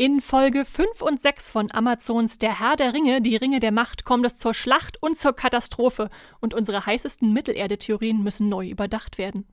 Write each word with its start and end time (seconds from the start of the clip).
In 0.00 0.20
Folge 0.20 0.64
5 0.64 1.02
und 1.02 1.20
6 1.20 1.50
von 1.50 1.72
Amazons 1.72 2.38
Der 2.38 2.60
Herr 2.60 2.76
der 2.76 2.94
Ringe, 2.94 3.20
die 3.20 3.34
Ringe 3.34 3.58
der 3.58 3.72
Macht, 3.72 4.04
kommt 4.04 4.24
es 4.24 4.38
zur 4.38 4.54
Schlacht 4.54 4.96
und 5.02 5.18
zur 5.18 5.32
Katastrophe 5.32 6.08
und 6.38 6.54
unsere 6.54 6.86
heißesten 6.86 7.32
Mittelerde-Theorien 7.32 8.22
müssen 8.22 8.48
neu 8.48 8.68
überdacht 8.68 9.18
werden. 9.18 9.44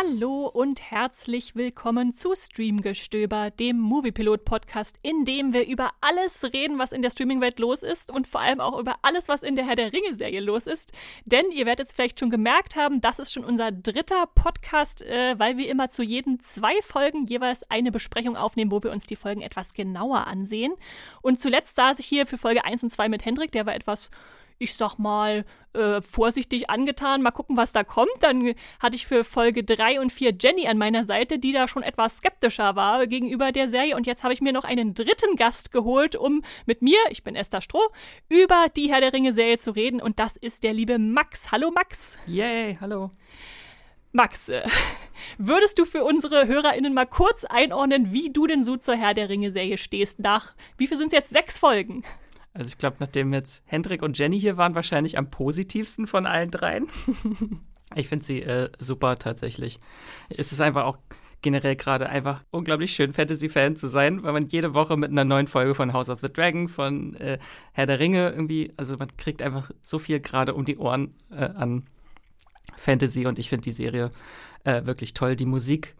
Hallo 0.00 0.46
und 0.46 0.80
herzlich 0.92 1.56
willkommen 1.56 2.14
zu 2.14 2.32
Streamgestöber, 2.36 3.50
dem 3.50 3.80
Moviepilot-Podcast, 3.80 4.96
in 5.02 5.24
dem 5.24 5.52
wir 5.52 5.66
über 5.66 5.90
alles 6.00 6.44
reden, 6.44 6.78
was 6.78 6.92
in 6.92 7.02
der 7.02 7.10
Streamingwelt 7.10 7.58
los 7.58 7.82
ist 7.82 8.08
und 8.08 8.28
vor 8.28 8.40
allem 8.40 8.60
auch 8.60 8.78
über 8.78 8.94
alles, 9.02 9.26
was 9.26 9.42
in 9.42 9.56
der 9.56 9.66
Herr 9.66 9.74
der 9.74 9.92
Ringe-Serie 9.92 10.40
los 10.40 10.68
ist. 10.68 10.92
Denn 11.24 11.50
ihr 11.50 11.66
werdet 11.66 11.86
es 11.86 11.92
vielleicht 11.92 12.20
schon 12.20 12.30
gemerkt 12.30 12.76
haben, 12.76 13.00
das 13.00 13.18
ist 13.18 13.32
schon 13.32 13.44
unser 13.44 13.72
dritter 13.72 14.28
Podcast, 14.36 15.02
äh, 15.02 15.36
weil 15.36 15.56
wir 15.56 15.68
immer 15.68 15.90
zu 15.90 16.04
jeden 16.04 16.38
zwei 16.38 16.80
Folgen 16.82 17.26
jeweils 17.26 17.68
eine 17.68 17.90
Besprechung 17.90 18.36
aufnehmen, 18.36 18.70
wo 18.70 18.80
wir 18.84 18.92
uns 18.92 19.08
die 19.08 19.16
Folgen 19.16 19.40
etwas 19.40 19.74
genauer 19.74 20.28
ansehen. 20.28 20.74
Und 21.22 21.42
zuletzt 21.42 21.74
saß 21.74 21.98
ich 21.98 22.06
hier 22.06 22.26
für 22.26 22.38
Folge 22.38 22.64
1 22.64 22.84
und 22.84 22.90
2 22.90 23.08
mit 23.08 23.24
Hendrik, 23.24 23.50
der 23.50 23.66
war 23.66 23.74
etwas 23.74 24.12
ich 24.58 24.74
sag 24.74 24.98
mal, 24.98 25.44
äh, 25.72 26.02
vorsichtig 26.02 26.70
angetan. 26.70 27.22
Mal 27.22 27.30
gucken, 27.30 27.56
was 27.56 27.72
da 27.72 27.84
kommt. 27.84 28.10
Dann 28.20 28.54
hatte 28.80 28.96
ich 28.96 29.06
für 29.06 29.22
Folge 29.22 29.62
3 29.62 30.00
und 30.00 30.12
4 30.12 30.34
Jenny 30.38 30.66
an 30.66 30.78
meiner 30.78 31.04
Seite, 31.04 31.38
die 31.38 31.52
da 31.52 31.68
schon 31.68 31.82
etwas 31.82 32.18
skeptischer 32.18 32.74
war 32.74 33.06
gegenüber 33.06 33.52
der 33.52 33.68
Serie. 33.68 33.96
Und 33.96 34.06
jetzt 34.06 34.24
habe 34.24 34.34
ich 34.34 34.40
mir 34.40 34.52
noch 34.52 34.64
einen 34.64 34.94
dritten 34.94 35.36
Gast 35.36 35.70
geholt, 35.70 36.16
um 36.16 36.42
mit 36.66 36.82
mir, 36.82 36.98
ich 37.10 37.22
bin 37.22 37.36
Esther 37.36 37.60
Stroh, 37.60 37.88
über 38.28 38.66
die 38.76 38.90
Herr 38.90 39.00
der 39.00 39.12
Ringe-Serie 39.12 39.58
zu 39.58 39.70
reden. 39.70 40.00
Und 40.00 40.18
das 40.18 40.36
ist 40.36 40.64
der 40.64 40.72
liebe 40.72 40.98
Max. 40.98 41.52
Hallo 41.52 41.70
Max. 41.70 42.18
Yay, 42.26 42.78
hallo. 42.80 43.10
Max, 44.10 44.48
äh, 44.48 44.66
würdest 45.38 45.78
du 45.78 45.84
für 45.84 46.02
unsere 46.02 46.46
HörerInnen 46.46 46.94
mal 46.94 47.06
kurz 47.06 47.44
einordnen, 47.44 48.12
wie 48.12 48.32
du 48.32 48.46
denn 48.46 48.64
so 48.64 48.76
zur 48.76 48.96
Herr 48.96 49.14
der 49.14 49.28
Ringe-Serie 49.28 49.78
stehst? 49.78 50.18
Nach, 50.18 50.54
wie 50.78 50.86
viel 50.86 50.96
sind 50.96 51.08
es 51.08 51.12
jetzt? 51.12 51.30
Sechs 51.30 51.58
Folgen? 51.58 52.04
Also 52.58 52.70
ich 52.70 52.78
glaube, 52.78 52.96
nachdem 52.98 53.32
jetzt 53.32 53.62
Hendrik 53.66 54.02
und 54.02 54.18
Jenny 54.18 54.40
hier 54.40 54.56
waren, 54.56 54.74
wahrscheinlich 54.74 55.16
am 55.16 55.30
positivsten 55.30 56.08
von 56.08 56.26
allen 56.26 56.50
dreien. 56.50 56.88
ich 57.94 58.08
finde 58.08 58.24
sie 58.24 58.42
äh, 58.42 58.68
super 58.80 59.16
tatsächlich. 59.16 59.78
Es 60.28 60.50
ist 60.50 60.60
einfach 60.60 60.84
auch 60.84 60.98
generell 61.40 61.76
gerade 61.76 62.08
einfach 62.08 62.42
unglaublich 62.50 62.92
schön, 62.92 63.12
Fantasy-Fan 63.12 63.76
zu 63.76 63.86
sein, 63.86 64.24
weil 64.24 64.32
man 64.32 64.48
jede 64.48 64.74
Woche 64.74 64.96
mit 64.96 65.12
einer 65.12 65.24
neuen 65.24 65.46
Folge 65.46 65.76
von 65.76 65.92
House 65.92 66.08
of 66.08 66.18
the 66.18 66.32
Dragon, 66.32 66.66
von 66.66 67.14
äh, 67.14 67.38
Herr 67.70 67.86
der 67.86 68.00
Ringe 68.00 68.30
irgendwie, 68.30 68.72
also 68.76 68.96
man 68.96 69.16
kriegt 69.16 69.40
einfach 69.40 69.70
so 69.84 70.00
viel 70.00 70.18
gerade 70.18 70.52
um 70.54 70.64
die 70.64 70.78
Ohren 70.78 71.14
äh, 71.30 71.44
an 71.44 71.84
Fantasy 72.74 73.24
und 73.24 73.38
ich 73.38 73.48
finde 73.48 73.62
die 73.62 73.72
Serie 73.72 74.10
äh, 74.64 74.84
wirklich 74.84 75.14
toll. 75.14 75.36
Die 75.36 75.46
Musik 75.46 75.94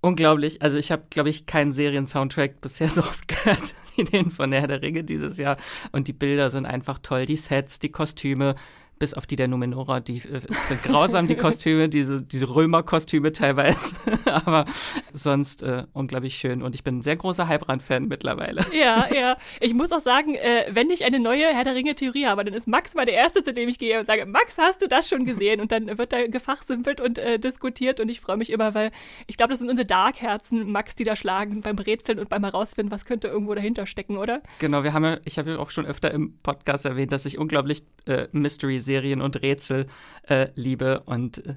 unglaublich. 0.00 0.62
Also 0.62 0.78
ich 0.78 0.90
habe, 0.90 1.04
glaube 1.10 1.30
ich, 1.30 1.46
keinen 1.46 1.72
Serien-Soundtrack 1.72 2.60
bisher 2.60 2.90
so 2.90 3.00
oft 3.02 3.28
gehört 3.28 3.74
wie 3.96 4.04
den 4.04 4.30
von 4.30 4.52
Herr 4.52 4.68
der 4.68 4.82
Ringe 4.82 5.04
dieses 5.04 5.38
Jahr. 5.38 5.56
Und 5.92 6.08
die 6.08 6.12
Bilder 6.12 6.50
sind 6.50 6.66
einfach 6.66 6.98
toll. 7.00 7.26
Die 7.26 7.36
Sets, 7.36 7.78
die 7.78 7.90
Kostüme, 7.90 8.54
bis 8.98 9.14
auf 9.14 9.26
die 9.26 9.36
der 9.36 9.48
Numenora, 9.48 10.00
die 10.00 10.18
äh, 10.18 10.40
sind 10.68 10.82
grausam, 10.82 11.26
die 11.26 11.36
Kostüme, 11.36 11.88
diese, 11.88 12.22
diese 12.22 12.54
Römer-Kostüme 12.54 13.32
teilweise. 13.32 13.96
Aber 14.26 14.64
sonst 15.12 15.62
äh, 15.62 15.84
unglaublich 15.92 16.36
schön. 16.36 16.62
Und 16.62 16.74
ich 16.74 16.84
bin 16.84 16.98
ein 16.98 17.02
sehr 17.02 17.16
großer 17.16 17.48
Heilbrand-Fan 17.48 18.08
mittlerweile. 18.08 18.64
Ja, 18.72 19.08
ja. 19.14 19.36
Ich 19.60 19.74
muss 19.74 19.92
auch 19.92 20.00
sagen, 20.00 20.34
äh, 20.34 20.66
wenn 20.70 20.90
ich 20.90 21.04
eine 21.04 21.20
neue 21.20 21.46
Herr 21.46 21.64
der 21.64 21.74
Ringe-Theorie 21.74 22.26
habe, 22.26 22.44
dann 22.44 22.54
ist 22.54 22.66
Max 22.66 22.94
mal 22.94 23.04
der 23.04 23.14
Erste, 23.14 23.42
zu 23.42 23.52
dem 23.52 23.68
ich 23.68 23.78
gehe 23.78 23.98
und 23.98 24.06
sage, 24.06 24.26
Max, 24.26 24.58
hast 24.58 24.82
du 24.82 24.88
das 24.88 25.08
schon 25.08 25.24
gesehen? 25.24 25.60
Und 25.60 25.72
dann 25.72 25.98
wird 25.98 26.12
da 26.12 26.26
gefachsimpelt 26.26 27.00
und 27.00 27.18
äh, 27.18 27.38
diskutiert 27.38 28.00
und 28.00 28.08
ich 28.08 28.20
freue 28.20 28.36
mich 28.36 28.50
immer, 28.50 28.74
weil 28.74 28.90
ich 29.26 29.36
glaube, 29.36 29.50
das 29.50 29.60
sind 29.60 29.70
unsere 29.70 29.86
Dark-Herzen, 29.86 30.70
Max, 30.70 30.94
die 30.94 31.04
da 31.04 31.16
schlagen 31.16 31.60
beim 31.60 31.78
Rätseln 31.78 32.18
und 32.18 32.28
beim 32.28 32.44
Herausfinden, 32.44 32.90
was 32.92 33.04
könnte 33.04 33.28
irgendwo 33.28 33.54
dahinter 33.54 33.86
stecken, 33.86 34.16
oder? 34.16 34.42
Genau, 34.58 34.82
wir 34.82 34.92
haben 34.92 35.04
ja, 35.04 35.18
ich 35.24 35.38
habe 35.38 35.52
ja 35.52 35.58
auch 35.58 35.70
schon 35.70 35.86
öfter 35.86 36.10
im 36.12 36.38
Podcast 36.42 36.84
erwähnt, 36.84 37.12
dass 37.12 37.24
ich 37.24 37.38
unglaublich 37.38 37.82
äh, 38.06 38.26
Mystery 38.32 38.80
Serien 38.88 39.20
und 39.20 39.42
Rätsel 39.42 39.86
äh, 40.28 40.48
liebe. 40.54 41.00
Und 41.04 41.46
äh, 41.46 41.54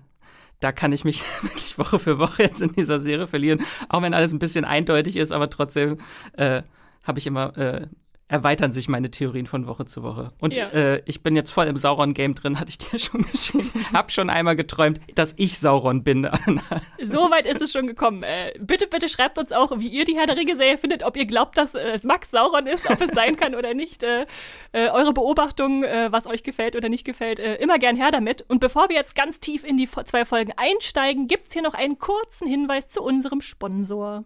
da 0.59 0.71
kann 0.71 0.91
ich 0.91 1.03
mich 1.03 1.23
wirklich 1.41 1.77
Woche 1.77 1.97
für 1.97 2.19
Woche 2.19 2.43
jetzt 2.43 2.61
in 2.61 2.73
dieser 2.73 2.99
Serie 2.99 3.27
verlieren, 3.27 3.65
auch 3.89 4.01
wenn 4.01 4.13
alles 4.13 4.33
ein 4.33 4.39
bisschen 4.39 4.65
eindeutig 4.65 5.15
ist, 5.15 5.31
aber 5.31 5.49
trotzdem 5.49 5.97
äh, 6.33 6.61
habe 7.03 7.19
ich 7.19 7.27
immer 7.27 7.57
äh, 7.57 7.87
erweitern 8.31 8.71
sich 8.71 8.87
meine 8.87 9.11
Theorien 9.11 9.45
von 9.45 9.67
Woche 9.67 9.85
zu 9.85 10.03
Woche. 10.03 10.31
Und 10.39 10.55
ja. 10.55 10.69
äh, 10.69 11.01
ich 11.05 11.21
bin 11.21 11.35
jetzt 11.35 11.51
voll 11.51 11.65
im 11.65 11.75
Sauron-Game 11.75 12.33
drin, 12.33 12.59
hatte 12.59 12.69
ich 12.69 12.77
dir 12.77 12.97
schon 12.99 13.23
geschrieben. 13.23 13.71
Hab 13.93 14.11
schon 14.11 14.29
einmal 14.29 14.55
geträumt, 14.55 15.01
dass 15.15 15.33
ich 15.37 15.59
Sauron 15.59 16.03
bin. 16.03 16.29
so 17.03 17.29
weit 17.29 17.45
ist 17.45 17.61
es 17.61 17.71
schon 17.73 17.87
gekommen. 17.87 18.23
Äh, 18.23 18.53
bitte, 18.59 18.87
bitte 18.87 19.09
schreibt 19.09 19.37
uns 19.37 19.51
auch, 19.51 19.77
wie 19.79 19.89
ihr 19.89 20.05
die 20.05 20.15
Herr 20.15 20.27
der 20.27 20.37
Ringe-Serie 20.37 20.77
findet, 20.77 21.03
ob 21.03 21.17
ihr 21.17 21.25
glaubt, 21.25 21.57
dass 21.57 21.75
äh, 21.75 21.91
es 21.91 22.03
Max 22.03 22.31
Sauron 22.31 22.67
ist, 22.67 22.89
ob 22.89 23.01
es 23.01 23.11
sein 23.11 23.35
kann 23.35 23.53
oder 23.53 23.73
nicht. 23.73 24.03
Äh, 24.03 24.25
äh, 24.71 24.87
eure 24.89 25.11
Beobachtungen, 25.11 25.83
äh, 25.83 26.11
was 26.11 26.25
euch 26.25 26.43
gefällt 26.43 26.77
oder 26.77 26.87
nicht 26.87 27.03
gefällt, 27.03 27.39
immer 27.39 27.79
gern 27.79 27.95
her 27.95 28.11
damit. 28.11 28.45
Und 28.47 28.59
bevor 28.59 28.87
wir 28.89 28.95
jetzt 28.95 29.15
ganz 29.15 29.39
tief 29.39 29.63
in 29.65 29.75
die 29.75 29.89
zwei 30.05 30.23
Folgen 30.23 30.53
einsteigen, 30.55 31.27
gibt 31.27 31.49
es 31.49 31.53
hier 31.53 31.61
noch 31.61 31.73
einen 31.73 31.99
kurzen 31.99 32.47
Hinweis 32.47 32.87
zu 32.87 33.01
unserem 33.01 33.41
Sponsor. 33.41 34.23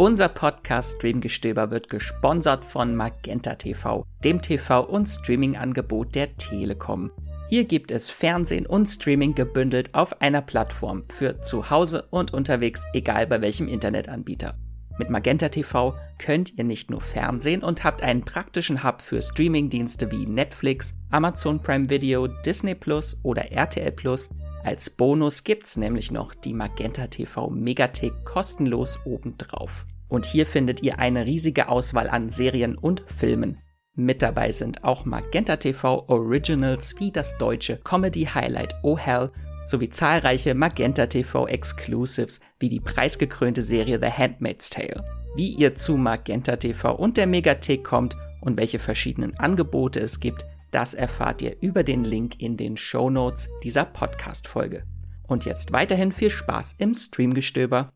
Unser 0.00 0.28
Podcast 0.30 0.96
Streamgestöber 0.96 1.70
wird 1.70 1.90
gesponsert 1.90 2.64
von 2.64 2.96
Magenta 2.96 3.56
TV, 3.56 4.06
dem 4.24 4.40
TV- 4.40 4.86
und 4.86 5.06
Streaming-Angebot 5.06 6.14
der 6.14 6.38
Telekom. 6.38 7.10
Hier 7.50 7.64
gibt 7.66 7.90
es 7.90 8.08
Fernsehen 8.08 8.64
und 8.64 8.86
Streaming 8.86 9.34
gebündelt 9.34 9.94
auf 9.94 10.22
einer 10.22 10.40
Plattform 10.40 11.02
für 11.10 11.42
zu 11.42 11.68
Hause 11.68 12.06
und 12.08 12.32
unterwegs, 12.32 12.82
egal 12.94 13.26
bei 13.26 13.42
welchem 13.42 13.68
Internetanbieter. 13.68 14.56
Mit 14.98 15.10
Magenta 15.10 15.50
TV 15.50 15.94
könnt 16.16 16.56
ihr 16.56 16.64
nicht 16.64 16.88
nur 16.88 17.02
Fernsehen 17.02 17.62
und 17.62 17.84
habt 17.84 18.02
einen 18.02 18.24
praktischen 18.24 18.82
Hub 18.82 19.02
für 19.02 19.20
Streamingdienste 19.20 20.10
wie 20.10 20.24
Netflix, 20.24 20.94
Amazon 21.10 21.60
Prime 21.60 21.90
Video, 21.90 22.26
Disney 22.26 22.74
Plus 22.74 23.20
oder 23.22 23.52
RTL 23.52 23.92
Plus. 23.92 24.30
Als 24.62 24.90
Bonus 24.90 25.42
gibt's 25.42 25.76
nämlich 25.76 26.10
noch 26.10 26.34
die 26.34 26.52
Magenta 26.52 27.06
TV 27.06 27.48
Megathek 27.48 28.12
kostenlos 28.24 29.00
obendrauf. 29.06 29.86
Und 30.08 30.26
hier 30.26 30.44
findet 30.44 30.82
ihr 30.82 30.98
eine 30.98 31.24
riesige 31.24 31.68
Auswahl 31.68 32.10
an 32.10 32.28
Serien 32.28 32.76
und 32.76 33.02
Filmen. 33.06 33.58
Mit 33.94 34.22
dabei 34.22 34.52
sind 34.52 34.84
auch 34.84 35.04
Magenta 35.04 35.56
TV 35.56 36.04
Originals 36.08 36.94
wie 36.98 37.10
das 37.10 37.38
deutsche 37.38 37.78
Comedy 37.78 38.24
Highlight 38.24 38.74
Oh 38.82 38.98
Hell 38.98 39.30
sowie 39.64 39.88
zahlreiche 39.88 40.54
Magenta 40.54 41.06
TV 41.06 41.46
Exclusives 41.46 42.40
wie 42.58 42.68
die 42.68 42.80
preisgekrönte 42.80 43.62
Serie 43.62 43.98
The 44.00 44.10
Handmaid's 44.10 44.68
Tale. 44.68 45.02
Wie 45.36 45.54
ihr 45.54 45.74
zu 45.74 45.96
Magenta 45.96 46.56
TV 46.56 46.94
und 46.94 47.16
der 47.16 47.26
Megathek 47.26 47.84
kommt 47.84 48.16
und 48.40 48.58
welche 48.58 48.78
verschiedenen 48.78 49.38
Angebote 49.38 50.00
es 50.00 50.20
gibt, 50.20 50.44
das 50.70 50.94
erfahrt 50.94 51.42
ihr 51.42 51.56
über 51.60 51.82
den 51.82 52.04
Link 52.04 52.40
in 52.40 52.56
den 52.56 52.76
Show 52.76 53.10
Notes 53.10 53.48
dieser 53.62 53.84
Podcast-Folge. 53.84 54.84
Und 55.26 55.44
jetzt 55.44 55.72
weiterhin 55.72 56.12
viel 56.12 56.30
Spaß 56.30 56.76
im 56.78 56.94
Streamgestöber. 56.94 57.92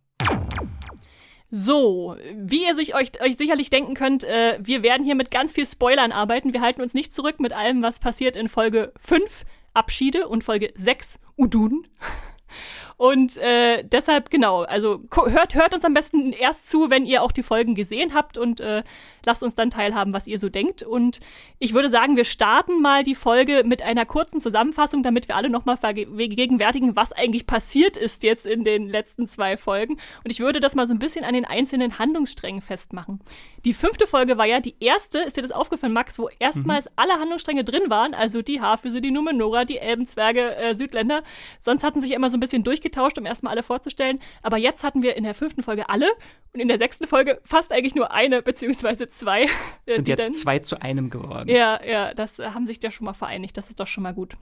So, 1.50 2.16
wie 2.36 2.64
ihr 2.64 2.74
sich 2.74 2.96
euch, 2.96 3.20
euch 3.22 3.36
sicherlich 3.36 3.70
denken 3.70 3.94
könnt, 3.94 4.24
äh, 4.24 4.58
wir 4.60 4.82
werden 4.82 5.04
hier 5.04 5.14
mit 5.14 5.30
ganz 5.30 5.52
viel 5.52 5.66
Spoilern 5.66 6.10
arbeiten. 6.10 6.52
Wir 6.52 6.60
halten 6.60 6.82
uns 6.82 6.94
nicht 6.94 7.12
zurück 7.12 7.38
mit 7.38 7.54
allem, 7.54 7.80
was 7.82 8.00
passiert 8.00 8.34
in 8.34 8.48
Folge 8.48 8.92
5, 8.98 9.44
Abschiede, 9.72 10.26
und 10.26 10.42
Folge 10.42 10.72
6, 10.74 11.20
Udun. 11.36 11.86
Und 12.96 13.36
äh, 13.38 13.82
deshalb, 13.84 14.30
genau, 14.30 14.62
also 14.62 15.02
hört, 15.12 15.54
hört 15.54 15.74
uns 15.74 15.84
am 15.84 15.94
besten 15.94 16.32
erst 16.32 16.70
zu, 16.70 16.90
wenn 16.90 17.06
ihr 17.06 17.22
auch 17.22 17.32
die 17.32 17.42
Folgen 17.42 17.74
gesehen 17.74 18.14
habt 18.14 18.38
und 18.38 18.60
äh, 18.60 18.82
lasst 19.26 19.42
uns 19.42 19.54
dann 19.54 19.70
teilhaben, 19.70 20.12
was 20.12 20.26
ihr 20.26 20.38
so 20.38 20.48
denkt. 20.48 20.82
Und 20.82 21.20
ich 21.58 21.74
würde 21.74 21.88
sagen, 21.88 22.16
wir 22.16 22.24
starten 22.24 22.80
mal 22.80 23.02
die 23.02 23.14
Folge 23.14 23.62
mit 23.64 23.82
einer 23.82 24.06
kurzen 24.06 24.38
Zusammenfassung, 24.38 25.02
damit 25.02 25.28
wir 25.28 25.36
alle 25.36 25.50
nochmal 25.50 25.76
vergegenwärtigen, 25.76 26.96
was 26.96 27.12
eigentlich 27.12 27.46
passiert 27.46 27.96
ist 27.96 28.22
jetzt 28.22 28.46
in 28.46 28.64
den 28.64 28.88
letzten 28.88 29.26
zwei 29.26 29.56
Folgen. 29.56 29.94
Und 30.24 30.30
ich 30.30 30.40
würde 30.40 30.60
das 30.60 30.74
mal 30.74 30.86
so 30.86 30.94
ein 30.94 30.98
bisschen 30.98 31.24
an 31.24 31.34
den 31.34 31.44
einzelnen 31.44 31.98
Handlungssträngen 31.98 32.62
festmachen. 32.62 33.20
Die 33.64 33.72
fünfte 33.72 34.06
Folge 34.06 34.36
war 34.36 34.44
ja 34.44 34.60
die 34.60 34.74
erste, 34.80 35.20
ist 35.20 35.38
dir 35.38 35.42
das 35.42 35.50
aufgefallen, 35.50 35.94
Max, 35.94 36.18
wo 36.18 36.28
erstmals 36.38 36.84
mhm. 36.84 36.90
alle 36.96 37.12
Handlungsstränge 37.14 37.64
drin 37.64 37.88
waren, 37.88 38.12
also 38.12 38.42
die 38.42 38.60
Haarfüße, 38.60 39.00
die 39.00 39.10
Numenora, 39.10 39.64
die 39.64 39.78
Elbenzwerge, 39.78 40.54
äh, 40.56 40.74
Südländer. 40.74 41.22
Sonst 41.60 41.82
hatten 41.82 42.00
sich 42.00 42.10
immer 42.10 42.28
so 42.28 42.36
ein 42.36 42.40
bisschen 42.40 42.62
durchgetauscht, 42.62 43.16
um 43.16 43.24
erstmal 43.24 43.52
alle 43.52 43.62
vorzustellen. 43.62 44.20
Aber 44.42 44.58
jetzt 44.58 44.84
hatten 44.84 45.02
wir 45.02 45.16
in 45.16 45.24
der 45.24 45.34
fünften 45.34 45.62
Folge 45.62 45.88
alle 45.88 46.10
und 46.52 46.60
in 46.60 46.68
der 46.68 46.78
sechsten 46.78 47.06
Folge 47.06 47.40
fast 47.44 47.72
eigentlich 47.72 47.94
nur 47.94 48.12
eine, 48.12 48.42
beziehungsweise 48.42 49.08
zwei. 49.08 49.48
Äh, 49.86 49.96
Sind 49.96 50.08
jetzt 50.08 50.26
dann, 50.26 50.34
zwei 50.34 50.58
zu 50.60 50.80
einem 50.80 51.10
geworden. 51.10 51.48
Ja, 51.48 51.82
ja, 51.84 52.14
das 52.14 52.38
äh, 52.38 52.50
haben 52.50 52.66
sich 52.66 52.82
ja 52.82 52.90
schon 52.90 53.04
mal 53.04 53.12
vereinigt, 53.12 53.56
das 53.56 53.68
ist 53.68 53.80
doch 53.80 53.86
schon 53.86 54.02
mal 54.02 54.14
gut. 54.14 54.36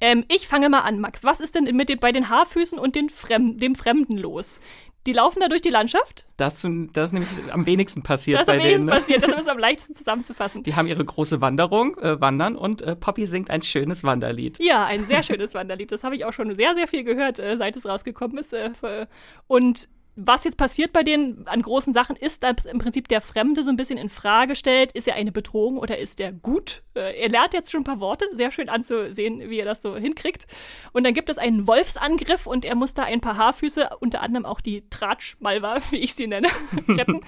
Ähm, 0.00 0.24
ich 0.28 0.46
fange 0.46 0.68
mal 0.68 0.80
an, 0.80 1.00
Max. 1.00 1.24
Was 1.24 1.40
ist 1.40 1.54
denn 1.54 1.64
mit 1.76 1.88
den, 1.88 1.98
bei 1.98 2.12
den 2.12 2.28
Haarfüßen 2.28 2.78
und 2.78 2.94
den 2.94 3.10
Fremd, 3.10 3.60
dem 3.62 3.74
Fremden 3.74 4.16
los? 4.16 4.60
Die 5.08 5.14
laufen 5.14 5.40
da 5.40 5.48
durch 5.48 5.62
die 5.62 5.70
Landschaft. 5.70 6.26
Das, 6.36 6.60
das 6.92 7.04
ist 7.06 7.12
nämlich 7.14 7.30
am 7.50 7.64
wenigsten 7.64 8.02
passiert 8.02 8.40
das 8.40 8.46
bei 8.46 8.56
am 8.56 8.58
wenigsten 8.58 8.84
denen. 8.84 8.94
ne? 8.94 9.00
passiert. 9.00 9.22
Das 9.22 9.40
ist 9.40 9.48
am 9.48 9.56
leichtesten 9.58 9.94
zusammenzufassen. 9.94 10.64
Die 10.64 10.76
haben 10.76 10.86
ihre 10.86 11.02
große 11.02 11.40
Wanderung, 11.40 11.96
äh, 11.96 12.20
wandern 12.20 12.56
und 12.56 12.82
äh, 12.82 12.94
Poppy 12.94 13.26
singt 13.26 13.48
ein 13.48 13.62
schönes 13.62 14.04
Wanderlied. 14.04 14.58
Ja, 14.60 14.84
ein 14.84 15.06
sehr 15.06 15.22
schönes 15.22 15.54
Wanderlied. 15.54 15.92
Das 15.92 16.04
habe 16.04 16.14
ich 16.14 16.26
auch 16.26 16.34
schon 16.34 16.54
sehr, 16.56 16.74
sehr 16.74 16.86
viel 16.86 17.04
gehört, 17.04 17.38
äh, 17.38 17.56
seit 17.56 17.74
es 17.74 17.86
rausgekommen 17.86 18.36
ist. 18.36 18.52
Äh, 18.52 19.06
und 19.46 19.88
was 20.20 20.42
jetzt 20.42 20.56
passiert 20.56 20.92
bei 20.92 21.04
denen 21.04 21.46
an 21.46 21.62
großen 21.62 21.92
Sachen, 21.92 22.16
ist, 22.16 22.42
dass 22.42 22.64
im 22.64 22.78
Prinzip 22.78 23.06
der 23.06 23.20
Fremde 23.20 23.62
so 23.62 23.70
ein 23.70 23.76
bisschen 23.76 23.98
in 23.98 24.08
Frage 24.08 24.56
stellt, 24.56 24.90
ist 24.92 25.06
er 25.06 25.14
eine 25.14 25.30
Bedrohung 25.30 25.78
oder 25.78 25.98
ist 25.98 26.20
er 26.20 26.32
gut? 26.32 26.82
Äh, 26.94 27.22
er 27.22 27.28
lernt 27.28 27.54
jetzt 27.54 27.70
schon 27.70 27.82
ein 27.82 27.84
paar 27.84 28.00
Worte, 28.00 28.26
sehr 28.32 28.50
schön 28.50 28.68
anzusehen, 28.68 29.48
wie 29.48 29.60
er 29.60 29.64
das 29.64 29.80
so 29.80 29.96
hinkriegt. 29.96 30.48
Und 30.92 31.04
dann 31.04 31.14
gibt 31.14 31.30
es 31.30 31.38
einen 31.38 31.68
Wolfsangriff 31.68 32.48
und 32.48 32.64
er 32.64 32.74
muss 32.74 32.94
da 32.94 33.04
ein 33.04 33.20
paar 33.20 33.36
Haarfüße, 33.36 33.90
unter 34.00 34.20
anderem 34.20 34.44
auch 34.44 34.60
die 34.60 34.82
Tratschmalwa, 34.90 35.78
wie 35.90 35.98
ich 35.98 36.14
sie 36.14 36.26
nenne, 36.26 36.48
retten. 36.88 37.20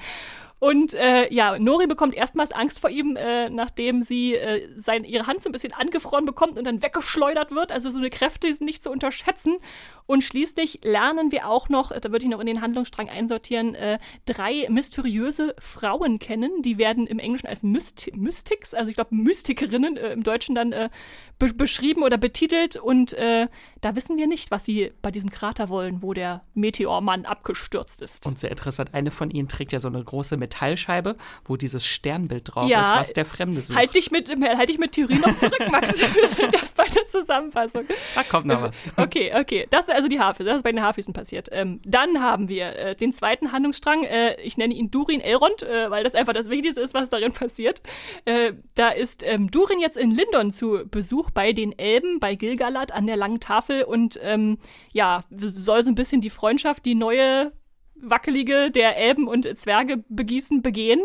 Und 0.60 0.92
äh, 0.92 1.32
ja, 1.32 1.58
Nori 1.58 1.86
bekommt 1.86 2.14
erstmals 2.14 2.52
Angst 2.52 2.80
vor 2.80 2.90
ihm, 2.90 3.16
äh, 3.16 3.48
nachdem 3.48 4.02
sie 4.02 4.34
äh, 4.34 4.68
sein, 4.76 5.04
ihre 5.04 5.26
Hand 5.26 5.42
so 5.42 5.48
ein 5.48 5.52
bisschen 5.52 5.72
angefroren 5.72 6.26
bekommt 6.26 6.58
und 6.58 6.64
dann 6.64 6.82
weggeschleudert 6.82 7.50
wird. 7.50 7.72
Also 7.72 7.90
so 7.90 7.96
eine 7.96 8.10
Kräfte 8.10 8.52
sind 8.52 8.66
nicht 8.66 8.82
zu 8.82 8.90
unterschätzen. 8.90 9.56
Und 10.04 10.22
schließlich 10.22 10.80
lernen 10.82 11.32
wir 11.32 11.48
auch 11.48 11.70
noch, 11.70 11.98
da 11.98 12.12
würde 12.12 12.24
ich 12.26 12.30
noch 12.30 12.40
in 12.40 12.46
den 12.46 12.60
Handlungsstrang 12.60 13.08
einsortieren, 13.08 13.74
äh, 13.74 13.98
drei 14.26 14.66
mysteriöse 14.68 15.54
Frauen 15.58 16.18
kennen. 16.18 16.60
Die 16.60 16.76
werden 16.76 17.06
im 17.06 17.18
Englischen 17.18 17.46
als 17.46 17.62
Myst 17.62 18.10
Mystics, 18.14 18.74
also 18.74 18.90
ich 18.90 18.96
glaube 18.96 19.14
Mystikerinnen, 19.14 19.96
äh, 19.96 20.12
im 20.12 20.22
Deutschen 20.22 20.54
dann 20.54 20.72
äh, 20.72 20.90
be 21.40 21.52
beschrieben 21.52 22.04
oder 22.04 22.18
betitelt. 22.18 22.76
Und 22.76 23.12
äh, 23.14 23.48
da 23.80 23.96
wissen 23.96 24.16
wir 24.16 24.28
nicht, 24.28 24.52
was 24.52 24.64
sie 24.64 24.92
bei 25.02 25.10
diesem 25.10 25.30
Krater 25.30 25.68
wollen, 25.68 26.02
wo 26.02 26.12
der 26.12 26.42
Meteormann 26.54 27.24
abgestürzt 27.24 28.02
ist. 28.02 28.26
Und 28.26 28.38
sehr 28.38 28.50
interessant, 28.50 28.94
eine 28.94 29.10
von 29.10 29.30
ihnen 29.30 29.48
trägt 29.48 29.72
ja 29.72 29.80
so 29.80 29.88
eine 29.88 30.02
große 30.04 30.36
Metallscheibe, 30.36 31.16
wo 31.44 31.56
dieses 31.56 31.84
Sternbild 31.84 32.54
drauf 32.54 32.68
Ja, 32.68 32.82
ist, 32.82 32.92
was 32.94 33.12
der 33.14 33.24
Fremde 33.24 33.62
sucht. 33.62 33.76
Halt 33.76 33.94
dich 33.94 34.12
mit, 34.12 34.30
halt 34.30 34.68
dich 34.68 34.78
mit 34.78 34.92
Theorie 34.92 35.18
noch 35.18 35.34
zurück, 35.36 35.68
Max. 35.72 36.00
Wir 36.14 36.28
sind 36.28 36.54
erst 36.54 36.76
bei 36.76 36.86
der 36.86 37.06
Zusammenfassung. 37.08 37.84
da 38.14 38.22
kommt 38.22 38.46
noch 38.46 38.62
was. 38.62 38.84
Okay, 38.96 39.32
okay. 39.34 39.66
Das 39.70 39.86
ist 39.86 39.94
also 39.94 40.08
die 40.08 40.20
Haarfüße. 40.20 40.44
Das 40.44 40.58
ist 40.58 40.62
bei 40.62 40.72
den 40.72 40.82
Haarfüßen 40.82 41.14
passiert. 41.14 41.48
Ähm, 41.52 41.80
dann 41.84 42.20
haben 42.20 42.48
wir 42.48 42.76
äh, 42.76 42.94
den 42.94 43.12
zweiten 43.12 43.50
Handlungsstrang. 43.50 44.04
Äh, 44.04 44.40
ich 44.42 44.56
nenne 44.58 44.74
ihn 44.74 44.90
Durin 44.90 45.20
Elrond, 45.20 45.62
äh, 45.62 45.90
weil 45.90 46.04
das 46.04 46.14
einfach 46.14 46.34
das 46.34 46.50
Wichtigste 46.50 46.80
ist, 46.80 46.92
was 46.92 47.08
darin 47.08 47.32
passiert. 47.32 47.80
Äh, 48.26 48.52
da 48.74 48.90
ist 48.90 49.24
ähm, 49.24 49.50
Durin 49.50 49.80
jetzt 49.80 49.96
in 49.96 50.10
Lindon 50.10 50.50
zu 50.50 50.84
Besuch 50.90 51.29
bei 51.34 51.52
den 51.52 51.78
Elben, 51.78 52.20
bei 52.20 52.34
Gilgalad 52.34 52.92
an 52.92 53.06
der 53.06 53.16
langen 53.16 53.40
Tafel 53.40 53.82
und 53.84 54.18
ähm, 54.22 54.58
ja, 54.92 55.24
soll 55.30 55.84
so 55.84 55.90
ein 55.90 55.94
bisschen 55.94 56.20
die 56.20 56.30
Freundschaft, 56.30 56.84
die 56.84 56.94
neue 56.94 57.52
wackelige 57.94 58.70
der 58.70 58.96
Elben 58.96 59.28
und 59.28 59.46
Zwerge 59.58 60.04
begießen, 60.08 60.62
begehen. 60.62 61.00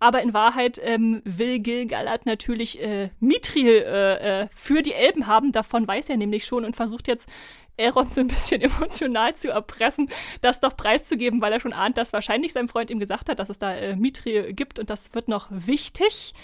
Aber 0.00 0.22
in 0.22 0.32
Wahrheit 0.32 0.80
ähm, 0.82 1.22
will 1.24 1.58
Gilgalad 1.58 2.24
natürlich 2.24 2.80
äh, 2.80 3.10
Mithril 3.18 3.82
äh, 3.84 4.42
äh, 4.42 4.48
für 4.54 4.82
die 4.82 4.92
Elben 4.92 5.26
haben. 5.26 5.50
Davon 5.50 5.88
weiß 5.88 6.08
er 6.08 6.16
nämlich 6.16 6.46
schon 6.46 6.64
und 6.64 6.76
versucht 6.76 7.08
jetzt 7.08 7.28
Elrond 7.76 8.12
so 8.12 8.20
ein 8.20 8.28
bisschen 8.28 8.60
emotional 8.62 9.34
zu 9.34 9.50
erpressen, 9.50 10.10
das 10.40 10.60
doch 10.60 10.76
preiszugeben, 10.76 11.40
weil 11.40 11.52
er 11.52 11.60
schon 11.60 11.72
ahnt, 11.72 11.96
dass 11.96 12.12
wahrscheinlich 12.12 12.52
sein 12.52 12.68
Freund 12.68 12.90
ihm 12.90 12.98
gesagt 12.98 13.28
hat, 13.28 13.38
dass 13.38 13.48
es 13.48 13.58
da 13.58 13.74
äh, 13.74 13.96
Mithril 13.96 14.52
gibt 14.52 14.78
und 14.78 14.90
das 14.90 15.14
wird 15.14 15.28
noch 15.28 15.48
wichtig. 15.50 16.34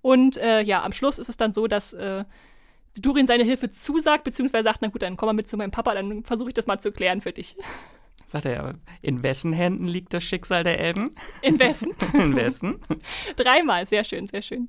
Und 0.00 0.36
äh, 0.36 0.62
ja, 0.62 0.82
am 0.82 0.92
Schluss 0.92 1.18
ist 1.18 1.28
es 1.28 1.36
dann 1.36 1.52
so, 1.52 1.66
dass 1.66 1.92
äh, 1.92 2.24
Durin 3.00 3.26
seine 3.26 3.44
Hilfe 3.44 3.70
zusagt, 3.70 4.24
beziehungsweise 4.24 4.64
sagt, 4.64 4.82
na 4.82 4.88
gut, 4.88 5.02
dann 5.02 5.16
komm 5.16 5.28
mal 5.28 5.32
mit 5.32 5.48
zu 5.48 5.56
meinem 5.56 5.70
Papa, 5.70 5.94
dann 5.94 6.24
versuche 6.24 6.48
ich 6.48 6.54
das 6.54 6.66
mal 6.66 6.78
zu 6.78 6.92
klären 6.92 7.20
für 7.20 7.32
dich. 7.32 7.56
Sagt 8.26 8.44
er, 8.44 8.52
ja, 8.52 8.74
in 9.00 9.22
wessen 9.22 9.52
Händen 9.52 9.86
liegt 9.86 10.14
das 10.14 10.24
Schicksal 10.24 10.62
der 10.62 10.78
Elben? 10.78 11.14
In 11.42 11.58
wessen? 11.58 11.92
In 12.14 12.36
wessen? 12.36 12.80
Dreimal, 13.36 13.86
sehr 13.86 14.04
schön, 14.04 14.26
sehr 14.26 14.42
schön. 14.42 14.68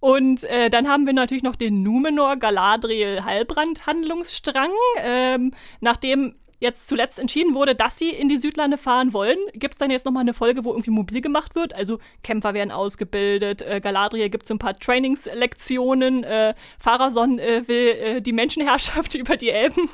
Und 0.00 0.44
äh, 0.44 0.70
dann 0.70 0.88
haben 0.88 1.06
wir 1.06 1.12
natürlich 1.12 1.42
noch 1.42 1.56
den 1.56 1.82
Numenor 1.82 2.36
Galadriel 2.36 3.24
Halbrand 3.24 3.86
Handlungsstrang. 3.86 4.70
Ähm, 5.02 5.52
nachdem 5.80 6.36
jetzt 6.60 6.88
zuletzt 6.88 7.18
entschieden 7.18 7.54
wurde, 7.54 7.74
dass 7.74 7.98
sie 7.98 8.10
in 8.10 8.28
die 8.28 8.36
Südlande 8.36 8.78
fahren 8.78 9.12
wollen, 9.12 9.38
gibt 9.54 9.74
es 9.74 9.78
dann 9.78 9.90
jetzt 9.90 10.04
nochmal 10.04 10.22
eine 10.22 10.34
Folge, 10.34 10.64
wo 10.64 10.70
irgendwie 10.70 10.90
mobil 10.90 11.20
gemacht 11.20 11.54
wird. 11.54 11.72
Also 11.74 11.98
Kämpfer 12.22 12.54
werden 12.54 12.70
ausgebildet, 12.70 13.62
äh, 13.62 13.80
Galadriel 13.80 14.28
gibt 14.28 14.46
so 14.46 14.54
ein 14.54 14.58
paar 14.58 14.74
Trainingslektionen, 14.74 16.24
äh, 16.24 16.54
Pharason 16.78 17.38
äh, 17.38 17.66
will 17.68 17.88
äh, 17.88 18.20
die 18.20 18.32
Menschenherrschaft 18.32 19.14
über 19.14 19.36
die 19.36 19.50
Elben. 19.50 19.88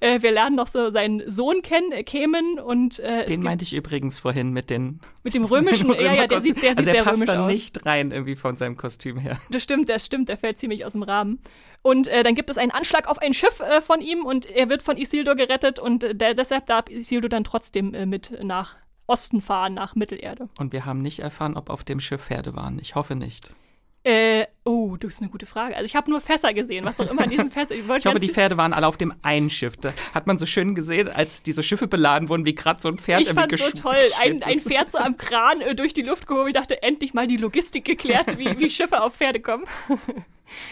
Äh, 0.00 0.22
wir 0.22 0.30
lernen 0.30 0.56
noch 0.56 0.68
so 0.68 0.90
seinen 0.90 1.28
Sohn 1.30 1.62
kennen, 1.62 1.92
äh, 1.92 2.04
Kemen 2.04 2.60
und 2.60 3.00
äh, 3.00 3.24
Den 3.26 3.42
meinte 3.42 3.64
ich 3.64 3.74
übrigens 3.74 4.18
vorhin 4.18 4.50
mit 4.50 4.70
den. 4.70 5.00
mit 5.24 5.34
dem 5.34 5.44
römischen, 5.44 5.90
ja, 6.00 6.12
ja, 6.12 6.26
der 6.26 6.40
sieht, 6.40 6.62
der 6.62 6.70
also 6.70 6.82
sieht 6.82 6.86
der 6.86 6.94
sehr 6.94 7.04
passt 7.04 7.16
römisch 7.16 7.34
da 7.34 7.44
aus. 7.44 7.50
nicht 7.50 7.86
rein 7.86 8.10
irgendwie 8.12 8.36
von 8.36 8.56
seinem 8.56 8.76
Kostüm 8.76 9.18
her. 9.18 9.40
Das 9.50 9.62
stimmt, 9.62 9.88
das 9.88 10.04
stimmt, 10.04 10.28
der 10.28 10.36
fällt 10.36 10.58
ziemlich 10.58 10.84
aus 10.84 10.92
dem 10.92 11.02
Rahmen. 11.02 11.40
Und 11.84 12.08
äh, 12.08 12.22
dann 12.22 12.34
gibt 12.34 12.48
es 12.48 12.56
einen 12.56 12.70
Anschlag 12.70 13.08
auf 13.08 13.18
ein 13.18 13.34
Schiff 13.34 13.60
äh, 13.60 13.82
von 13.82 14.00
ihm 14.00 14.24
und 14.24 14.46
er 14.46 14.70
wird 14.70 14.82
von 14.82 14.96
Isildur 14.96 15.34
gerettet 15.34 15.78
und 15.78 16.02
äh, 16.02 16.14
der, 16.14 16.32
deshalb 16.32 16.64
darf 16.64 16.88
Isildur 16.88 17.28
dann 17.28 17.44
trotzdem 17.44 17.92
äh, 17.92 18.06
mit 18.06 18.42
nach 18.42 18.76
Osten 19.06 19.42
fahren, 19.42 19.74
nach 19.74 19.94
Mittelerde. 19.94 20.48
Und 20.58 20.72
wir 20.72 20.86
haben 20.86 21.02
nicht 21.02 21.18
erfahren, 21.18 21.58
ob 21.58 21.68
auf 21.68 21.84
dem 21.84 22.00
Schiff 22.00 22.24
Pferde 22.24 22.56
waren. 22.56 22.78
Ich 22.78 22.94
hoffe 22.94 23.16
nicht. 23.16 23.54
Äh, 24.02 24.46
oh, 24.64 24.96
das 24.96 25.14
ist 25.14 25.20
eine 25.20 25.30
gute 25.30 25.44
Frage. 25.44 25.76
Also 25.76 25.84
ich 25.84 25.94
habe 25.94 26.10
nur 26.10 26.22
Fässer 26.22 26.54
gesehen, 26.54 26.86
was 26.86 26.98
auch 26.98 27.10
immer 27.10 27.24
in 27.24 27.30
diesen 27.30 27.50
Fässern. 27.50 27.76
Ich, 27.76 27.86
Ich 27.86 28.06
hoffe, 28.06 28.18
die 28.18 28.30
Pferde 28.30 28.56
waren 28.56 28.72
alle 28.72 28.86
auf 28.86 28.96
dem 28.96 29.12
einen 29.20 29.50
Schiff. 29.50 29.76
Da 29.76 29.92
hat 30.14 30.26
man 30.26 30.38
so 30.38 30.46
schön 30.46 30.74
gesehen, 30.74 31.08
als 31.08 31.42
diese 31.42 31.62
Schiffe 31.62 31.86
beladen 31.86 32.30
wurden, 32.30 32.46
wie 32.46 32.54
gerade 32.54 32.80
so 32.80 32.88
ein 32.88 32.96
Pferd 32.96 33.20
ich 33.20 33.28
irgendwie 33.28 33.58
fand 33.58 33.76
so 33.76 33.82
toll. 33.82 33.96
Ein, 34.22 34.42
ein. 34.42 34.58
Pferd 34.58 34.90
so 34.90 34.96
am 34.96 35.18
Kran 35.18 35.60
äh, 35.60 35.74
durch 35.74 35.92
die 35.92 36.02
Luft 36.02 36.26
gehoben. 36.26 36.48
Ich 36.48 36.54
dachte, 36.54 36.82
endlich 36.82 37.12
mal 37.12 37.26
die 37.26 37.36
Logistik 37.36 37.84
geklärt, 37.84 38.38
wie, 38.38 38.58
wie 38.58 38.70
Schiffe 38.70 39.02
auf 39.02 39.16
Pferde 39.16 39.40
kommen. 39.40 39.64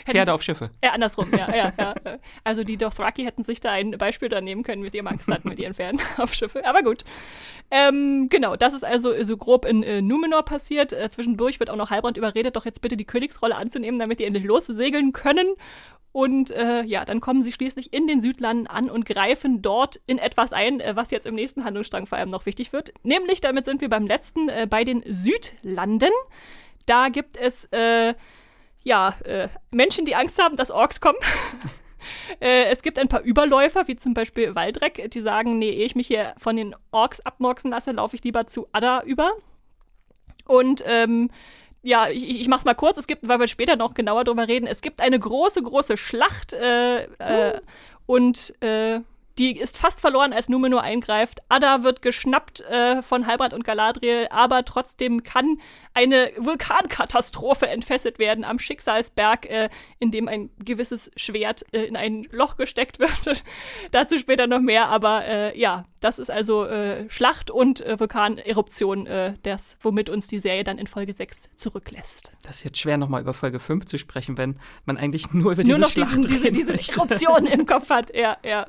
Pferde 0.04 0.32
auf 0.32 0.42
Schiffe. 0.42 0.70
Ja, 0.82 0.92
andersrum, 0.92 1.28
ja, 1.32 1.54
ja, 1.54 1.72
ja. 1.78 1.94
Also 2.44 2.64
die 2.64 2.76
Dothraki 2.76 3.24
hätten 3.24 3.44
sich 3.44 3.60
da 3.60 3.70
ein 3.70 3.92
Beispiel 3.92 4.28
da 4.28 4.40
nehmen 4.40 4.62
können, 4.62 4.82
wie 4.82 4.88
sie 4.88 4.98
immer 4.98 5.10
Angst 5.10 5.28
hatten 5.30 5.48
mit 5.48 5.58
ihren 5.58 5.74
Pferden 5.74 6.00
auf 6.18 6.34
Schiffe. 6.34 6.64
Aber 6.66 6.82
gut. 6.82 7.04
Ähm, 7.70 8.28
genau, 8.28 8.56
das 8.56 8.74
ist 8.74 8.84
also 8.84 9.12
so 9.24 9.36
grob 9.36 9.64
in 9.64 9.82
äh, 9.82 10.02
Numenor 10.02 10.44
passiert. 10.44 10.92
Äh, 10.92 11.08
zwischendurch 11.08 11.60
wird 11.60 11.70
auch 11.70 11.76
noch 11.76 11.90
Halbrand 11.90 12.16
überredet, 12.16 12.56
doch 12.56 12.64
jetzt 12.64 12.82
bitte 12.82 12.96
die 12.96 13.06
Königsrolle 13.06 13.56
anzunehmen, 13.56 13.98
damit 13.98 14.18
die 14.18 14.24
endlich 14.24 14.44
lossegeln 14.44 15.12
können. 15.12 15.54
Und 16.12 16.50
äh, 16.50 16.82
ja, 16.82 17.06
dann 17.06 17.20
kommen 17.20 17.42
sie 17.42 17.52
schließlich 17.52 17.94
in 17.94 18.06
den 18.06 18.20
Südlanden 18.20 18.66
an 18.66 18.90
und 18.90 19.06
greifen 19.06 19.62
dort 19.62 20.00
in 20.06 20.18
etwas 20.18 20.52
ein, 20.52 20.80
äh, 20.80 20.94
was 20.94 21.10
jetzt 21.10 21.26
im 21.26 21.34
nächsten 21.34 21.64
Handlungsstrang 21.64 22.04
vor 22.06 22.18
allem 22.18 22.28
noch 22.28 22.44
wichtig 22.44 22.74
wird. 22.74 22.92
Nämlich, 23.02 23.40
damit 23.40 23.64
sind 23.64 23.80
wir 23.80 23.88
beim 23.88 24.06
letzten, 24.06 24.50
äh, 24.50 24.66
bei 24.68 24.84
den 24.84 25.02
Südlanden. 25.06 26.12
Da 26.84 27.08
gibt 27.08 27.38
es 27.38 27.64
äh, 27.72 28.14
ja, 28.82 29.14
äh, 29.24 29.48
Menschen, 29.70 30.04
die 30.04 30.14
Angst 30.14 30.40
haben, 30.40 30.56
dass 30.56 30.70
Orks 30.70 31.00
kommen. 31.00 31.18
äh, 32.40 32.64
es 32.64 32.82
gibt 32.82 32.98
ein 32.98 33.08
paar 33.08 33.22
Überläufer, 33.22 33.86
wie 33.88 33.96
zum 33.96 34.14
Beispiel 34.14 34.54
Waldreck, 34.54 35.10
die 35.10 35.20
sagen, 35.20 35.58
nee, 35.58 35.70
ehe 35.70 35.84
ich 35.84 35.94
mich 35.94 36.06
hier 36.06 36.34
von 36.38 36.56
den 36.56 36.74
Orks 36.90 37.20
abmorksen 37.20 37.70
lasse, 37.70 37.92
laufe 37.92 38.16
ich 38.16 38.24
lieber 38.24 38.46
zu 38.46 38.66
Adda 38.72 39.02
über. 39.04 39.32
Und 40.46 40.82
ähm, 40.86 41.30
ja, 41.82 42.08
ich, 42.08 42.40
ich 42.40 42.48
mach's 42.48 42.64
mal 42.64 42.74
kurz, 42.74 42.96
es 42.96 43.06
gibt, 43.06 43.26
weil 43.26 43.40
wir 43.40 43.48
später 43.48 43.76
noch 43.76 43.94
genauer 43.94 44.24
drüber 44.24 44.48
reden, 44.48 44.66
es 44.66 44.82
gibt 44.82 45.00
eine 45.00 45.18
große, 45.18 45.62
große 45.62 45.96
Schlacht 45.96 46.52
äh, 46.52 47.04
äh, 47.04 47.60
und 48.06 48.54
äh, 48.62 49.00
die 49.38 49.58
ist 49.58 49.78
fast 49.78 50.00
verloren, 50.00 50.32
als 50.32 50.48
Numenor 50.48 50.82
eingreift. 50.82 51.40
Adda 51.48 51.82
wird 51.82 52.02
geschnappt 52.02 52.60
äh, 52.60 53.02
von 53.02 53.26
Halbrand 53.26 53.54
und 53.54 53.64
Galadriel, 53.64 54.26
aber 54.30 54.64
trotzdem 54.64 55.22
kann 55.22 55.58
eine 55.94 56.30
Vulkankatastrophe 56.36 57.66
entfesselt 57.68 58.18
werden 58.18 58.44
am 58.44 58.58
Schicksalsberg, 58.58 59.46
äh, 59.46 59.68
in 59.98 60.10
dem 60.10 60.28
ein 60.28 60.50
gewisses 60.58 61.10
Schwert 61.16 61.64
äh, 61.72 61.84
in 61.84 61.96
ein 61.96 62.26
Loch 62.30 62.56
gesteckt 62.56 62.98
wird. 62.98 63.44
Dazu 63.90 64.18
später 64.18 64.46
noch 64.46 64.60
mehr, 64.60 64.88
aber 64.88 65.24
äh, 65.24 65.58
ja, 65.58 65.86
das 66.00 66.18
ist 66.18 66.30
also 66.30 66.64
äh, 66.64 67.08
Schlacht 67.08 67.50
und 67.50 67.80
äh, 67.80 67.98
Vulkaneruption, 67.98 69.08
das, 69.42 69.76
womit 69.80 70.08
uns 70.08 70.26
die 70.26 70.38
Serie 70.38 70.64
dann 70.64 70.78
in 70.78 70.86
Folge 70.86 71.12
6 71.12 71.50
zurücklässt. 71.56 72.32
Das 72.42 72.56
ist 72.56 72.64
jetzt 72.64 72.78
schwer, 72.78 72.96
nochmal 72.96 73.22
über 73.22 73.32
Folge 73.32 73.58
5 73.58 73.86
zu 73.86 73.98
sprechen, 73.98 74.38
wenn 74.38 74.58
man 74.84 74.96
eigentlich 74.96 75.32
nur 75.32 75.52
über 75.52 75.62
diese 75.62 75.78
Nur 75.78 75.86
noch 75.86 75.92
Schlacht 75.92 76.10
diesen, 76.10 76.50
diese, 76.52 76.52
diese. 76.52 76.72
Eruption 76.72 77.46
im 77.46 77.66
Kopf 77.66 77.90
hat, 77.90 78.14
ja, 78.14 78.36
ja. 78.44 78.66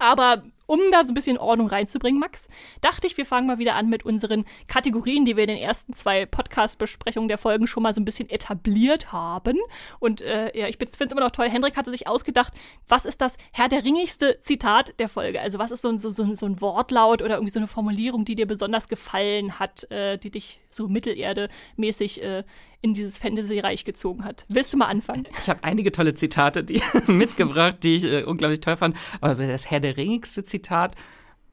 Aber 0.00 0.42
um 0.70 0.78
da 0.92 1.02
so 1.02 1.10
ein 1.10 1.14
bisschen 1.14 1.36
Ordnung 1.36 1.66
reinzubringen, 1.66 2.20
Max, 2.20 2.46
dachte 2.80 3.08
ich, 3.08 3.16
wir 3.16 3.26
fangen 3.26 3.48
mal 3.48 3.58
wieder 3.58 3.74
an 3.74 3.88
mit 3.88 4.04
unseren 4.04 4.44
Kategorien, 4.68 5.24
die 5.24 5.36
wir 5.36 5.42
in 5.42 5.48
den 5.48 5.58
ersten 5.58 5.94
zwei 5.94 6.26
Podcast-Besprechungen 6.26 7.26
der 7.28 7.38
Folgen 7.38 7.66
schon 7.66 7.82
mal 7.82 7.92
so 7.92 8.00
ein 8.00 8.04
bisschen 8.04 8.30
etabliert 8.30 9.10
haben. 9.12 9.58
Und 9.98 10.20
äh, 10.22 10.56
ja, 10.56 10.68
ich 10.68 10.76
finde 10.76 10.92
es 10.96 11.12
immer 11.12 11.22
noch 11.22 11.32
toll. 11.32 11.48
Hendrik 11.50 11.76
hatte 11.76 11.90
sich 11.90 12.06
ausgedacht, 12.06 12.52
was 12.88 13.04
ist 13.04 13.20
das 13.20 13.36
Herr 13.50 13.68
der 13.68 13.84
ringigste 13.84 14.38
Zitat 14.42 14.94
der 15.00 15.08
Folge? 15.08 15.40
Also, 15.40 15.58
was 15.58 15.72
ist 15.72 15.82
so 15.82 15.88
ein, 15.88 15.98
so, 15.98 16.10
so, 16.10 16.22
ein- 16.22 16.60
Wortlaut 16.60 17.22
oder 17.22 17.34
irgendwie 17.34 17.50
so 17.50 17.58
eine 17.58 17.66
Formulierung, 17.68 18.24
die 18.24 18.34
dir 18.36 18.46
besonders 18.46 18.86
gefallen 18.88 19.58
hat, 19.58 19.90
äh, 19.90 20.18
die 20.18 20.30
dich 20.30 20.60
so 20.70 20.86
Mittelerde-mäßig 20.88 22.22
äh, 22.22 22.44
in 22.82 22.94
dieses 22.94 23.18
Fantasy-Reich 23.18 23.84
gezogen 23.84 24.24
hat? 24.24 24.44
Willst 24.48 24.72
du 24.72 24.76
mal 24.76 24.86
anfangen? 24.86 25.26
Ich 25.38 25.48
habe 25.48 25.62
einige 25.64 25.90
tolle 25.92 26.14
Zitate 26.14 26.62
die, 26.64 26.80
mitgebracht, 27.06 27.78
die 27.82 27.96
ich 27.96 28.04
äh, 28.04 28.22
unglaublich 28.22 28.60
toll 28.60 28.76
fand. 28.76 28.96
Also 29.20 29.46
das 29.46 29.70
Herr 29.70 29.80
der 29.80 29.96
Ringigste 29.96 30.44
Zitat 30.44 30.59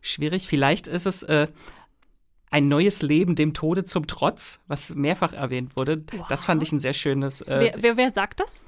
schwierig. 0.01 0.47
Vielleicht 0.47 0.87
ist 0.87 1.05
es 1.05 1.23
äh, 1.23 1.47
ein 2.49 2.67
neues 2.67 3.01
Leben 3.01 3.35
dem 3.35 3.53
Tode 3.53 3.85
zum 3.85 4.07
Trotz, 4.07 4.59
was 4.67 4.95
mehrfach 4.95 5.33
erwähnt 5.33 5.75
wurde. 5.75 6.03
Wow. 6.11 6.27
Das 6.27 6.45
fand 6.45 6.63
ich 6.63 6.71
ein 6.71 6.79
sehr 6.79 6.93
schönes. 6.93 7.41
Äh, 7.41 7.71
wer, 7.73 7.83
wer, 7.83 7.97
wer, 7.97 8.09
sagt 8.11 8.39
das? 8.39 8.65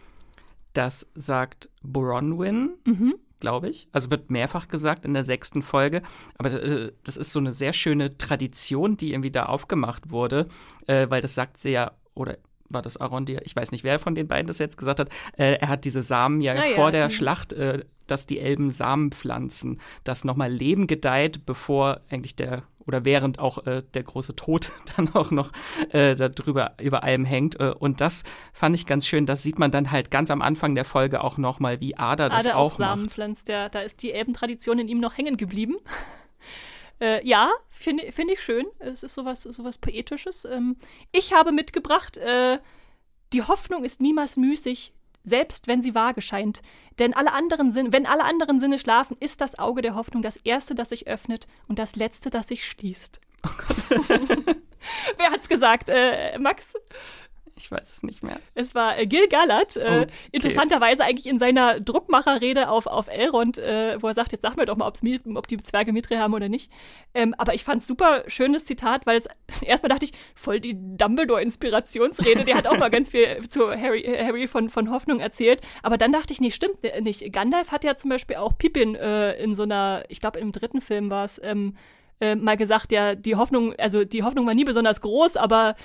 Das 0.74 1.08
sagt 1.16 1.70
Bronwyn. 1.82 2.72
Mhm 2.86 3.16
glaube 3.40 3.70
ich. 3.70 3.88
Also 3.92 4.12
wird 4.12 4.30
mehrfach 4.30 4.68
gesagt 4.68 5.06
in 5.06 5.14
der 5.14 5.24
sechsten 5.24 5.62
Folge. 5.62 6.02
Aber 6.38 6.52
äh, 6.52 6.92
das 7.04 7.18
ist 7.18 7.32
so 7.32 7.40
eine 7.40 7.54
sehr 7.54 7.74
schöne 7.74 8.18
Tradition, 8.18 8.98
die 8.98 9.14
irgendwie 9.14 9.32
da 9.32 9.46
aufgemacht 9.46 10.12
wurde, 10.12 10.48
äh, 10.88 11.08
weil 11.10 11.22
das 11.22 11.36
sagt 11.36 11.58
sie 11.58 11.72
ja, 11.72 11.94
oder 12.14 12.38
war 12.70 12.82
das 12.82 12.98
Arondir? 12.98 13.42
Ich 13.46 13.56
weiß 13.56 13.72
nicht, 13.72 13.84
wer 13.84 14.00
von 14.00 14.16
den 14.16 14.28
beiden 14.28 14.48
das 14.48 14.60
jetzt 14.60 14.78
gesagt 14.78 15.00
hat. 15.00 15.10
Äh, 15.38 15.58
er 15.60 15.70
hat 15.70 15.86
diese 15.86 16.04
Samen 16.04 16.42
ja, 16.42 16.54
ah, 16.54 16.64
vor 16.76 16.86
ja, 16.86 16.92
der 16.92 17.10
Schlacht, 17.10 17.54
äh, 17.54 17.84
dass 18.08 18.26
die 18.26 18.40
Elben 18.40 18.72
Samen 18.72 19.12
pflanzen, 19.12 19.80
dass 20.04 20.24
nochmal 20.24 20.52
Leben 20.52 20.88
gedeiht, 20.88 21.46
bevor 21.46 22.02
eigentlich 22.10 22.36
der 22.36 22.64
oder 22.90 23.06
während 23.06 23.38
auch 23.38 23.68
äh, 23.68 23.84
der 23.94 24.04
große 24.04 24.36
Tod 24.36 24.72
dann 24.98 25.14
auch 25.14 25.30
noch 25.30 25.52
äh, 25.92 26.16
darüber 26.16 26.74
über 26.82 27.04
allem 27.04 27.24
hängt. 27.24 27.60
Äh, 27.60 27.74
und 27.78 28.02
das 28.02 28.24
fand 28.52 28.76
ich 28.76 28.88
ganz 28.88 29.06
schön. 29.06 29.28
Das 29.28 29.44
sieht 29.44 29.60
man 29.60 29.70
dann 29.70 29.92
halt 29.92 30.10
ganz 30.10 30.32
am 30.32 30.42
Anfang 30.42 30.74
der 30.74 30.86
Folge 30.86 31.24
auch 31.24 31.38
noch 31.38 31.60
mal, 31.60 31.80
wie 31.82 31.96
Ada 31.98 32.30
das 32.30 32.46
Ada 32.46 32.56
auch, 32.56 32.72
auch 32.74 32.78
Samen 32.78 33.04
macht. 33.04 33.14
pflanzt, 33.14 33.48
ja. 33.48 33.70
Da 33.70 33.82
ist 33.82 34.02
die 34.02 34.12
Elbentradition 34.12 34.80
in 34.80 34.88
ihm 34.88 35.00
noch 35.00 35.18
hängen 35.18 35.38
geblieben. 35.38 35.78
Äh, 37.00 37.26
ja, 37.28 37.52
finde 37.70 38.12
find 38.12 38.32
ich 38.32 38.42
schön. 38.42 38.66
Es 38.80 39.04
ist 39.04 39.16
sowas, 39.16 39.44
sowas 39.44 39.78
Poetisches. 39.78 40.46
Ähm, 40.46 40.78
ich 41.12 41.34
habe 41.34 41.52
mitgebracht, 41.52 42.18
äh, 42.18 42.60
die 43.34 43.44
Hoffnung 43.44 43.84
ist 43.84 44.02
niemals 44.02 44.38
müßig, 44.38 44.94
selbst 45.24 45.68
wenn 45.68 45.82
sie 45.82 45.96
vage 45.96 46.22
scheint. 46.22 46.62
Denn 47.00 47.14
alle 47.14 47.34
anderen 47.34 47.72
Sinne, 47.72 47.94
wenn 47.94 48.06
alle 48.06 48.24
anderen 48.24 48.60
Sinne 48.60 48.78
schlafen, 48.78 49.16
ist 49.20 49.42
das 49.42 49.58
Auge 49.58 49.82
der 49.82 49.96
Hoffnung 49.96 50.22
das 50.22 50.38
erste, 50.38 50.76
das 50.76 50.90
sich 50.90 51.08
öffnet 51.08 51.48
und 51.68 51.80
das 51.80 51.96
letzte, 51.96 52.30
das 52.30 52.48
sich 52.48 52.66
schließt. 52.66 53.20
Oh 53.46 53.52
Gott. 53.58 54.00
Wer 55.18 55.32
hat's 55.32 55.48
gesagt? 55.48 55.90
Äh, 55.90 56.38
Max? 56.40 56.74
Ich 57.60 57.70
weiß 57.70 57.92
es 57.92 58.04
nicht 58.04 58.24
mehr. 58.24 58.40
Es 58.56 58.74
war 58.74 58.98
äh, 58.98 59.06
Gil 59.06 59.28
Gallat, 59.28 59.76
äh, 59.76 59.80
okay. 59.80 60.08
interessanterweise 60.32 61.04
eigentlich 61.04 61.28
in 61.28 61.40
seiner 61.40 61.82
Druckmacherrede 61.82 62.70
auf, 62.70 62.88
auf 62.88 63.10
Elrond, 63.10 63.58
äh, 63.58 64.02
wo 64.02 64.08
er 64.08 64.14
sagt, 64.14 64.32
jetzt 64.32 64.44
sag 64.44 64.56
mir 64.56 64.66
doch 64.66 64.78
mal, 64.78 64.88
ob 64.88 65.48
die 65.48 65.58
Zwerge 65.62 65.92
Mithril 65.92 66.20
haben 66.20 66.34
oder 66.34 66.48
nicht. 66.48 66.72
Ähm, 67.14 67.36
aber 67.38 67.54
ich 67.54 67.66
fand 67.66 67.82
es 67.82 67.88
super 67.88 68.24
schönes 68.28 68.64
Zitat, 68.64 69.06
weil 69.06 69.18
es 69.18 69.28
erstmal 69.62 69.90
dachte 69.90 70.06
ich, 70.06 70.14
voll 70.36 70.62
die 70.62 70.76
Dumbledore-Inspirationsrede, 70.78 72.46
der 72.46 72.56
hat 72.56 72.68
auch 72.68 72.78
mal 72.78 72.90
ganz 72.90 73.10
viel 73.10 73.48
zu 73.50 73.70
Harry, 73.70 74.02
äh, 74.04 74.26
Harry 74.26 74.48
von, 74.48 74.70
von 74.70 74.90
Hoffnung 74.90 75.20
erzählt. 75.20 75.62
Aber 75.84 75.98
dann 75.98 76.14
dachte 76.14 76.32
ich, 76.32 76.40
nee, 76.40 76.52
stimmt 76.52 76.84
äh, 76.84 77.02
nicht. 77.02 77.32
Gandalf 77.34 77.74
hat 77.74 77.84
ja 77.84 77.96
zum 77.98 78.10
Beispiel 78.10 78.38
auch 78.38 78.58
Pippin 78.58 78.96
äh, 78.96 79.34
in 79.34 79.54
so 79.54 79.64
einer, 79.64 80.06
ich 80.08 80.22
glaube 80.22 80.40
im 80.40 80.54
dritten 80.54 80.80
Film 80.80 81.10
war 81.10 81.26
es, 81.26 81.42
ähm, 81.44 81.76
mal 82.22 82.58
gesagt, 82.58 82.92
ja, 82.92 83.16
die 83.16 83.38
Hoffnung, 83.38 83.74
also 83.78 84.04
die 84.04 84.24
Hoffnung 84.24 84.46
war 84.46 84.54
nie 84.54 84.66
besonders 84.66 85.00
groß, 85.00 85.38
aber 85.38 85.76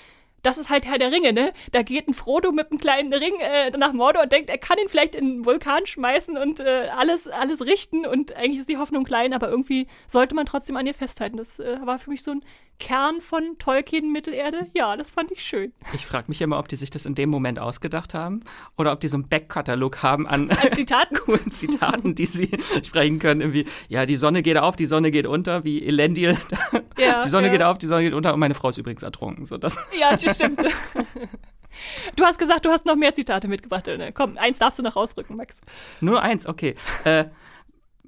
das 0.44 0.58
ist 0.58 0.70
halt 0.70 0.86
Herr 0.86 0.98
der 0.98 1.10
Ringe, 1.10 1.32
ne? 1.32 1.52
Da 1.72 1.82
geht 1.82 2.06
ein 2.06 2.14
Frodo 2.14 2.52
mit 2.52 2.70
einem 2.70 2.78
kleinen 2.78 3.12
Ring 3.12 3.34
äh, 3.40 3.70
nach 3.70 3.92
Mordor 3.92 4.22
und 4.22 4.32
denkt, 4.32 4.50
er 4.50 4.58
kann 4.58 4.78
ihn 4.78 4.88
vielleicht 4.88 5.14
in 5.14 5.28
den 5.28 5.44
Vulkan 5.44 5.86
schmeißen 5.86 6.36
und 6.36 6.60
äh, 6.60 6.88
alles, 6.96 7.26
alles 7.26 7.64
richten 7.64 8.06
und 8.06 8.36
eigentlich 8.36 8.60
ist 8.60 8.68
die 8.68 8.76
Hoffnung 8.76 9.04
klein, 9.04 9.32
aber 9.32 9.48
irgendwie 9.48 9.88
sollte 10.06 10.34
man 10.34 10.46
trotzdem 10.46 10.76
an 10.76 10.86
ihr 10.86 10.94
festhalten. 10.94 11.38
Das 11.38 11.58
äh, 11.58 11.78
war 11.84 11.98
für 11.98 12.10
mich 12.10 12.22
so 12.22 12.30
ein 12.30 12.44
Kern 12.78 13.20
von 13.20 13.56
Tolkien 13.58 14.12
Mittelerde. 14.12 14.66
Ja, 14.74 14.96
das 14.96 15.10
fand 15.10 15.30
ich 15.30 15.42
schön. 15.42 15.72
Ich 15.94 16.06
frage 16.06 16.26
mich 16.28 16.42
immer, 16.42 16.58
ob 16.58 16.68
die 16.68 16.76
sich 16.76 16.90
das 16.90 17.06
in 17.06 17.14
dem 17.14 17.30
Moment 17.30 17.58
ausgedacht 17.58 18.14
haben 18.14 18.42
oder 18.76 18.92
ob 18.92 19.00
die 19.00 19.08
so 19.08 19.16
einen 19.16 19.28
Backkatalog 19.28 20.02
haben 20.02 20.26
an, 20.26 20.50
an 20.50 20.72
Zitaten. 20.72 21.16
coolen 21.24 21.50
Zitaten, 21.50 22.14
die 22.14 22.26
sie 22.26 22.50
sprechen 22.84 23.18
können. 23.18 23.40
Irgendwie, 23.40 23.66
ja, 23.88 24.06
die 24.06 24.16
Sonne 24.16 24.42
geht 24.42 24.58
auf, 24.58 24.76
die 24.76 24.86
Sonne 24.86 25.10
geht 25.10 25.26
unter, 25.26 25.64
wie 25.64 25.86
Elendil. 25.86 26.36
Ja, 26.98 27.22
die 27.22 27.28
Sonne 27.28 27.48
ja. 27.48 27.52
geht 27.52 27.62
auf, 27.62 27.78
die 27.78 27.86
Sonne 27.86 28.02
geht 28.02 28.14
unter 28.14 28.34
und 28.34 28.40
meine 28.40 28.54
Frau 28.54 28.68
ist 28.68 28.78
übrigens 28.78 29.02
ertrunken. 29.02 29.46
So, 29.46 29.58
das. 29.58 29.78
Ja, 29.98 30.16
das 30.16 30.34
stimmt. 30.34 30.60
Du 32.16 32.24
hast 32.24 32.38
gesagt, 32.38 32.64
du 32.64 32.70
hast 32.70 32.86
noch 32.86 32.96
mehr 32.96 33.14
Zitate 33.14 33.48
mitgebracht. 33.48 33.88
Komm, 34.14 34.38
eins 34.38 34.58
darfst 34.58 34.78
du 34.78 34.82
noch 34.82 34.94
rausrücken, 34.96 35.36
Max. 35.36 35.60
Nur 36.00 36.22
eins, 36.22 36.46
okay. 36.46 36.76
Äh, 37.04 37.24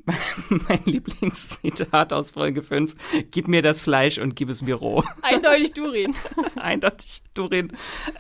mein 0.48 0.80
Lieblingszitat 0.84 2.12
aus 2.12 2.30
Folge 2.30 2.62
5. 2.62 2.94
Gib 3.30 3.48
mir 3.48 3.62
das 3.62 3.80
Fleisch 3.80 4.18
und 4.18 4.36
gib 4.36 4.48
es 4.48 4.62
mir 4.62 4.76
roh. 4.76 5.02
Eindeutig 5.22 5.72
Durin. 5.72 6.14
Eindeutig 6.56 7.22
Durin. 7.34 7.72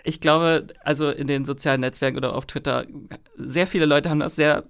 Ich 0.02 0.20
glaube, 0.20 0.66
also 0.82 1.10
in 1.10 1.26
den 1.26 1.44
sozialen 1.44 1.80
Netzwerken 1.80 2.16
oder 2.16 2.34
auf 2.34 2.46
Twitter, 2.46 2.86
sehr 3.36 3.66
viele 3.66 3.86
Leute 3.86 4.10
haben 4.10 4.20
das 4.20 4.36
sehr 4.36 4.64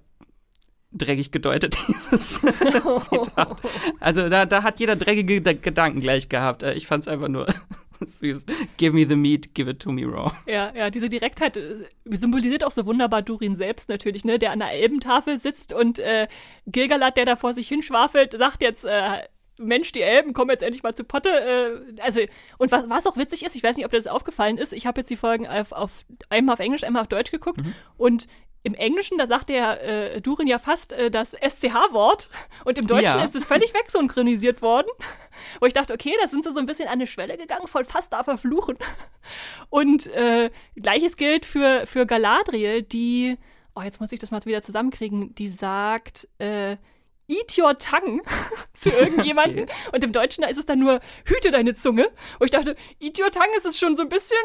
dreckig 0.91 1.31
gedeutet, 1.31 1.77
dieses 1.87 2.41
Zitat. 3.09 3.61
Also 3.99 4.29
da, 4.29 4.45
da 4.45 4.63
hat 4.63 4.79
jeder 4.79 4.95
dreckige 4.95 5.41
Gedanken 5.41 5.99
gleich 5.99 6.29
gehabt. 6.29 6.63
Äh, 6.63 6.73
ich 6.73 6.87
fand 6.87 7.03
es 7.03 7.07
einfach 7.07 7.27
nur 7.27 7.47
Süß. 8.05 8.45
Give 8.77 8.93
me 8.93 9.07
the 9.07 9.15
meat, 9.15 9.53
give 9.55 9.69
it 9.69 9.79
to 9.79 9.91
me 9.91 10.05
raw. 10.05 10.31
Ja, 10.45 10.71
ja, 10.75 10.89
diese 10.89 11.09
Direktheit 11.09 11.57
äh, 11.57 11.85
symbolisiert 12.05 12.63
auch 12.63 12.71
so 12.71 12.85
wunderbar 12.85 13.21
Durin 13.21 13.55
selbst 13.55 13.89
natürlich, 13.89 14.23
ne, 14.23 14.39
der 14.39 14.51
an 14.51 14.59
der 14.59 14.71
Elbentafel 14.71 15.39
sitzt 15.39 15.73
und 15.73 15.99
äh, 15.99 16.27
Gilgalad, 16.67 17.17
der 17.17 17.25
da 17.25 17.35
vor 17.35 17.53
sich 17.53 17.67
hinschwafelt, 17.67 18.33
sagt 18.37 18.61
jetzt, 18.61 18.85
äh, 18.85 19.23
Mensch, 19.57 19.91
die 19.91 20.01
Elben 20.01 20.33
kommen 20.33 20.51
jetzt 20.51 20.63
endlich 20.63 20.83
mal 20.83 20.95
zu 20.95 21.03
Potte. 21.03 21.29
Äh, 21.29 22.01
also, 22.01 22.21
und 22.57 22.71
was, 22.71 22.89
was 22.89 23.07
auch 23.07 23.17
witzig 23.17 23.45
ist, 23.45 23.55
ich 23.55 23.63
weiß 23.63 23.75
nicht, 23.75 23.85
ob 23.85 23.91
dir 23.91 23.97
das 23.97 24.07
aufgefallen 24.07 24.57
ist, 24.57 24.73
ich 24.73 24.85
habe 24.85 25.01
jetzt 25.01 25.09
die 25.09 25.17
Folgen 25.17 25.47
auf, 25.47 25.71
auf, 25.71 26.05
einmal 26.29 26.53
auf 26.53 26.59
Englisch, 26.59 26.83
einmal 26.83 27.01
auf 27.01 27.07
Deutsch 27.07 27.31
geguckt 27.31 27.57
mhm. 27.57 27.73
und 27.97 28.27
im 28.67 28.73
Englischen, 28.73 29.17
da 29.17 29.27
sagt 29.27 29.47
der 29.49 30.15
äh, 30.15 30.21
Durin 30.21 30.45
ja 30.45 30.59
fast 30.59 30.91
äh, 30.91 31.09
das 31.09 31.31
SCH-Wort 31.31 32.29
und 32.65 32.77
im 32.77 32.85
Deutschen 32.85 33.17
ja. 33.17 33.23
ist 33.23 33.35
es 33.35 33.45
völlig 33.45 33.73
wegsynchronisiert 33.73 34.61
worden. 34.61 34.87
Wo 35.61 35.67
ich 35.67 35.73
dachte, 35.73 35.93
okay, 35.93 36.13
da 36.21 36.27
sind 36.27 36.43
sie 36.43 36.51
so 36.51 36.59
ein 36.59 36.65
bisschen 36.65 36.87
an 36.87 36.95
eine 36.95 37.07
Schwelle 37.07 37.37
gegangen, 37.37 37.67
voll 37.67 37.85
fast 37.85 38.11
da 38.11 38.23
verfluchen. 38.23 38.77
Und 39.69 40.07
äh, 40.07 40.49
gleiches 40.75 41.15
gilt 41.15 41.45
für, 41.45 41.85
für 41.85 42.05
Galadriel, 42.05 42.81
die, 42.81 43.37
oh, 43.75 43.81
jetzt 43.81 44.01
muss 44.01 44.11
ich 44.11 44.19
das 44.19 44.31
mal 44.31 44.43
wieder 44.43 44.61
zusammenkriegen, 44.61 45.33
die 45.35 45.47
sagt, 45.47 46.27
äh, 46.39 46.77
Eat 47.27 47.57
your 47.57 47.77
tongue 47.77 48.21
zu 48.73 48.89
irgendjemandem. 48.89 49.47
Okay. 49.67 49.73
Und 49.91 50.03
im 50.03 50.11
Deutschen, 50.11 50.43
da 50.43 50.47
ist 50.47 50.57
es 50.57 50.65
dann 50.65 50.79
nur 50.79 51.01
Hüte 51.25 51.51
deine 51.51 51.75
Zunge. 51.75 52.09
Wo 52.39 52.45
ich 52.45 52.51
dachte, 52.51 52.75
Eat 52.99 53.19
your 53.19 53.31
tongue 53.31 53.55
ist 53.57 53.65
es 53.65 53.77
schon 53.77 53.95
so 53.95 54.03
ein 54.03 54.09
bisschen, 54.09 54.37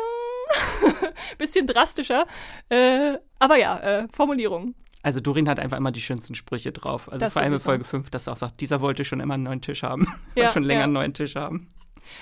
bisschen 1.38 1.66
drastischer. 1.66 2.26
Äh, 2.68 3.18
aber 3.38 3.58
ja, 3.58 3.78
äh, 3.78 4.08
Formulierung. 4.12 4.74
Also 5.02 5.20
Dorin 5.20 5.48
hat 5.48 5.58
einfach 5.58 5.76
immer 5.76 5.92
die 5.92 6.00
schönsten 6.00 6.34
Sprüche 6.34 6.72
drauf. 6.72 7.08
Also 7.10 7.18
das 7.18 7.32
vor 7.34 7.42
allem 7.42 7.52
in 7.52 7.58
Folge 7.58 7.84
5, 7.84 8.10
dass 8.10 8.26
er 8.26 8.34
auch 8.34 8.36
sagt, 8.36 8.60
dieser 8.60 8.80
wollte 8.80 9.04
schon 9.04 9.20
immer 9.20 9.34
einen 9.34 9.42
neuen 9.42 9.60
Tisch 9.60 9.82
haben. 9.82 10.06
Ja, 10.34 10.48
schon 10.48 10.64
länger 10.64 10.80
ja. 10.80 10.84
einen 10.84 10.92
neuen 10.92 11.14
Tisch 11.14 11.36
haben. 11.36 11.68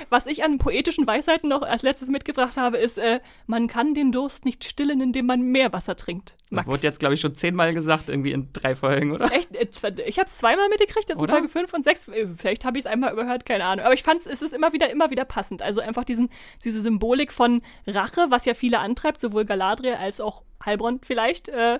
Was 0.08 0.26
ich 0.26 0.44
an 0.44 0.58
poetischen 0.58 1.06
Weisheiten 1.06 1.48
noch 1.48 1.62
als 1.62 1.82
letztes 1.82 2.08
mitgebracht 2.08 2.56
habe, 2.56 2.78
ist, 2.78 2.98
äh, 2.98 3.20
man 3.46 3.68
kann 3.68 3.94
den 3.94 4.12
Durst 4.12 4.44
nicht 4.44 4.64
stillen, 4.64 5.00
indem 5.00 5.26
man 5.26 5.42
mehr 5.42 5.72
Wasser 5.72 5.96
trinkt. 5.96 6.36
Max. 6.50 6.66
Das 6.66 6.72
wurde 6.72 6.82
jetzt, 6.82 7.00
glaube 7.00 7.14
ich, 7.14 7.20
schon 7.20 7.34
zehnmal 7.34 7.74
gesagt, 7.74 8.08
irgendwie 8.08 8.32
in 8.32 8.48
drei 8.52 8.74
Folgen, 8.74 9.12
oder? 9.12 9.32
Echt? 9.32 9.54
Äh, 9.54 9.68
ich 10.06 10.18
habe 10.18 10.28
es 10.28 10.38
zweimal 10.38 10.68
mitgekriegt, 10.68 11.08
jetzt 11.08 11.20
in 11.20 11.28
Folge 11.28 11.48
5 11.48 11.72
und 11.72 11.84
6. 11.84 12.08
Äh, 12.08 12.26
vielleicht 12.36 12.64
habe 12.64 12.78
ich 12.78 12.84
es 12.84 12.90
einmal 12.90 13.12
überhört, 13.12 13.46
keine 13.46 13.64
Ahnung. 13.64 13.84
Aber 13.84 13.94
ich 13.94 14.02
fand 14.02 14.24
es 14.26 14.42
ist 14.42 14.52
immer 14.52 14.72
wieder, 14.72 14.90
immer 14.90 15.10
wieder 15.10 15.24
passend. 15.24 15.62
Also 15.62 15.80
einfach 15.80 16.04
diesen, 16.04 16.30
diese 16.64 16.80
Symbolik 16.80 17.32
von 17.32 17.62
Rache, 17.86 18.26
was 18.30 18.44
ja 18.44 18.54
viele 18.54 18.80
antreibt, 18.80 19.20
sowohl 19.20 19.44
Galadriel 19.44 19.94
als 19.94 20.20
auch 20.20 20.42
Heilbronn 20.64 21.00
vielleicht, 21.02 21.48
äh, 21.48 21.78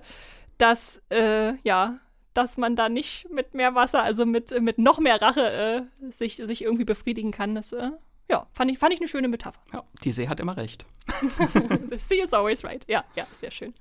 dass, 0.58 1.02
äh, 1.10 1.54
ja, 1.62 1.98
dass 2.34 2.56
man 2.56 2.76
da 2.76 2.88
nicht 2.88 3.28
mit 3.30 3.54
mehr 3.54 3.74
Wasser, 3.74 4.02
also 4.02 4.26
mit, 4.26 4.58
mit 4.60 4.78
noch 4.78 4.98
mehr 4.98 5.20
Rache 5.20 5.88
äh, 6.00 6.10
sich, 6.10 6.36
sich 6.36 6.62
irgendwie 6.62 6.84
befriedigen 6.84 7.32
kann. 7.32 7.54
Das, 7.54 7.72
äh, 7.72 7.90
ja, 8.28 8.46
fand 8.52 8.70
ich, 8.70 8.78
fand 8.78 8.92
ich 8.92 9.00
eine 9.00 9.08
schöne 9.08 9.28
Metapher. 9.28 9.60
Ja, 9.72 9.82
die 10.04 10.12
See 10.12 10.28
hat 10.28 10.40
immer 10.40 10.56
recht. 10.56 10.86
The 11.90 11.98
sea 11.98 12.24
is 12.24 12.32
always 12.32 12.64
right. 12.64 12.84
Ja, 12.88 13.04
ja, 13.16 13.26
sehr 13.32 13.50
schön. 13.50 13.74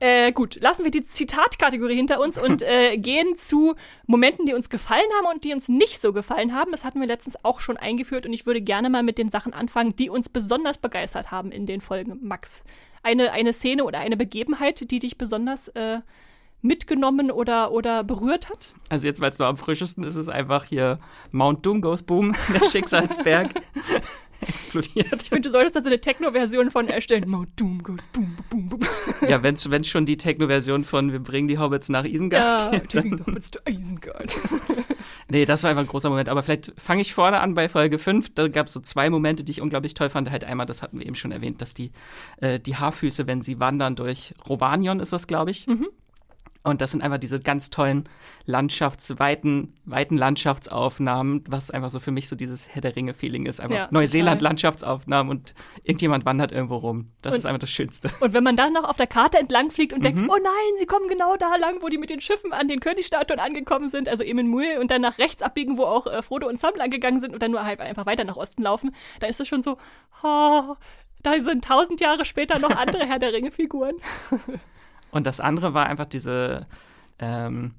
Äh, 0.00 0.32
gut, 0.32 0.60
lassen 0.60 0.84
wir 0.84 0.90
die 0.90 1.06
Zitatkategorie 1.06 1.94
hinter 1.94 2.20
uns 2.20 2.36
und 2.36 2.62
äh, 2.62 2.96
gehen 2.98 3.36
zu 3.36 3.74
Momenten, 4.06 4.44
die 4.44 4.54
uns 4.54 4.68
gefallen 4.68 5.06
haben 5.16 5.32
und 5.32 5.44
die 5.44 5.52
uns 5.52 5.68
nicht 5.68 6.00
so 6.00 6.12
gefallen 6.12 6.52
haben. 6.52 6.72
Das 6.72 6.84
hatten 6.84 7.00
wir 7.00 7.06
letztens 7.06 7.42
auch 7.44 7.60
schon 7.60 7.76
eingeführt 7.76 8.26
und 8.26 8.32
ich 8.32 8.44
würde 8.44 8.60
gerne 8.60 8.90
mal 8.90 9.02
mit 9.02 9.18
den 9.18 9.30
Sachen 9.30 9.54
anfangen, 9.54 9.94
die 9.94 10.10
uns 10.10 10.28
besonders 10.28 10.78
begeistert 10.78 11.30
haben 11.30 11.52
in 11.52 11.66
den 11.66 11.80
Folgen. 11.80 12.18
Max, 12.22 12.64
eine, 13.02 13.30
eine 13.32 13.52
Szene 13.52 13.84
oder 13.84 14.00
eine 14.00 14.16
Begebenheit, 14.16 14.90
die 14.90 14.98
dich 14.98 15.16
besonders 15.16 15.68
äh, 15.68 16.00
mitgenommen 16.64 17.30
oder, 17.30 17.70
oder 17.70 18.02
berührt 18.02 18.50
hat? 18.50 18.74
Also 18.88 19.06
jetzt, 19.06 19.20
weil 19.20 19.30
es 19.30 19.38
noch 19.38 19.46
am 19.46 19.56
frischesten 19.56 20.02
ist, 20.04 20.16
ist 20.16 20.28
einfach 20.28 20.64
hier 20.64 20.98
Mount 21.30 21.64
Doom 21.64 21.80
Goes 21.80 22.02
Boom, 22.02 22.34
der 22.52 22.64
Schicksalsberg. 22.64 23.50
explodiert. 24.48 25.22
Ich 25.22 25.28
finde, 25.28 25.48
du 25.48 25.50
solltest 25.50 25.76
da 25.76 25.80
so 25.80 25.86
eine 25.86 26.00
Techno-Version 26.00 26.70
von 26.70 26.88
erstellen. 26.88 27.28
Mount 27.28 27.48
Doom 27.56 27.82
goes 27.82 28.06
boom, 28.08 28.36
boom, 28.50 28.68
boom. 28.68 28.80
Ja, 29.28 29.42
wenn 29.42 29.54
es 29.54 29.88
schon 29.88 30.06
die 30.06 30.16
Techno-Version 30.16 30.84
von 30.84 31.12
Wir 31.12 31.18
bringen 31.18 31.48
die 31.48 31.58
Hobbits 31.58 31.88
nach 31.88 32.04
Isengard 32.04 32.72
ja, 32.72 32.78
gibt. 32.78 32.94
Dann... 32.94 33.12
Hobbits 33.26 33.50
to 33.52 33.60
Isengard. 33.68 34.36
nee, 35.28 35.44
das 35.44 35.62
war 35.62 35.70
einfach 35.70 35.82
ein 35.82 35.88
großer 35.88 36.10
Moment. 36.10 36.28
Aber 36.28 36.42
vielleicht 36.42 36.72
fange 36.76 37.02
ich 37.02 37.14
vorne 37.14 37.40
an 37.40 37.54
bei 37.54 37.68
Folge 37.68 37.98
5. 37.98 38.34
Da 38.34 38.48
gab 38.48 38.66
es 38.66 38.72
so 38.72 38.80
zwei 38.80 39.10
Momente, 39.10 39.44
die 39.44 39.52
ich 39.52 39.62
unglaublich 39.62 39.94
toll 39.94 40.10
fand. 40.10 40.30
Halt 40.30 40.44
einmal, 40.44 40.66
das 40.66 40.82
hatten 40.82 40.98
wir 40.98 41.06
eben 41.06 41.14
schon 41.14 41.32
erwähnt, 41.32 41.62
dass 41.62 41.74
die, 41.74 41.90
äh, 42.38 42.60
die 42.60 42.76
Haarfüße, 42.76 43.26
wenn 43.26 43.42
sie 43.42 43.60
wandern 43.60 43.96
durch 43.96 44.34
Rovanion, 44.48 45.00
ist 45.00 45.12
das, 45.12 45.26
glaube 45.26 45.50
ich, 45.50 45.66
mhm 45.66 45.88
Und 46.66 46.80
das 46.80 46.92
sind 46.92 47.02
einfach 47.02 47.18
diese 47.18 47.38
ganz 47.40 47.68
tollen 47.68 48.08
Landschaftsweiten, 48.46 49.74
weiten 49.84 50.16
Landschaftsaufnahmen, 50.16 51.44
was 51.46 51.70
einfach 51.70 51.90
so 51.90 52.00
für 52.00 52.10
mich 52.10 52.26
so 52.28 52.36
dieses 52.36 52.68
Herr 52.74 52.80
der 52.80 52.96
Ringe-Feeling 52.96 53.44
ist. 53.44 53.60
Einfach 53.60 53.76
Ja, 53.76 53.88
Neuseeland-Landschaftsaufnahmen 53.90 55.30
und 55.30 55.54
irgendjemand 55.82 56.24
wandert 56.24 56.52
irgendwo 56.52 56.76
rum. 56.76 57.12
Das 57.20 57.32
Und- 57.34 57.38
ist 57.40 57.46
einfach 57.46 57.58
das 57.60 57.70
Schönste. 57.70 58.10
Und 58.20 58.32
wenn 58.32 58.42
man 58.42 58.56
dann 58.56 58.72
noch 58.72 58.84
auf 58.84 58.96
der 58.96 59.06
Karte 59.06 59.38
entlang 59.38 59.70
fliegt 59.70 59.92
und 59.92 59.98
Mhm. 59.98 60.02
denkt, 60.04 60.20
oh 60.22 60.36
nein, 60.42 60.72
sie 60.78 60.86
kommen 60.86 61.06
genau 61.08 61.36
da 61.36 61.54
lang, 61.56 61.82
wo 61.82 61.88
die 61.88 61.98
mit 61.98 62.08
den 62.08 62.22
Schiffen 62.22 62.52
an 62.54 62.66
den 62.66 62.80
Königstatuen 62.80 63.40
angekommen 63.40 63.88
sind, 63.90 64.08
also 64.08 64.22
Emin 64.22 64.48
Muil, 64.48 64.78
und 64.78 64.90
dann 64.90 65.02
nach 65.02 65.18
rechts 65.18 65.42
abbiegen, 65.42 65.76
wo 65.76 65.84
auch 65.84 66.06
äh, 66.06 66.22
Frodo 66.22 66.48
und 66.48 66.58
Sam 66.58 66.74
lang 66.76 66.88
gegangen 66.90 67.20
sind 67.20 67.34
und 67.34 67.42
dann 67.42 67.50
nur 67.50 67.64
halt 67.64 67.80
einfach 67.80 68.06
weiter 68.06 68.24
nach 68.24 68.36
Osten 68.36 68.62
laufen, 68.62 68.94
da 69.20 69.26
ist 69.26 69.38
es 69.38 69.46
schon 69.48 69.60
so, 69.62 69.76
oh, 70.22 70.74
da 71.22 71.38
sind 71.38 71.64
tausend 71.64 72.00
Jahre 72.00 72.24
später 72.24 72.58
noch 72.58 72.70
andere 72.70 73.04
Herr 73.06 73.18
der 73.18 73.34
Ringe-Figuren. 73.34 73.96
Und 75.14 75.26
das 75.26 75.40
andere 75.40 75.74
war 75.74 75.86
einfach 75.86 76.06
diese, 76.06 76.66
ähm, 77.18 77.74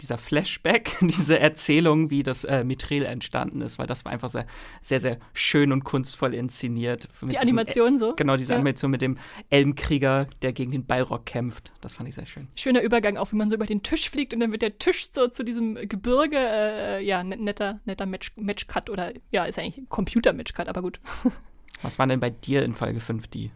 dieser 0.00 0.18
Flashback, 0.18 0.96
diese 1.00 1.38
Erzählung, 1.38 2.10
wie 2.10 2.22
das 2.22 2.44
äh, 2.44 2.62
Mithril 2.64 3.04
entstanden 3.04 3.60
ist, 3.60 3.78
weil 3.78 3.86
das 3.86 4.04
war 4.04 4.12
einfach 4.12 4.28
sehr, 4.28 4.46
sehr, 4.80 5.00
sehr 5.00 5.18
schön 5.32 5.72
und 5.72 5.84
kunstvoll 5.84 6.32
inszeniert. 6.34 7.08
Die 7.22 7.38
Animation 7.38 7.98
so. 7.98 8.14
Genau, 8.14 8.36
diese 8.36 8.52
Ja. 8.52 8.56
Animation 8.56 8.90
mit 8.90 9.02
dem 9.02 9.18
Elbenkrieger, 9.50 10.26
der 10.42 10.52
gegen 10.52 10.72
den 10.72 10.84
Balrog 10.86 11.26
kämpft. 11.26 11.72
Das 11.80 11.94
fand 11.94 12.08
ich 12.08 12.14
sehr 12.14 12.26
schön. 12.26 12.48
Schöner 12.56 12.82
Übergang, 12.82 13.16
auch 13.16 13.32
wie 13.32 13.36
man 13.36 13.48
so 13.50 13.56
über 13.56 13.66
den 13.66 13.82
Tisch 13.82 14.08
fliegt 14.10 14.32
und 14.34 14.40
dann 14.40 14.52
wird 14.52 14.62
der 14.62 14.78
Tisch 14.78 15.08
so 15.12 15.28
zu 15.28 15.44
diesem 15.44 15.74
Gebirge, 15.88 16.36
äh, 16.38 17.04
ja, 17.04 17.22
net- 17.24 17.40
netter, 17.40 17.80
netter 17.84 18.06
Match, 18.06 18.32
Matchcut 18.36 18.90
oder, 18.90 19.12
ja, 19.30 19.44
ist 19.44 19.58
eigentlich 19.58 19.78
ein 19.78 19.88
Computer-Matchcut, 19.88 20.68
aber 20.68 20.82
gut. 20.82 21.00
Was 21.82 21.98
waren 21.98 22.08
denn 22.08 22.20
bei 22.20 22.30
dir 22.30 22.62
in 22.64 22.74
Folge 22.74 23.00
5 23.00 23.26
die? 23.28 23.50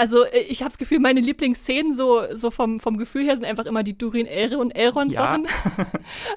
Also 0.00 0.24
äh, 0.24 0.38
ich 0.48 0.60
habe 0.60 0.70
das 0.70 0.78
Gefühl, 0.78 0.98
meine 0.98 1.20
Lieblingsszenen 1.20 1.92
so, 1.92 2.22
so 2.34 2.50
vom, 2.50 2.80
vom 2.80 2.96
Gefühl 2.96 3.26
her 3.26 3.36
sind 3.36 3.44
einfach 3.44 3.66
immer 3.66 3.82
die 3.82 3.98
Durin 3.98 4.24
Elrond 4.24 4.74
Elrond 4.74 5.12
Ja. 5.12 5.20
Sachen. 5.20 5.46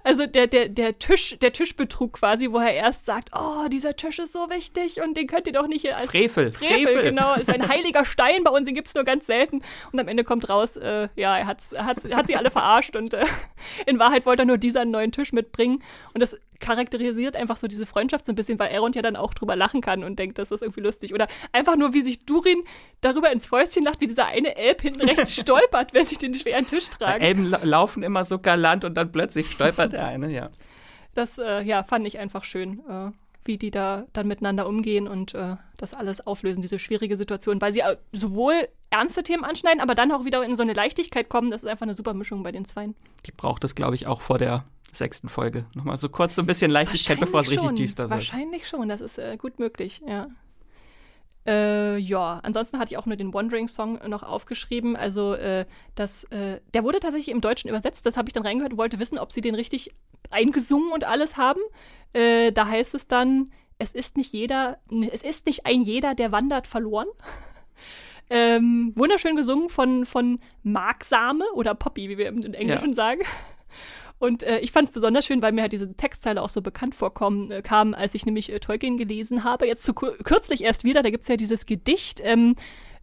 Also 0.03 0.27
der, 0.27 0.47
der, 0.47 0.67
der 0.67 0.99
Tisch, 0.99 1.37
der 1.41 1.53
Tischbetrug 1.53 2.13
quasi, 2.13 2.51
wo 2.51 2.59
er 2.59 2.73
erst 2.73 3.05
sagt, 3.05 3.29
oh, 3.33 3.67
dieser 3.69 3.95
Tisch 3.95 4.19
ist 4.19 4.33
so 4.33 4.49
wichtig 4.49 5.01
und 5.01 5.15
den 5.15 5.27
könnt 5.27 5.47
ihr 5.47 5.53
doch 5.53 5.67
nicht 5.67 5.81
hier 5.81 5.95
als 5.95 6.07
Frevel, 6.07 6.51
Frevel, 6.51 6.87
Frevel. 6.87 7.03
genau, 7.03 7.35
ist 7.35 7.49
ein 7.49 7.67
heiliger 7.69 8.03
Stein, 8.03 8.43
bei 8.43 8.51
uns 8.51 8.65
den 8.67 8.75
gibt 8.75 8.89
es 8.89 8.95
nur 8.95 9.05
ganz 9.05 9.27
selten. 9.27 9.61
Und 9.91 9.99
am 9.99 10.09
Ende 10.09 10.25
kommt 10.25 10.49
raus, 10.49 10.75
äh, 10.75 11.07
ja, 11.15 11.37
er, 11.37 11.47
hat's, 11.47 11.73
hat's, 11.77 12.03
hat 12.11 12.27
sie 12.27 12.35
alle 12.35 12.51
verarscht 12.51 12.97
und 12.97 13.13
äh, 13.13 13.25
in 13.85 13.97
Wahrheit 13.97 14.25
wollte 14.25 14.43
er 14.43 14.45
nur 14.45 14.57
dieser 14.57 14.81
einen 14.81 14.91
neuen 14.91 15.13
Tisch 15.13 15.31
mitbringen. 15.31 15.81
Und 16.13 16.19
das 16.19 16.35
charakterisiert 16.63 17.35
einfach 17.35 17.57
so 17.57 17.67
diese 17.67 17.85
Freundschaft 17.85 18.25
so 18.25 18.31
ein 18.31 18.35
bisschen, 18.35 18.57
weil 18.57 18.69
Elrond 18.69 18.95
ja 18.95 19.01
dann 19.01 19.17
auch 19.17 19.33
drüber 19.33 19.55
lachen 19.55 19.81
kann 19.81 20.03
und 20.03 20.17
denkt, 20.17 20.39
das 20.39 20.49
ist 20.49 20.61
irgendwie 20.61 20.79
lustig. 20.79 21.13
Oder 21.13 21.27
einfach 21.51 21.75
nur, 21.75 21.93
wie 21.93 22.01
sich 22.01 22.25
Durin 22.25 22.63
darüber 23.01 23.31
ins 23.31 23.45
Fäustchen 23.45 23.83
lacht, 23.83 23.99
wie 23.99 24.07
dieser 24.07 24.27
eine 24.27 24.55
Elb 24.55 24.81
hinten 24.81 25.01
rechts 25.01 25.35
stolpert, 25.39 25.93
wenn 25.93 26.05
sie 26.05 26.15
den 26.15 26.33
schweren 26.33 26.65
Tisch 26.65 26.89
tragen. 26.89 27.21
Elben 27.21 27.49
la 27.49 27.59
laufen 27.63 28.01
immer 28.01 28.23
so 28.23 28.39
galant 28.39 28.85
und 28.85 28.95
dann 28.95 29.11
plötzlich 29.11 29.51
stolpert 29.51 29.91
der 29.91 30.07
eine, 30.07 30.29
ja. 30.29 30.49
Das, 31.13 31.37
äh, 31.37 31.61
ja, 31.61 31.83
fand 31.83 32.07
ich 32.07 32.17
einfach 32.17 32.45
schön, 32.45 32.79
äh, 32.89 33.11
wie 33.45 33.57
die 33.57 33.71
da 33.71 34.05
dann 34.13 34.27
miteinander 34.27 34.67
umgehen 34.67 35.07
und 35.07 35.33
äh, 35.33 35.55
das 35.77 35.93
alles 35.93 36.25
auflösen, 36.25 36.61
diese 36.61 36.79
schwierige 36.79 37.17
Situation, 37.17 37.59
weil 37.61 37.73
sie 37.73 37.81
äh, 37.81 37.97
sowohl 38.11 38.67
ernste 38.89 39.23
Themen 39.23 39.43
anschneiden, 39.43 39.81
aber 39.81 39.95
dann 39.95 40.11
auch 40.11 40.25
wieder 40.25 40.43
in 40.43 40.55
so 40.55 40.63
eine 40.63 40.73
Leichtigkeit 40.73 41.29
kommen. 41.29 41.51
Das 41.51 41.63
ist 41.63 41.69
einfach 41.69 41.83
eine 41.83 41.93
super 41.93 42.13
Mischung 42.13 42.43
bei 42.43 42.51
den 42.51 42.65
Zweien. 42.65 42.95
Die 43.25 43.31
braucht 43.31 43.63
es, 43.63 43.75
glaube 43.75 43.95
ich, 43.95 44.07
auch 44.07 44.21
vor 44.21 44.37
der 44.37 44.65
sechsten 44.91 45.29
Folge. 45.29 45.65
Nochmal 45.73 45.97
so 45.97 46.09
kurz 46.09 46.35
so 46.35 46.41
ein 46.41 46.45
bisschen 46.45 46.71
Leichtigkeit, 46.71 47.19
bevor 47.19 47.41
es 47.41 47.49
richtig 47.49 47.71
düster 47.71 48.03
wird. 48.03 48.11
Wahrscheinlich 48.11 48.67
schon, 48.67 48.87
das 48.87 49.01
ist 49.01 49.17
äh, 49.17 49.37
gut 49.37 49.59
möglich, 49.59 50.01
ja. 50.07 50.27
Äh, 51.45 51.97
ja, 51.97 52.39
ansonsten 52.43 52.79
hatte 52.79 52.93
ich 52.93 52.97
auch 52.97 53.05
nur 53.05 53.15
den 53.15 53.33
Wandering-Song 53.33 53.99
noch 54.07 54.23
aufgeschrieben. 54.23 54.95
Also, 54.95 55.33
äh, 55.33 55.65
das, 55.95 56.23
äh, 56.25 56.61
der 56.73 56.83
wurde 56.83 56.99
tatsächlich 56.99 57.33
im 57.33 57.41
Deutschen 57.41 57.69
übersetzt. 57.69 58.05
Das 58.05 58.17
habe 58.17 58.29
ich 58.29 58.33
dann 58.33 58.45
reingehört 58.45 58.73
und 58.73 58.77
wollte 58.77 58.99
wissen, 58.99 59.19
ob 59.19 59.31
sie 59.31 59.41
den 59.41 59.55
richtig 59.55 59.91
eingesungen 60.29 60.91
und 60.91 61.03
alles 61.03 61.37
haben. 61.37 61.59
Äh, 62.13 62.51
da 62.51 62.67
heißt 62.67 62.95
es 62.95 63.07
dann, 63.07 63.51
es 63.77 63.93
ist 63.93 64.15
nicht 64.17 64.31
jeder, 64.31 64.79
es 65.11 65.23
ist 65.23 65.45
nicht 65.45 65.65
ein 65.65 65.81
jeder, 65.81 66.15
der 66.15 66.31
wandert, 66.31 66.67
verloren. 66.67 67.07
Ähm, 68.29 68.93
wunderschön 68.95 69.35
gesungen 69.35 69.69
von, 69.69 70.05
von 70.05 70.39
Mark 70.63 71.03
Same 71.03 71.43
oder 71.53 71.75
Poppy, 71.75 72.09
wie 72.09 72.17
wir 72.17 72.29
im 72.29 72.41
Englischen 72.53 72.93
sagen. 72.93 73.21
Und 74.23 74.41
äh, 74.43 74.59
ich 74.59 74.71
fand 74.71 74.87
es 74.87 74.93
besonders 74.93 75.25
schön, 75.25 75.41
weil 75.41 75.51
mir 75.51 75.63
halt 75.63 75.73
diese 75.73 75.97
Textzeile 75.97 76.41
auch 76.41 76.47
so 76.47 76.61
bekannt 76.61 76.95
vorkommen 76.95 77.51
äh, 77.51 77.61
kam, 77.61 77.93
als 77.93 78.15
ich 78.15 78.25
nämlich 78.25 78.53
äh, 78.53 78.59
Tolkien 78.61 78.95
gelesen 78.95 79.43
habe. 79.43 79.67
Jetzt 79.67 79.83
zu 79.83 79.93
kürzlich 79.93 80.63
erst 80.63 80.85
wieder, 80.85 81.03
da 81.03 81.09
gibt 81.09 81.23
es 81.23 81.27
ja 81.27 81.35
dieses 81.35 81.65
Gedicht, 81.65 82.21
ähm, 82.23 82.55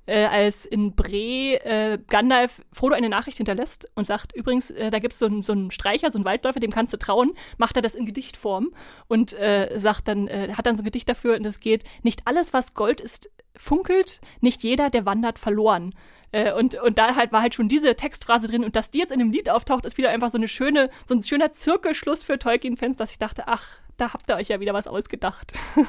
äh, 0.06 0.24
als 0.24 0.64
in 0.64 0.94
Bre 0.94 1.62
äh, 1.62 1.98
Gandalf 2.08 2.62
Frodo 2.72 2.94
eine 2.94 3.10
Nachricht 3.10 3.36
hinterlässt 3.36 3.86
und 3.96 4.06
sagt, 4.06 4.34
übrigens, 4.34 4.70
äh, 4.70 4.90
da 4.90 4.98
gibt 4.98 5.12
es 5.12 5.18
so 5.18 5.26
einen 5.26 5.42
so 5.42 5.52
einen 5.52 5.70
Streicher, 5.70 6.10
so 6.10 6.16
einen 6.16 6.24
Waldläufer, 6.24 6.58
dem 6.58 6.70
kannst 6.70 6.94
du 6.94 6.96
trauen, 6.96 7.34
macht 7.58 7.76
er 7.76 7.82
das 7.82 7.94
in 7.94 8.06
Gedichtform 8.06 8.72
und 9.06 9.38
äh, 9.38 9.78
sagt 9.78 10.08
dann, 10.08 10.26
äh, 10.26 10.54
hat 10.56 10.64
dann 10.64 10.78
so 10.78 10.82
ein 10.82 10.86
Gedicht 10.86 11.10
dafür 11.10 11.36
und 11.36 11.44
es 11.44 11.60
geht, 11.60 11.84
nicht 12.02 12.22
alles, 12.24 12.54
was 12.54 12.72
Gold 12.72 12.98
ist, 12.98 13.30
funkelt, 13.54 14.22
nicht 14.40 14.62
jeder, 14.62 14.88
der 14.88 15.04
wandert, 15.04 15.38
verloren. 15.38 15.94
Äh, 16.32 16.52
und, 16.52 16.76
und 16.76 16.98
da 16.98 17.16
halt 17.16 17.32
war 17.32 17.42
halt 17.42 17.54
schon 17.54 17.68
diese 17.68 17.94
Textphrase 17.96 18.46
drin 18.46 18.64
und 18.64 18.76
dass 18.76 18.90
die 18.90 18.98
jetzt 18.98 19.12
in 19.12 19.18
dem 19.18 19.30
Lied 19.30 19.50
auftaucht, 19.50 19.84
ist 19.84 19.98
wieder 19.98 20.10
einfach 20.10 20.30
so 20.30 20.38
eine 20.38 20.48
schöne, 20.48 20.90
so 21.04 21.14
ein 21.14 21.22
schöner 21.22 21.52
Zirkelschluss 21.52 22.24
für 22.24 22.38
Tolkien-Fans, 22.38 22.96
dass 22.96 23.10
ich 23.10 23.18
dachte, 23.18 23.44
ach, 23.46 23.66
da 23.96 24.12
habt 24.12 24.28
ihr 24.28 24.36
euch 24.36 24.48
ja 24.48 24.60
wieder 24.60 24.74
was 24.74 24.86
ausgedacht. 24.86 25.52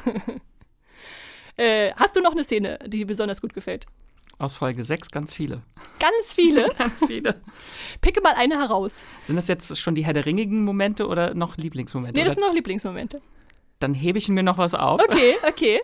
äh, 1.57 1.93
hast 1.95 2.15
du 2.15 2.21
noch 2.21 2.31
eine 2.31 2.43
Szene, 2.43 2.79
die 2.85 2.99
dir 2.99 3.07
besonders 3.07 3.41
gut 3.41 3.53
gefällt? 3.53 3.85
Aus 4.39 4.55
Folge 4.55 4.83
6 4.83 5.11
ganz 5.11 5.35
viele. 5.35 5.61
Ganz 5.99 6.33
viele. 6.33 6.67
Ganz 6.77 7.05
viele. 7.05 7.39
Picke 8.01 8.21
mal 8.21 8.33
eine 8.33 8.57
heraus. 8.57 9.05
Sind 9.21 9.35
das 9.35 9.47
jetzt 9.47 9.79
schon 9.79 9.93
die 9.93 10.03
Herr 10.03 10.13
der 10.13 10.25
Ringigen 10.25 10.63
Momente 10.63 11.07
oder 11.07 11.35
noch 11.35 11.57
Lieblingsmomente? 11.57 12.19
Nee, 12.19 12.23
das 12.23 12.31
Oder 12.31 12.41
sind 12.41 12.49
noch 12.49 12.55
Lieblingsmomente. 12.55 13.21
dann 13.77 13.93
hebe 13.93 14.17
ich 14.17 14.29
mir 14.29 14.41
noch 14.41 14.57
was 14.57 14.73
auf. 14.73 14.99
Okay, 14.99 15.35
okay. 15.47 15.81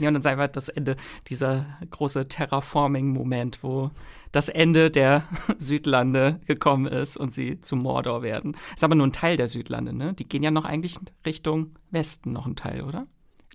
Ja, 0.00 0.08
und 0.08 0.14
dann 0.14 0.22
sagen 0.22 0.38
wir 0.38 0.48
das 0.48 0.68
Ende, 0.68 0.96
dieser 1.28 1.66
große 1.90 2.28
Terraforming-Moment, 2.28 3.62
wo 3.62 3.90
das 4.32 4.48
Ende 4.48 4.90
der 4.90 5.24
Südlande 5.58 6.40
gekommen 6.46 6.86
ist 6.86 7.16
und 7.16 7.32
sie 7.32 7.60
zu 7.60 7.76
Mordor 7.76 8.22
werden. 8.22 8.56
Ist 8.74 8.84
aber 8.84 8.94
nur 8.94 9.06
ein 9.06 9.12
Teil 9.12 9.36
der 9.36 9.48
Südlande, 9.48 9.92
ne? 9.92 10.14
Die 10.14 10.28
gehen 10.28 10.42
ja 10.42 10.50
noch 10.50 10.64
eigentlich 10.64 10.96
Richtung 11.26 11.70
Westen 11.90 12.32
noch 12.32 12.46
ein 12.46 12.56
Teil, 12.56 12.82
oder? 12.82 13.04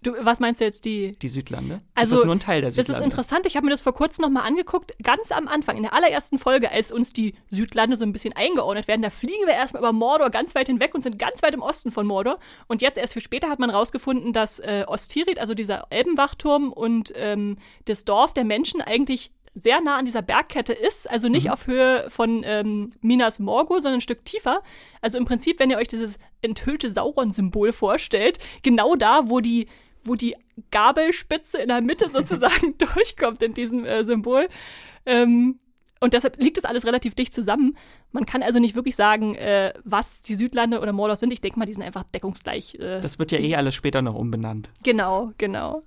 Du, 0.03 0.13
was 0.19 0.39
meinst 0.39 0.59
du 0.59 0.65
jetzt, 0.65 0.85
die 0.85 1.13
Die 1.13 1.29
Südlande? 1.29 1.81
Also, 1.95 2.15
ist 2.15 2.21
das 2.21 2.25
nur 2.25 2.35
ein 2.35 2.39
Teil 2.39 2.61
der 2.61 2.69
Das 2.69 2.75
Südlande? 2.75 2.99
ist 2.99 3.03
interessant. 3.05 3.45
Ich 3.45 3.55
habe 3.55 3.65
mir 3.65 3.71
das 3.71 3.81
vor 3.81 3.93
kurzem 3.93 4.21
nochmal 4.21 4.43
angeguckt. 4.45 4.91
Ganz 5.01 5.31
am 5.31 5.47
Anfang, 5.47 5.77
in 5.77 5.83
der 5.83 5.93
allerersten 5.93 6.37
Folge, 6.37 6.69
als 6.71 6.91
uns 6.91 7.13
die 7.13 7.35
Südlande 7.49 7.97
so 7.97 8.03
ein 8.03 8.11
bisschen 8.13 8.33
eingeordnet 8.35 8.87
werden, 8.87 9.01
da 9.01 9.09
fliegen 9.09 9.45
wir 9.47 9.53
erstmal 9.53 9.81
über 9.81 9.93
Mordor 9.93 10.29
ganz 10.29 10.53
weit 10.55 10.67
hinweg 10.67 10.93
und 10.93 11.01
sind 11.01 11.17
ganz 11.17 11.41
weit 11.41 11.53
im 11.53 11.61
Osten 11.61 11.91
von 11.91 12.05
Mordor. 12.05 12.39
Und 12.67 12.81
jetzt 12.81 12.97
erst 12.97 13.13
viel 13.13 13.21
später 13.21 13.49
hat 13.49 13.59
man 13.59 13.69
rausgefunden, 13.69 14.33
dass 14.33 14.59
äh, 14.59 14.83
Ostiried, 14.87 15.39
also 15.39 15.53
dieser 15.53 15.87
Elbenwachturm 15.89 16.71
und 16.73 17.13
ähm, 17.15 17.57
das 17.85 18.05
Dorf 18.05 18.33
der 18.33 18.43
Menschen 18.43 18.81
eigentlich 18.81 19.31
sehr 19.55 19.81
nah 19.81 19.97
an 19.97 20.05
dieser 20.05 20.23
Bergkette 20.23 20.73
ist, 20.73 21.07
also 21.09 21.27
nicht 21.29 21.51
auf 21.51 21.67
Höhe 21.67 22.09
von 22.09 22.41
ähm, 22.43 22.91
Minas 23.01 23.39
Morgul, 23.39 23.81
sondern 23.81 23.99
ein 23.99 24.01
Stück 24.01 24.25
tiefer. 24.25 24.63
Also 24.99 25.17
im 25.19 25.25
Prinzip, 25.25 25.59
wenn 25.59 25.69
ihr 25.69 25.77
euch 25.77 25.87
dieses 25.87 26.17
enthüllte 26.41 26.89
Sauron-Symbol 26.89 27.71
vorstellt, 27.71 28.39
genau 28.63 28.95
da, 28.95 29.29
wo 29.29 29.41
die 29.41 29.67
wo 30.03 30.15
die 30.15 30.35
Gabelspitze 30.71 31.59
in 31.59 31.69
der 31.69 31.81
Mitte 31.81 32.09
sozusagen 32.09 32.77
durchkommt 32.95 33.41
in 33.41 33.53
diesem 33.53 33.85
äh, 33.85 34.03
Symbol. 34.03 34.47
Ähm, 35.05 35.59
und 35.99 36.13
deshalb 36.13 36.41
liegt 36.41 36.57
das 36.57 36.65
alles 36.65 36.85
relativ 36.85 37.15
dicht 37.15 37.33
zusammen. 37.33 37.77
Man 38.11 38.25
kann 38.25 38.43
also 38.43 38.59
nicht 38.59 38.75
wirklich 38.75 38.95
sagen, 38.95 39.35
äh, 39.35 39.73
was 39.85 40.21
die 40.21 40.35
Südlande 40.35 40.81
oder 40.81 40.91
Mordor 40.91 41.15
sind. 41.15 41.31
Ich 41.31 41.39
denke 41.39 41.57
mal, 41.57 41.65
die 41.65 41.73
sind 41.73 41.83
einfach 41.83 42.03
deckungsgleich. 42.03 42.75
Äh, 42.75 42.99
das 42.99 43.19
wird 43.19 43.31
ja 43.31 43.39
eh 43.39 43.55
alles 43.55 43.73
später 43.73 44.01
noch 44.01 44.15
umbenannt. 44.15 44.69
genau, 44.83 45.31
genau. 45.37 45.83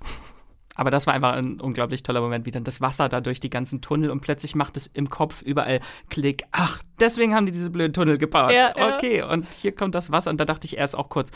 Aber 0.77 0.91
das 0.91 1.07
war 1.07 1.15
einfach 1.15 1.33
ein 1.33 1.61
unglaublich 1.61 2.03
toller 2.03 2.21
Moment, 2.21 2.47
wie 2.47 2.51
dann 2.51 2.65
das 2.65 2.81
Wasser 2.81 3.09
da 3.09 3.21
durch 3.21 3.41
die 3.41 3.51
ganzen 3.51 3.81
Tunnel 3.81 4.11
und 4.11 4.21
plötzlich 4.21 4.55
macht 4.55 4.77
es 4.77 4.87
im 4.87 5.09
Kopf 5.09 5.43
überall 5.43 5.81
Klick. 6.11 6.45
Ach, 6.53 6.83
deswegen 7.01 7.35
haben 7.35 7.47
die 7.47 7.53
diese 7.53 7.71
blöden 7.71 7.95
Tunnel 7.95 8.19
gebaut. 8.19 8.53
Ja, 8.53 8.75
ja. 8.77 8.95
okay, 8.95 9.23
und 9.23 9.47
hier 9.55 9.75
kommt 9.75 9.95
das 9.95 10.13
Wasser. 10.13 10.31
Und 10.31 10.39
da 10.39 10.45
dachte 10.45 10.67
ich 10.67 10.77
erst 10.77 10.97
auch 10.97 11.09
kurz, 11.09 11.31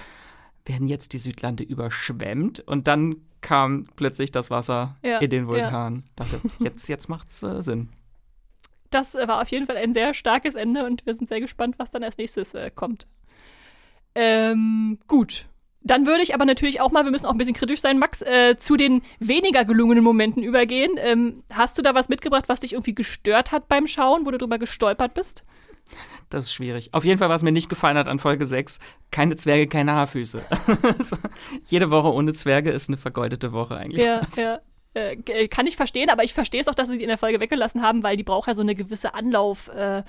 werden 0.66 0.88
jetzt 0.88 1.12
die 1.12 1.18
Südlande 1.18 1.62
überschwemmt? 1.62 2.60
Und 2.60 2.88
dann 2.88 3.16
kam 3.40 3.86
plötzlich 3.96 4.30
das 4.30 4.50
Wasser 4.50 4.96
Ja, 5.02 5.18
in 5.18 5.30
den 5.30 5.46
Vulkan. 5.46 6.04
Dachte, 6.16 6.40
jetzt, 6.60 6.88
jetzt 6.88 7.08
macht's 7.08 7.42
äh, 7.42 7.62
Sinn. 7.62 7.88
Das 8.90 9.14
äh, 9.14 9.26
war 9.28 9.40
auf 9.40 9.48
jeden 9.48 9.66
Fall 9.66 9.76
ein 9.76 9.92
sehr 9.92 10.14
starkes 10.14 10.54
Ende 10.54 10.84
und 10.84 11.06
wir 11.06 11.14
sind 11.14 11.28
sehr 11.28 11.40
gespannt, 11.40 11.76
was 11.78 11.90
dann 11.90 12.04
als 12.04 12.18
nächstes 12.18 12.54
äh, 12.54 12.70
kommt. 12.74 13.06
Ähm, 14.14 14.98
gut. 15.06 15.46
Dann 15.82 16.04
würde 16.04 16.22
ich 16.22 16.34
aber 16.34 16.44
natürlich 16.44 16.82
auch 16.82 16.90
mal, 16.90 17.04
wir 17.04 17.10
müssen 17.10 17.24
auch 17.24 17.32
ein 17.32 17.38
bisschen 17.38 17.54
kritisch 17.54 17.80
sein, 17.80 17.98
Max, 17.98 18.20
äh, 18.20 18.58
zu 18.58 18.76
den 18.76 19.00
weniger 19.18 19.64
gelungenen 19.64 20.04
Momenten 20.04 20.42
übergehen. 20.42 20.92
Ähm, 20.98 21.42
hast 21.50 21.78
du 21.78 21.82
da 21.82 21.94
was 21.94 22.10
mitgebracht, 22.10 22.48
was 22.48 22.60
dich 22.60 22.74
irgendwie 22.74 22.94
gestört 22.94 23.50
hat 23.50 23.68
beim 23.68 23.86
Schauen, 23.86 24.26
wo 24.26 24.30
du 24.30 24.36
drüber 24.36 24.58
gestolpert 24.58 25.14
bist? 25.14 25.44
Das 26.30 26.44
ist 26.44 26.54
schwierig. 26.54 26.94
Auf 26.94 27.04
jeden 27.04 27.18
Fall, 27.18 27.28
was 27.28 27.42
mir 27.42 27.52
nicht 27.52 27.68
gefallen 27.68 27.98
hat 27.98 28.08
an 28.08 28.20
Folge 28.20 28.46
6, 28.46 28.78
keine 29.10 29.36
Zwerge, 29.36 29.66
keine 29.66 29.92
Haarfüße. 29.92 30.42
Jede 31.66 31.90
Woche 31.90 32.12
ohne 32.12 32.32
Zwerge 32.32 32.70
ist 32.70 32.88
eine 32.88 32.96
vergeudete 32.96 33.52
Woche 33.52 33.76
eigentlich. 33.76 34.04
Ja, 34.04 34.20
ja. 34.36 34.60
Äh, 34.94 35.48
kann 35.48 35.66
ich 35.66 35.76
verstehen, 35.76 36.08
aber 36.08 36.24
ich 36.24 36.32
verstehe 36.32 36.60
es 36.60 36.68
auch, 36.68 36.74
dass 36.74 36.88
sie 36.88 36.98
die 36.98 37.04
in 37.04 37.08
der 37.08 37.18
Folge 37.18 37.40
weggelassen 37.40 37.82
haben, 37.82 38.02
weil 38.02 38.16
die 38.16 38.22
braucht 38.22 38.48
ja 38.48 38.54
so 38.54 38.62
eine 38.62 38.74
gewisse 38.74 39.14
Anlauf. 39.14 39.68
Äh, 39.68 40.02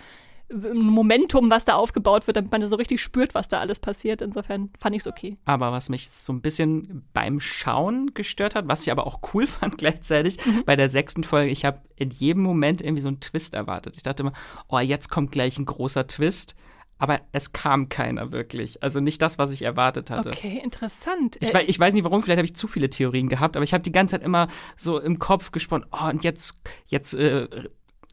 Momentum, 0.74 1.50
was 1.50 1.66
da 1.66 1.76
aufgebaut 1.76 2.28
wird, 2.28 2.38
damit 2.38 2.52
man 2.52 2.66
so 2.68 2.76
richtig 2.76 3.02
spürt, 3.02 3.36
was 3.36 3.48
da 3.48 3.60
alles 3.60 3.80
passiert. 3.80 4.22
Insofern 4.22 4.70
fand 4.78 4.96
ich 4.96 5.02
es 5.02 5.08
okay. 5.08 5.38
Aber 5.46 5.72
was 5.72 5.90
mich 5.90 6.10
so 6.10 6.34
ein 6.34 6.42
bisschen 6.42 7.06
beim 7.14 7.40
Schauen 7.40 8.14
gestört 8.14 8.56
hat, 8.56 8.68
was 8.68 8.82
ich 8.82 8.92
aber 8.92 9.08
auch 9.08 9.20
cool 9.34 9.48
fand 9.48 9.78
gleichzeitig, 9.78 10.44
mhm. 10.46 10.64
bei 10.66 10.76
der 10.76 10.90
sechsten 10.90 11.24
Folge, 11.24 11.52
ich 11.52 11.66
habe 11.66 11.82
in 11.96 12.10
jedem 12.10 12.44
Moment 12.44 12.82
irgendwie 12.82 13.02
so 13.02 13.08
einen 13.08 13.20
Twist 13.20 13.54
erwartet. 13.54 13.96
Ich 13.96 14.04
dachte 14.04 14.24
immer, 14.24 14.34
oh, 14.68 14.80
jetzt 14.80 15.10
kommt 15.10 15.32
gleich 15.32 15.58
ein 15.58 15.66
großer 15.66 16.08
Twist. 16.08 16.56
Aber 17.02 17.20
es 17.32 17.52
kam 17.52 17.90
keiner 17.90 18.32
wirklich. 18.32 18.84
Also 18.84 19.00
nicht 19.00 19.24
das, 19.24 19.40
was 19.40 19.50
ich 19.50 19.64
erwartet 19.64 20.12
hatte. 20.12 20.30
Okay, 20.30 20.62
interessant. 20.64 21.36
Ich, 21.40 21.52
ich 21.52 21.80
weiß 21.80 21.96
nicht 21.96 22.04
warum, 22.04 22.22
vielleicht 22.22 22.38
habe 22.38 22.46
ich 22.46 22.56
zu 22.56 22.68
viele 22.68 22.92
Theorien 22.92 23.28
gehabt, 23.28 23.58
aber 23.58 23.64
ich 23.64 23.74
habe 23.74 23.82
die 23.82 23.92
ganze 23.92 24.12
Zeit 24.12 24.24
immer 24.24 24.50
so 24.78 25.00
im 25.00 25.18
Kopf 25.18 25.52
gesponnen, 25.52 25.88
oh, 25.92 26.10
und 26.10 26.24
jetzt, 26.24 26.60
jetzt 26.86 27.16
äh, 27.16 27.48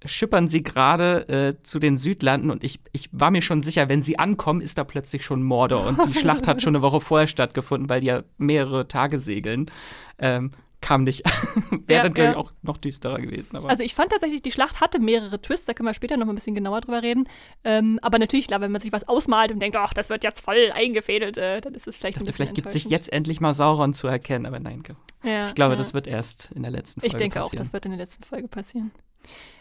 schippern 0.05 0.49
sie 0.49 0.63
gerade 0.63 1.29
äh, 1.29 1.63
zu 1.63 1.79
den 1.79 1.99
Südlanden 1.99 2.51
und 2.51 2.63
ich, 2.63 2.81
ich 2.93 3.09
war 3.13 3.31
mir 3.31 3.43
schon 3.43 3.63
sicher, 3.63 3.89
wenn 3.89 4.03
sie 4.03 4.19
ankommen, 4.19 4.61
ist 4.61 4.79
da 4.79 4.85
plötzlich 4.85 5.25
schon 5.25 5.43
Mordor 5.43 5.87
und 5.87 6.07
die 6.07 6.15
Schlacht 6.19 6.47
hat 6.47 6.63
schon 6.63 6.77
eine 6.77 6.83
Woche 6.83 7.01
vorher 7.01 7.27
stattgefunden, 7.27 7.89
weil 7.89 8.01
die 8.01 8.07
ja 8.09 8.23
mehrere 8.37 8.87
Tage 8.87 9.19
segeln. 9.19 9.71
Ähm, 10.19 10.53
kam 10.81 11.03
nicht. 11.05 11.23
Wäre 11.87 12.03
ja, 12.03 12.09
natürlich 12.09 12.31
ja. 12.31 12.37
auch 12.37 12.53
noch 12.63 12.77
düsterer 12.77 13.19
gewesen. 13.19 13.57
Aber. 13.57 13.69
Also 13.69 13.83
ich 13.83 13.95
fand 13.95 14.13
tatsächlich, 14.13 14.43
die 14.43 14.53
Schlacht 14.53 14.81
hatte 14.81 15.01
mehrere 15.01 15.41
Twists, 15.41 15.67
da 15.67 15.75
können 15.75 15.89
wir 15.89 15.95
später 15.95 16.17
noch 16.17 16.29
ein 16.29 16.35
bisschen 16.35 16.55
genauer 16.55 16.81
drüber 16.81 17.03
reden. 17.03 17.29
Ähm, 17.65 17.99
aber 18.03 18.19
natürlich, 18.19 18.47
klar, 18.47 18.61
wenn 18.61 18.71
man 18.71 18.81
sich 18.81 18.93
was 18.93 19.07
ausmalt 19.09 19.51
und 19.51 19.61
denkt, 19.61 19.77
ach, 19.77 19.93
das 19.93 20.09
wird 20.09 20.23
jetzt 20.25 20.41
voll 20.41 20.71
eingefädelt, 20.73 21.37
äh, 21.37 21.61
dann 21.61 21.75
ist 21.75 21.89
es 21.89 21.97
vielleicht 21.97 22.17
ich 22.17 22.23
dachte, 22.23 22.33
Vielleicht 22.33 22.55
gibt 22.55 22.73
sich 22.73 22.85
jetzt 22.85 23.13
endlich 23.13 23.41
mal 23.41 23.55
Sauron 23.55 23.95
zu 23.95 24.07
erkennen, 24.07 24.47
aber 24.47 24.61
nein. 24.61 24.83
Ja, 25.25 25.45
ich 25.45 25.55
glaube, 25.55 25.75
das 25.75 25.95
wird 25.95 26.07
erst 26.07 26.51
in 26.55 26.63
der 26.63 26.71
letzten 26.71 27.01
Folge 27.01 27.09
passieren. 27.09 27.11
Ich 27.11 27.19
denke 27.19 27.39
passieren. 27.41 27.59
auch, 27.59 27.65
das 27.65 27.73
wird 27.73 27.85
in 27.87 27.91
der 27.91 27.99
letzten 27.99 28.23
Folge 28.23 28.49
passieren. 28.49 28.93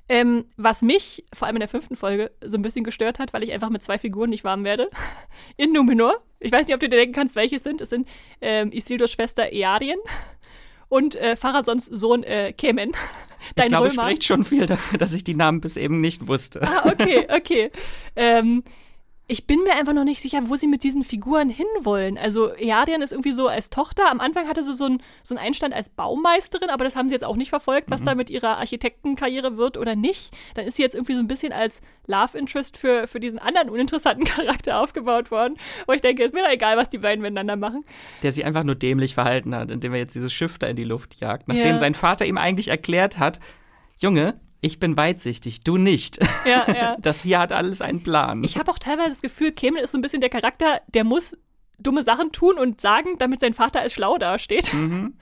Ähm, 0.09 0.45
was 0.55 0.81
mich 0.81 1.25
vor 1.33 1.47
allem 1.47 1.57
in 1.57 1.61
der 1.61 1.67
fünften 1.67 1.95
Folge 1.95 2.31
so 2.41 2.57
ein 2.57 2.61
bisschen 2.61 2.85
gestört 2.85 3.19
hat, 3.19 3.33
weil 3.33 3.43
ich 3.43 3.51
einfach 3.51 3.69
mit 3.69 3.83
zwei 3.83 3.97
Figuren 3.97 4.29
nicht 4.29 4.43
warm 4.43 4.63
werde. 4.63 4.89
In 5.57 5.73
Numenor. 5.73 6.23
Ich 6.39 6.51
weiß 6.51 6.67
nicht, 6.67 6.73
ob 6.73 6.79
du 6.79 6.87
dir 6.87 6.97
denken 6.97 7.13
kannst, 7.13 7.35
welche 7.35 7.57
es 7.57 7.63
sind. 7.63 7.81
Es 7.81 7.89
sind 7.89 8.07
ähm, 8.39 8.71
Isildurs 8.71 9.11
Schwester 9.11 9.51
Earien 9.51 9.99
und 10.87 11.15
äh, 11.15 11.35
Pharasons 11.35 11.85
Sohn 11.85 12.23
äh, 12.23 12.53
Kemen. 12.53 12.91
Dein 13.55 13.67
ich 13.67 13.69
glaube, 13.69 13.89
Römer. 13.89 14.03
spricht 14.03 14.23
schon 14.23 14.43
viel 14.43 14.65
dafür, 14.65 14.97
dass 14.97 15.13
ich 15.13 15.23
die 15.23 15.35
Namen 15.35 15.61
bis 15.61 15.77
eben 15.77 15.99
nicht 15.99 16.27
wusste. 16.27 16.61
Ah, 16.63 16.89
okay, 16.89 17.27
okay. 17.29 17.71
ähm, 18.15 18.63
ich 19.29 19.45
bin 19.45 19.63
mir 19.63 19.73
einfach 19.73 19.93
noch 19.93 20.05
nicht 20.05 20.21
sicher, 20.21 20.39
wo 20.45 20.55
sie 20.55 20.67
mit 20.67 20.83
diesen 20.83 21.03
Figuren 21.03 21.49
hinwollen. 21.49 22.17
Also 22.17 22.53
Eadian 22.55 23.01
ist 23.01 23.11
irgendwie 23.11 23.33
so 23.33 23.49
als 23.49 23.69
Tochter. 23.69 24.09
Am 24.09 24.21
Anfang 24.21 24.47
hatte 24.47 24.63
sie 24.63 24.73
so, 24.73 24.85
ein, 24.85 25.01
so 25.21 25.35
einen 25.35 25.45
Einstand 25.45 25.73
als 25.73 25.89
Baumeisterin, 25.89 26.69
aber 26.69 26.85
das 26.85 26.95
haben 26.95 27.09
sie 27.09 27.15
jetzt 27.15 27.25
auch 27.25 27.35
nicht 27.35 27.49
verfolgt, 27.49 27.91
was 27.91 28.01
mhm. 28.01 28.05
da 28.05 28.15
mit 28.15 28.29
ihrer 28.29 28.57
Architektenkarriere 28.57 29.57
wird 29.57 29.77
oder 29.77 29.97
nicht. 29.97 30.33
Dann 30.55 30.65
ist 30.65 30.77
sie 30.77 30.81
jetzt 30.81 30.95
irgendwie 30.95 31.15
so 31.15 31.19
ein 31.19 31.27
bisschen 31.27 31.51
als 31.51 31.81
Love 32.05 32.37
Interest 32.37 32.77
für, 32.77 33.05
für 33.05 33.19
diesen 33.19 33.37
anderen 33.37 33.69
uninteressanten 33.69 34.23
Charakter 34.25 34.79
aufgebaut 34.79 35.29
worden. 35.29 35.57
Wo 35.87 35.93
ich 35.93 36.01
denke, 36.01 36.23
ist 36.23 36.33
mir 36.33 36.43
doch 36.43 36.51
egal, 36.51 36.77
was 36.77 36.89
die 36.89 36.99
beiden 36.99 37.21
miteinander 37.21 37.57
machen. 37.57 37.83
Der 38.23 38.31
sich 38.31 38.45
einfach 38.45 38.63
nur 38.63 38.75
dämlich 38.75 39.13
verhalten 39.13 39.53
hat, 39.53 39.71
indem 39.71 39.91
er 39.91 39.99
jetzt 39.99 40.15
dieses 40.15 40.31
Schiff 40.31 40.57
da 40.57 40.67
in 40.67 40.77
die 40.77 40.85
Luft 40.85 41.19
jagt. 41.19 41.49
Nachdem 41.49 41.65
ja. 41.65 41.77
sein 41.77 41.95
Vater 41.95 42.25
ihm 42.25 42.37
eigentlich 42.37 42.69
erklärt 42.69 43.19
hat, 43.19 43.41
Junge, 43.99 44.39
ich 44.61 44.79
bin 44.79 44.97
weitsichtig, 44.97 45.61
du 45.61 45.77
nicht. 45.77 46.19
Ja, 46.45 46.65
ja. 46.73 46.97
Das 46.99 47.23
hier 47.23 47.39
hat 47.39 47.51
alles 47.51 47.81
einen 47.81 48.03
Plan. 48.03 48.43
Ich 48.43 48.57
habe 48.57 48.71
auch 48.71 48.79
teilweise 48.79 49.09
das 49.09 49.21
Gefühl, 49.21 49.51
Kemel 49.51 49.83
ist 49.83 49.91
so 49.91 49.97
ein 49.97 50.01
bisschen 50.01 50.21
der 50.21 50.29
Charakter, 50.29 50.81
der 50.87 51.03
muss 51.03 51.37
dumme 51.79 52.03
Sachen 52.03 52.31
tun 52.31 52.57
und 52.57 52.81
sagen, 52.81 53.17
damit 53.19 53.39
sein 53.39 53.53
Vater 53.53 53.81
als 53.81 53.93
schlau 53.93 54.17
dasteht. 54.17 54.73
Mhm. 54.73 55.13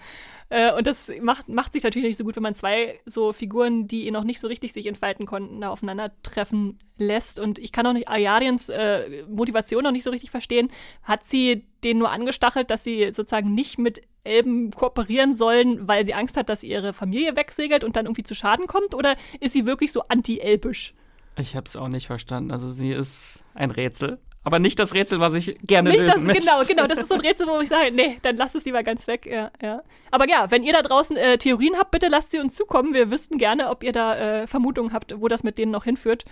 Äh, 0.50 0.74
und 0.74 0.86
das 0.86 1.12
macht, 1.22 1.50
macht 1.50 1.74
sich 1.74 1.84
natürlich 1.84 2.08
nicht 2.08 2.18
so 2.18 2.24
gut, 2.24 2.36
wenn 2.36 2.44
man 2.44 2.56
zwei 2.56 3.00
so 3.06 3.34
Figuren, 3.34 3.88
die 3.88 4.10
noch 4.12 4.24
nicht 4.24 4.40
so 4.40 4.48
richtig 4.48 4.74
sich 4.74 4.86
entfalten 4.86 5.26
konnten, 5.26 5.62
da 5.62 5.70
aufeinandertreffen 5.70 6.80
lässt. 6.98 7.40
Und 7.40 7.58
ich 7.60 7.72
kann 7.72 7.88
auch 7.88 7.94
nicht 7.94 8.08
Ariadiens 8.08 8.70
äh, 8.70 9.24
Motivation 9.28 9.84
noch 9.84 9.92
nicht 9.92 10.04
so 10.04 10.12
richtig 10.12 10.32
verstehen. 10.32 10.70
Hat 11.04 11.26
sie 11.26 11.66
den 11.84 11.98
nur 11.98 12.12
angestachelt, 12.12 12.70
dass 12.70 12.84
sie 12.84 13.12
sozusagen 13.12 13.54
nicht 13.54 13.80
mit 13.80 14.02
Elben 14.24 14.72
kooperieren 14.72 15.34
sollen, 15.34 15.88
weil 15.88 16.06
sie 16.06 16.14
Angst 16.14 16.38
hat, 16.38 16.50
dass 16.50 16.64
ihre 16.64 16.94
Familie 16.94 17.36
wegsegelt 17.36 17.84
und 17.84 17.96
dann 17.96 18.06
irgendwie 18.06 18.24
zu 18.24 18.36
Schaden 18.36 18.68
kommt? 18.68 18.94
Oder 18.94 19.16
ist 19.40 19.54
sie 19.54 19.66
wirklich 19.66 19.92
so 19.92 20.04
anti-elbisch? 20.08 20.94
Ich 21.38 21.56
habe 21.56 21.66
es 21.66 21.76
auch 21.76 21.90
nicht 21.90 22.08
verstanden. 22.08 22.52
Also 22.52 22.70
sie 22.70 22.92
ist 22.92 23.44
ein 23.54 23.72
Rätsel 23.72 24.20
aber 24.46 24.60
nicht 24.60 24.78
das 24.78 24.94
Rätsel, 24.94 25.20
was 25.20 25.34
ich 25.34 25.58
gerne 25.64 25.90
nicht 25.90 26.02
lösen 26.02 26.14
das, 26.14 26.24
möchte. 26.24 26.42
Genau, 26.42 26.62
genau. 26.62 26.88
Das 26.88 27.00
ist 27.00 27.08
so 27.08 27.16
ein 27.16 27.22
Rätsel, 27.22 27.48
wo 27.48 27.60
ich 27.62 27.68
sage, 27.68 27.92
nee, 27.92 28.20
dann 28.22 28.38
lass 28.38 28.54
es 28.54 28.64
lieber 28.64 28.84
ganz 28.84 29.08
weg. 29.08 29.26
Ja, 29.26 29.52
ja. 29.62 29.82
Aber 30.12 30.30
ja, 30.30 30.52
wenn 30.52 30.64
ihr 30.64 30.72
da 30.72 30.84
draußen 30.84 31.18
äh, 31.18 31.40
Theorien 31.40 31.76
habt, 31.78 31.90
bitte 31.90 32.08
lasst 32.08 32.30
sie 32.30 32.38
uns 32.38 32.54
zukommen. 32.54 32.94
Wir 32.94 33.10
wüssten 33.10 33.40
gerne, 33.40 33.70
ob 33.70 33.84
ihr 33.84 33.92
da 33.92 34.44
äh, 34.44 34.48
Vermutungen 34.48 34.94
habt, 34.94 35.20
wo 35.20 35.28
das 35.28 35.44
mit 35.44 35.58
denen 35.58 35.72
noch 35.72 35.84
hinführt. 35.84 36.26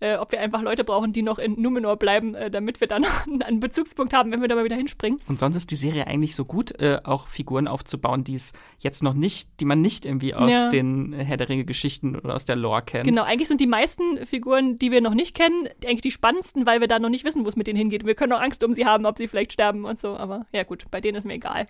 Äh, 0.00 0.16
ob 0.16 0.32
wir 0.32 0.40
einfach 0.40 0.62
Leute 0.62 0.82
brauchen, 0.82 1.12
die 1.12 1.20
noch 1.20 1.38
in 1.38 1.60
Numenor 1.60 1.96
bleiben, 1.96 2.34
äh, 2.34 2.50
damit 2.50 2.80
wir 2.80 2.88
dann 2.88 3.04
einen 3.44 3.60
Bezugspunkt 3.60 4.14
haben, 4.14 4.32
wenn 4.32 4.40
wir 4.40 4.48
da 4.48 4.54
mal 4.54 4.64
wieder 4.64 4.76
hinspringen. 4.76 5.20
Und 5.28 5.38
sonst 5.38 5.56
ist 5.56 5.70
die 5.70 5.76
Serie 5.76 6.06
eigentlich 6.06 6.34
so 6.34 6.46
gut, 6.46 6.72
äh, 6.80 6.98
auch 7.04 7.28
Figuren 7.28 7.68
aufzubauen, 7.68 8.24
die 8.24 8.34
es 8.34 8.52
jetzt 8.78 9.02
noch 9.02 9.14
nicht, 9.14 9.48
die 9.60 9.66
man 9.66 9.80
nicht 9.82 10.06
irgendwie 10.06 10.34
aus 10.34 10.50
ja. 10.50 10.68
den 10.70 11.12
Herr 11.12 11.36
der 11.36 11.50
Ringe-Geschichten 11.50 12.16
oder 12.16 12.34
aus 12.34 12.46
der 12.46 12.56
Lore 12.56 12.82
kennt. 12.82 13.04
Genau, 13.04 13.22
eigentlich 13.24 13.48
sind 13.48 13.60
die 13.60 13.66
meisten 13.66 14.26
Figuren, 14.26 14.78
die 14.78 14.90
wir 14.90 15.02
noch 15.02 15.14
nicht 15.14 15.36
kennen, 15.36 15.68
eigentlich 15.84 16.00
die 16.00 16.10
spannendsten, 16.10 16.64
weil 16.64 16.80
wir 16.80 16.88
da 16.88 16.98
noch 16.98 17.10
nicht 17.10 17.24
wissen, 17.24 17.44
wo 17.44 17.48
es 17.48 17.56
mit 17.60 17.66
denen 17.66 17.78
hingeht. 17.78 18.06
Wir 18.06 18.14
können 18.14 18.32
auch 18.32 18.40
Angst 18.40 18.64
um 18.64 18.72
sie 18.72 18.86
haben, 18.86 19.04
ob 19.04 19.18
sie 19.18 19.28
vielleicht 19.28 19.52
sterben 19.52 19.84
und 19.84 20.00
so. 20.00 20.16
Aber 20.16 20.46
ja 20.52 20.64
gut, 20.64 20.84
bei 20.90 21.00
denen 21.00 21.18
ist 21.18 21.26
mir 21.26 21.34
egal. 21.34 21.66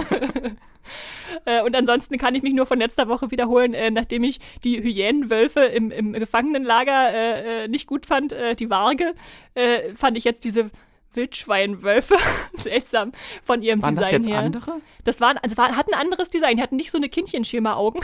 äh, 1.44 1.62
und 1.62 1.76
ansonsten 1.76 2.16
kann 2.18 2.34
ich 2.34 2.42
mich 2.42 2.54
nur 2.54 2.66
von 2.66 2.78
letzter 2.78 3.08
Woche 3.08 3.30
wiederholen, 3.30 3.74
äh, 3.74 3.90
nachdem 3.90 4.24
ich 4.24 4.40
die 4.64 4.82
Hyänenwölfe 4.82 5.60
im, 5.60 5.90
im 5.90 6.14
Gefangenenlager 6.14 7.14
äh, 7.14 7.68
nicht 7.68 7.86
gut 7.86 8.06
fand, 8.06 8.34
die 8.58 8.70
Warge, 8.70 9.14
äh, 9.54 9.94
fand 9.94 10.16
ich 10.16 10.24
jetzt 10.24 10.44
diese 10.44 10.70
Wildschweinwölfe 11.12 12.16
seltsam 12.54 13.12
von 13.44 13.62
ihrem 13.62 13.82
waren 13.82 13.90
Design 13.90 14.02
das 14.02 14.12
jetzt 14.12 14.28
her. 14.28 14.38
andere? 14.38 14.80
Das 15.04 15.20
waren, 15.20 15.38
das 15.42 15.56
war, 15.56 15.76
hatten 15.76 15.94
ein 15.94 16.00
anderes 16.00 16.30
Design, 16.30 16.56
die 16.56 16.62
hatten 16.62 16.76
nicht 16.76 16.90
so 16.90 16.98
eine 16.98 17.08
Kindchenschema-Augen 17.08 18.00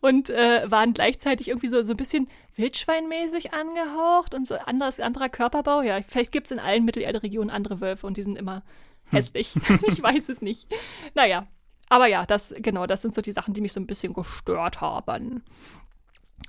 und 0.00 0.30
äh, 0.30 0.70
waren 0.70 0.94
gleichzeitig 0.94 1.48
irgendwie 1.48 1.68
so, 1.68 1.82
so 1.82 1.92
ein 1.92 1.96
bisschen 1.96 2.28
wildschweinmäßig 2.56 3.52
angehaucht 3.52 4.34
und 4.34 4.46
so 4.46 4.56
anderes, 4.56 5.00
anderer 5.00 5.28
Körperbau. 5.28 5.82
Ja, 5.82 6.00
vielleicht 6.06 6.32
gibt 6.32 6.46
es 6.46 6.52
in 6.52 6.58
allen 6.58 6.84
Mittelerde-Regionen 6.84 7.50
andere 7.50 7.80
Wölfe 7.80 8.06
und 8.06 8.16
die 8.16 8.22
sind 8.22 8.36
immer 8.36 8.56
hm. 8.56 8.62
hässlich. 9.10 9.54
ich 9.86 10.02
weiß 10.02 10.28
es 10.28 10.42
nicht. 10.42 10.66
Naja, 11.14 11.46
aber 11.88 12.06
ja, 12.06 12.24
das, 12.24 12.54
genau, 12.58 12.86
das 12.86 13.02
sind 13.02 13.14
so 13.14 13.20
die 13.20 13.32
Sachen, 13.32 13.52
die 13.54 13.60
mich 13.60 13.72
so 13.72 13.80
ein 13.80 13.86
bisschen 13.86 14.14
gestört 14.14 14.80
haben. 14.80 15.42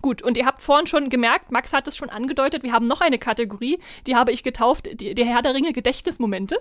Gut, 0.01 0.21
und 0.21 0.37
ihr 0.37 0.45
habt 0.45 0.61
vorhin 0.61 0.87
schon 0.87 1.09
gemerkt, 1.09 1.51
Max 1.51 1.73
hat 1.73 1.87
es 1.87 1.97
schon 1.97 2.09
angedeutet, 2.09 2.63
wir 2.63 2.71
haben 2.71 2.87
noch 2.87 3.01
eine 3.01 3.19
Kategorie, 3.19 3.79
die 4.07 4.15
habe 4.15 4.31
ich 4.31 4.43
getauft, 4.43 4.89
die, 4.93 5.13
der 5.13 5.25
Herr 5.25 5.41
der 5.41 5.53
Ringe 5.53 5.73
Gedächtnismomente. 5.73 6.57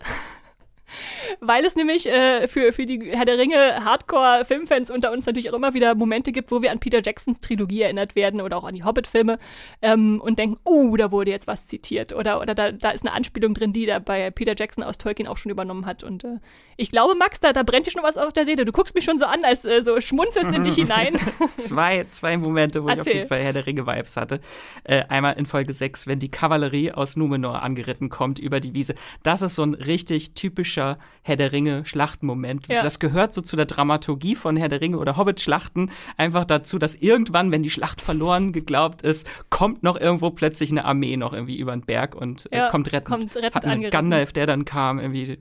Weil 1.41 1.65
es 1.65 1.77
nämlich 1.77 2.07
äh, 2.07 2.49
für, 2.49 2.73
für 2.73 2.87
die 2.87 3.11
Herr 3.13 3.25
der 3.25 3.39
Ringe 3.39 3.85
Hardcore-Filmfans 3.85 4.91
unter 4.91 5.13
uns 5.13 5.27
natürlich 5.27 5.51
auch 5.51 5.57
immer 5.57 5.75
wieder 5.75 5.95
Momente 5.95 6.33
gibt, 6.33 6.51
wo 6.51 6.63
wir 6.63 6.71
an 6.71 6.81
Peter 6.81 7.01
Jacksons 7.05 7.41
Trilogie 7.41 7.83
erinnert 7.83 8.15
werden 8.17 8.41
oder 8.41 8.57
auch 8.57 8.65
an 8.65 8.75
die 8.75 8.85
Hobbit-Filme 8.85 9.39
ähm, 9.83 10.21
und 10.21 10.39
denken, 10.39 10.59
oh, 10.65 10.97
da 10.97 11.11
wurde 11.11 11.31
jetzt 11.31 11.47
was 11.47 11.67
zitiert 11.67 12.13
oder, 12.13 12.41
oder 12.41 12.55
da, 12.55 12.73
da 12.73 12.91
ist 12.91 13.07
eine 13.07 13.13
Anspielung 13.13 13.55
drin, 13.55 13.73
die 13.73 13.87
da 13.87 13.99
bei 13.99 14.31
Peter 14.31 14.55
Jackson 14.57 14.85
aus 14.85 14.99
Tolkien 14.99 15.29
auch 15.29 15.37
schon 15.37 15.51
übernommen 15.51 15.87
hat. 15.87 16.03
Und 16.03 16.25
äh, 16.25 16.39
ich 16.77 16.91
glaube, 16.91 17.15
Max, 17.15 17.41
da, 17.41 17.53
da 17.53 17.63
brennt 17.63 17.87
dir 17.87 17.91
schon 17.91 18.03
was 18.03 18.17
auf 18.17 18.33
der 18.33 18.45
Seele. 18.45 18.65
Du 18.65 18.73
guckst 18.73 18.95
mich 18.95 19.05
schon 19.05 19.19
so 19.19 19.25
an, 19.25 19.45
als 19.45 19.65
äh, 19.65 19.83
so 19.83 20.01
schmunzelst 20.01 20.53
in 20.53 20.63
dich 20.63 20.75
hinein. 20.77 21.17
zwei, 21.57 22.05
zwei 22.09 22.37
Momente, 22.37 22.83
wo 22.83 22.89
Erzähl. 22.89 23.01
ich 23.01 23.09
auf 23.09 23.15
jeden 23.15 23.29
Fall 23.29 23.43
Herr 23.43 23.53
der 23.53 23.67
Ringe-Vibes 23.67 24.17
hatte. 24.17 24.41
Äh, 24.85 25.05
einmal 25.09 25.35
in 25.39 25.47
Folge 25.47 25.73
6, 25.73 26.07
wenn 26.07 26.19
die 26.19 26.31
Kavallerie 26.31 26.93
aus 26.93 27.17
Numenor 27.17 27.63
angeritten 27.63 28.09
kommt 28.09 28.39
über 28.39 28.61
die 28.61 28.75
Wiese. 28.75 28.95
Das 29.23 29.43
ist 29.43 29.55
so 29.55 29.63
ein 29.63 29.75
richtig 29.75 30.35
typischer 30.35 30.80
typischer 30.81 30.99
Herr 31.23 31.37
der 31.37 31.53
Ringe 31.53 31.85
Schlachtenmoment. 31.85 32.69
Ja. 32.69 32.83
Das 32.83 32.99
gehört 32.99 33.33
so 33.33 33.43
zu 33.43 33.57
der 33.57 33.67
Dramaturgie 33.67 34.35
von 34.35 34.57
Herr 34.57 34.69
der 34.69 34.81
Ringe 34.81 34.99
oder 34.99 35.17
Hobbit 35.17 35.41
Schlachten 35.41 35.91
einfach 36.17 36.45
dazu, 36.45 36.79
dass 36.79 36.95
irgendwann, 36.95 37.53
wenn 37.53 37.63
die 37.63 37.71
Schlacht 37.71 38.01
verloren 38.01 38.53
geglaubt 38.53 39.03
ist, 39.03 39.27
kommt 39.51 39.83
noch 39.83 40.01
irgendwo 40.01 40.31
plötzlich 40.31 40.71
eine 40.71 40.85
Armee 40.85 41.17
noch 41.17 41.33
irgendwie 41.33 41.59
über 41.59 41.73
den 41.73 41.83
Berg 41.83 42.15
und 42.15 42.51
äh, 42.53 42.59
ja, 42.59 42.69
kommt 42.69 42.93
retten. 42.93 43.13
Kommt 43.13 43.37
rettend 43.37 43.55
Hat 43.55 43.65
einen 43.65 43.91
Gandalf, 43.91 44.33
der 44.33 44.47
dann 44.47 44.65
kam 44.65 44.99
irgendwie. 44.99 45.39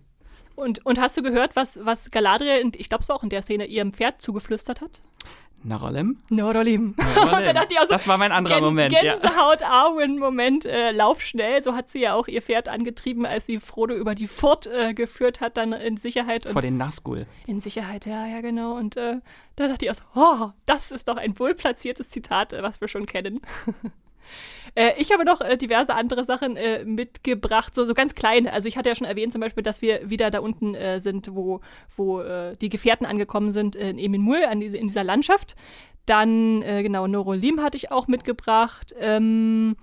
Und, 0.55 0.85
und 0.85 0.99
hast 0.99 1.15
du 1.15 1.21
gehört, 1.21 1.55
was, 1.55 1.79
was 1.83 2.11
Galadriel, 2.11 2.71
ich 2.75 2.89
glaube 2.89 3.03
es 3.03 3.09
war 3.09 3.15
auch 3.15 3.23
in 3.23 3.29
der 3.29 3.41
Szene, 3.41 3.65
ihrem 3.65 3.93
Pferd 3.93 4.21
zugeflüstert 4.21 4.81
hat? 4.81 5.01
Narolem? 5.63 6.17
Narolem. 6.29 6.95
so 6.97 7.87
das 7.89 8.07
war 8.07 8.17
mein 8.17 8.31
anderer 8.31 8.55
Gän 8.55 8.63
Moment. 8.63 8.97
Gänsehaut 8.97 9.63
Arwen-Moment, 9.63 10.65
äh, 10.65 10.91
lauf 10.91 11.21
schnell. 11.21 11.61
So 11.61 11.75
hat 11.75 11.89
sie 11.89 11.99
ja 11.99 12.13
auch 12.13 12.27
ihr 12.27 12.41
Pferd 12.41 12.69
angetrieben, 12.69 13.25
als 13.25 13.45
sie 13.45 13.59
Frodo 13.59 13.93
über 13.93 14.15
die 14.15 14.27
Furt 14.27 14.67
äh, 14.67 14.93
geführt 14.93 15.41
hat, 15.41 15.57
dann 15.57 15.73
in 15.73 15.97
Sicherheit. 15.97 16.45
Vor 16.45 16.61
den 16.61 16.77
Nazgul. 16.77 17.25
In 17.47 17.59
Sicherheit, 17.59 18.05
ja, 18.05 18.25
ja, 18.25 18.41
genau. 18.41 18.75
Und 18.75 18.97
äh, 18.97 19.17
da 19.55 19.67
dachte 19.67 19.85
ich 19.85 19.91
auch 19.91 19.95
so, 19.95 20.03
oh, 20.15 20.49
das 20.65 20.91
ist 20.91 21.07
doch 21.07 21.17
ein 21.17 21.37
wohlplatziertes 21.37 22.09
Zitat, 22.09 22.53
äh, 22.53 22.63
was 22.63 22.79
wir 22.81 22.87
schon 22.87 23.05
kennen. 23.05 23.41
Äh, 24.75 24.91
ich 24.97 25.11
habe 25.11 25.25
noch 25.25 25.41
äh, 25.41 25.57
diverse 25.57 25.93
andere 25.93 26.23
Sachen 26.23 26.55
äh, 26.55 26.83
mitgebracht, 26.85 27.75
so, 27.75 27.85
so 27.85 27.93
ganz 27.93 28.15
kleine. 28.15 28.53
Also 28.53 28.67
ich 28.67 28.77
hatte 28.77 28.89
ja 28.89 28.95
schon 28.95 29.07
erwähnt 29.07 29.31
zum 29.31 29.41
Beispiel, 29.41 29.63
dass 29.63 29.81
wir 29.81 30.09
wieder 30.09 30.31
da 30.31 30.39
unten 30.39 30.75
äh, 30.75 30.99
sind, 30.99 31.35
wo, 31.35 31.61
wo 31.95 32.21
äh, 32.21 32.55
die 32.57 32.69
Gefährten 32.69 33.05
angekommen 33.05 33.51
sind 33.51 33.75
in 33.75 33.97
Emin 33.97 34.21
Mul, 34.21 34.43
an 34.43 34.59
diese, 34.59 34.77
in 34.77 34.87
dieser 34.87 35.03
Landschaft. 35.03 35.55
Dann, 36.05 36.61
genau, 36.61 37.05
Norolim 37.05 37.61
hatte 37.61 37.77
ich 37.77 37.91
auch 37.91 38.07
mitgebracht. 38.07 38.95
Ähm, 38.99 39.75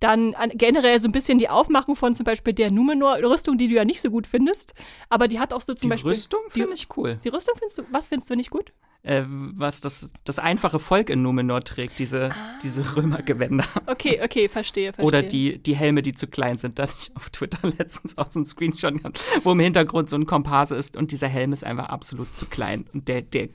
Dann 0.00 0.34
an, 0.34 0.50
generell 0.54 0.98
so 1.00 1.08
ein 1.08 1.12
bisschen 1.12 1.38
die 1.38 1.48
Aufmachung 1.48 1.96
von 1.96 2.14
zum 2.14 2.24
Beispiel 2.24 2.52
der 2.52 2.70
Numenor-Rüstung, 2.70 3.56
die 3.58 3.68
du 3.68 3.74
ja 3.74 3.84
nicht 3.84 4.00
so 4.00 4.10
gut 4.10 4.26
findest. 4.26 4.74
Aber 5.08 5.28
die 5.28 5.38
hat 5.38 5.52
auch 5.52 5.60
so 5.60 5.72
zum 5.74 5.82
die 5.82 5.94
Beispiel. 5.94 6.10
Rüstung 6.12 6.40
finde 6.48 6.74
ich 6.74 6.88
cool. 6.96 7.18
Die 7.24 7.28
Rüstung 7.28 7.54
findest 7.58 7.78
du, 7.78 7.82
was 7.90 8.06
findest 8.08 8.30
du 8.30 8.36
nicht 8.36 8.50
gut? 8.50 8.72
Äh, 9.02 9.24
was 9.26 9.82
das, 9.82 10.12
das 10.24 10.38
einfache 10.38 10.80
Volk 10.80 11.10
in 11.10 11.20
Numenor 11.20 11.60
trägt, 11.62 11.98
diese, 11.98 12.30
Ah. 12.32 12.58
diese 12.62 12.96
Römergewänder. 12.96 13.66
Okay, 13.86 14.20
okay, 14.24 14.48
verstehe, 14.48 14.92
verstehe. 14.94 15.06
Oder 15.06 15.22
die, 15.22 15.58
die 15.58 15.76
Helme, 15.76 16.00
die 16.00 16.14
zu 16.14 16.26
klein 16.26 16.56
sind. 16.56 16.78
Da 16.78 16.84
hatte 16.84 16.94
ich 16.98 17.14
auf 17.14 17.28
Twitter 17.28 17.58
letztens 17.78 18.16
auch 18.16 18.30
so 18.30 18.38
einen 18.38 18.46
Screenshot 18.46 18.96
gehabt, 18.96 19.22
wo 19.42 19.52
im 19.52 19.60
Hintergrund 19.60 20.08
so 20.08 20.16
ein 20.16 20.24
Komparse 20.24 20.74
ist 20.74 20.96
und 20.96 21.12
dieser 21.12 21.28
Helm 21.28 21.52
ist 21.52 21.64
einfach 21.64 21.90
absolut 21.90 22.34
zu 22.34 22.46
klein. 22.46 22.86
Und 22.94 23.08
der, 23.08 23.20
der, 23.20 23.50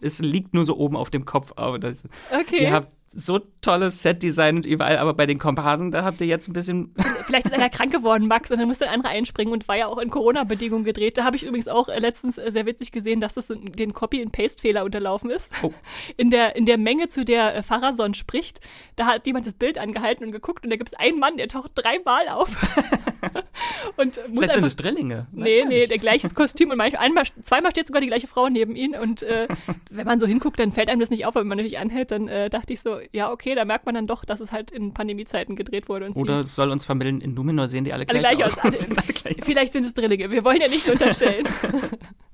es 0.00 0.18
liegt 0.18 0.52
nur 0.52 0.64
so 0.64 0.76
oben 0.76 0.96
auf 0.96 1.10
dem 1.10 1.24
Kopf. 1.26 1.52
Aber 1.56 1.78
das, 1.78 2.02
Okay. 2.36 2.62
ihr 2.64 2.72
habt 2.72 2.92
so 3.14 3.40
tolles 3.60 4.02
Set-Design 4.02 4.56
und 4.56 4.66
überall, 4.66 4.98
aber 4.98 5.14
bei 5.14 5.26
den 5.26 5.38
Komparsen, 5.38 5.90
da 5.90 6.04
habt 6.04 6.20
ihr 6.20 6.26
jetzt 6.26 6.48
ein 6.48 6.52
bisschen. 6.52 6.94
Vielleicht 7.26 7.46
ist 7.46 7.52
einer 7.52 7.70
krank 7.70 7.92
geworden, 7.92 8.26
Max, 8.26 8.50
und 8.50 8.58
dann 8.58 8.68
musste 8.68 8.86
ein 8.88 8.94
anderer 8.94 9.12
einspringen 9.12 9.52
und 9.52 9.68
war 9.68 9.76
ja 9.76 9.86
auch 9.86 9.98
in 9.98 10.10
Corona-Bedingungen 10.10 10.84
gedreht. 10.84 11.18
Da 11.18 11.24
habe 11.24 11.36
ich 11.36 11.44
übrigens 11.44 11.68
auch 11.68 11.88
äh, 11.88 11.98
letztens 11.98 12.38
äh, 12.38 12.50
sehr 12.50 12.66
witzig 12.66 12.92
gesehen, 12.92 13.20
dass 13.20 13.34
das 13.34 13.48
den 13.48 13.92
Copy-and-Paste-Fehler 13.92 14.84
unterlaufen 14.84 15.30
ist. 15.30 15.52
Oh. 15.62 15.72
In, 16.16 16.30
der, 16.30 16.56
in 16.56 16.66
der 16.66 16.78
Menge, 16.78 17.08
zu 17.08 17.24
der 17.24 17.54
äh, 17.56 17.62
Pharason 17.62 18.14
spricht, 18.14 18.60
da 18.96 19.06
hat 19.06 19.26
jemand 19.26 19.46
das 19.46 19.54
Bild 19.54 19.78
angehalten 19.78 20.24
und 20.24 20.32
geguckt 20.32 20.64
und 20.64 20.70
da 20.70 20.76
gibt 20.76 20.90
es 20.92 20.98
einen 20.98 21.18
Mann, 21.18 21.36
der 21.36 21.48
taucht 21.48 21.72
dreimal 21.74 22.28
auf. 22.28 22.48
und 23.96 24.16
muss 24.28 24.38
Vielleicht 24.38 24.54
sind 24.54 24.66
es 24.66 24.76
Drillinge. 24.76 25.26
Weiß 25.32 25.44
Nee, 25.44 25.64
nee, 25.66 25.86
der 25.86 25.98
gleiches 25.98 26.34
Kostüm 26.34 26.70
und 26.70 26.78
manchmal, 26.78 27.02
einmal, 27.02 27.24
zweimal 27.42 27.70
steht 27.70 27.86
sogar 27.86 28.00
die 28.00 28.08
gleiche 28.08 28.26
Frau 28.26 28.48
neben 28.48 28.74
ihm 28.74 28.94
und 28.94 29.22
äh, 29.22 29.48
wenn 29.90 30.06
man 30.06 30.18
so 30.18 30.26
hinguckt, 30.26 30.58
dann 30.58 30.72
fällt 30.72 30.88
einem 30.88 31.00
das 31.00 31.10
nicht 31.10 31.26
auf, 31.26 31.34
wenn 31.34 31.46
man 31.46 31.58
natürlich 31.58 31.78
anhält, 31.78 32.10
dann 32.10 32.28
äh, 32.28 32.50
dachte 32.50 32.72
ich 32.72 32.80
so, 32.80 32.98
ja, 33.12 33.30
okay, 33.32 33.54
da 33.54 33.64
merkt 33.64 33.86
man 33.86 33.94
dann 33.94 34.06
doch, 34.06 34.24
dass 34.24 34.40
es 34.40 34.52
halt 34.52 34.70
in 34.70 34.94
Pandemiezeiten 34.94 35.56
gedreht 35.56 35.88
wurde. 35.88 36.10
Oder 36.14 36.40
es 36.40 36.54
soll 36.54 36.70
uns 36.70 36.84
vermitteln, 36.84 37.20
in 37.20 37.34
Numenor 37.34 37.68
sehen 37.68 37.84
die 37.84 37.92
alle 37.92 38.08
Alle 38.08 38.18
gleich, 38.20 38.36
gleich 38.36 38.44
aus. 38.44 38.58
aus. 38.58 38.64
Also, 38.64 38.88
alle 38.96 39.12
gleich 39.12 39.38
aus. 39.38 39.44
Vielleicht 39.44 39.72
sind 39.72 39.84
es 39.84 39.94
Drillinge, 39.94 40.30
wir 40.30 40.44
wollen 40.44 40.60
ja 40.60 40.68
nicht 40.68 40.88
unterstellen. 40.90 41.46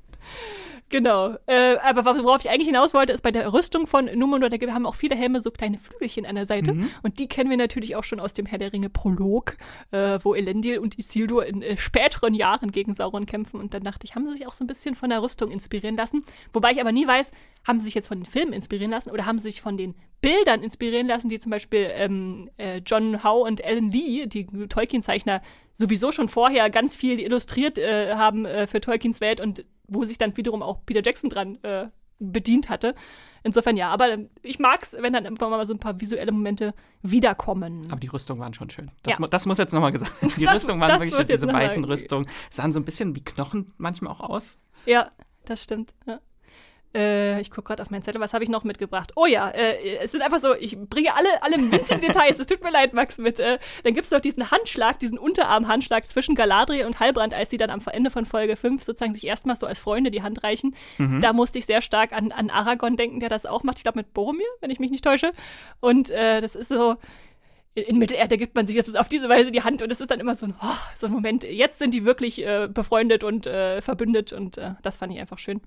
Genau. 0.90 1.36
Äh, 1.46 1.76
aber 1.82 2.04
worauf 2.04 2.40
ich 2.40 2.50
eigentlich 2.50 2.66
hinaus 2.66 2.94
wollte, 2.94 3.12
ist 3.12 3.22
bei 3.22 3.30
der 3.30 3.52
Rüstung 3.52 3.86
von 3.86 4.06
Numenor, 4.06 4.48
da 4.48 4.72
haben 4.72 4.86
auch 4.86 4.94
viele 4.94 5.14
Helme 5.14 5.40
so 5.40 5.50
kleine 5.50 5.78
Flügelchen 5.78 6.24
an 6.24 6.34
der 6.34 6.46
Seite. 6.46 6.72
Mhm. 6.72 6.90
Und 7.02 7.18
die 7.18 7.28
kennen 7.28 7.50
wir 7.50 7.56
natürlich 7.56 7.96
auch 7.96 8.04
schon 8.04 8.20
aus 8.20 8.32
dem 8.32 8.46
Herr 8.46 8.58
der 8.58 8.72
Ringe 8.72 8.88
Prolog, 8.88 9.56
äh, 9.90 10.18
wo 10.22 10.34
Elendil 10.34 10.78
und 10.78 10.98
Isildur 10.98 11.44
in 11.44 11.62
äh, 11.62 11.76
späteren 11.76 12.34
Jahren 12.34 12.70
gegen 12.70 12.94
Sauron 12.94 13.26
kämpfen. 13.26 13.60
Und 13.60 13.74
dann 13.74 13.82
dachte 13.82 14.06
ich, 14.06 14.14
haben 14.14 14.26
sie 14.26 14.36
sich 14.36 14.46
auch 14.46 14.52
so 14.52 14.64
ein 14.64 14.66
bisschen 14.66 14.94
von 14.94 15.10
der 15.10 15.22
Rüstung 15.22 15.50
inspirieren 15.50 15.96
lassen. 15.96 16.24
Wobei 16.52 16.72
ich 16.72 16.80
aber 16.80 16.92
nie 16.92 17.06
weiß, 17.06 17.32
haben 17.66 17.80
sie 17.80 17.86
sich 17.86 17.94
jetzt 17.94 18.08
von 18.08 18.20
den 18.20 18.26
Filmen 18.26 18.52
inspirieren 18.52 18.90
lassen 18.90 19.10
oder 19.10 19.26
haben 19.26 19.38
sie 19.38 19.50
sich 19.50 19.60
von 19.60 19.76
den 19.76 19.94
Bildern 20.20 20.62
inspirieren 20.62 21.06
lassen, 21.06 21.28
die 21.28 21.38
zum 21.38 21.50
Beispiel 21.50 21.88
ähm, 21.92 22.50
äh, 22.56 22.80
John 22.84 23.22
Howe 23.22 23.46
und 23.46 23.64
Alan 23.64 23.90
Lee, 23.90 24.26
die 24.26 24.46
Tolkien-Zeichner, 24.46 25.42
sowieso 25.74 26.10
schon 26.10 26.28
vorher 26.28 26.70
ganz 26.70 26.96
viel 26.96 27.20
illustriert 27.20 27.78
äh, 27.78 28.14
haben 28.14 28.44
äh, 28.44 28.66
für 28.66 28.80
Tolkiens 28.80 29.20
Welt 29.20 29.40
und 29.40 29.64
wo 29.88 30.04
sich 30.04 30.18
dann 30.18 30.36
wiederum 30.36 30.62
auch 30.62 30.84
Peter 30.86 31.02
Jackson 31.04 31.30
dran 31.30 31.58
äh, 31.62 31.88
bedient 32.18 32.68
hatte. 32.68 32.94
Insofern 33.44 33.76
ja, 33.76 33.90
aber 33.90 34.18
ich 34.42 34.58
mag 34.58 34.82
es, 34.82 34.94
wenn 34.98 35.12
dann 35.12 35.24
einfach 35.26 35.48
mal 35.48 35.64
so 35.64 35.72
ein 35.72 35.78
paar 35.78 36.00
visuelle 36.00 36.32
Momente 36.32 36.74
wiederkommen. 37.02 37.86
Aber 37.90 38.00
die 38.00 38.08
Rüstungen 38.08 38.40
waren 38.42 38.52
schon 38.54 38.68
schön. 38.70 38.90
Das, 39.02 39.14
Ja. 39.14 39.20
mu- 39.20 39.26
das 39.28 39.46
muss 39.46 39.58
jetzt 39.58 39.72
nochmal 39.72 39.92
gesagt 39.92 40.20
werden. 40.20 40.34
Die 40.38 40.44
Das- 40.44 40.56
Rüstungen 40.56 40.80
waren 40.80 41.00
wirklich 41.00 41.14
schön. 41.14 41.26
Diese 41.26 41.46
weißen 41.46 41.84
Rüstungen 41.84 42.26
sahen 42.50 42.72
so 42.72 42.80
ein 42.80 42.84
bisschen 42.84 43.14
wie 43.16 43.22
Knochen 43.24 43.72
manchmal 43.78 44.12
auch 44.12 44.20
aus. 44.20 44.58
Ja, 44.86 45.10
das 45.44 45.62
stimmt. 45.62 45.94
Ja. 46.06 46.20
Äh, 46.98 47.40
ich 47.40 47.50
gucke 47.50 47.68
gerade 47.68 47.82
auf 47.82 47.90
meinen 47.90 48.02
Zettel, 48.02 48.20
was 48.20 48.34
habe 48.34 48.42
ich 48.42 48.50
noch 48.50 48.64
mitgebracht? 48.64 49.12
Oh 49.14 49.26
ja, 49.26 49.48
äh, 49.50 49.98
es 49.98 50.10
sind 50.10 50.22
einfach 50.22 50.38
so, 50.38 50.54
ich 50.54 50.76
bringe 50.76 51.14
alle, 51.14 51.28
alle 51.42 51.56
winzigen 51.70 52.00
Details. 52.00 52.40
Es 52.40 52.46
tut 52.48 52.62
mir 52.62 52.70
leid, 52.70 52.92
Max, 52.92 53.18
mit. 53.18 53.38
Äh, 53.38 53.58
dann 53.84 53.94
gibt 53.94 54.06
es 54.06 54.10
noch 54.10 54.20
diesen 54.20 54.50
Handschlag, 54.50 54.98
diesen 54.98 55.18
Unterarmhandschlag 55.18 56.04
zwischen 56.06 56.34
Galadriel 56.34 56.86
und 56.86 56.98
Halbrand, 56.98 57.34
als 57.34 57.50
sie 57.50 57.56
dann 57.56 57.70
am 57.70 57.80
Ende 57.86 58.10
von 58.10 58.24
Folge 58.26 58.56
5 58.56 58.82
sozusagen 58.82 59.14
sich 59.14 59.26
erstmals 59.26 59.60
so 59.60 59.66
als 59.66 59.78
Freunde 59.78 60.10
die 60.10 60.22
Hand 60.22 60.42
reichen. 60.42 60.74
Da 61.20 61.32
musste 61.32 61.58
ich 61.58 61.66
sehr 61.66 61.80
stark 61.80 62.12
an, 62.12 62.32
an 62.32 62.50
Aragorn 62.50 62.96
denken, 62.96 63.20
der 63.20 63.28
das 63.28 63.46
auch 63.46 63.62
macht. 63.62 63.78
Ich 63.78 63.84
glaube 63.84 63.98
mit 63.98 64.12
Boromir, 64.12 64.46
wenn 64.60 64.70
ich 64.70 64.80
mich 64.80 64.90
nicht 64.90 65.04
täusche. 65.04 65.32
Und 65.80 66.10
äh, 66.10 66.40
das 66.40 66.56
ist 66.56 66.68
so. 66.68 66.96
In 67.74 67.84
in 67.84 67.98
Mittelerde 67.98 68.36
gibt 68.38 68.56
man 68.56 68.66
sich 68.66 68.74
jetzt 68.74 68.98
auf 68.98 69.08
diese 69.08 69.28
Weise 69.28 69.52
die 69.52 69.62
Hand 69.62 69.82
und 69.82 69.92
es 69.92 70.00
ist 70.00 70.10
dann 70.10 70.18
immer 70.18 70.34
so 70.34 70.46
ein, 70.46 70.54
oh, 70.60 70.74
so 70.96 71.06
ein 71.06 71.12
Moment. 71.12 71.44
Jetzt 71.44 71.78
sind 71.78 71.94
die 71.94 72.04
wirklich 72.04 72.44
äh, 72.44 72.68
befreundet 72.68 73.22
und 73.22 73.46
äh, 73.46 73.80
verbündet 73.82 74.32
und 74.32 74.58
äh, 74.58 74.72
das 74.82 74.96
fand 74.96 75.12
ich 75.12 75.20
einfach 75.20 75.38
schön. 75.38 75.60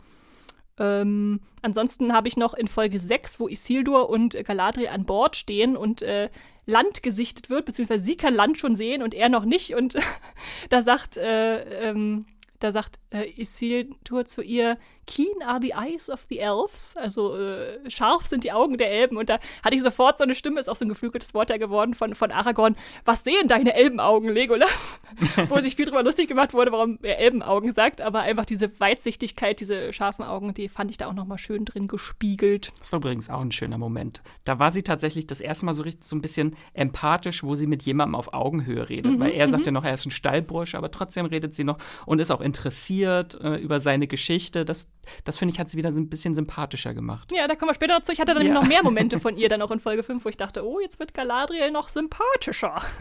Ähm, 0.82 1.42
ansonsten 1.62 2.12
habe 2.12 2.28
ich 2.28 2.38
noch 2.38 2.56
in 2.56 2.68
Folge 2.68 3.00
6, 3.00 3.40
wo 3.40 3.48
Isildur 3.48 4.10
und 4.10 4.34
äh, 4.34 4.42
Galadriel 4.42 4.88
an 4.88 5.06
Bord 5.06 5.36
stehen 5.36 5.78
und 5.78 6.02
äh, 6.02 6.30
Land 6.66 7.04
gesichtet 7.04 7.52
wird, 7.52 7.66
beziehungsweise 7.66 8.04
sie 8.04 8.18
kann 8.18 8.34
Land 8.34 8.60
schon 8.60 8.76
sehen 8.76 9.04
und 9.04 9.14
er 9.14 9.30
noch 9.30 9.46
nicht. 9.46 9.76
Und 9.76 9.96
da 10.70 10.82
sagt, 10.82 11.18
äh, 11.18 11.90
ähm, 11.90 12.26
da 12.64 12.72
sagt 12.72 13.00
äh, 13.12 13.30
Isildur 13.40 14.26
zu 14.26 14.42
ihr, 14.42 14.78
Keen 15.08 15.42
are 15.46 15.60
the 15.62 15.74
eyes 15.74 16.10
of 16.10 16.26
the 16.30 16.40
elves, 16.40 16.96
also 16.96 17.36
äh, 17.36 17.90
scharf 17.90 18.28
sind 18.28 18.44
die 18.44 18.52
Augen 18.52 18.78
der 18.78 18.92
Elben. 18.92 19.18
Und 19.18 19.30
da 19.30 19.40
hatte 19.64 19.76
ich 19.76 19.82
sofort 19.82 20.20
so 20.20 20.24
eine 20.24 20.36
Stimme, 20.36 20.60
ist 20.60 20.70
auch 20.70 20.76
so 20.76 20.86
ein 20.86 20.90
geflügeltes 20.90 21.34
Wort 21.34 21.50
ja 21.50 21.58
geworden 21.58 21.96
von, 21.96 22.16
von 22.16 22.32
Aragorn. 22.32 22.78
Was 23.04 23.24
sehen 23.24 23.48
deine 23.48 23.74
Elbenaugen, 23.74 24.30
Legolas? 24.30 25.02
Wo 25.50 25.60
sich 25.60 25.76
viel 25.76 25.86
drüber 25.86 26.04
lustig 26.04 26.28
gemacht 26.28 26.54
wurde, 26.54 26.72
warum 26.72 27.00
er 27.02 27.20
Elbenaugen 27.20 27.74
sagt. 27.74 28.00
Aber 28.00 28.22
einfach 28.22 28.46
diese 28.46 28.80
Weitsichtigkeit, 28.80 29.60
diese 29.60 29.92
scharfen 29.92 30.24
Augen, 30.24 30.54
die 30.54 30.70
fand 30.70 30.92
ich 30.92 30.98
da 30.98 31.08
auch 31.08 31.14
nochmal 31.14 31.40
schön 31.40 31.66
drin 31.66 31.88
gespiegelt. 31.88 32.72
Das 32.80 32.92
war 32.92 33.00
übrigens 33.00 33.30
auch 33.30 33.42
ein 33.42 33.52
schöner 33.52 33.78
Moment. 33.78 34.22
Da 34.46 34.60
war 34.60 34.72
sie 34.72 34.84
tatsächlich 34.84 35.28
das 35.28 35.42
erste 35.42 35.66
Mal 35.66 35.74
so 35.74 35.84
richtig 35.84 36.06
so 36.06 36.16
ein 36.16 36.22
bisschen 36.22 36.56
empathisch, 36.74 37.44
wo 37.44 37.56
sie 37.56 37.68
mit 37.68 37.84
jemandem 37.84 38.16
auf 38.16 38.34
Augenhöhe 38.34 38.88
redet. 38.88 39.20
Weil 39.20 39.32
er 39.32 39.48
sagt 39.48 39.66
ja 39.66 39.72
noch, 39.72 39.84
er 39.84 39.96
ist 39.96 40.06
ein 40.06 40.12
Stallbursch, 40.12 40.76
aber 40.76 40.92
trotzdem 40.92 41.26
redet 41.26 41.54
sie 41.54 41.64
noch 41.64 41.80
und 42.06 42.22
ist 42.22 42.32
auch 42.32 42.42
interessiert 42.52 43.40
äh, 43.42 43.56
über 43.56 43.80
seine 43.80 44.08
Geschichte. 44.08 44.66
Das, 44.66 44.90
das 45.24 45.38
finde 45.38 45.54
ich, 45.54 45.60
hat 45.60 45.70
sie 45.70 45.78
wieder 45.78 45.94
so 45.94 46.00
ein 46.02 46.10
bisschen 46.10 46.36
sympathischer 46.36 46.94
gemacht. 46.94 47.32
Ja, 47.32 47.48
da 47.48 47.56
kommen 47.56 47.70
wir 47.70 47.74
später 47.76 47.96
noch 47.98 48.04
zu. 48.04 48.12
Ich 48.12 48.20
hatte 48.20 48.34
dann 48.34 48.46
Ja. 48.46 48.54
noch 48.54 48.68
mehr 48.68 48.84
Momente 48.84 49.20
von 49.26 49.38
ihr 49.38 49.48
dann 49.50 49.62
auch 49.62 49.72
in 49.72 49.80
Folge 49.80 50.04
5, 50.04 50.24
wo 50.26 50.30
ich 50.30 50.38
dachte, 50.38 50.66
oh, 50.66 50.80
jetzt 50.82 51.00
wird 51.00 51.14
Galadriel 51.14 51.72
noch 51.72 51.88
sympathischer. 51.90 52.82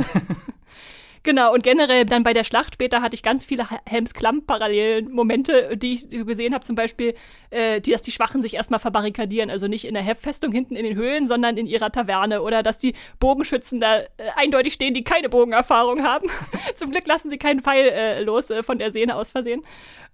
Genau, 1.22 1.52
und 1.52 1.62
generell 1.62 2.06
dann 2.06 2.22
bei 2.22 2.32
der 2.32 2.44
Schlacht 2.44 2.74
später 2.74 3.02
hatte 3.02 3.14
ich 3.14 3.22
ganz 3.22 3.44
viele 3.44 3.66
Helms-Klamm-parallelen 3.84 5.10
Momente, 5.10 5.76
die 5.76 5.92
ich 5.92 6.08
gesehen 6.08 6.54
habe, 6.54 6.64
zum 6.64 6.76
Beispiel, 6.76 7.14
äh, 7.50 7.82
die, 7.82 7.90
dass 7.92 8.00
die 8.00 8.10
Schwachen 8.10 8.40
sich 8.40 8.54
erstmal 8.54 8.80
verbarrikadieren, 8.80 9.50
also 9.50 9.68
nicht 9.68 9.84
in 9.84 9.92
der 9.92 10.16
Festung 10.16 10.50
hinten 10.50 10.76
in 10.76 10.84
den 10.84 10.96
Höhlen, 10.96 11.26
sondern 11.26 11.58
in 11.58 11.66
ihrer 11.66 11.90
Taverne 11.90 12.40
oder 12.40 12.62
dass 12.62 12.78
die 12.78 12.94
Bogenschützen 13.18 13.80
da 13.80 13.98
äh, 13.98 14.06
eindeutig 14.36 14.72
stehen, 14.72 14.94
die 14.94 15.04
keine 15.04 15.28
Bogenerfahrung 15.28 16.04
haben. 16.04 16.28
zum 16.74 16.90
Glück 16.90 17.06
lassen 17.06 17.28
sie 17.28 17.36
keinen 17.36 17.60
Pfeil 17.60 17.88
äh, 17.88 18.22
los 18.22 18.48
äh, 18.48 18.62
von 18.62 18.78
der 18.78 18.90
Sehne 18.90 19.16
aus 19.16 19.28
Versehen. 19.28 19.62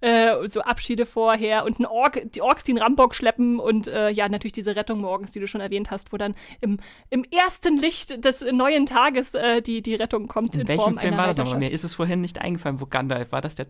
Äh, 0.01 0.35
und 0.35 0.51
so 0.51 0.61
Abschiede 0.61 1.05
vorher 1.05 1.65
und 1.65 1.79
ein 1.79 1.85
Ork, 1.85 2.21
die 2.31 2.41
Orks, 2.41 2.63
die 2.63 2.73
einen 2.73 2.81
Rambock 2.81 3.15
schleppen 3.15 3.59
und 3.59 3.87
äh, 3.87 4.09
ja, 4.09 4.29
natürlich 4.29 4.53
diese 4.53 4.75
Rettung 4.75 5.01
morgens, 5.01 5.31
die 5.31 5.39
du 5.39 5.47
schon 5.47 5.61
erwähnt 5.61 5.89
hast, 5.89 6.13
wo 6.13 6.17
dann 6.17 6.35
im, 6.61 6.79
im 7.09 7.23
ersten 7.23 7.77
Licht 7.77 8.23
des 8.23 8.41
neuen 8.41 8.85
Tages 8.85 9.33
die, 9.65 9.81
die 9.81 9.95
Rettung 9.95 10.27
kommt 10.27 10.53
in, 10.53 10.61
In 10.61 10.67
welchem 10.67 10.96
Form 10.97 11.07
Film 11.09 11.17
war 11.17 11.27
das 11.27 11.37
nochmal? 11.37 11.59
Mir 11.59 11.71
ist 11.71 11.83
es 11.83 11.95
vorhin 11.95 12.21
nicht 12.21 12.39
eingefallen, 12.39 12.79
wo 12.81 12.85
Gandalf 12.85 13.31
war. 13.31 13.41
Das 13.41 13.55
der, 13.55 13.67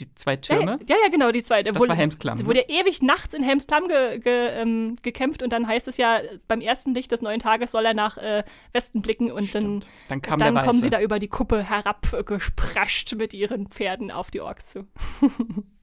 die 0.00 0.14
zwei 0.14 0.36
Türme? 0.36 0.78
ja, 0.88 0.96
ja, 1.02 1.08
genau, 1.10 1.32
die 1.32 1.42
zweite. 1.42 1.72
Das 1.72 1.88
war 1.88 1.94
Helmsklamm, 1.94 2.38
ne? 2.38 2.46
Wurde 2.46 2.64
ewig 2.68 3.02
nachts 3.02 3.34
in 3.34 3.42
Helmsklamm 3.42 3.88
ge, 3.88 4.18
ge, 4.18 4.48
ähm, 4.48 4.96
gekämpft 5.02 5.42
und 5.42 5.52
dann 5.52 5.66
heißt 5.66 5.88
es 5.88 5.96
ja, 5.96 6.20
beim 6.48 6.60
ersten 6.60 6.94
Licht 6.94 7.12
des 7.12 7.22
neuen 7.22 7.40
Tages 7.40 7.72
soll 7.72 7.84
er 7.84 7.94
nach 7.94 8.16
äh, 8.18 8.44
Westen 8.72 9.02
blicken 9.02 9.30
und 9.30 9.54
dann, 9.54 9.80
Dann 10.08 10.20
dann 10.22 10.38
der 10.38 10.64
kommen 10.64 10.80
sie 10.80 10.90
da 10.90 11.00
über 11.00 11.18
die 11.18 11.28
Kuppe 11.28 11.62
herabgesprascht 11.62 13.14
mit 13.14 13.34
ihren 13.34 13.68
Pferden 13.68 14.10
auf 14.10 14.30
die 14.30 14.40
Orks 14.40 14.70
zu. 14.70 14.86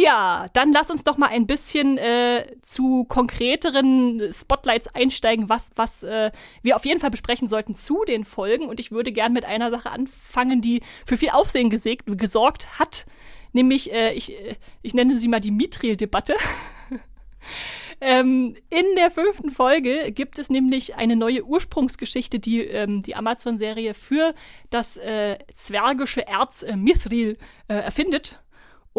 Ja, 0.00 0.46
dann 0.54 0.72
lass 0.72 0.90
uns 0.90 1.04
doch 1.04 1.18
mal 1.18 1.28
ein 1.28 1.46
bisschen 1.46 1.98
äh, 1.98 2.46
zu 2.62 3.04
konkreteren 3.04 4.32
Spotlights 4.32 4.88
einsteigen, 4.94 5.50
was, 5.50 5.70
was 5.76 6.02
äh, 6.02 6.30
wir 6.62 6.76
auf 6.76 6.86
jeden 6.86 7.00
Fall 7.00 7.10
besprechen 7.10 7.48
sollten 7.48 7.74
zu 7.74 8.04
den 8.06 8.24
Folgen. 8.24 8.66
Und 8.66 8.80
ich 8.80 8.92
würde 8.92 9.12
gern 9.12 9.34
mit 9.34 9.44
einer 9.44 9.70
Sache 9.70 9.90
anfangen, 9.90 10.62
die 10.62 10.80
für 11.04 11.18
viel 11.18 11.30
Aufsehen 11.30 11.68
gesägt, 11.68 12.06
gesorgt 12.06 12.78
hat. 12.78 13.04
Nämlich, 13.52 13.92
äh, 13.92 14.14
ich, 14.14 14.32
äh, 14.32 14.56
ich 14.80 14.94
nenne 14.94 15.18
sie 15.18 15.28
mal 15.28 15.40
die 15.40 15.50
Mithril-Debatte. 15.50 16.34
Ähm, 18.02 18.56
in 18.70 18.84
der 18.96 19.10
fünften 19.10 19.50
Folge 19.50 20.10
gibt 20.12 20.38
es 20.38 20.48
nämlich 20.48 20.94
eine 20.94 21.16
neue 21.16 21.44
Ursprungsgeschichte, 21.44 22.38
die 22.38 22.62
ähm, 22.62 23.02
die 23.02 23.14
Amazon-Serie 23.14 23.92
für 23.92 24.34
das 24.70 24.96
äh, 24.96 25.36
zwergische 25.54 26.26
Erz 26.26 26.62
äh, 26.62 26.76
Mithril 26.76 27.36
äh, 27.68 27.74
erfindet. 27.74 28.40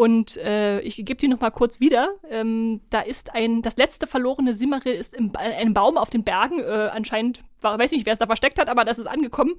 Und 0.02 0.36
äh, 0.38 0.80
ich 0.80 0.96
gebe 0.96 1.14
die 1.14 1.28
noch 1.28 1.38
mal 1.38 1.52
kurz 1.52 1.78
wieder. 1.78 2.08
Ähm, 2.28 2.80
da 2.90 3.02
ist 3.02 3.32
ein, 3.36 3.62
das 3.62 3.76
letzte 3.76 4.08
verlorene 4.08 4.52
Simmeril 4.52 4.94
ist 4.94 5.14
ba- 5.16 5.38
einem 5.38 5.74
Baum 5.74 5.96
auf 5.96 6.10
den 6.10 6.24
Bergen. 6.24 6.58
Äh, 6.58 6.90
anscheinend, 6.92 7.44
war, 7.60 7.78
weiß 7.78 7.92
nicht, 7.92 8.04
wer 8.04 8.12
es 8.12 8.18
da 8.18 8.26
versteckt 8.26 8.58
hat, 8.58 8.68
aber 8.68 8.84
das 8.84 8.98
ist 8.98 9.06
angekommen. 9.06 9.54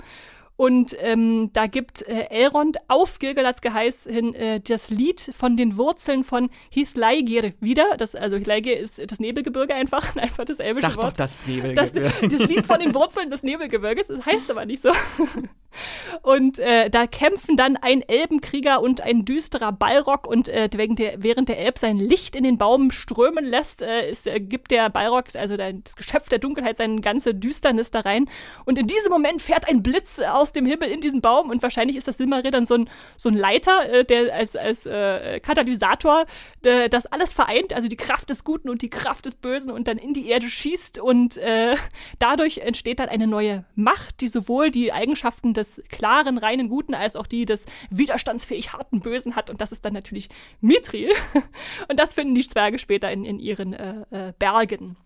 Und 0.55 0.95
ähm, 0.99 1.49
da 1.53 1.65
gibt 1.65 2.03
äh, 2.03 2.27
Elrond 2.29 2.77
auf 2.87 3.17
Gilgalads 3.17 3.61
Geheiß 3.61 4.03
hin 4.03 4.35
äh, 4.35 4.59
das 4.59 4.89
Lied 4.89 5.31
von 5.35 5.57
den 5.57 5.77
Wurzeln 5.77 6.23
von 6.23 6.49
Hithlaigir 6.69 7.53
wieder. 7.59 7.97
Das, 7.97 8.13
also 8.15 8.37
Hithlaigir 8.37 8.77
ist 8.77 9.01
das 9.11 9.19
Nebelgebirge 9.19 9.73
einfach, 9.73 10.15
einfach 10.15 10.45
das 10.45 10.59
elbische 10.59 10.87
Sag 10.87 10.97
Wort. 10.97 11.05
doch 11.05 11.13
das 11.13 11.39
Nebelgebirge. 11.47 12.03
Das, 12.21 12.39
das 12.39 12.47
Lied 12.47 12.65
von 12.67 12.79
den 12.79 12.93
Wurzeln 12.93 13.31
des 13.31 13.41
Nebelgebirges, 13.41 14.07
das 14.07 14.25
heißt 14.25 14.51
aber 14.51 14.65
nicht 14.65 14.81
so. 14.81 14.91
Und 16.21 16.59
äh, 16.59 16.89
da 16.89 17.07
kämpfen 17.07 17.57
dann 17.57 17.77
ein 17.77 18.01
Elbenkrieger 18.01 18.81
und 18.81 19.01
ein 19.01 19.25
düsterer 19.25 19.71
Balrog 19.71 20.27
und 20.27 20.47
äh, 20.47 20.69
während, 20.73 20.99
der, 20.99 21.23
während 21.23 21.49
der 21.49 21.59
Elb 21.59 21.79
sein 21.79 21.97
Licht 21.97 22.35
in 22.35 22.43
den 22.43 22.57
Baum 22.57 22.91
strömen 22.91 23.43
lässt, 23.45 23.81
äh, 23.81 24.09
ist, 24.09 24.27
äh, 24.27 24.39
gibt 24.39 24.71
der 24.71 24.89
Balrog, 24.89 25.35
also 25.35 25.57
der, 25.57 25.73
das 25.73 25.95
Geschöpf 25.95 26.29
der 26.29 26.39
Dunkelheit, 26.39 26.77
seine 26.77 27.01
ganze 27.01 27.33
Düsternis 27.33 27.91
da 27.91 28.01
rein. 28.01 28.29
Und 28.65 28.77
in 28.77 28.87
diesem 28.87 29.11
Moment 29.11 29.41
fährt 29.41 29.67
ein 29.67 29.81
Blitz 29.81 30.19
aus 30.43 30.51
dem 30.51 30.65
Himmel 30.65 30.89
in 30.89 30.99
diesen 30.99 31.21
Baum 31.21 31.49
und 31.49 31.63
wahrscheinlich 31.63 31.95
ist 31.95 32.07
das 32.07 32.17
Silmaril 32.17 32.51
dann 32.51 32.65
so 32.65 32.75
ein, 32.75 32.89
so 33.15 33.29
ein 33.29 33.35
Leiter, 33.35 33.89
äh, 33.89 34.03
der 34.03 34.35
als, 34.35 34.57
als 34.57 34.85
äh, 34.85 35.39
Katalysator 35.39 36.25
äh, 36.63 36.89
das 36.89 37.05
alles 37.05 37.31
vereint, 37.31 37.71
also 37.73 37.87
die 37.87 37.95
Kraft 37.95 38.29
des 38.29 38.43
Guten 38.43 38.69
und 38.69 38.81
die 38.81 38.89
Kraft 38.89 39.25
des 39.25 39.35
Bösen 39.35 39.71
und 39.71 39.87
dann 39.87 39.97
in 39.97 40.13
die 40.13 40.27
Erde 40.27 40.49
schießt 40.49 40.99
und 40.99 41.37
äh, 41.37 41.77
dadurch 42.19 42.57
entsteht 42.57 42.99
dann 42.99 43.07
eine 43.07 43.25
neue 43.25 43.63
Macht, 43.75 44.19
die 44.19 44.27
sowohl 44.27 44.69
die 44.69 44.91
Eigenschaften 44.91 45.53
des 45.53 45.81
klaren, 45.87 46.37
reinen 46.37 46.67
Guten 46.67 46.93
als 46.93 47.15
auch 47.15 47.25
die 47.25 47.45
des 47.45 47.65
widerstandsfähig 47.89 48.73
harten 48.73 48.99
Bösen 48.99 49.37
hat 49.37 49.49
und 49.49 49.61
das 49.61 49.71
ist 49.71 49.85
dann 49.85 49.93
natürlich 49.93 50.27
Mithril 50.59 51.09
und 51.87 51.97
das 51.97 52.13
finden 52.13 52.35
die 52.35 52.43
Zwerge 52.43 52.79
später 52.79 53.09
in, 53.09 53.23
in 53.23 53.39
ihren 53.39 53.71
äh, 53.71 54.33
Bergen. 54.37 54.97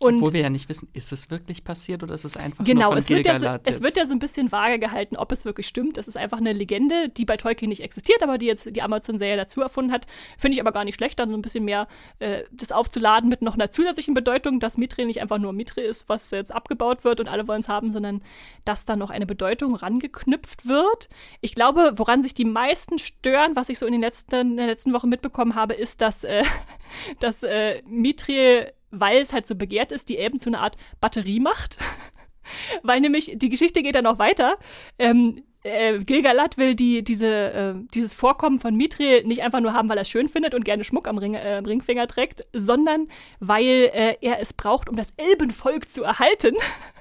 Und 0.00 0.16
Obwohl 0.16 0.34
wir 0.34 0.42
ja 0.42 0.50
nicht 0.50 0.68
wissen, 0.68 0.88
ist 0.92 1.10
es 1.10 1.28
wirklich 1.28 1.64
passiert 1.64 2.04
oder 2.04 2.14
ist 2.14 2.24
es 2.24 2.36
einfach 2.36 2.64
genau, 2.64 2.82
nur 2.82 2.88
von 2.90 2.98
es 2.98 3.08
wird, 3.08 3.26
ja 3.26 3.36
so, 3.40 3.46
es 3.64 3.82
wird 3.82 3.96
ja 3.96 4.06
so 4.06 4.12
ein 4.12 4.20
bisschen 4.20 4.52
vage 4.52 4.78
gehalten, 4.78 5.16
ob 5.16 5.32
es 5.32 5.44
wirklich 5.44 5.66
stimmt. 5.66 5.96
Das 5.96 6.06
ist 6.06 6.16
einfach 6.16 6.38
eine 6.38 6.52
Legende, 6.52 7.08
die 7.08 7.24
bei 7.24 7.36
Tolkien 7.36 7.68
nicht 7.68 7.82
existiert, 7.82 8.22
aber 8.22 8.38
die 8.38 8.46
jetzt 8.46 8.76
die 8.76 8.80
Amazon-Serie 8.80 9.36
dazu 9.36 9.60
erfunden 9.60 9.90
hat. 9.90 10.06
Finde 10.38 10.54
ich 10.54 10.60
aber 10.60 10.70
gar 10.70 10.84
nicht 10.84 10.94
schlecht, 10.94 11.18
dann 11.18 11.30
so 11.30 11.36
ein 11.36 11.42
bisschen 11.42 11.64
mehr 11.64 11.88
äh, 12.20 12.44
das 12.52 12.70
aufzuladen 12.70 13.28
mit 13.28 13.42
noch 13.42 13.54
einer 13.54 13.72
zusätzlichen 13.72 14.14
Bedeutung, 14.14 14.60
dass 14.60 14.78
Mithril 14.78 15.06
nicht 15.06 15.20
einfach 15.20 15.38
nur 15.38 15.52
Mithril 15.52 15.86
ist, 15.86 16.08
was 16.08 16.30
jetzt 16.30 16.54
abgebaut 16.54 17.02
wird 17.02 17.18
und 17.18 17.28
alle 17.28 17.48
wollen 17.48 17.60
es 17.60 17.68
haben, 17.68 17.90
sondern 17.90 18.22
dass 18.64 18.84
da 18.84 18.94
noch 18.94 19.10
eine 19.10 19.26
Bedeutung 19.26 19.74
rangeknüpft 19.74 20.68
wird. 20.68 21.08
Ich 21.40 21.56
glaube, 21.56 21.94
woran 21.96 22.22
sich 22.22 22.34
die 22.34 22.44
meisten 22.44 23.00
stören, 23.00 23.56
was 23.56 23.68
ich 23.68 23.80
so 23.80 23.86
in 23.86 23.92
den 23.92 24.02
letzten, 24.02 24.52
in 24.52 24.56
der 24.58 24.66
letzten 24.66 24.92
Woche 24.92 25.08
mitbekommen 25.08 25.56
habe, 25.56 25.74
ist, 25.74 26.00
dass, 26.02 26.22
äh, 26.22 26.44
dass 27.18 27.42
äh, 27.42 27.82
Mithril 27.84 28.72
weil 28.90 29.18
es 29.18 29.32
halt 29.32 29.46
so 29.46 29.54
begehrt 29.54 29.92
ist, 29.92 30.08
die 30.08 30.18
Elben 30.18 30.40
zu 30.40 30.50
einer 30.50 30.60
Art 30.60 30.76
Batterie 31.00 31.40
macht. 31.40 31.78
weil 32.82 33.00
nämlich 33.00 33.32
die 33.36 33.48
Geschichte 33.48 33.82
geht 33.82 33.94
dann 33.94 34.04
noch 34.04 34.18
weiter. 34.18 34.56
Ähm, 34.98 35.42
äh, 35.64 35.98
Gilgalad 35.98 36.56
will 36.56 36.74
die, 36.74 37.02
diese, 37.02 37.26
äh, 37.26 37.74
dieses 37.94 38.14
Vorkommen 38.14 38.58
von 38.60 38.76
Mithril 38.76 39.24
nicht 39.24 39.42
einfach 39.42 39.60
nur 39.60 39.72
haben, 39.72 39.88
weil 39.88 39.98
er 39.98 40.02
es 40.02 40.08
schön 40.08 40.28
findet 40.28 40.54
und 40.54 40.64
gerne 40.64 40.84
Schmuck 40.84 41.08
am 41.08 41.18
Ring, 41.18 41.34
äh, 41.34 41.56
Ringfinger 41.56 42.06
trägt, 42.06 42.46
sondern 42.52 43.08
weil 43.40 43.90
äh, 43.92 44.16
er 44.20 44.40
es 44.40 44.52
braucht, 44.52 44.88
um 44.88 44.96
das 44.96 45.12
Elbenvolk 45.16 45.90
zu 45.90 46.04
erhalten. 46.04 46.54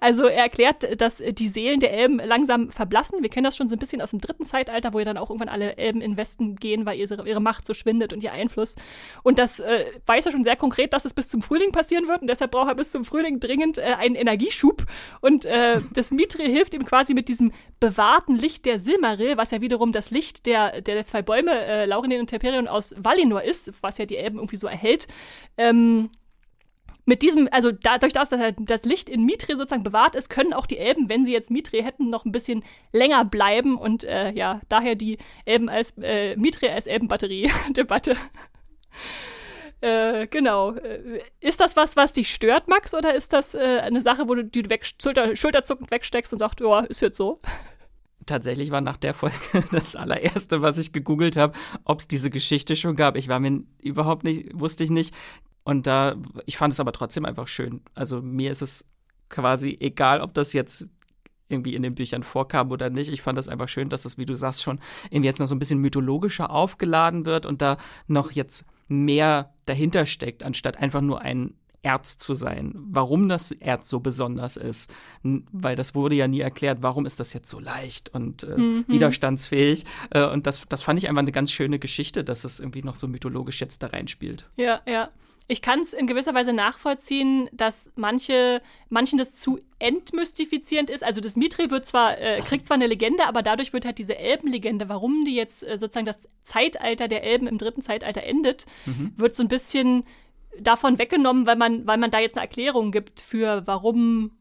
Also 0.00 0.24
er 0.24 0.44
erklärt, 0.44 1.00
dass 1.00 1.16
die 1.16 1.48
Seelen 1.48 1.80
der 1.80 1.92
Elben 1.92 2.16
langsam 2.18 2.70
verblassen. 2.70 3.22
Wir 3.22 3.28
kennen 3.28 3.44
das 3.44 3.56
schon 3.56 3.68
so 3.68 3.76
ein 3.76 3.78
bisschen 3.78 4.00
aus 4.00 4.10
dem 4.10 4.20
dritten 4.20 4.44
Zeitalter, 4.44 4.92
wo 4.92 4.98
ja 4.98 5.04
dann 5.04 5.18
auch 5.18 5.30
irgendwann 5.30 5.48
alle 5.48 5.76
Elben 5.76 6.00
in 6.00 6.16
Westen 6.16 6.56
gehen, 6.56 6.86
weil 6.86 6.98
ihre, 6.98 7.26
ihre 7.28 7.40
Macht 7.40 7.66
so 7.66 7.74
schwindet 7.74 8.12
und 8.12 8.22
ihr 8.22 8.32
Einfluss. 8.32 8.76
Und 9.22 9.38
das 9.38 9.60
äh, 9.60 9.86
weiß 10.06 10.26
er 10.26 10.32
schon 10.32 10.44
sehr 10.44 10.56
konkret, 10.56 10.92
dass 10.92 11.04
es 11.04 11.14
bis 11.14 11.28
zum 11.28 11.42
Frühling 11.42 11.72
passieren 11.72 12.08
wird. 12.08 12.22
Und 12.22 12.28
deshalb 12.28 12.50
braucht 12.50 12.68
er 12.68 12.74
bis 12.74 12.90
zum 12.90 13.04
Frühling 13.04 13.40
dringend 13.40 13.78
äh, 13.78 13.94
einen 13.98 14.14
Energieschub. 14.14 14.86
Und 15.20 15.44
äh, 15.44 15.80
das 15.92 16.10
Mithril 16.10 16.50
hilft 16.50 16.74
ihm 16.74 16.84
quasi 16.84 17.14
mit 17.14 17.28
diesem 17.28 17.52
bewahrten 17.78 18.36
Licht 18.36 18.66
der 18.66 18.78
Silmaril, 18.78 19.36
was 19.36 19.50
ja 19.50 19.60
wiederum 19.60 19.92
das 19.92 20.10
Licht 20.10 20.46
der, 20.46 20.82
der 20.82 21.04
zwei 21.04 21.22
Bäume, 21.22 21.52
äh, 21.52 21.86
Laurinen 21.86 22.20
und 22.20 22.26
Telperion 22.26 22.68
aus 22.68 22.94
Valinor 22.98 23.42
ist, 23.42 23.72
was 23.82 23.98
ja 23.98 24.06
die 24.06 24.16
Elben 24.16 24.38
irgendwie 24.38 24.56
so 24.56 24.66
erhält. 24.66 25.08
Ähm, 25.56 26.10
mit 27.04 27.22
diesem, 27.22 27.48
also 27.50 27.72
dadurch, 27.72 28.12
dass 28.12 28.30
das 28.30 28.84
Licht 28.84 29.08
in 29.08 29.24
Mithril 29.24 29.56
sozusagen 29.56 29.82
bewahrt 29.82 30.14
ist, 30.16 30.28
können 30.28 30.52
auch 30.52 30.66
die 30.66 30.78
Elben, 30.78 31.08
wenn 31.08 31.24
sie 31.24 31.32
jetzt 31.32 31.50
Mithril 31.50 31.82
hätten, 31.82 32.10
noch 32.10 32.24
ein 32.24 32.32
bisschen 32.32 32.62
länger 32.92 33.24
bleiben 33.24 33.76
und 33.76 34.04
äh, 34.04 34.32
ja, 34.32 34.60
daher 34.68 34.94
die 34.94 35.18
Elben 35.44 35.68
als 35.68 35.94
äh, 36.00 36.36
Mithril 36.36 36.70
als 36.70 36.86
Elbenbatterie-Debatte. 36.86 38.16
Äh, 39.82 40.26
genau. 40.26 40.72
Äh, 40.72 41.22
ist 41.40 41.60
das 41.60 41.74
was, 41.74 41.96
was 41.96 42.12
dich 42.12 42.34
stört, 42.34 42.68
Max, 42.68 42.94
oder 42.94 43.14
ist 43.14 43.32
das 43.32 43.54
äh, 43.54 43.78
eine 43.80 44.02
Sache, 44.02 44.28
wo 44.28 44.34
du 44.34 44.44
die 44.44 44.68
weg, 44.68 44.84
Schulter, 45.00 45.34
schulterzuckend 45.34 45.90
wegsteckst 45.90 46.32
und 46.34 46.38
sagst, 46.38 46.60
ja, 46.60 46.80
ist 46.80 47.00
jetzt 47.00 47.16
so? 47.16 47.40
Tatsächlich 48.26 48.70
war 48.70 48.82
nach 48.82 48.98
der 48.98 49.14
Folge 49.14 49.36
das 49.72 49.96
allererste, 49.96 50.60
was 50.60 50.76
ich 50.76 50.92
gegoogelt 50.92 51.36
habe, 51.36 51.54
ob 51.84 52.00
es 52.00 52.08
diese 52.08 52.30
Geschichte 52.30 52.76
schon 52.76 52.94
gab. 52.94 53.16
Ich 53.16 53.28
war 53.28 53.40
mir 53.40 53.62
überhaupt 53.80 54.24
nicht, 54.24 54.50
wusste 54.52 54.84
ich 54.84 54.90
nicht. 54.90 55.14
Und 55.70 55.86
da, 55.86 56.16
ich 56.46 56.56
fand 56.56 56.72
es 56.72 56.80
aber 56.80 56.90
trotzdem 56.90 57.24
einfach 57.24 57.46
schön. 57.46 57.80
Also 57.94 58.20
mir 58.20 58.50
ist 58.50 58.60
es 58.60 58.84
quasi 59.28 59.76
egal, 59.78 60.20
ob 60.20 60.34
das 60.34 60.52
jetzt 60.52 60.90
irgendwie 61.46 61.76
in 61.76 61.82
den 61.82 61.94
Büchern 61.94 62.24
vorkam 62.24 62.72
oder 62.72 62.90
nicht. 62.90 63.08
Ich 63.08 63.22
fand 63.22 63.38
das 63.38 63.46
einfach 63.46 63.68
schön, 63.68 63.88
dass 63.88 64.04
es, 64.04 64.18
wie 64.18 64.26
du 64.26 64.34
sagst, 64.34 64.64
schon 64.64 64.80
irgendwie 65.10 65.28
jetzt 65.28 65.38
noch 65.38 65.46
so 65.46 65.54
ein 65.54 65.60
bisschen 65.60 65.78
mythologischer 65.78 66.50
aufgeladen 66.50 67.24
wird 67.24 67.46
und 67.46 67.62
da 67.62 67.76
noch 68.08 68.32
jetzt 68.32 68.64
mehr 68.88 69.54
dahinter 69.64 70.06
steckt, 70.06 70.42
anstatt 70.42 70.76
einfach 70.78 71.02
nur 71.02 71.20
ein 71.20 71.54
Erz 71.82 72.16
zu 72.16 72.34
sein. 72.34 72.74
Warum 72.74 73.28
das 73.28 73.52
Erz 73.52 73.88
so 73.88 74.00
besonders 74.00 74.56
ist, 74.56 74.92
weil 75.22 75.76
das 75.76 75.94
wurde 75.94 76.16
ja 76.16 76.26
nie 76.26 76.40
erklärt, 76.40 76.78
warum 76.80 77.06
ist 77.06 77.20
das 77.20 77.32
jetzt 77.32 77.48
so 77.48 77.60
leicht 77.60 78.08
und 78.08 78.42
äh, 78.42 78.58
mhm. 78.58 78.84
widerstandsfähig. 78.88 79.84
Äh, 80.10 80.26
und 80.26 80.48
das, 80.48 80.66
das 80.68 80.82
fand 80.82 80.98
ich 80.98 81.08
einfach 81.08 81.22
eine 81.22 81.30
ganz 81.30 81.52
schöne 81.52 81.78
Geschichte, 81.78 82.24
dass 82.24 82.42
es 82.42 82.58
irgendwie 82.58 82.82
noch 82.82 82.96
so 82.96 83.06
mythologisch 83.06 83.60
jetzt 83.60 83.84
da 83.84 83.86
reinspielt. 83.86 84.48
Ja, 84.56 84.80
ja 84.84 85.10
ich 85.50 85.62
kann 85.62 85.80
es 85.80 85.92
in 85.92 86.06
gewisser 86.06 86.32
Weise 86.32 86.52
nachvollziehen, 86.52 87.48
dass 87.52 87.90
manche, 87.96 88.62
manchen 88.88 89.18
das 89.18 89.34
zu 89.34 89.58
entmystifizierend 89.80 90.90
ist. 90.90 91.02
Also 91.02 91.20
das 91.20 91.36
Mithril 91.36 91.72
wird 91.72 91.86
zwar, 91.86 92.18
äh, 92.18 92.38
kriegt 92.38 92.66
zwar 92.66 92.76
eine 92.76 92.86
Legende, 92.86 93.26
aber 93.26 93.42
dadurch 93.42 93.72
wird 93.72 93.84
halt 93.84 93.98
diese 93.98 94.16
Elbenlegende, 94.16 94.88
warum 94.88 95.24
die 95.24 95.34
jetzt 95.34 95.66
äh, 95.66 95.76
sozusagen 95.76 96.06
das 96.06 96.28
Zeitalter 96.44 97.08
der 97.08 97.24
Elben 97.24 97.48
im 97.48 97.58
dritten 97.58 97.82
Zeitalter 97.82 98.22
endet, 98.22 98.66
mhm. 98.86 99.12
wird 99.16 99.34
so 99.34 99.42
ein 99.42 99.48
bisschen 99.48 100.04
davon 100.56 101.00
weggenommen, 101.00 101.46
weil 101.46 101.56
man, 101.56 101.84
weil 101.84 101.98
man 101.98 102.12
da 102.12 102.20
jetzt 102.20 102.36
eine 102.36 102.46
Erklärung 102.46 102.92
gibt 102.92 103.20
für 103.20 103.66
warum 103.66 104.38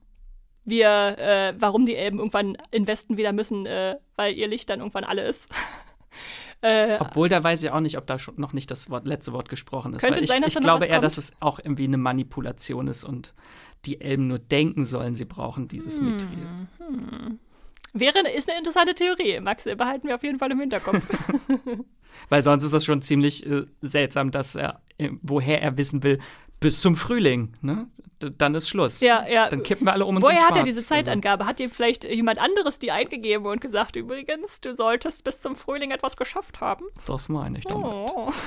wir, 0.63 1.17
äh, 1.17 1.54
warum 1.58 1.86
die 1.86 1.95
Elben 1.95 2.19
irgendwann 2.19 2.56
in 2.69 2.86
Westen 2.86 3.17
wieder 3.17 3.34
müssen, 3.34 3.65
äh, 3.65 3.98
weil 4.15 4.36
ihr 4.36 4.48
Licht 4.48 4.69
dann 4.69 4.80
irgendwann 4.80 5.06
alle 5.06 5.24
ist. 5.28 5.50
Äh, 6.62 6.98
Obwohl, 7.00 7.30
da 7.30 7.43
weiß 7.43 7.63
ich 7.63 7.72
auch 7.72 7.80
nicht, 7.80 7.98
ob 7.98 8.06
da 8.06 8.19
schon 8.19 8.36
noch 8.38 8.52
nicht 8.52 8.69
das 8.69 8.89
Wort, 8.89 9.08
letzte 9.08 9.32
Wort 9.32 9.48
gesprochen 9.48 9.93
ist. 9.93 10.02
Könnte 10.02 10.19
ich, 10.19 10.28
sein, 10.28 10.41
dass 10.41 10.56
ich 10.56 10.62
glaube 10.62 10.86
eher, 10.86 11.00
dass 11.00 11.17
es 11.17 11.32
auch 11.39 11.60
irgendwie 11.60 11.86
eine 11.86 11.98
Manipulation 11.98 12.88
ist 12.88 13.04
und 13.04 13.34
die 13.86 14.02
Elben 14.02 14.28
nur 14.28 14.39
denken 14.39 14.84
sollen, 14.84 15.15
sie 15.15 15.26
brauchen 15.26 15.69
dieses 15.69 16.00
hm, 16.00 16.06
Mithril. 16.12 16.48
Hm. 16.80 17.39
Wäre, 17.93 18.19
ist 18.30 18.50
eine 18.50 18.58
interessante 18.58 18.93
Theorie. 18.93 19.39
Max, 19.39 19.63
behalten 19.63 20.08
wir 20.08 20.15
auf 20.15 20.24
jeden 20.24 20.38
Fall 20.38 20.52
im 20.52 20.60
Hinterkopf. 20.60 21.02
Weil 22.30 22.43
sonst 22.43 22.63
ist 22.63 22.74
das 22.74 22.86
schon 22.86 23.02
ziemlich 23.02 23.45
äh, 23.45 23.65
seltsam, 23.82 24.32
dass 24.32 24.56
er, 24.56 24.82
äh, 24.98 25.10
woher 25.22 25.62
er 25.62 25.78
wissen 25.78 26.04
will, 26.04 26.19
bis 26.60 26.82
zum 26.82 26.95
Frühling. 26.95 27.54
Ne? 27.62 27.88
Dann 28.19 28.55
ist 28.55 28.69
Schluss. 28.69 29.01
Ja, 29.01 29.27
ja. 29.27 29.49
Dann 29.49 29.63
kippen 29.63 29.86
wir 29.86 29.93
alle 29.93 30.05
um 30.05 30.15
uns 30.15 30.25
Woher 30.25 30.45
hat 30.45 30.58
er 30.58 30.63
diese 30.63 30.84
Zeitangabe? 30.84 31.45
Hat 31.45 31.60
dir 31.60 31.69
vielleicht 31.69 32.03
jemand 32.03 32.39
anderes 32.39 32.79
die 32.79 32.91
eingegeben 32.91 33.45
und 33.45 33.62
gesagt, 33.62 33.95
übrigens, 33.95 34.62
du 34.62 34.73
solltest 34.73 35.23
bis 35.23 35.41
zum 35.41 35.55
Frühling 35.55 35.91
etwas 35.91 36.17
geschafft 36.17 36.62
haben? 36.62 36.86
Das 37.05 37.29
meine 37.29 37.60
ich 37.60 37.65
damit. 37.65 37.86
Oh. 37.86 38.32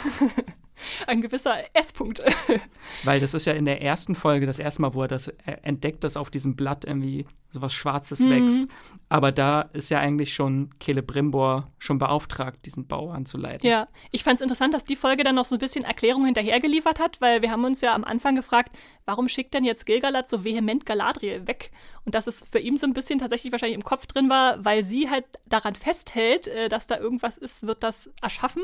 Ein 1.07 1.21
gewisser 1.21 1.57
S-Punkt. 1.75 2.23
Weil 3.05 3.21
das 3.21 3.35
ist 3.35 3.47
ja 3.47 3.53
in 3.53 3.64
der 3.64 3.83
ersten 3.83 4.14
Folge 4.14 4.47
das 4.47 4.59
erste 4.59 4.83
Mal, 4.83 4.95
wo 4.95 5.03
er 5.03 5.09
das 5.09 5.29
entdeckt, 5.62 6.05
dass 6.05 6.16
auf 6.16 6.31
diesem 6.31 6.57
Blatt 6.57 6.85
irgendwie 6.85 7.27
sowas 7.49 7.75
Schwarzes 7.75 8.21
mhm. 8.21 8.31
wächst. 8.31 8.68
Aber 9.09 9.31
da 9.31 9.62
ist 9.73 9.90
ja 9.90 10.01
eigentlich 10.01 10.35
schon 10.35 10.71
Celebrimbor 10.83 11.68
schon 11.79 11.99
beauftragt, 11.99 12.64
diesen 12.64 12.87
Bau 12.87 13.11
anzuleiten. 13.11 13.68
Ja, 13.68 13.87
ich 14.11 14.25
fand 14.25 14.37
es 14.37 14.42
interessant, 14.42 14.75
dass 14.75 14.85
die 14.85 14.97
Folge 14.97 15.23
dann 15.23 15.35
noch 15.35 15.45
so 15.45 15.57
ein 15.57 15.59
bisschen 15.59 15.85
Erklärung 15.85 16.25
hinterhergeliefert 16.25 16.99
hat, 16.99 17.21
weil 17.21 17.42
wir 17.42 17.51
haben 17.51 17.64
uns 17.64 17.81
ja 17.81 17.95
am 17.95 18.05
Anfang 18.05 18.35
gefragt, 18.35 18.77
warum 19.05 19.29
schickt 19.29 19.55
denn 19.55 19.64
jetzt 19.64 19.87
Gilgalad 19.87 20.29
so 20.29 20.45
vehement 20.45 20.87
Galadriel 20.87 21.47
weg? 21.47 21.71
Und 22.05 22.14
dass 22.14 22.27
es 22.27 22.47
für 22.51 22.59
ihn 22.59 22.77
so 22.77 22.87
ein 22.87 22.95
bisschen 22.95 23.18
tatsächlich 23.18 23.53
wahrscheinlich 23.53 23.77
im 23.77 23.85
Kopf 23.85 24.07
drin 24.07 24.29
war, 24.29 24.64
weil 24.64 24.83
sie 24.83 25.09
halt 25.11 25.27
daran 25.47 25.75
festhält, 25.75 26.49
äh, 26.49 26.68
dass 26.68 26.87
da 26.87 26.99
irgendwas 26.99 27.39
ist, 27.39 27.66
wird 27.66 27.83
das 27.83 28.11
erschaffen. 28.22 28.62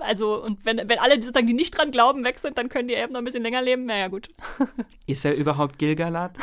Also, 0.00 0.42
und 0.42 0.64
wenn, 0.64 0.88
wenn 0.88 0.98
alle 0.98 1.14
sozusagen, 1.14 1.46
die 1.46 1.54
nicht 1.54 1.76
dran 1.76 1.90
glauben, 1.90 2.24
weg 2.24 2.38
sind, 2.38 2.58
dann 2.58 2.68
können 2.68 2.88
die 2.88 2.94
Elben 2.94 3.12
noch 3.12 3.20
ein 3.20 3.24
bisschen 3.24 3.42
länger 3.42 3.62
leben. 3.62 3.84
Naja, 3.84 4.08
gut. 4.08 4.28
Ist 5.06 5.24
er 5.24 5.34
überhaupt 5.34 5.78
Gilgalad? 5.78 6.36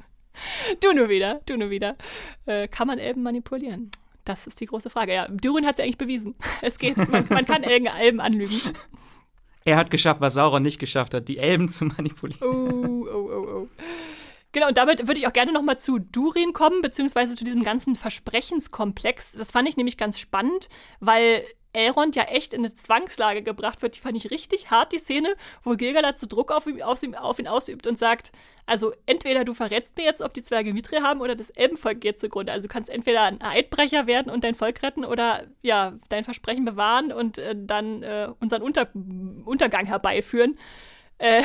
du 0.80 0.92
nur 0.92 1.08
wieder, 1.08 1.40
du 1.46 1.56
nur 1.56 1.70
wieder. 1.70 1.96
Äh, 2.46 2.68
kann 2.68 2.86
man 2.86 2.98
Elben 2.98 3.22
manipulieren? 3.22 3.90
Das 4.24 4.46
ist 4.48 4.60
die 4.60 4.66
große 4.66 4.90
Frage. 4.90 5.14
Ja, 5.14 5.28
Durin 5.28 5.64
hat 5.64 5.74
es 5.74 5.78
ja 5.78 5.84
eigentlich 5.84 5.98
bewiesen. 5.98 6.34
Es 6.60 6.78
geht, 6.78 6.96
man, 7.08 7.26
man 7.28 7.46
kann 7.46 7.62
Elben 7.64 8.20
anlügen. 8.20 8.72
Er 9.64 9.76
hat 9.76 9.90
geschafft, 9.90 10.20
was 10.20 10.34
Sauron 10.34 10.62
nicht 10.62 10.80
geschafft 10.80 11.14
hat, 11.14 11.28
die 11.28 11.38
Elben 11.38 11.68
zu 11.68 11.84
manipulieren. 11.84 12.42
Oh, 12.42 13.06
oh, 13.08 13.30
oh, 13.32 13.48
oh. 13.48 13.68
Genau, 14.52 14.68
und 14.68 14.78
damit 14.78 15.06
würde 15.06 15.20
ich 15.20 15.26
auch 15.26 15.32
gerne 15.32 15.52
nochmal 15.52 15.78
zu 15.78 15.98
Durin 15.98 16.52
kommen, 16.54 16.80
beziehungsweise 16.80 17.34
zu 17.34 17.44
diesem 17.44 17.62
ganzen 17.62 17.94
Verschrechenskomplex. 17.94 19.32
Das 19.32 19.50
fand 19.50 19.68
ich 19.68 19.76
nämlich 19.76 19.96
ganz 19.96 20.18
spannend, 20.18 20.68
weil 20.98 21.44
Elrond 21.76 22.16
ja 22.16 22.24
echt 22.24 22.52
in 22.52 22.60
eine 22.60 22.74
Zwangslage 22.74 23.42
gebracht 23.42 23.82
wird. 23.82 23.96
Die 23.96 24.00
fand 24.00 24.16
ich 24.16 24.30
richtig 24.30 24.70
hart, 24.70 24.92
die 24.92 24.98
Szene, 24.98 25.34
wo 25.62 25.76
Gilgalad 25.76 26.18
so 26.18 26.26
Druck 26.26 26.50
auf 26.50 26.66
ihn, 26.66 26.82
auf, 26.82 27.02
ihn, 27.02 27.14
auf 27.14 27.38
ihn 27.38 27.46
ausübt 27.46 27.86
und 27.86 27.96
sagt, 27.96 28.32
also 28.66 28.92
entweder 29.06 29.44
du 29.44 29.54
verrätst 29.54 29.96
mir 29.96 30.04
jetzt, 30.04 30.20
ob 30.20 30.34
die 30.34 30.42
Zwerge 30.42 30.72
Mithril 30.72 31.02
haben 31.02 31.20
oder 31.20 31.36
das 31.36 31.50
Elbenvolk 31.50 32.00
geht 32.00 32.18
zugrunde. 32.18 32.52
Also 32.52 32.66
du 32.66 32.72
kannst 32.72 32.90
entweder 32.90 33.22
ein 33.22 33.40
Eidbrecher 33.40 34.06
werden 34.06 34.30
und 34.30 34.42
dein 34.42 34.54
Volk 34.54 34.82
retten 34.82 35.04
oder 35.04 35.44
ja, 35.62 35.94
dein 36.08 36.24
Versprechen 36.24 36.64
bewahren 36.64 37.12
und 37.12 37.38
äh, 37.38 37.54
dann 37.56 38.02
äh, 38.02 38.28
unseren 38.40 38.62
Unter 38.62 38.88
Untergang 39.44 39.86
herbeiführen. 39.86 40.58
Äh, 41.18 41.42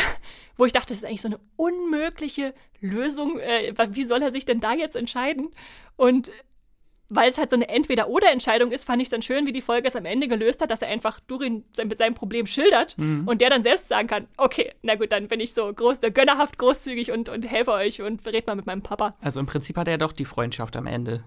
wo 0.57 0.65
ich 0.65 0.73
dachte, 0.73 0.89
das 0.89 0.99
ist 0.99 1.05
eigentlich 1.05 1.21
so 1.21 1.29
eine 1.29 1.39
unmögliche 1.55 2.53
Lösung. 2.81 3.39
Äh, 3.39 3.73
wie 3.89 4.03
soll 4.03 4.21
er 4.21 4.31
sich 4.31 4.45
denn 4.45 4.59
da 4.59 4.73
jetzt 4.73 4.95
entscheiden? 4.95 5.49
Und 5.95 6.31
weil 7.13 7.29
es 7.29 7.37
halt 7.37 7.49
so 7.49 7.57
eine 7.57 7.67
Entweder-Oder-Entscheidung 7.67 8.71
ist, 8.71 8.85
fand 8.85 9.01
ich 9.01 9.07
es 9.07 9.09
dann 9.11 9.21
schön, 9.21 9.45
wie 9.45 9.51
die 9.51 9.61
Folge 9.61 9.87
es 9.87 9.95
am 9.95 10.05
Ende 10.05 10.27
gelöst 10.27 10.61
hat, 10.61 10.71
dass 10.71 10.81
er 10.81 10.87
einfach 10.87 11.19
Durin 11.19 11.65
mit 11.77 11.97
seinem 11.97 12.13
Problem 12.13 12.47
schildert 12.47 12.97
mhm. 12.97 13.27
und 13.27 13.41
der 13.41 13.49
dann 13.49 13.63
selbst 13.63 13.89
sagen 13.89 14.07
kann, 14.07 14.27
okay, 14.37 14.71
na 14.81 14.95
gut, 14.95 15.11
dann 15.11 15.27
bin 15.27 15.41
ich 15.41 15.53
so 15.53 15.71
groß, 15.71 15.99
gönnerhaft 16.13 16.57
großzügig 16.57 17.11
und, 17.11 17.27
und 17.27 17.43
helfe 17.43 17.71
euch 17.71 18.01
und 18.01 18.25
red 18.25 18.47
mal 18.47 18.55
mit 18.55 18.65
meinem 18.65 18.81
Papa. 18.81 19.13
Also 19.19 19.39
im 19.41 19.45
Prinzip 19.45 19.77
hat 19.77 19.89
er 19.89 19.97
doch 19.97 20.13
die 20.13 20.25
Freundschaft 20.25 20.75
am 20.77 20.87
Ende 20.87 21.25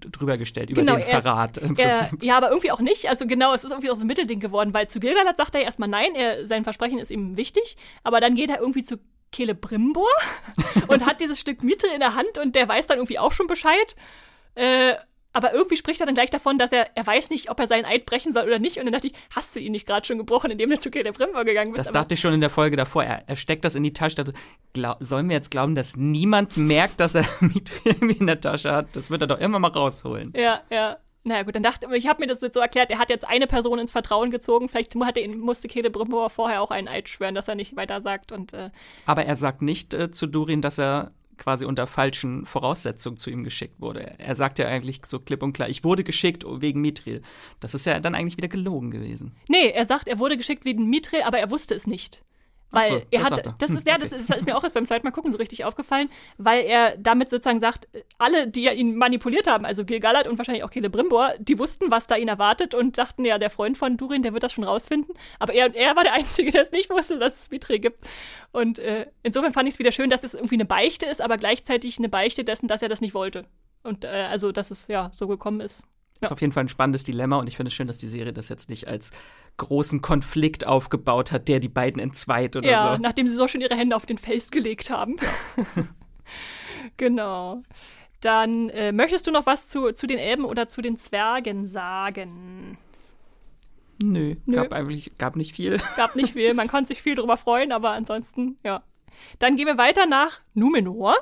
drüber 0.00 0.38
gestellt, 0.38 0.70
über 0.70 0.82
genau, 0.82 0.94
den 0.94 1.02
er, 1.02 1.22
Verrat. 1.22 1.58
Im 1.58 1.76
er, 1.76 2.10
ja, 2.22 2.36
aber 2.36 2.50
irgendwie 2.50 2.70
auch 2.70 2.80
nicht. 2.80 3.08
Also 3.08 3.26
genau, 3.26 3.52
es 3.52 3.64
ist 3.64 3.70
irgendwie 3.70 3.90
auch 3.90 3.96
so 3.96 4.04
ein 4.04 4.06
Mittelding 4.06 4.38
geworden, 4.38 4.74
weil 4.74 4.88
zu 4.88 5.00
Gilgalad 5.00 5.36
sagt 5.36 5.54
er 5.54 5.62
erstmal 5.62 5.88
nein, 5.88 6.14
er, 6.14 6.46
sein 6.46 6.64
Versprechen 6.64 6.98
ist 6.98 7.10
ihm 7.10 7.36
wichtig, 7.36 7.76
aber 8.04 8.20
dann 8.20 8.34
geht 8.34 8.50
er 8.50 8.60
irgendwie 8.60 8.84
zu 8.84 8.98
Celebrimbor 9.34 10.08
und 10.88 11.06
hat 11.06 11.20
dieses 11.20 11.40
Stück 11.40 11.62
Miete 11.62 11.86
in 11.94 12.00
der 12.00 12.14
Hand 12.14 12.38
und 12.38 12.54
der 12.54 12.68
weiß 12.68 12.86
dann 12.86 12.98
irgendwie 12.98 13.18
auch 13.18 13.32
schon 13.32 13.46
Bescheid. 13.46 13.96
Äh, 14.54 14.94
aber 15.32 15.52
irgendwie 15.52 15.76
spricht 15.76 16.00
er 16.00 16.06
dann 16.06 16.14
gleich 16.14 16.30
davon, 16.30 16.58
dass 16.58 16.72
er, 16.72 16.88
er 16.96 17.06
weiß 17.06 17.30
nicht, 17.30 17.50
ob 17.50 17.60
er 17.60 17.68
seinen 17.68 17.84
Eid 17.84 18.04
brechen 18.04 18.32
soll 18.32 18.44
oder 18.44 18.58
nicht. 18.58 18.78
Und 18.78 18.86
dann 18.86 18.92
dachte 18.92 19.06
ich, 19.06 19.12
hast 19.34 19.54
du 19.54 19.60
ihn 19.60 19.72
nicht 19.72 19.86
gerade 19.86 20.04
schon 20.04 20.18
gebrochen, 20.18 20.50
indem 20.50 20.70
du 20.70 20.78
zu 20.78 20.90
Celebrimbor 20.90 21.44
gegangen 21.44 21.72
bist? 21.72 21.86
Das 21.86 21.92
dachte 21.92 22.14
ich 22.14 22.20
schon 22.20 22.34
in 22.34 22.40
der 22.40 22.50
Folge 22.50 22.76
davor. 22.76 23.04
Er, 23.04 23.22
er 23.28 23.36
steckt 23.36 23.64
das 23.64 23.76
in 23.76 23.84
die 23.84 23.92
Tasche. 23.92 24.16
Dachte, 24.16 24.32
glaub, 24.72 24.96
sollen 25.00 25.28
wir 25.28 25.36
jetzt 25.36 25.50
glauben, 25.50 25.74
dass 25.76 25.96
niemand 25.96 26.56
merkt, 26.56 26.98
dass 26.98 27.14
er 27.14 27.24
Mithril 27.40 28.16
in 28.18 28.26
der 28.26 28.40
Tasche 28.40 28.72
hat? 28.72 28.88
Das 28.94 29.10
wird 29.10 29.22
er 29.22 29.28
doch 29.28 29.38
immer 29.38 29.60
mal 29.60 29.70
rausholen. 29.70 30.32
Ja, 30.36 30.62
ja. 30.70 30.96
Naja, 31.22 31.42
gut, 31.42 31.54
dann 31.54 31.62
dachte 31.62 31.86
ich, 31.90 32.04
ich 32.04 32.08
habe 32.08 32.20
mir 32.20 32.26
das 32.26 32.40
jetzt 32.40 32.54
so 32.54 32.60
erklärt, 32.60 32.90
er 32.90 32.98
hat 32.98 33.10
jetzt 33.10 33.28
eine 33.28 33.46
Person 33.46 33.78
ins 33.78 33.92
Vertrauen 33.92 34.30
gezogen. 34.30 34.68
Vielleicht 34.68 34.94
hatte, 34.96 35.28
musste 35.28 35.68
Celebrimbor 35.68 36.30
vorher 36.30 36.62
auch 36.62 36.70
einen 36.70 36.88
Eid 36.88 37.10
schwören, 37.10 37.34
dass 37.34 37.46
er 37.46 37.54
nicht 37.54 37.76
weiter 37.76 38.00
sagt. 38.00 38.32
Und, 38.32 38.54
äh 38.54 38.70
Aber 39.04 39.26
er 39.26 39.36
sagt 39.36 39.60
nicht 39.60 39.92
äh, 39.92 40.10
zu 40.10 40.26
Durin, 40.26 40.62
dass 40.62 40.78
er 40.78 41.12
quasi 41.40 41.64
unter 41.64 41.88
falschen 41.88 42.46
Voraussetzungen 42.46 43.16
zu 43.16 43.30
ihm 43.30 43.42
geschickt 43.42 43.80
wurde. 43.80 44.18
Er 44.18 44.36
sagt 44.36 44.60
ja 44.60 44.68
eigentlich 44.68 45.00
so 45.04 45.18
klipp 45.18 45.42
und 45.42 45.52
klar, 45.52 45.68
ich 45.68 45.82
wurde 45.82 46.04
geschickt 46.04 46.44
wegen 46.46 46.80
Mithril. 46.80 47.22
Das 47.58 47.74
ist 47.74 47.86
ja 47.86 47.98
dann 47.98 48.14
eigentlich 48.14 48.36
wieder 48.36 48.48
gelogen 48.48 48.92
gewesen. 48.92 49.32
Nee, 49.48 49.70
er 49.70 49.86
sagt, 49.86 50.06
er 50.06 50.18
wurde 50.20 50.36
geschickt 50.36 50.64
wegen 50.64 50.88
Mithril, 50.88 51.22
aber 51.22 51.38
er 51.38 51.50
wusste 51.50 51.74
es 51.74 51.88
nicht. 51.88 52.22
Weil 52.72 52.88
so, 52.88 53.02
er 53.10 53.24
hat, 53.24 53.38
er. 53.38 53.54
das 53.58 53.70
ist 53.70 53.86
ja, 53.86 53.98
das, 53.98 54.12
ist, 54.12 54.30
das 54.30 54.38
ist 54.38 54.46
mir 54.46 54.56
auch 54.56 54.62
erst 54.62 54.74
beim 54.74 54.86
zweiten 54.86 55.04
Mal 55.04 55.10
gucken 55.10 55.32
so 55.32 55.38
richtig 55.38 55.64
aufgefallen, 55.64 56.08
weil 56.38 56.64
er 56.64 56.96
damit 56.96 57.28
sozusagen 57.28 57.58
sagt, 57.58 57.88
alle, 58.18 58.46
die 58.46 58.68
ihn 58.68 58.94
manipuliert 58.96 59.48
haben, 59.48 59.64
also 59.64 59.84
Gilgalad 59.84 60.28
und 60.28 60.38
wahrscheinlich 60.38 60.62
auch 60.62 60.70
Celebrimbor, 60.70 61.34
die 61.38 61.58
wussten, 61.58 61.90
was 61.90 62.06
da 62.06 62.16
ihn 62.16 62.28
erwartet 62.28 62.74
und 62.74 62.96
dachten, 62.96 63.24
ja, 63.24 63.38
der 63.38 63.50
Freund 63.50 63.76
von 63.76 63.96
Durin, 63.96 64.22
der 64.22 64.32
wird 64.32 64.44
das 64.44 64.52
schon 64.52 64.64
rausfinden. 64.64 65.14
Aber 65.40 65.52
er, 65.52 65.74
er 65.74 65.96
war 65.96 66.04
der 66.04 66.12
Einzige, 66.12 66.50
der 66.50 66.62
es 66.62 66.70
nicht 66.70 66.90
wusste, 66.90 67.18
dass 67.18 67.40
es 67.40 67.50
Mithril 67.50 67.80
gibt. 67.80 68.08
Und 68.52 68.78
äh, 68.78 69.06
insofern 69.22 69.52
fand 69.52 69.68
ich 69.68 69.74
es 69.74 69.78
wieder 69.78 69.92
schön, 69.92 70.10
dass 70.10 70.22
es 70.22 70.34
irgendwie 70.34 70.56
eine 70.56 70.64
Beichte 70.64 71.06
ist, 71.06 71.20
aber 71.20 71.38
gleichzeitig 71.38 71.98
eine 71.98 72.08
Beichte 72.08 72.44
dessen, 72.44 72.68
dass 72.68 72.82
er 72.82 72.88
das 72.88 73.00
nicht 73.00 73.14
wollte. 73.14 73.46
Und 73.82 74.04
äh, 74.04 74.08
also, 74.08 74.52
dass 74.52 74.70
es 74.70 74.86
ja 74.88 75.10
so 75.12 75.26
gekommen 75.26 75.60
ist. 75.60 75.82
Ja. 76.20 76.26
Ist 76.26 76.32
auf 76.32 76.40
jeden 76.40 76.52
Fall 76.52 76.64
ein 76.64 76.68
spannendes 76.68 77.04
Dilemma 77.04 77.38
und 77.38 77.48
ich 77.48 77.56
finde 77.56 77.68
es 77.68 77.74
schön, 77.74 77.86
dass 77.86 77.98
die 77.98 78.08
Serie 78.08 78.32
das 78.32 78.48
jetzt 78.48 78.68
nicht 78.68 78.88
als 78.88 79.10
großen 79.56 80.02
Konflikt 80.02 80.66
aufgebaut 80.66 81.32
hat, 81.32 81.48
der 81.48 81.60
die 81.60 81.68
beiden 81.68 82.00
entzweit 82.00 82.56
oder 82.56 82.70
ja, 82.70 82.82
so. 82.82 82.92
Ja, 82.92 82.98
nachdem 82.98 83.28
sie 83.28 83.34
so 83.34 83.48
schon 83.48 83.60
ihre 83.60 83.74
Hände 83.74 83.96
auf 83.96 84.06
den 84.06 84.18
Fels 84.18 84.50
gelegt 84.50 84.90
haben. 84.90 85.16
genau. 86.96 87.62
Dann 88.20 88.68
äh, 88.70 88.92
möchtest 88.92 89.26
du 89.26 89.30
noch 89.30 89.46
was 89.46 89.68
zu, 89.68 89.92
zu 89.92 90.06
den 90.06 90.18
Elben 90.18 90.44
oder 90.44 90.68
zu 90.68 90.82
den 90.82 90.98
Zwergen 90.98 91.66
sagen? 91.66 92.76
Nö, 94.02 94.36
Nö. 94.46 94.56
Gab, 94.56 94.72
eigentlich, 94.72 95.16
gab 95.18 95.36
nicht 95.36 95.54
viel. 95.54 95.78
Gab 95.96 96.16
nicht 96.16 96.32
viel. 96.32 96.54
Man 96.54 96.68
konnte 96.68 96.88
sich 96.88 97.02
viel 97.02 97.14
drüber 97.14 97.36
freuen, 97.36 97.72
aber 97.72 97.90
ansonsten, 97.90 98.58
ja. 98.64 98.82
Dann 99.38 99.56
gehen 99.56 99.66
wir 99.66 99.76
weiter 99.76 100.06
nach 100.06 100.40
Numenor 100.54 101.16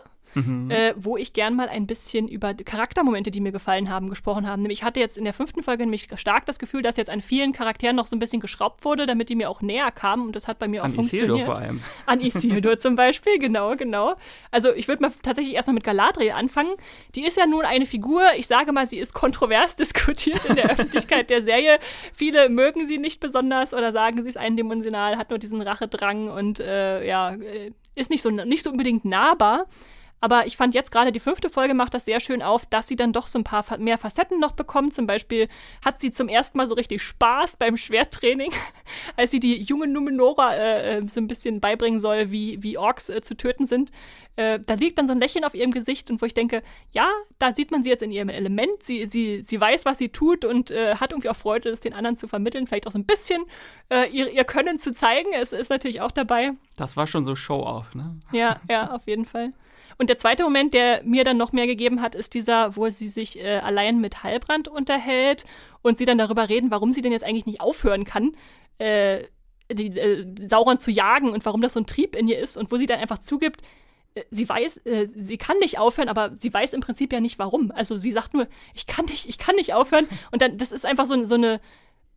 mhm. 0.47 0.71
äh, 0.71 0.95
wo 0.97 1.17
ich 1.17 1.33
gern 1.33 1.55
mal 1.55 1.69
ein 1.69 1.87
bisschen 1.87 2.29
über 2.29 2.55
Charaktermomente, 2.55 3.31
die 3.31 3.41
mir 3.41 3.53
gefallen 3.53 3.91
haben, 3.91 4.09
gesprochen 4.09 4.47
habe. 4.47 4.61
Nämlich 4.63 4.79
ich 4.79 4.85
hatte 4.85 5.01
jetzt 5.01 5.19
in 5.19 5.25
der 5.25 5.33
fünften 5.33 5.65
Folge 5.65 5.83
nämlich 5.83 6.09
stark 6.15 6.47
das 6.47 6.61
Gefühl, 6.61 6.83
dass 6.83 6.97
jetzt 6.97 7.11
an 7.11 7.21
vielen 7.21 7.53
Charakteren 7.53 7.97
noch 7.97 8.07
so 8.07 8.15
ein 8.15 8.21
bisschen 8.21 8.41
geschraubt 8.41 8.85
wurde, 8.85 9.07
damit 9.07 9.29
die 9.29 9.35
mir 9.35 9.51
auch 9.51 9.61
näher 9.61 9.91
kamen 9.91 10.27
und 10.27 10.37
das 10.37 10.47
hat 10.47 10.61
bei 10.61 10.69
mir 10.69 10.85
an 10.85 10.93
auch 10.93 10.95
funktioniert. 10.95 11.31
Isildur 11.31 11.47
vor 11.47 11.59
allem. 11.59 11.81
An 12.07 12.21
Isildur 12.21 12.79
zum 12.79 12.95
Beispiel, 12.95 13.39
genau, 13.39 13.75
genau. 13.75 14.15
Also 14.53 14.73
ich 14.73 14.87
würde 14.87 15.03
mal 15.03 15.13
tatsächlich 15.23 15.55
erstmal 15.55 15.75
mit 15.75 15.85
Galadriel 15.85 16.31
anfangen. 16.31 16.75
Die 17.15 17.25
ist 17.27 17.37
ja 17.37 17.47
nun 17.47 17.65
eine 17.65 17.87
Figur, 17.87 18.23
ich 18.37 18.47
sage 18.47 18.73
mal, 18.73 18.87
sie 18.87 18.99
ist 18.99 19.15
kontrovers 19.15 19.75
diskutiert 19.77 20.45
in 20.45 20.55
der 20.55 20.71
Öffentlichkeit 20.71 21.31
der 21.31 21.43
Serie. 21.43 21.79
Viele 22.13 22.49
mögen 22.49 22.87
sie 22.87 22.99
nicht 22.99 23.21
besonders 23.21 23.75
oder 23.75 23.93
sagen, 23.93 24.23
sie 24.23 24.29
ist 24.29 24.39
eindimensional, 24.39 25.17
hat 25.17 25.31
nur 25.31 25.39
diesen 25.39 25.61
Rachedrang 25.61 26.29
und 26.29 26.61
äh, 26.61 27.07
ja, 27.07 27.35
äh, 27.35 27.73
ist 27.95 28.11
nicht 28.11 28.23
so, 28.23 28.31
nicht 28.31 28.63
so 28.63 28.71
unbedingt 28.71 29.05
nahbar. 29.05 29.67
Aber 30.21 30.47
ich 30.47 30.57
fand 30.57 30.75
jetzt 30.75 30.91
gerade 30.91 31.13
die 31.13 31.21
fünfte 31.21 31.49
Folge 31.49 31.75
macht 31.75 31.95
das 31.95 32.05
sehr 32.05 32.21
schön 32.21 32.43
auf, 32.43 32.67
dass 32.67 32.89
sie 32.89 32.97
dann 32.97 33.13
doch 33.13 33.27
so 33.27 33.39
ein 33.39 33.45
paar 33.45 33.65
mehr 33.79 33.99
Facetten 33.99 34.41
noch 34.41 34.53
bekommt. 34.53 34.93
Zum 34.93 35.07
Beispiel 35.07 35.49
hat 35.85 36.01
sie 36.01 36.13
zum 36.13 36.29
ersten 36.29 36.59
Mal 36.59 36.67
so 36.67 36.75
richtig 36.75 37.03
Spaß 37.03 37.57
beim 37.57 37.77
Schwerttraining, 37.77 38.53
als 39.17 39.31
sie 39.31 39.41
die 39.41 39.61
junge 39.61 39.87
Numenora 39.87 40.55
äh, 40.55 40.99
äh, 40.99 41.09
so 41.09 41.21
ein 41.21 41.29
bisschen 41.29 41.61
beibringen 41.61 42.01
soll, 42.01 42.31
wie, 42.31 42.63
wie 42.63 42.79
Orks 42.79 43.09
äh, 43.11 43.21
zu 43.21 43.37
töten 43.37 43.67
sind. 43.67 43.91
Äh, 44.35 44.61
da 44.65 44.75
liegt 44.75 44.99
dann 44.99 45.07
so 45.07 45.13
ein 45.13 45.21
Lächeln 45.21 45.45
auf 45.45 45.55
ihrem 45.55 45.71
Gesicht 45.71 46.11
und 46.11 46.21
wo 46.21 46.27
ich 46.27 46.35
denke, 46.35 46.63
ja, 46.93 47.09
da 47.39 47.55
sieht 47.55 47.71
man 47.71 47.83
sie 47.83 47.91
jetzt 47.91 48.03
in 48.03 48.11
ihrem 48.11 48.29
Element. 48.29 48.83
Sie, 48.83 49.07
sie, 49.07 49.43
sie 49.43 49.61
weiß, 49.61 49.85
was 49.85 49.99
sie 49.99 50.09
tut 50.09 50.45
und 50.45 50.71
äh, 50.71 50.97
hat 50.97 51.13
irgendwie 51.13 51.29
auch 51.29 51.37
Freude, 51.37 51.71
das 51.71 51.81
den 51.81 51.95
anderen 51.95 52.17
zu 52.17 52.27
vermitteln. 52.27 52.67
Vielleicht 52.67 52.87
auch 52.87 52.93
so 52.93 52.99
ein 52.99 53.07
bisschen 53.07 53.45
ihr, 53.91 54.31
ihr 54.31 54.45
Können 54.45 54.79
zu 54.79 54.93
zeigen. 54.93 55.33
Es 55.33 55.55
ist 55.55 55.71
natürlich 55.71 56.03
auch 56.03 56.11
dabei. 56.11 56.53
Das 56.77 56.99
war 56.99 57.07
schon 57.07 57.25
so 57.25 57.35
Show-off, 57.35 57.95
ne? 57.95 58.17
Ja, 58.33 58.61
ja, 58.69 58.91
auf 58.91 59.07
jeden 59.07 59.25
Fall. 59.25 59.55
Und 59.99 60.09
der 60.09 60.17
zweite 60.17 60.45
Moment, 60.45 60.75
der 60.75 61.03
mir 61.03 61.25
dann 61.25 61.37
noch 61.37 61.53
mehr 61.53 61.67
gegeben 61.67 62.01
hat, 62.01 62.15
ist 62.15 62.35
dieser, 62.35 62.77
wo 62.77 62.89
sie 62.89 63.09
sich 63.09 63.39
äh, 63.39 63.59
allein 63.59 64.01
mit 64.01 64.23
Heilbrand 64.23 64.69
unterhält 64.69 65.45
und 65.83 65.99
sie 65.99 66.05
dann 66.05 66.19
darüber 66.19 66.49
reden, 66.49 66.71
warum 66.71 66.93
sie 66.93 67.03
denn 67.03 67.13
jetzt 67.13 67.25
eigentlich 67.25 67.47
nicht 67.47 67.61
aufhören 67.61 68.05
kann, 68.05 68.37
äh, 68.79 69.25
die, 69.73 69.89
äh, 69.99 70.25
Sauron 70.47 70.79
zu 70.79 70.93
jagen 70.93 71.31
und 71.31 71.45
warum 71.45 71.61
das 71.61 71.73
so 71.73 71.81
ein 71.81 71.87
Trieb 71.87 72.15
in 72.15 72.29
ihr 72.29 72.39
ist 72.39 72.57
und 72.57 72.71
wo 72.71 72.77
sie 72.77 72.87
dann 72.87 73.01
einfach 73.01 73.19
zugibt, 73.19 73.63
äh, 74.15 74.23
sie 74.31 74.49
weiß, 74.49 74.79
äh, 74.87 75.07
sie 75.07 75.37
kann 75.37 75.59
nicht 75.59 75.79
aufhören, 75.79 76.09
aber 76.09 76.33
sie 76.37 76.55
weiß 76.55 76.75
im 76.75 76.81
Prinzip 76.81 77.13
ja 77.13 77.21
nicht 77.21 77.41
warum. 77.41 77.73
Also 77.73 77.99
sie 77.99 78.13
sagt 78.13 78.35
nur, 78.35 78.47
ich 78.75 78.87
kann 78.87 79.07
nicht, 79.07 79.29
ich 79.29 79.39
kann 79.39 79.57
nicht 79.57 79.75
aufhören. 79.75 80.07
Und 80.31 80.43
dann, 80.43 80.59
das 80.59 80.71
ist 80.71 80.87
einfach 80.87 81.07
so, 81.07 81.25
so 81.25 81.35
eine, 81.35 81.61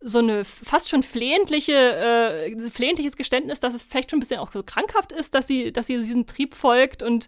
so 0.02 0.20
eine 0.20 0.46
fast 0.46 0.90
schon 0.90 1.04
flehentliche, 1.04 1.74
äh, 1.74 2.70
flehentliches 2.70 3.18
Geständnis, 3.18 3.60
dass 3.60 3.74
es 3.74 3.84
vielleicht 3.84 4.12
schon 4.12 4.18
ein 4.18 4.22
bisschen 4.22 4.40
auch 4.40 4.52
so 4.52 4.64
krankhaft 4.64 5.12
ist, 5.12 5.36
dass 5.36 5.48
sie, 5.48 5.72
dass 5.72 5.88
sie 5.88 5.98
diesem 5.98 6.28
Trieb 6.28 6.56
folgt 6.56 7.04
und 7.04 7.28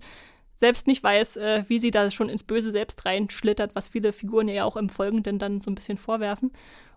selbst 0.55 0.87
nicht 0.87 1.03
weiß, 1.03 1.37
äh, 1.37 1.63
wie 1.67 1.79
sie 1.79 1.91
da 1.91 2.09
schon 2.11 2.29
ins 2.29 2.43
Böse 2.43 2.71
selbst 2.71 3.05
reinschlittert, 3.05 3.75
was 3.75 3.89
viele 3.89 4.13
Figuren 4.13 4.47
ja 4.47 4.65
auch 4.65 4.77
im 4.77 4.89
Folgenden 4.89 5.39
dann 5.39 5.59
so 5.59 5.71
ein 5.71 5.75
bisschen 5.75 5.97
vorwerfen. 5.97 6.51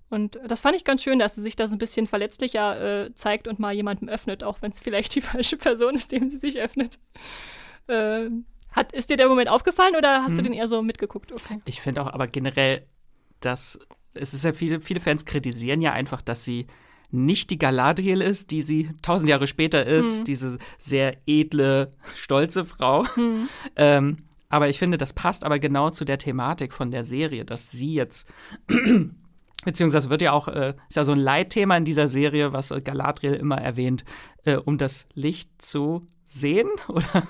Und 0.09 0.39
das 0.47 0.61
fand 0.61 0.77
ich 0.77 0.85
ganz 0.85 1.03
schön, 1.03 1.19
dass 1.19 1.35
sie 1.35 1.43
sich 1.43 1.57
da 1.57 1.67
so 1.67 1.75
ein 1.75 1.79
bisschen 1.79 2.07
verletzlicher 2.07 3.07
äh, 3.07 3.15
zeigt 3.15 3.49
und 3.49 3.59
mal 3.59 3.75
jemandem 3.75 4.09
öffnet, 4.09 4.45
auch 4.45 4.63
wenn 4.63 4.71
es 4.71 4.81
vielleicht 4.81 5.15
die 5.15 5.21
falsche 5.23 5.57
Person 5.57 5.97
ist, 5.97 6.13
dem 6.13 6.29
sie 6.29 6.39
sich 6.39 6.61
öffnet. 6.61 6.99
Äh, 7.89 8.31
hat, 8.71 8.93
ist 8.93 9.11
dir 9.11 9.17
der 9.17 9.29
Moment 9.29 9.49
aufgefallen 9.49 9.97
oder 9.97 10.23
hast 10.23 10.33
hm. 10.33 10.37
du 10.37 10.43
den 10.45 10.53
eher 10.53 10.69
so 10.69 10.83
mitgeguckt? 10.83 11.33
Okay. 11.33 11.61
Ich 11.65 11.81
finde 11.81 12.03
auch 12.03 12.09
aber 12.09 12.27
generell, 12.29 12.87
dass 13.41 13.79
es 14.15 14.35
ist 14.35 14.45
ja 14.45 14.53
viele, 14.53 14.81
viele 14.81 15.01
Fans 15.01 15.25
kritisieren 15.25 15.81
ja 15.81 15.93
einfach, 15.93 16.23
dass 16.23 16.45
sie 16.45 16.67
nicht 17.11 17.51
die 17.51 17.59
Galadriel 17.59 18.21
ist, 18.21 18.51
die 18.51 18.63
sie 18.63 18.91
tausend 19.03 19.29
Jahre 19.29 19.47
später 19.47 19.87
ist, 19.87 20.21
mhm. 20.21 20.25
diese 20.25 20.59
sehr 20.79 21.17
edle, 21.27 21.91
stolze 22.15 22.65
Frau. 22.65 23.05
Mhm. 23.17 23.49
Ähm, 23.79 24.19
aber 24.49 24.69
ich 24.69 24.79
finde, 24.79 24.97
das 24.97 25.13
passt 25.13 25.45
aber 25.45 25.59
genau 25.59 25.91
zu 25.91 26.05
der 26.05 26.19
Thematik 26.19 26.73
von 26.73 26.91
der 26.91 27.05
Serie, 27.05 27.45
dass 27.45 27.71
sie 27.71 27.93
jetzt 27.95 28.27
beziehungsweise 29.65 30.09
wird 30.09 30.23
ja 30.23 30.33
auch, 30.33 30.49
äh, 30.49 30.75
ist 30.89 30.97
ja 30.97 31.05
so 31.05 31.13
ein 31.13 31.19
Leitthema 31.19 31.77
in 31.77 31.85
dieser 31.85 32.09
Serie, 32.09 32.53
was 32.53 32.71
äh, 32.71 32.81
Galadriel 32.81 33.35
immer 33.35 33.61
erwähnt, 33.61 34.05
äh, 34.45 34.57
um 34.57 34.79
das 34.79 35.07
Licht 35.15 35.51
zu 35.61 36.07
sehen 36.29 36.69
oder 36.89 37.27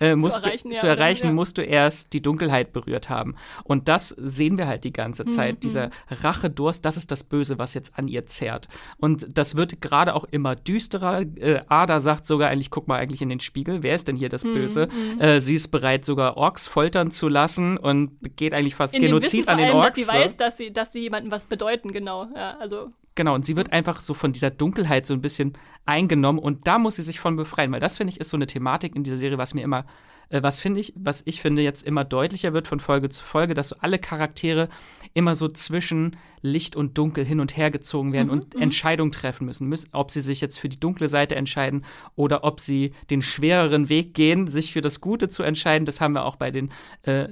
äh, 0.00 0.14
musst 0.14 0.44
erreichen, 0.44 0.68
du, 0.68 0.74
ja, 0.74 0.80
zu 0.80 0.86
oder- 0.86 0.96
erreichen 0.96 1.26
ja. 1.28 1.32
musst 1.32 1.58
du 1.58 1.62
erst 1.62 2.12
die 2.12 2.22
Dunkelheit 2.22 2.72
berührt 2.72 3.08
haben. 3.10 3.34
Und 3.64 3.88
das 3.88 4.10
sehen 4.10 4.56
wir 4.56 4.66
halt 4.68 4.84
die 4.84 4.92
ganze 4.92 5.24
Mhm, 5.24 5.28
Zeit. 5.30 5.64
Dieser 5.64 5.90
Rachedurst, 6.08 6.84
das 6.84 6.96
ist 6.96 7.10
das 7.10 7.24
Böse, 7.24 7.58
was 7.58 7.74
jetzt 7.74 7.98
an 7.98 8.08
ihr 8.08 8.26
zerrt. 8.26 8.68
Und 8.98 9.26
das 9.36 9.56
wird 9.56 9.80
gerade 9.80 10.14
auch 10.14 10.24
immer 10.30 10.54
düsterer. 10.56 11.22
Äh, 11.22 11.60
Ada 11.68 12.00
sagt 12.00 12.26
sogar 12.26 12.50
eigentlich, 12.50 12.70
guck 12.70 12.86
mal 12.88 12.98
eigentlich 12.98 13.20
in 13.22 13.28
den 13.28 13.40
Spiegel, 13.40 13.82
wer 13.82 13.94
ist 13.94 14.06
denn 14.08 14.16
hier 14.16 14.28
das 14.28 14.44
Mhm, 14.44 14.54
Böse? 14.54 14.88
Äh, 15.18 15.40
sie 15.40 15.54
ist 15.54 15.68
bereit, 15.68 16.04
sogar 16.04 16.36
Orks 16.36 16.68
foltern 16.68 17.10
zu 17.10 17.28
lassen 17.28 17.76
und 17.78 18.20
begeht 18.20 18.54
eigentlich 18.54 18.74
fast 18.76 18.94
In 18.94 19.02
Genozid 19.02 19.48
an 19.48 19.58
den 19.58 19.70
Orks. 19.72 19.94
dass 19.96 20.06
sie 20.06 20.12
weiß, 20.12 20.36
dass 20.36 20.56
sie, 20.56 20.72
dass 20.72 20.92
sie 20.92 21.00
jemandem 21.00 21.32
was 21.32 21.46
bedeuten, 21.46 21.90
genau. 21.92 22.28
Ja, 22.34 22.56
also 22.58 22.90
Genau, 23.16 23.34
und 23.34 23.46
sie 23.46 23.56
wird 23.56 23.72
einfach 23.72 24.00
so 24.00 24.14
von 24.14 24.32
dieser 24.32 24.50
Dunkelheit 24.50 25.06
so 25.06 25.14
ein 25.14 25.22
bisschen 25.22 25.54
eingenommen 25.86 26.38
und 26.38 26.68
da 26.68 26.78
muss 26.78 26.96
sie 26.96 27.02
sich 27.02 27.18
von 27.18 27.34
befreien, 27.34 27.72
weil 27.72 27.80
das 27.80 27.96
finde 27.96 28.12
ich 28.12 28.20
ist 28.20 28.28
so 28.28 28.36
eine 28.36 28.46
Thematik 28.46 28.94
in 28.94 29.04
dieser 29.04 29.16
Serie, 29.16 29.38
was 29.38 29.54
mir 29.54 29.62
immer, 29.62 29.86
äh, 30.28 30.42
was 30.42 30.60
finde 30.60 30.80
ich, 30.80 30.92
was 30.96 31.22
ich 31.24 31.40
finde 31.40 31.62
jetzt 31.62 31.82
immer 31.82 32.04
deutlicher 32.04 32.52
wird 32.52 32.68
von 32.68 32.78
Folge 32.78 33.08
zu 33.08 33.24
Folge, 33.24 33.54
dass 33.54 33.70
so 33.70 33.76
alle 33.80 33.98
Charaktere 33.98 34.68
immer 35.14 35.34
so 35.34 35.48
zwischen 35.48 36.18
Licht 36.42 36.76
und 36.76 36.98
Dunkel 36.98 37.24
hin 37.24 37.40
und 37.40 37.56
her 37.56 37.70
gezogen 37.70 38.12
werden 38.12 38.28
und 38.28 38.54
Entscheidungen 38.54 39.12
treffen 39.12 39.46
müssen, 39.46 39.66
müssen, 39.66 39.88
ob 39.92 40.10
sie 40.10 40.20
sich 40.20 40.42
jetzt 40.42 40.58
für 40.58 40.68
die 40.68 40.78
dunkle 40.78 41.08
Seite 41.08 41.36
entscheiden 41.36 41.86
oder 42.16 42.44
ob 42.44 42.60
sie 42.60 42.92
den 43.08 43.22
schwereren 43.22 43.88
Weg 43.88 44.12
gehen, 44.12 44.46
sich 44.46 44.74
für 44.74 44.82
das 44.82 45.00
Gute 45.00 45.30
zu 45.30 45.42
entscheiden. 45.42 45.86
Das 45.86 46.02
haben 46.02 46.12
wir 46.12 46.26
auch 46.26 46.36
bei 46.36 46.50
den 46.50 46.70
äh, 47.04 47.28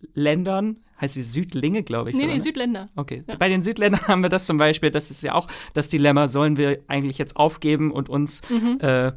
Südländern, 0.00 0.78
heißt 1.00 1.14
sie 1.14 1.22
Südlinge, 1.22 1.82
glaube 1.82 2.10
ich. 2.10 2.16
nee, 2.16 2.22
so, 2.22 2.26
nee, 2.28 2.36
ne? 2.36 2.42
Südländer. 2.42 2.88
Okay, 2.96 3.24
bei 3.38 3.48
den 3.48 3.62
Südländern 3.62 4.00
haben 4.08 4.22
wir 4.22 4.28
das 4.28 4.46
zum 4.46 4.58
Beispiel, 4.58 4.90
das 4.90 5.10
ist 5.10 5.22
ja 5.22 5.34
auch 5.34 5.48
das 5.74 5.88
Dilemma, 5.88 6.28
sollen 6.28 6.56
wir 6.56 6.80
eigentlich 6.88 7.18
jetzt 7.18 7.36
aufgeben 7.36 7.90
und 7.90 8.08
uns 8.08 8.42
äh, 8.80 9.12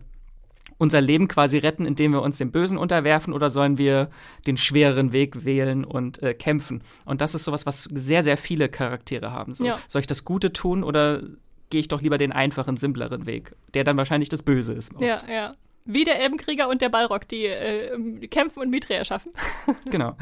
unser 0.77 0.99
Leben 0.99 1.27
quasi 1.27 1.59
retten, 1.59 1.85
indem 1.85 2.11
wir 2.13 2.23
uns 2.23 2.39
dem 2.39 2.51
Bösen 2.51 2.77
unterwerfen 2.77 3.33
oder 3.33 3.51
sollen 3.51 3.77
wir 3.77 4.09
den 4.47 4.57
schwereren 4.57 5.11
Weg 5.11 5.45
wählen 5.45 5.85
und 5.85 6.23
äh, 6.23 6.33
kämpfen? 6.33 6.81
Und 7.05 7.21
das 7.21 7.35
ist 7.35 7.43
sowas, 7.43 7.67
was 7.67 7.83
sehr, 7.83 8.23
sehr 8.23 8.37
viele 8.37 8.67
Charaktere 8.67 9.31
haben. 9.31 9.53
So, 9.53 9.65
Ja. 9.65 9.77
Soll 9.87 9.99
ich 9.99 10.07
das 10.07 10.25
Gute 10.25 10.53
tun 10.53 10.83
oder 10.83 11.21
gehe 11.69 11.81
ich 11.81 11.87
doch 11.87 12.01
lieber 12.01 12.17
den 12.17 12.31
einfachen, 12.31 12.77
simpleren 12.77 13.27
Weg, 13.27 13.55
der 13.75 13.83
dann 13.83 13.95
wahrscheinlich 13.97 14.29
das 14.29 14.41
Böse 14.41 14.73
ist? 14.73 14.91
oft. 14.93 15.03
Ja, 15.03 15.19
ja. 15.31 15.55
Wie 15.85 16.03
der 16.03 16.19
Elbenkrieger 16.19 16.69
und 16.69 16.81
der 16.81 16.89
Balrog, 16.89 17.27
die 17.27 17.45
äh, 17.45 18.27
kämpfen 18.27 18.59
und 18.59 18.69
Mithril 18.69 19.03
schaffen. 19.05 19.31
Genau. 19.89 20.15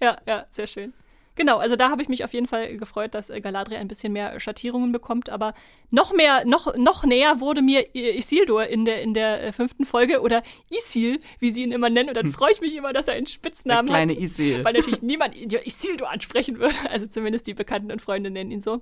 Ja, 0.00 0.18
ja, 0.26 0.46
sehr 0.50 0.66
schön. 0.66 0.92
Genau, 1.36 1.58
also 1.58 1.76
da 1.76 1.90
habe 1.90 2.00
ich 2.00 2.08
mich 2.08 2.24
auf 2.24 2.32
jeden 2.32 2.46
Fall 2.46 2.76
gefreut, 2.78 3.14
dass 3.14 3.28
äh, 3.28 3.42
Galadriel 3.42 3.78
ein 3.78 3.88
bisschen 3.88 4.12
mehr 4.12 4.40
Schattierungen 4.40 4.90
bekommt, 4.90 5.28
aber 5.28 5.52
noch 5.90 6.14
mehr, 6.14 6.46
noch, 6.46 6.74
noch 6.76 7.04
näher 7.04 7.40
wurde 7.40 7.60
mir 7.60 7.94
Isildur 7.94 8.66
in 8.66 8.86
der, 8.86 9.02
in 9.02 9.12
der 9.12 9.44
äh, 9.44 9.52
fünften 9.52 9.84
Folge 9.84 10.22
oder 10.22 10.42
Isil, 10.70 11.18
wie 11.38 11.50
sie 11.50 11.62
ihn 11.62 11.72
immer 11.72 11.90
nennen, 11.90 12.08
und 12.08 12.16
dann 12.16 12.32
freue 12.32 12.52
ich 12.52 12.62
mich 12.62 12.74
immer, 12.74 12.94
dass 12.94 13.06
er 13.06 13.14
einen 13.14 13.26
Der 13.26 13.32
Spitznamen 13.32 13.86
kleine 13.86 14.12
hat. 14.12 14.20
Isil. 14.20 14.64
Weil 14.64 14.72
natürlich 14.72 15.02
niemand 15.02 15.34
Isildur 15.36 16.10
ansprechen 16.10 16.58
würde, 16.58 16.78
also 16.90 17.06
zumindest 17.06 17.46
die 17.46 17.54
Bekannten 17.54 17.92
und 17.92 18.00
Freunde 18.00 18.30
nennen 18.30 18.50
ihn 18.50 18.62
so. 18.62 18.80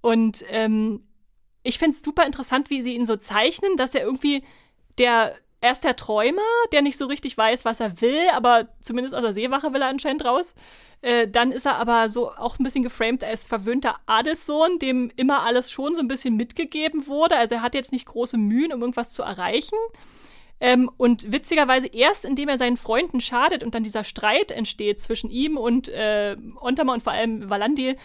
Und 0.00 0.44
ähm, 0.48 1.02
ich 1.64 1.78
finde 1.78 1.96
es 1.96 2.02
super 2.02 2.24
interessant, 2.24 2.70
wie 2.70 2.82
sie 2.82 2.94
ihn 2.94 3.04
so 3.04 3.16
zeichnen, 3.16 3.76
dass 3.76 3.96
er 3.96 4.02
irgendwie 4.02 4.44
der, 4.98 5.34
er 5.60 5.72
ist 5.72 5.84
der 5.84 5.96
Träumer, 5.96 6.42
der 6.72 6.82
nicht 6.82 6.96
so 6.96 7.06
richtig 7.06 7.36
weiß, 7.36 7.64
was 7.64 7.80
er 7.80 8.00
will, 8.00 8.28
aber 8.32 8.68
zumindest 8.80 9.14
aus 9.14 9.22
der 9.22 9.34
Seewache 9.34 9.72
will 9.72 9.82
er 9.82 9.88
anscheinend 9.88 10.24
raus. 10.24 10.54
Äh, 11.02 11.28
dann 11.28 11.52
ist 11.52 11.66
er 11.66 11.76
aber 11.76 12.08
so 12.08 12.30
auch 12.30 12.58
ein 12.58 12.64
bisschen 12.64 12.82
geframed 12.82 13.24
als 13.24 13.46
verwöhnter 13.46 13.96
Adelssohn, 14.06 14.78
dem 14.78 15.10
immer 15.16 15.42
alles 15.42 15.70
schon 15.70 15.94
so 15.94 16.00
ein 16.00 16.08
bisschen 16.08 16.36
mitgegeben 16.36 17.06
wurde. 17.06 17.36
Also 17.36 17.56
er 17.56 17.62
hat 17.62 17.74
jetzt 17.74 17.92
nicht 17.92 18.06
große 18.06 18.36
Mühen, 18.36 18.72
um 18.72 18.80
irgendwas 18.80 19.12
zu 19.12 19.22
erreichen. 19.22 19.76
Ähm, 20.62 20.90
und 20.98 21.32
witzigerweise 21.32 21.86
erst, 21.86 22.26
indem 22.26 22.50
er 22.50 22.58
seinen 22.58 22.76
Freunden 22.76 23.22
schadet 23.22 23.64
und 23.64 23.74
dann 23.74 23.82
dieser 23.82 24.04
Streit 24.04 24.52
entsteht 24.52 25.00
zwischen 25.00 25.30
ihm 25.30 25.56
und 25.56 25.88
äh, 25.88 26.36
Ontama 26.60 26.92
und 26.92 27.02
vor 27.02 27.14
allem 27.14 27.48
Valandil, 27.48 27.96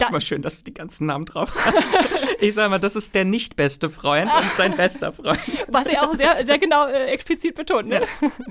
ist 0.00 0.02
da- 0.06 0.08
immer 0.08 0.20
schön, 0.20 0.42
dass 0.42 0.58
du 0.58 0.64
die 0.64 0.74
ganzen 0.74 1.06
Namen 1.06 1.24
drauf 1.24 1.52
hast. 1.54 2.36
ich 2.40 2.54
sag 2.54 2.70
mal, 2.70 2.78
das 2.78 2.96
ist 2.96 3.14
der 3.14 3.24
nicht 3.24 3.56
beste 3.56 3.88
Freund 3.90 4.32
und 4.34 4.54
sein 4.54 4.74
bester 4.74 5.12
Freund. 5.12 5.38
was 5.68 5.86
er 5.86 6.02
auch 6.08 6.14
sehr, 6.14 6.44
sehr 6.46 6.58
genau 6.58 6.86
äh, 6.86 7.06
explizit 7.06 7.54
betont. 7.54 7.88
Ne? 7.88 8.04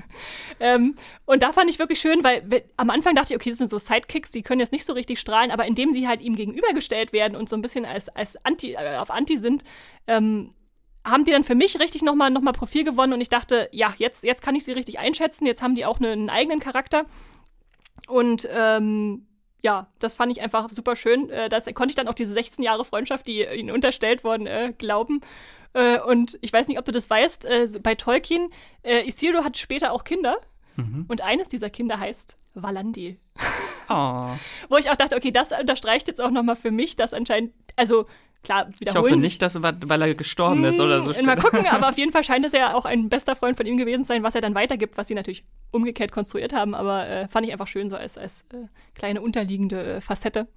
ähm, 0.60 0.94
und 1.24 1.42
da 1.42 1.52
fand 1.52 1.70
ich 1.70 1.78
wirklich 1.78 2.00
schön, 2.00 2.22
weil 2.24 2.42
we- 2.50 2.64
am 2.76 2.90
Anfang 2.90 3.14
dachte 3.14 3.32
ich, 3.34 3.36
okay, 3.40 3.50
das 3.50 3.58
sind 3.58 3.70
so 3.70 3.78
Sidekicks, 3.78 4.30
die 4.30 4.42
können 4.42 4.60
jetzt 4.60 4.72
nicht 4.72 4.84
so 4.84 4.92
richtig 4.92 5.20
strahlen, 5.20 5.50
aber 5.50 5.64
indem 5.66 5.92
sie 5.92 6.06
halt 6.08 6.20
ihm 6.20 6.36
gegenübergestellt 6.36 7.12
werden 7.12 7.36
und 7.36 7.48
so 7.48 7.56
ein 7.56 7.62
bisschen 7.62 7.84
als, 7.84 8.08
als 8.10 8.36
Anti, 8.44 8.72
äh, 8.74 8.96
auf 8.98 9.10
Anti 9.10 9.38
sind, 9.38 9.62
ähm, 10.06 10.52
haben 11.04 11.24
die 11.24 11.30
dann 11.30 11.44
für 11.44 11.54
mich 11.54 11.78
richtig 11.78 12.02
nochmal 12.02 12.30
noch 12.30 12.40
mal 12.40 12.52
Profil 12.52 12.82
gewonnen 12.82 13.12
und 13.12 13.20
ich 13.20 13.28
dachte, 13.28 13.68
ja, 13.70 13.94
jetzt, 13.98 14.24
jetzt 14.24 14.42
kann 14.42 14.56
ich 14.56 14.64
sie 14.64 14.72
richtig 14.72 14.98
einschätzen, 14.98 15.46
jetzt 15.46 15.62
haben 15.62 15.74
die 15.76 15.84
auch 15.84 16.00
ne- 16.00 16.10
einen 16.10 16.30
eigenen 16.30 16.58
Charakter. 16.58 17.04
Und 18.08 18.46
ähm, 18.52 19.26
ja, 19.66 19.88
das 19.98 20.14
fand 20.14 20.30
ich 20.30 20.40
einfach 20.40 20.68
super 20.70 20.94
schön. 20.94 21.28
Äh, 21.28 21.48
das 21.48 21.64
konnte 21.74 21.90
ich 21.90 21.96
dann 21.96 22.06
auch 22.06 22.14
diese 22.14 22.32
16 22.32 22.62
Jahre 22.62 22.84
Freundschaft, 22.84 23.26
die 23.26 23.44
ihnen 23.44 23.72
unterstellt 23.72 24.22
worden, 24.22 24.46
äh, 24.46 24.72
glauben. 24.78 25.22
Äh, 25.72 25.98
und 25.98 26.38
ich 26.40 26.52
weiß 26.52 26.68
nicht, 26.68 26.78
ob 26.78 26.84
du 26.84 26.92
das 26.92 27.10
weißt, 27.10 27.44
äh, 27.46 27.68
bei 27.82 27.96
Tolkien, 27.96 28.50
äh, 28.84 29.04
Isildur 29.08 29.42
hat 29.42 29.58
später 29.58 29.90
auch 29.90 30.04
Kinder. 30.04 30.38
Und 31.08 31.22
eines 31.22 31.48
dieser 31.48 31.70
Kinder 31.70 31.98
heißt 31.98 32.36
Valandi. 32.52 33.18
Oh. 33.88 34.28
Wo 34.68 34.76
ich 34.76 34.90
auch 34.90 34.96
dachte, 34.96 35.16
okay, 35.16 35.30
das 35.30 35.50
unterstreicht 35.58 36.06
jetzt 36.06 36.20
auch 36.20 36.30
nochmal 36.30 36.54
für 36.54 36.70
mich, 36.70 36.96
dass 36.96 37.14
anscheinend, 37.14 37.54
also 37.76 38.04
klar, 38.42 38.68
Ich 38.72 38.80
wiederholen 38.80 39.04
hoffe 39.04 39.14
sich 39.14 39.22
nicht, 39.22 39.42
dass, 39.42 39.60
weil 39.62 40.02
er 40.02 40.14
gestorben 40.14 40.64
ist 40.64 40.80
oder 40.80 41.02
so. 41.02 41.14
hm, 41.14 41.26
Mal 41.26 41.36
gucken, 41.36 41.66
aber 41.70 41.88
auf 41.88 41.98
jeden 41.98 42.12
Fall 42.12 42.24
scheint 42.24 42.44
es 42.46 42.52
ja 42.52 42.74
auch 42.74 42.84
ein 42.84 43.08
bester 43.08 43.34
Freund 43.36 43.56
von 43.56 43.66
ihm 43.66 43.76
gewesen 43.76 44.04
zu 44.04 44.08
sein, 44.08 44.22
was 44.22 44.34
er 44.34 44.40
dann 44.40 44.54
weitergibt, 44.54 44.96
was 44.96 45.08
sie 45.08 45.14
natürlich 45.14 45.44
umgekehrt 45.70 46.12
konstruiert 46.12 46.52
haben, 46.52 46.74
aber 46.74 47.06
äh, 47.08 47.28
fand 47.28 47.46
ich 47.46 47.52
einfach 47.52 47.66
schön 47.66 47.88
so 47.88 47.96
als, 47.96 48.16
als 48.18 48.42
äh, 48.52 48.66
kleine 48.94 49.20
unterliegende 49.20 49.96
äh, 49.96 50.00
Facette. 50.00 50.48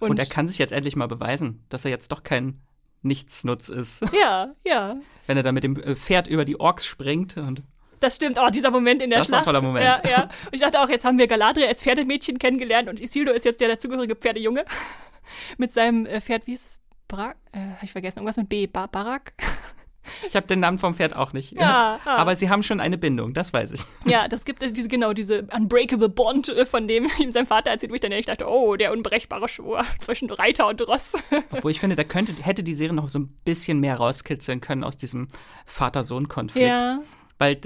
Und 0.00 0.18
er 0.18 0.26
kann 0.26 0.48
sich 0.48 0.58
jetzt 0.58 0.72
endlich 0.72 0.96
mal 0.96 1.06
beweisen, 1.06 1.64
dass 1.68 1.84
er 1.84 1.90
jetzt 1.90 2.10
doch 2.12 2.22
kein 2.22 2.60
Nichtsnutz 3.02 3.68
ist. 3.68 4.02
Ja, 4.12 4.54
ja. 4.64 4.96
Wenn 5.26 5.36
er 5.36 5.42
da 5.42 5.52
mit 5.52 5.64
dem 5.64 5.76
äh, 5.76 5.96
Pferd 5.96 6.28
über 6.28 6.44
die 6.44 6.58
Orks 6.58 6.86
springt 6.86 7.36
und 7.36 7.62
Das 8.00 8.16
stimmt. 8.16 8.38
Oh, 8.40 8.48
dieser 8.50 8.70
Moment 8.70 9.02
in 9.02 9.10
der 9.10 9.20
Das 9.20 9.30
war 9.30 9.38
ein 9.38 9.44
Schlacht. 9.44 9.56
toller 9.56 9.62
Moment. 9.62 9.84
Ja, 9.84 10.10
ja. 10.10 10.22
Und 10.24 10.52
ich 10.52 10.60
dachte 10.60 10.80
auch, 10.80 10.88
jetzt 10.88 11.04
haben 11.04 11.18
wir 11.18 11.26
Galadriel 11.28 11.66
als 11.66 11.82
Pferdemädchen 11.82 12.38
kennengelernt 12.38 12.88
und 12.88 13.00
Isildur 13.00 13.34
ist 13.34 13.44
jetzt 13.44 13.60
der 13.60 13.68
dazugehörige 13.68 14.16
Pferdejunge. 14.16 14.64
mit 15.58 15.72
seinem 15.72 16.06
äh, 16.06 16.20
Pferd, 16.20 16.46
wie 16.46 16.54
ist 16.54 16.64
es? 16.66 16.78
Barak? 17.12 17.36
Äh, 17.52 17.58
hab 17.76 17.82
ich 17.82 17.92
vergessen. 17.92 18.18
Irgendwas 18.18 18.38
mit 18.38 18.48
B. 18.48 18.66
Ba 18.66 18.86
Barak? 18.86 19.34
ich 20.26 20.34
habe 20.34 20.46
den 20.46 20.60
Namen 20.60 20.78
vom 20.78 20.94
Pferd 20.94 21.14
auch 21.14 21.34
nicht. 21.34 21.52
Ja, 21.52 21.98
ah. 22.04 22.16
Aber 22.16 22.34
sie 22.34 22.48
haben 22.48 22.62
schon 22.62 22.80
eine 22.80 22.96
Bindung, 22.96 23.34
das 23.34 23.52
weiß 23.52 23.70
ich. 23.72 23.82
Ja, 24.10 24.28
das 24.28 24.46
gibt 24.46 24.62
äh, 24.62 24.72
diese, 24.72 24.88
genau, 24.88 25.12
diese 25.12 25.46
unbreakable 25.54 26.08
Bond, 26.08 26.48
äh, 26.48 26.64
von 26.64 26.88
dem 26.88 27.08
ihm 27.18 27.30
sein 27.30 27.44
Vater 27.44 27.70
erzählt, 27.70 27.92
wo 27.92 27.94
ich 27.94 28.00
dann 28.00 28.12
ehrlich 28.12 28.26
dachte, 28.26 28.48
oh, 28.48 28.76
der 28.76 28.92
unbrechbare 28.92 29.46
Schwur 29.46 29.84
zwischen 30.00 30.30
Reiter 30.30 30.66
und 30.68 30.80
Ross. 30.88 31.12
Obwohl 31.50 31.70
ich 31.70 31.80
finde, 31.80 31.96
da 31.96 32.04
könnte, 32.04 32.32
hätte 32.42 32.62
die 32.62 32.74
Serie 32.74 32.94
noch 32.94 33.10
so 33.10 33.18
ein 33.18 33.28
bisschen 33.44 33.78
mehr 33.78 33.96
rauskitzeln 33.96 34.62
können 34.62 34.82
aus 34.82 34.96
diesem 34.96 35.28
Vater-Sohn-Konflikt. 35.66 36.66
ja. 36.66 37.00
Weil 37.38 37.58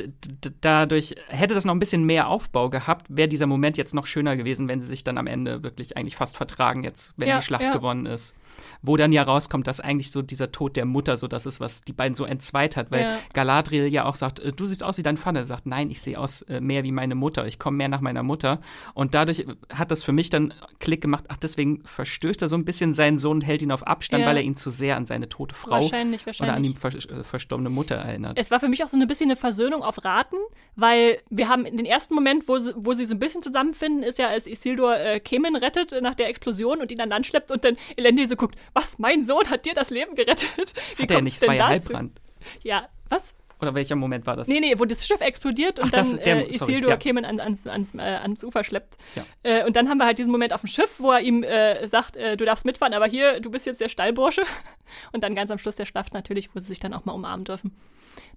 dadurch 0.62 1.16
hätte 1.28 1.55
das 1.55 1.66
noch 1.66 1.74
ein 1.74 1.78
bisschen 1.78 2.05
mehr 2.05 2.28
Aufbau 2.28 2.70
gehabt, 2.70 3.09
wäre 3.11 3.28
dieser 3.28 3.47
Moment 3.47 3.76
jetzt 3.76 3.92
noch 3.92 4.07
schöner 4.07 4.34
gewesen, 4.34 4.68
wenn 4.68 4.80
sie 4.80 4.86
sich 4.86 5.05
dann 5.05 5.18
am 5.18 5.26
Ende 5.26 5.62
wirklich 5.62 5.99
eigentlich 5.99 6.16
fast 6.16 6.34
vertragen, 6.34 6.82
jetzt, 6.82 7.12
wenn 7.18 7.28
Ja, 7.28 7.38
die 7.38 7.44
Schlacht 7.44 7.62
ja. 7.62 7.72
gewonnen 7.72 8.07
ist. 8.07 8.34
Wo 8.82 8.96
dann 8.96 9.12
ja 9.12 9.22
rauskommt, 9.22 9.66
dass 9.66 9.80
eigentlich 9.80 10.11
so 10.12 10.22
dieser 10.22 10.52
Tod 10.52 10.76
der 10.76 10.84
Mutter 10.84 11.16
so 11.16 11.28
das 11.28 11.46
ist, 11.46 11.61
was 11.61 11.82
die 11.82 11.92
beiden 11.92 12.14
so 12.14 12.24
entzweit 12.24 12.76
hat, 12.76 12.90
weil 12.90 13.02
Ja. 13.02 13.18
Galadriel 13.34 13.86
ja 13.86 14.04
auch 14.04 14.14
sagt, 14.14 14.40
äh, 14.40 14.52
du 14.52 14.64
siehst 14.66 14.82
aus 14.84 14.98
wie 14.98 15.02
dein 15.02 15.16
Vater. 15.16 15.40
Er 15.40 15.44
sagt, 15.44 15.66
nein, 15.66 15.90
ich 15.90 16.00
sehe 16.00 16.18
aus 16.18 16.42
äh, 16.42 16.61
mehr 16.61 16.84
wie 16.84 16.92
meine 16.92 17.14
Mutter, 17.14 17.46
ich 17.46 17.59
komme 17.59 17.76
mehr 17.78 17.88
nach 17.88 18.00
meiner 18.00 18.22
Mutter. 18.22 18.61
Und 18.94 19.14
dadurch 19.14 19.40
äh, 19.40 19.44
hat 19.72 19.90
das 19.90 20.04
für 20.04 20.12
mich 20.12 20.30
dann 20.30 20.54
Klick 20.78 21.00
gemacht, 21.00 21.24
ach, 21.28 21.36
deswegen 21.36 21.82
verstößt 21.84 22.42
er 22.42 22.48
so 22.48 22.57
ein 22.57 22.64
bisschen 22.64 22.92
seinen 22.94 23.18
Sohn 23.18 23.36
und 23.38 23.42
hält 23.42 23.62
ihn 23.62 23.72
auf 23.72 23.86
Abstand, 23.86 24.22
Ja. 24.22 24.28
weil 24.28 24.36
er 24.36 24.42
ihn 24.42 24.57
zu 24.57 24.70
sehr 24.70 24.96
an 24.96 25.04
seine 25.07 25.28
tote 25.28 25.54
Frau 25.54 25.70
Wahrscheinlich, 25.82 26.22
oder 26.26 26.30
an 26.40 26.46
wahrscheinlich. 26.48 26.74
die 26.74 26.80
vers 26.80 27.07
äh, 27.07 27.24
verstorbene 27.24 27.70
Mutter 27.70 27.96
erinnert. 27.96 28.38
Es 28.38 28.50
war 28.50 28.61
für 28.61 28.68
mich 28.68 28.82
auch 28.84 28.88
so 28.88 28.96
ein 28.96 29.07
bisschen 29.07 29.26
eine 29.30 29.36
Versöhnung 29.36 29.82
auf 29.82 30.04
Raten, 30.04 30.36
weil 30.74 31.18
wir 31.30 31.48
haben 31.48 31.64
den 31.64 31.86
ersten 31.86 32.14
Moment, 32.14 32.48
wo 32.48 32.59
sie, 32.59 32.72
wo 32.76 32.92
sie 32.92 33.04
so 33.04 33.14
ein 33.14 33.18
bisschen 33.18 33.42
zusammenfinden, 33.42 34.02
ist 34.02 34.18
ja, 34.18 34.28
als 34.28 34.46
Isildur 34.46 34.96
äh, 34.98 35.20
Kemen 35.20 35.57
rettet 35.57 35.94
nach 36.02 36.14
der 36.14 36.28
Explosion 36.28 36.80
und 36.80 36.90
ihn 36.92 37.00
an 37.00 37.09
Land 37.09 37.26
schleppt 37.26 37.50
und 37.50 37.64
dann 37.64 37.76
Elendil 37.96 38.26
so 38.26 38.36
guckt, 38.47 38.59
was, 38.74 38.99
mein 38.99 39.24
Sohn 39.24 39.49
hat 39.51 39.64
dir 39.66 39.74
das 39.74 39.90
Leben 39.90 40.14
gerettet? 40.14 40.74
Wie 40.97 41.03
Hat 41.05 41.11
er 41.11 41.22
nicht, 41.22 41.34
es 41.34 41.40
denn 41.40 41.49
war 41.49 41.55
ja? 41.57 41.68
Halbbrand. 41.68 42.20
Ja, 42.62 42.88
was? 43.09 43.34
Oder 43.61 43.74
welcher 43.74 43.97
Moment 43.97 44.26
war 44.26 44.36
das? 44.36 44.49
Nee, 44.49 44.61
nee, 44.61 44.78
wo 44.78 44.84
das 44.84 45.07
Schiff 45.07 45.20
explodiert 45.20 45.78
und 45.78 45.86
Ach, 45.86 45.90
dann 45.90 46.18
der- 46.18 46.47
äh, 46.47 46.55
Isildur 46.55 46.90
ja. 46.90 46.97
Kemen 46.99 47.24
an, 47.24 47.40
ans, 47.40 47.66
ans, 47.66 47.94
äh, 47.94 48.01
ans 48.01 48.44
Ufer 48.44 48.64
schleppt. 48.64 48.97
Ja. 49.14 49.24
Äh, 49.42 49.64
und 49.64 49.76
dann 49.76 49.88
haben 49.88 49.97
wir 49.99 50.05
halt 50.05 50.18
diesen 50.18 50.30
Moment 50.30 50.53
auf 50.53 50.61
dem 50.61 50.68
Schiff, 50.68 50.97
wo 50.99 51.11
er 51.12 51.20
ihm 51.20 51.42
äh, 51.42 51.86
sagt, 51.88 52.16
äh, 52.16 52.36
du 52.36 52.44
darfst 52.44 52.66
mitfahren, 52.66 52.92
aber 52.92 53.07
hier, 53.07 53.40
du 53.40 53.51
bist 53.51 53.64
jetzt 53.64 53.80
der 53.80 53.88
Stallbursche. 53.88 54.42
Und 55.12 55.24
dann 55.24 55.34
ganz 55.34 55.51
am 55.51 55.59
Schluss 55.59 55.74
der 55.76 55.86
Schlacht 55.86 56.12
natürlich, 56.12 56.55
wo 56.55 56.61
sie 56.61 56.66
sich 56.66 56.80
dann 56.80 56.92
auch 56.92 57.05
mal 57.07 57.12
umarmen 57.12 57.44
dürfen. 57.44 57.76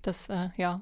Das, 0.02 0.30
äh, 0.30 0.50
ja, 0.58 0.82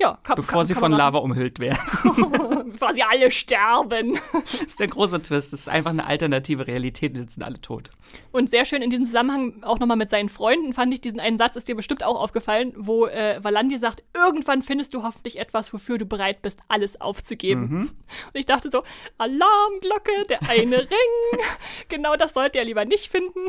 ja, 0.00 0.18
kann, 0.22 0.36
Bevor 0.36 0.60
kann, 0.60 0.66
sie 0.66 0.74
kann 0.74 0.80
von 0.80 0.92
Lava 0.92 1.18
umhüllt 1.18 1.58
werden. 1.58 1.78
Bevor 2.72 2.94
sie 2.94 3.02
alle 3.02 3.30
sterben. 3.30 4.18
das 4.32 4.54
ist 4.54 4.80
der 4.80 4.88
große 4.88 5.20
Twist. 5.20 5.52
Das 5.52 5.60
ist 5.60 5.68
einfach 5.68 5.90
eine 5.90 6.06
alternative 6.06 6.66
Realität. 6.66 7.16
Die 7.16 7.20
sind 7.20 7.42
alle 7.42 7.60
tot. 7.60 7.90
Und 8.32 8.50
sehr 8.50 8.64
schön 8.64 8.80
in 8.80 8.90
diesem 8.90 9.04
Zusammenhang 9.04 9.62
auch 9.62 9.78
nochmal 9.78 9.96
mit 9.96 10.08
seinen 10.10 10.28
Freunden 10.28 10.72
fand 10.72 10.92
ich 10.94 11.00
diesen 11.00 11.20
einen 11.20 11.36
Satz, 11.36 11.56
ist 11.56 11.68
dir 11.68 11.76
bestimmt 11.76 12.02
auch 12.02 12.18
aufgefallen, 12.18 12.72
wo 12.76 13.06
äh, 13.06 13.42
Valandi 13.42 13.76
sagt: 13.76 14.02
Irgendwann 14.14 14.62
findest 14.62 14.94
du 14.94 15.02
hoffentlich 15.02 15.38
etwas, 15.38 15.72
wofür 15.72 15.98
du 15.98 16.06
bereit 16.06 16.40
bist, 16.42 16.60
alles 16.68 17.00
aufzugeben. 17.00 17.62
Mhm. 17.62 17.80
Und 17.80 18.34
ich 18.34 18.46
dachte 18.46 18.70
so: 18.70 18.82
Alarmglocke, 19.18 20.12
der 20.28 20.48
eine 20.48 20.78
Ring. 20.90 21.40
genau 21.88 22.16
das 22.16 22.32
sollte 22.32 22.58
er 22.58 22.64
lieber 22.64 22.84
nicht 22.84 23.10
finden. 23.10 23.40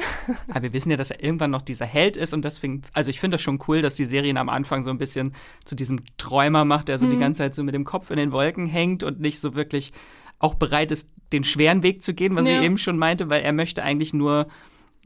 Aber 0.50 0.64
wir 0.64 0.74
wissen 0.74 0.92
ja, 0.92 0.98
dass 0.98 1.12
er 1.12 1.24
irgendwann 1.24 1.52
noch 1.52 1.62
dieser 1.62 1.86
Held 1.86 2.18
ist 2.18 2.34
und 2.34 2.44
deswegen, 2.44 2.82
also 2.94 3.10
ich 3.10 3.20
finde 3.20 3.36
das 3.36 3.42
schon 3.42 3.60
cool, 3.68 3.82
dass 3.82 3.96
die 3.96 4.06
Serien 4.06 4.38
am 4.38 4.50
Anfang 4.50 4.84
so 4.84 4.90
ein 4.90 4.98
bisschen 4.98 5.34
zu 5.64 5.76
diesem 5.76 6.02
Träumen 6.18 6.41
Träumer 6.42 6.66
macht, 6.66 6.88
der 6.88 6.98
so 6.98 7.06
mhm. 7.06 7.12
die 7.12 7.18
ganze 7.18 7.40
Zeit 7.40 7.56
so 7.56 7.64
mit 7.64 7.76
dem 7.76 7.86
Kopf 7.86 8.10
in 8.10 8.18
den 8.18 8.32
Wolken 8.32 8.66
hängt 8.66 9.04
und 9.04 9.20
nicht 9.20 9.40
so 9.40 9.56
wirklich 9.56 9.92
auch 10.40 10.56
bereit 10.56 10.92
ist, 10.92 11.10
den 11.34 11.44
schweren 11.44 11.84
Weg 11.84 12.02
zu 12.02 12.14
gehen, 12.14 12.36
was 12.36 12.48
ja. 12.48 12.58
ich 12.58 12.66
eben 12.66 12.78
schon 12.78 12.98
meinte, 12.98 13.30
weil 13.30 13.44
er 13.44 13.54
möchte 13.54 13.84
eigentlich 13.84 14.14
nur 14.14 14.48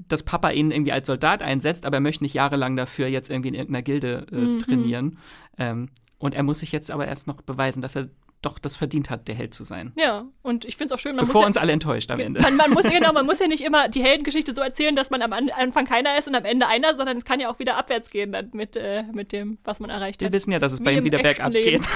dass 0.09 0.23
Papa 0.23 0.49
ihn 0.49 0.71
irgendwie 0.71 0.91
als 0.91 1.07
Soldat 1.07 1.41
einsetzt, 1.41 1.85
aber 1.85 1.97
er 1.97 2.01
möchte 2.01 2.25
nicht 2.25 2.33
jahrelang 2.33 2.75
dafür 2.75 3.07
jetzt 3.07 3.29
irgendwie 3.29 3.47
in 3.47 3.53
irgendeiner 3.53 3.81
Gilde 3.81 4.27
äh, 4.29 4.35
mhm. 4.35 4.59
trainieren. 4.59 5.17
Ähm, 5.57 5.87
und 6.17 6.35
er 6.35 6.43
muss 6.43 6.59
sich 6.59 6.73
jetzt 6.73 6.91
aber 6.91 7.07
erst 7.07 7.27
noch 7.27 7.41
beweisen, 7.41 7.81
dass 7.81 7.95
er 7.95 8.09
doch 8.45 8.59
das 8.59 8.75
verdient 8.75 9.09
hat, 9.09 9.27
der 9.27 9.35
Held 9.35 9.53
zu 9.53 9.63
sein. 9.63 9.91
Ja, 9.95 10.25
und 10.43 10.65
ich 10.65 10.77
finde 10.77 10.93
es 10.93 10.99
auch 10.99 11.01
schön. 11.01 11.15
Man 11.15 11.25
Bevor 11.25 11.45
uns 11.45 11.55
ja, 11.55 11.61
alle 11.61 11.73
enttäuscht 11.73 12.11
am 12.11 12.19
Ende. 12.19 12.41
Man, 12.41 12.55
man, 12.55 12.71
muss, 12.71 12.83
genau, 12.89 13.11
man 13.13 13.25
muss 13.25 13.39
ja 13.39 13.47
nicht 13.47 13.63
immer 13.63 13.89
die 13.89 14.03
Heldengeschichte 14.03 14.53
so 14.53 14.61
erzählen, 14.61 14.95
dass 14.95 15.09
man 15.09 15.21
am 15.21 15.33
Anfang 15.33 15.85
keiner 15.85 16.17
ist 16.17 16.27
und 16.27 16.35
am 16.35 16.45
Ende 16.45 16.67
einer, 16.67 16.95
sondern 16.95 17.17
es 17.17 17.25
kann 17.25 17.39
ja 17.39 17.49
auch 17.49 17.59
wieder 17.59 17.77
abwärts 17.77 18.09
gehen 18.09 18.31
dann 18.31 18.49
mit, 18.53 18.75
äh, 18.75 19.03
mit 19.11 19.31
dem, 19.31 19.57
was 19.63 19.79
man 19.79 19.89
erreicht 19.89 20.21
Wir 20.21 20.27
hat. 20.27 20.33
Wir 20.33 20.37
wissen 20.37 20.51
ja, 20.51 20.59
dass 20.59 20.73
es 20.73 20.79
Wie 20.79 20.83
bei 20.83 20.93
ihm 20.93 21.03
wieder 21.03 21.19
bergab 21.19 21.51
geht. 21.51 21.87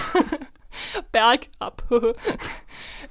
bergab. 1.12 1.84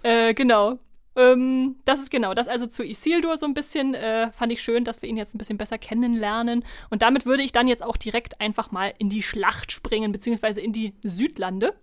äh, 0.03 0.35
genau. 0.35 0.79
Ähm, 1.17 1.77
das 1.85 2.01
ist 2.01 2.11
genau, 2.11 2.33
das 2.33 2.47
also 2.47 2.67
zu 2.67 2.85
Isildur 2.85 3.37
so 3.37 3.47
ein 3.47 3.55
bisschen, 3.55 3.95
äh, 3.95 4.31
fand 4.31 4.53
ich 4.53 4.63
schön, 4.63 4.85
dass 4.85 5.03
wir 5.03 5.09
ihn 5.09 5.17
jetzt 5.17 5.35
ein 5.35 5.39
bisschen 5.39 5.59
besser 5.59 5.77
kennenlernen. 5.77 6.65
Und 6.91 7.03
damit 7.03 7.27
würde 7.27 7.43
ich 7.43 7.51
dann 7.51 7.67
jetzt 7.67 7.83
auch 7.83 7.97
direkt 7.97 8.41
einfach 8.41 8.71
mal 8.71 8.95
in 8.99 9.09
die 9.09 9.23
Schlacht 9.23 9.73
springen, 9.73 10.13
beziehungsweise 10.13 10.61
in 10.61 10.73
die 10.73 10.95
Südlande. 11.03 11.75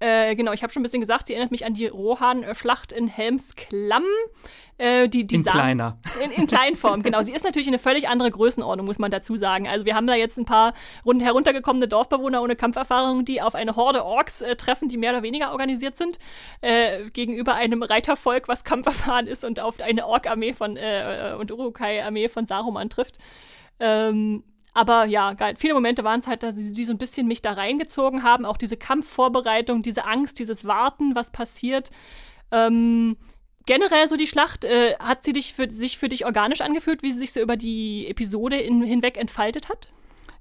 Äh, 0.00 0.36
genau, 0.36 0.52
ich 0.52 0.62
habe 0.62 0.72
schon 0.72 0.80
ein 0.80 0.84
bisschen 0.84 1.00
gesagt, 1.00 1.26
sie 1.26 1.34
erinnert 1.34 1.50
mich 1.50 1.66
an 1.66 1.74
die 1.74 1.86
Rohan-Schlacht 1.86 2.92
in 2.92 3.08
Helmsklamm. 3.08 4.04
Äh, 4.78 5.08
die, 5.08 5.26
die 5.26 5.36
in 5.36 5.44
kleiner. 5.44 5.96
In, 6.22 6.30
in 6.30 6.46
Kleinform, 6.46 7.02
genau. 7.02 7.20
Sie 7.22 7.32
ist 7.32 7.44
natürlich 7.44 7.66
eine 7.66 7.80
völlig 7.80 8.08
andere 8.08 8.30
Größenordnung, 8.30 8.86
muss 8.86 9.00
man 9.00 9.10
dazu 9.10 9.36
sagen. 9.36 9.66
Also 9.66 9.84
wir 9.84 9.96
haben 9.96 10.06
da 10.06 10.14
jetzt 10.14 10.38
ein 10.38 10.44
paar 10.44 10.72
rund 11.04 11.20
heruntergekommene 11.20 11.88
Dorfbewohner 11.88 12.40
ohne 12.40 12.54
Kampferfahrung, 12.54 13.24
die 13.24 13.42
auf 13.42 13.56
eine 13.56 13.74
Horde 13.74 14.04
Orks 14.04 14.40
äh, 14.40 14.54
treffen, 14.54 14.88
die 14.88 14.96
mehr 14.96 15.10
oder 15.10 15.24
weniger 15.24 15.50
organisiert 15.50 15.96
sind, 15.96 16.20
äh, 16.60 17.10
gegenüber 17.10 17.54
einem 17.54 17.82
Reitervolk, 17.82 18.46
was 18.46 18.62
kampferfahren 18.62 19.26
ist 19.26 19.44
und 19.44 19.58
auf 19.58 19.80
eine 19.80 20.06
Ork-Armee 20.06 20.52
von 20.52 20.76
äh, 20.76 21.34
und 21.36 21.50
Urukai-Armee 21.50 22.28
von 22.28 22.46
Saruman 22.46 22.88
trifft. 22.88 23.18
Ähm, 23.80 24.44
aber 24.78 25.06
ja, 25.06 25.32
geil. 25.32 25.56
viele 25.56 25.74
Momente 25.74 26.04
waren 26.04 26.20
es 26.20 26.28
halt, 26.28 26.44
dass 26.44 26.54
sie, 26.54 26.72
die 26.72 26.84
so 26.84 26.92
ein 26.92 26.98
bisschen 26.98 27.26
mich 27.26 27.42
da 27.42 27.54
reingezogen 27.54 28.22
haben. 28.22 28.44
Auch 28.44 28.56
diese 28.56 28.76
Kampfvorbereitung, 28.76 29.82
diese 29.82 30.04
Angst, 30.04 30.38
dieses 30.38 30.64
Warten, 30.64 31.16
was 31.16 31.32
passiert. 31.32 31.90
Ähm, 32.52 33.16
generell 33.66 34.06
so 34.06 34.14
die 34.14 34.28
Schlacht, 34.28 34.64
äh, 34.64 34.94
hat 35.00 35.24
sie 35.24 35.32
dich 35.32 35.54
für, 35.54 35.68
sich 35.68 35.98
für 35.98 36.08
dich 36.08 36.26
organisch 36.26 36.60
angefühlt, 36.60 37.02
wie 37.02 37.10
sie 37.10 37.18
sich 37.18 37.32
so 37.32 37.40
über 37.40 37.56
die 37.56 38.06
Episode 38.06 38.56
in, 38.56 38.80
hinweg 38.80 39.16
entfaltet 39.16 39.68
hat? 39.68 39.90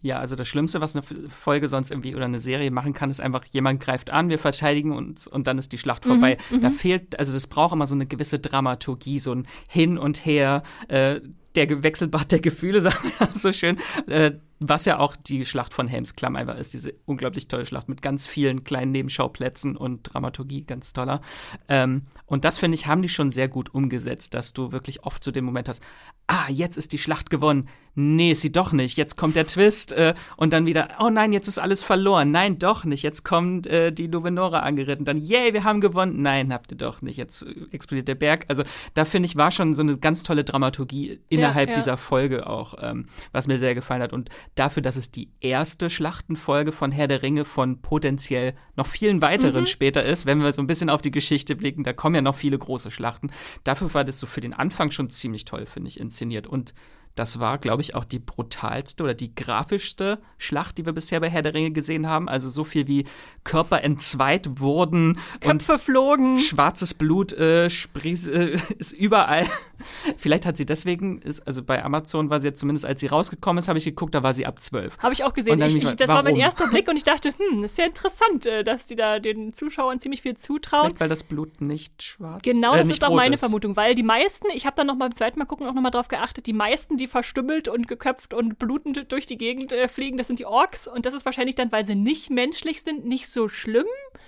Ja, 0.02 0.20
also 0.20 0.36
das 0.36 0.48
Schlimmste, 0.48 0.82
was 0.82 0.96
eine 0.96 1.04
Folge 1.04 1.70
sonst 1.70 1.92
irgendwie 1.92 2.16
oder 2.16 2.26
eine 2.26 2.40
Serie 2.40 2.72
machen 2.72 2.94
kann, 2.94 3.10
ist 3.10 3.22
einfach, 3.22 3.46
jemand 3.46 3.80
greift 3.80 4.12
an, 4.12 4.30
wir 4.30 4.40
verteidigen 4.40 4.92
uns 4.92 5.28
und 5.28 5.48
dann 5.48 5.58
ist 5.58 5.72
die 5.72 5.78
Schlacht 5.78 6.06
vorbei. 6.06 6.38
Mhm, 6.50 6.62
da 6.62 6.70
mhm. 6.70 6.74
fehlt, 6.74 7.20
also 7.20 7.34
das 7.34 7.48
braucht 7.48 7.74
immer 7.74 7.88
so 7.88 7.96
eine 7.96 8.06
gewisse 8.06 8.40
Dramaturgie, 8.40 9.20
so 9.20 9.34
ein 9.34 9.48
Hin 9.68 9.98
und 9.98 10.26
Her. 10.26 10.64
Äh, 10.88 11.22
der 11.56 11.84
Wechselbad 11.84 12.32
der 12.32 12.40
Gefühle, 12.40 12.82
sagen 12.84 13.12
wir 13.18 13.30
so 13.34 13.52
schön. 13.52 13.80
Äh, 14.08 14.34
was 14.60 14.86
ja 14.86 15.00
auch 15.00 15.16
die 15.16 15.46
Schlacht 15.46 15.74
von 15.74 15.88
Helmsklamm 15.88 16.36
einfach 16.36 16.58
ist, 16.58 16.74
diese 16.74 16.94
unglaublich 17.06 17.48
tolle 17.48 17.66
Schlacht 17.66 17.90
mit 17.90 18.02
ganz 18.02 18.28
vielen 18.28 18.64
kleinen 18.64 18.92
Nebenschauplätzen 18.92 19.78
und 19.78 20.14
Dramaturgie, 20.14 20.64
ganz 20.64 20.94
toller. 20.94 21.22
Ähm, 21.68 22.04
und 22.26 22.44
das, 22.44 22.58
finde 22.58 22.76
ich, 22.76 22.88
haben 22.88 23.02
die 23.02 23.10
schon 23.10 23.32
sehr 23.32 23.48
gut 23.48 23.74
umgesetzt, 23.74 24.34
dass 24.34 24.54
du 24.54 24.72
wirklich 24.72 25.04
oft 25.04 25.24
zu 25.24 25.30
so 25.30 25.34
dem 25.34 25.46
Moment 25.46 25.70
hast, 25.70 25.82
ah, 26.28 26.50
jetzt 26.50 26.78
ist 26.78 26.92
die 26.92 26.98
Schlacht 26.98 27.30
gewonnen. 27.30 27.68
Nee, 27.96 28.32
ist 28.32 28.42
sie 28.42 28.52
doch 28.52 28.74
nicht. 28.74 28.96
Jetzt 28.96 29.16
kommt 29.16 29.36
der 29.36 29.48
Twist 29.48 29.92
äh, 29.92 30.14
und 30.36 30.54
dann 30.54 30.68
wieder, 30.68 30.90
oh 31.00 31.10
nein, 31.10 31.34
jetzt 31.34 31.48
ist 31.48 31.58
alles 31.58 31.84
verloren. 31.84 32.30
Nein, 32.30 32.60
doch 32.60 32.84
nicht. 32.84 33.02
Jetzt 33.02 33.24
kommt 33.24 33.66
äh, 33.66 33.92
die 33.92 34.08
Nuvenora 34.08 34.60
angeritten. 34.60 35.04
Dann, 35.04 35.18
yay, 35.18 35.54
wir 35.54 35.64
haben 35.64 35.82
gewonnen. 35.82 36.22
Nein, 36.22 36.54
habt 36.54 36.72
ihr 36.72 36.78
doch 36.78 37.02
nicht. 37.02 37.18
Jetzt 37.18 37.42
äh, 37.42 37.66
explodiert 37.72 38.08
der 38.08 38.16
Berg. 38.16 38.46
Also 38.50 38.64
da, 38.94 39.06
finde 39.06 39.28
ich, 39.28 39.36
war 39.36 39.50
schon 39.50 39.74
so 39.74 39.82
eine 39.82 39.98
ganz 39.98 40.22
tolle 40.22 40.44
Dramaturgie 40.44 41.20
innerhalb 41.30 41.70
ja, 41.70 41.74
ja. 41.74 41.80
dieser 41.80 41.98
Folge 41.98 42.46
auch, 42.46 42.76
ähm, 42.82 43.08
was 43.32 43.48
mir 43.48 43.58
sehr 43.58 43.74
gefallen 43.74 44.04
hat. 44.04 44.14
Und 44.14 44.30
dafür, 44.56 44.82
dass 44.82 44.96
es 44.96 45.12
die 45.12 45.30
erste 45.40 45.90
Schlachtenfolge 45.90 46.72
von 46.72 46.92
Herr 46.92 47.08
der 47.08 47.22
Ringe 47.22 47.46
von 47.46 47.82
potenziell 47.82 48.54
noch 48.76 48.88
vielen 48.88 49.22
weiteren 49.22 49.62
mhm. 49.62 49.68
später 49.68 50.04
ist, 50.04 50.26
wenn 50.26 50.42
wir 50.42 50.54
so 50.54 50.62
ein 50.62 50.68
bisschen 50.68 50.90
auf 50.90 51.02
die 51.02 51.12
Geschichte 51.12 51.56
blicken, 51.56 51.84
da 51.84 51.94
kommen 51.94 52.16
ja 52.16 52.22
noch 52.22 52.36
viele 52.36 52.58
große 52.58 52.92
Schlachten. 52.92 53.32
Dafür 53.64 53.94
war 53.94 54.04
das 54.04 54.20
so 54.20 54.28
für 54.28 54.42
den 54.42 54.54
Anfang 54.54 54.92
schon 54.92 55.10
ziemlich 55.10 55.46
toll, 55.46 55.66
finde 55.66 55.90
ich, 55.90 56.00
inszeniert. 56.00 56.48
Und 56.48 56.74
das 57.18 57.40
war, 57.40 57.58
glaube 57.58 57.82
ich, 57.82 57.96
auch 57.96 58.06
die 58.06 58.20
brutalste 58.20 59.04
oder 59.04 59.16
die 59.16 59.34
grafischste 59.34 60.20
Schlacht, 60.38 60.78
die 60.78 60.86
wir 60.86 60.94
bisher 60.94 61.20
bei 61.20 61.30
Herr 61.30 61.42
der 61.42 61.56
Ringe 61.56 61.72
gesehen 61.72 62.08
haben. 62.08 62.30
Also 62.30 62.48
so 62.48 62.64
viel 62.64 62.88
wie 62.88 63.06
Körper 63.44 63.84
entzweit 63.84 64.60
wurden 64.60 65.18
Köpfe 65.42 65.80
flogen. 65.80 66.38
Schwarzes 66.38 66.94
Blut 66.94 67.34
äh, 67.34 67.70
sprieß, 67.72 68.28
äh, 68.28 68.60
ist 68.78 68.94
überall. 68.94 69.48
Vielleicht 70.18 70.46
hat 70.46 70.58
sie 70.58 70.66
deswegen, 70.66 71.20
ist, 71.20 71.46
also 71.46 71.64
bei 71.64 71.84
Amazon 71.84 72.30
war 72.30 72.40
sie 72.40 72.48
jetzt 72.48 72.60
zumindest, 72.60 72.86
als 72.86 73.00
sie 73.00 73.08
rausgekommen 73.08 73.60
ist, 73.60 73.68
habe 73.68 73.80
ich 73.80 73.86
geguckt, 73.86 74.16
da 74.16 74.24
war 74.24 74.34
sie 74.34 74.46
ab 74.46 74.60
zwölf. 74.60 74.98
Habe 75.00 75.14
ich 75.14 75.24
auch 75.24 75.34
gesehen. 75.34 75.62
Ich, 75.62 75.76
ich, 75.76 75.84
das 75.96 76.08
warum? 76.08 76.16
war 76.16 76.24
mein 76.24 76.36
erster 76.36 76.68
Blick 76.68 76.88
und 76.90 76.98
ich 76.98 77.04
dachte, 77.04 77.34
hm, 77.38 77.62
das 77.62 77.72
ist 77.72 77.78
ja 77.78 77.86
interessant, 77.86 78.46
äh, 78.46 78.64
dass 78.64 78.88
sie 78.88 78.96
da 78.96 79.20
den 79.20 79.54
Zuschauern 79.54 80.00
ziemlich 80.00 80.22
viel 80.22 80.38
zutrauen. 80.38 80.86
Vielleicht, 80.88 81.00
weil 81.00 81.10
das 81.10 81.24
Blut 81.24 81.62
nicht 81.62 82.04
schwarz 82.04 82.42
Genau, 82.44 82.74
äh, 82.74 82.80
das 82.80 82.90
ist 82.90 83.04
auch 83.04 83.16
meine 83.16 83.36
ist. 83.36 83.42
Vermutung, 83.42 83.76
weil 83.76 83.96
die 83.96 84.04
meisten, 84.04 84.48
ich 84.54 84.66
habe 84.66 84.76
dann 84.76 84.88
noch 84.88 84.96
mal 84.96 85.08
beim 85.08 85.16
zweiten 85.16 85.40
Mal 85.40 85.46
gucken 85.46 85.68
auch 85.68 85.74
noch 85.74 85.82
mal 85.82 85.92
drauf 85.92 86.08
geachtet, 86.08 86.48
die 86.48 86.54
meisten, 86.54 86.98
die 86.98 87.08
verstümmelt 87.08 87.68
und 87.68 87.88
geköpft 87.88 88.34
und 88.34 88.60
blutend 88.60 89.12
durch 89.12 89.26
die 89.26 89.38
Gegend 89.38 89.74
äh, 89.74 89.88
fliegen, 89.88 90.18
das 90.18 90.28
sind 90.28 90.40
die 90.40 90.46
Orks 90.46 90.88
und 90.88 91.06
das 91.06 91.14
ist 91.14 91.26
wahrscheinlich 91.26 91.56
dann, 91.56 91.72
weil 91.72 91.86
sie 91.86 91.96
nicht 91.96 92.30
menschlich 92.30 92.82
sind, 92.82 93.06
nicht 93.06 93.28
so 93.28 93.48
schlimm. 93.48 93.86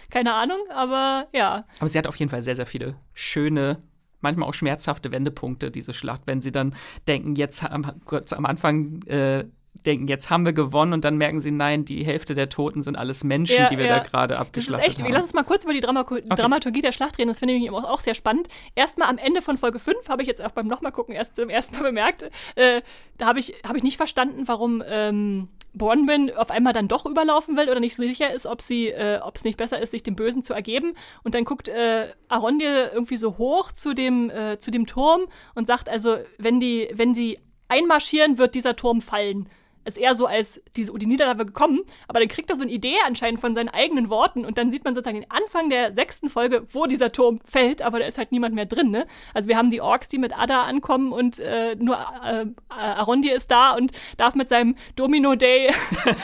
Keine 0.09 0.33
Ahnung, 0.33 0.59
aber 0.69 1.27
ja. 1.33 1.65
Aber 1.79 1.89
sie 1.89 1.97
hat 1.97 2.07
auf 2.07 2.15
jeden 2.15 2.29
Fall 2.29 2.41
sehr, 2.41 2.55
sehr 2.55 2.65
viele 2.65 2.95
schöne 3.13 3.77
manchmal 4.21 4.47
auch 4.49 4.53
schmerzhafte 4.53 5.11
Wendepunkte, 5.11 5.71
diese 5.71 5.93
Schlacht, 5.93 6.21
wenn 6.25 6.41
sie 6.41 6.51
dann 6.51 6.75
denken, 7.07 7.35
jetzt 7.35 7.63
am, 7.63 7.85
kurz 8.05 8.33
am 8.33 8.45
Anfang 8.45 9.01
äh, 9.03 9.45
denken, 9.85 10.07
jetzt 10.07 10.29
haben 10.29 10.45
wir 10.45 10.53
gewonnen 10.53 10.93
und 10.93 11.05
dann 11.05 11.17
merken 11.17 11.39
sie, 11.39 11.51
nein, 11.51 11.85
die 11.85 12.03
Hälfte 12.03 12.33
der 12.33 12.49
Toten 12.49 12.81
sind 12.81 12.97
alles 12.97 13.23
Menschen, 13.23 13.59
ja, 13.59 13.65
die 13.67 13.77
wir 13.77 13.85
ja. 13.85 13.97
da 13.97 14.03
gerade 14.03 14.37
abgeschlachtet 14.37 14.85
das 14.85 14.93
ist 14.93 14.99
echt, 14.99 15.05
haben. 15.05 15.13
Lass 15.13 15.23
uns 15.23 15.33
mal 15.33 15.43
kurz 15.43 15.63
über 15.63 15.73
die 15.73 15.79
Drama 15.79 16.01
okay. 16.01 16.21
Dramaturgie 16.27 16.81
der 16.81 16.91
Schlacht 16.91 17.17
reden, 17.17 17.29
das 17.29 17.39
finde 17.39 17.53
ich 17.55 17.69
auch, 17.71 17.83
auch 17.83 17.99
sehr 17.99 18.15
spannend. 18.15 18.47
Erstmal 18.75 19.09
am 19.09 19.17
Ende 19.17 19.41
von 19.41 19.57
Folge 19.57 19.79
5 19.79 20.09
habe 20.09 20.21
ich 20.21 20.27
jetzt 20.27 20.43
auch 20.43 20.51
beim 20.51 20.67
nochmal 20.67 20.91
gucken 20.91 21.15
erst 21.15 21.35
zum 21.35 21.49
ersten 21.49 21.75
Mal 21.75 21.83
bemerkt, 21.83 22.29
äh, 22.55 22.81
da 23.17 23.27
habe 23.27 23.39
ich, 23.39 23.53
hab 23.67 23.75
ich 23.75 23.83
nicht 23.83 23.97
verstanden, 23.97 24.47
warum 24.47 24.83
ähm, 24.85 25.49
Bornwyn 25.73 26.31
auf 26.35 26.51
einmal 26.51 26.73
dann 26.73 26.87
doch 26.87 27.05
überlaufen 27.05 27.55
will 27.55 27.69
oder 27.69 27.79
nicht 27.79 27.95
so 27.95 28.03
sicher 28.03 28.33
ist, 28.33 28.47
ob 28.47 28.61
sie, 28.61 28.87
äh, 28.87 29.19
ob 29.21 29.35
es 29.35 29.43
nicht 29.43 29.57
besser 29.57 29.79
ist, 29.79 29.91
sich 29.91 30.03
dem 30.03 30.15
Bösen 30.15 30.43
zu 30.43 30.53
ergeben. 30.53 30.93
Und 31.23 31.35
dann 31.35 31.45
guckt 31.45 31.67
äh, 31.67 32.07
Arondir 32.27 32.91
irgendwie 32.91 33.17
so 33.17 33.37
hoch 33.37 33.71
zu 33.71 33.93
dem, 33.93 34.29
äh, 34.29 34.57
zu 34.57 34.71
dem 34.71 34.87
Turm 34.87 35.21
und 35.53 35.67
sagt 35.67 35.87
also, 35.87 36.17
wenn 36.37 36.59
die, 36.59 36.89
wenn 36.93 37.13
sie 37.13 37.39
einmarschieren, 37.67 38.37
wird 38.37 38.55
dieser 38.55 38.75
Turm 38.75 39.01
fallen 39.01 39.47
ist 39.85 39.97
eher 39.97 40.15
so 40.15 40.25
als 40.25 40.61
diese, 40.75 40.93
die 40.93 41.05
Niederlage 41.05 41.45
gekommen, 41.45 41.81
aber 42.07 42.19
dann 42.19 42.29
kriegt 42.29 42.49
er 42.49 42.55
so 42.55 42.63
eine 42.63 42.71
Idee 42.71 42.95
anscheinend 43.05 43.39
von 43.39 43.55
seinen 43.55 43.69
eigenen 43.69 44.09
Worten 44.09 44.45
und 44.45 44.57
dann 44.57 44.71
sieht 44.71 44.83
man 44.83 44.95
sozusagen 44.95 45.21
den 45.21 45.31
Anfang 45.31 45.69
der 45.69 45.93
sechsten 45.93 46.29
Folge, 46.29 46.65
wo 46.71 46.85
dieser 46.85 47.11
Turm 47.11 47.39
fällt, 47.45 47.81
aber 47.81 47.99
da 47.99 48.05
ist 48.05 48.17
halt 48.17 48.31
niemand 48.31 48.55
mehr 48.55 48.65
drin, 48.65 48.91
ne? 48.91 49.07
Also 49.33 49.49
wir 49.49 49.57
haben 49.57 49.71
die 49.71 49.81
Orks, 49.81 50.07
die 50.07 50.17
mit 50.17 50.37
Ada 50.37 50.63
ankommen 50.63 51.11
und 51.11 51.39
äh, 51.39 51.75
nur 51.75 51.95
äh, 52.23 52.45
Arondir 52.69 53.35
ist 53.35 53.51
da 53.51 53.73
und 53.73 53.91
darf 54.17 54.35
mit 54.35 54.49
seinem 54.49 54.75
Domino 54.95 55.35
Day 55.35 55.73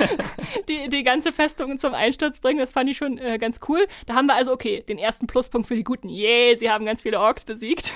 die, 0.70 0.90
die 0.90 1.04
ganze 1.04 1.32
Festung 1.32 1.78
zum 1.78 1.94
Einsturz 1.94 2.40
bringen. 2.40 2.60
Das 2.60 2.72
fand 2.72 2.90
ich 2.90 2.98
schon 2.98 3.18
äh, 3.18 3.38
ganz 3.38 3.60
cool. 3.68 3.88
Da 4.06 4.16
haben 4.16 4.28
wir 4.28 4.36
also, 4.36 4.52
okay, 4.52 4.84
den 4.88 4.98
ersten 4.98 5.28
Pluspunkt 5.28 5.68
für 5.68 5.76
die 5.76 5.84
Guten. 5.84 6.10
Yay, 6.10 6.56
sie 6.56 6.70
haben 6.70 6.86
ganz 6.86 7.02
viele 7.02 7.20
Orks 7.20 7.44
besiegt. 7.44 7.94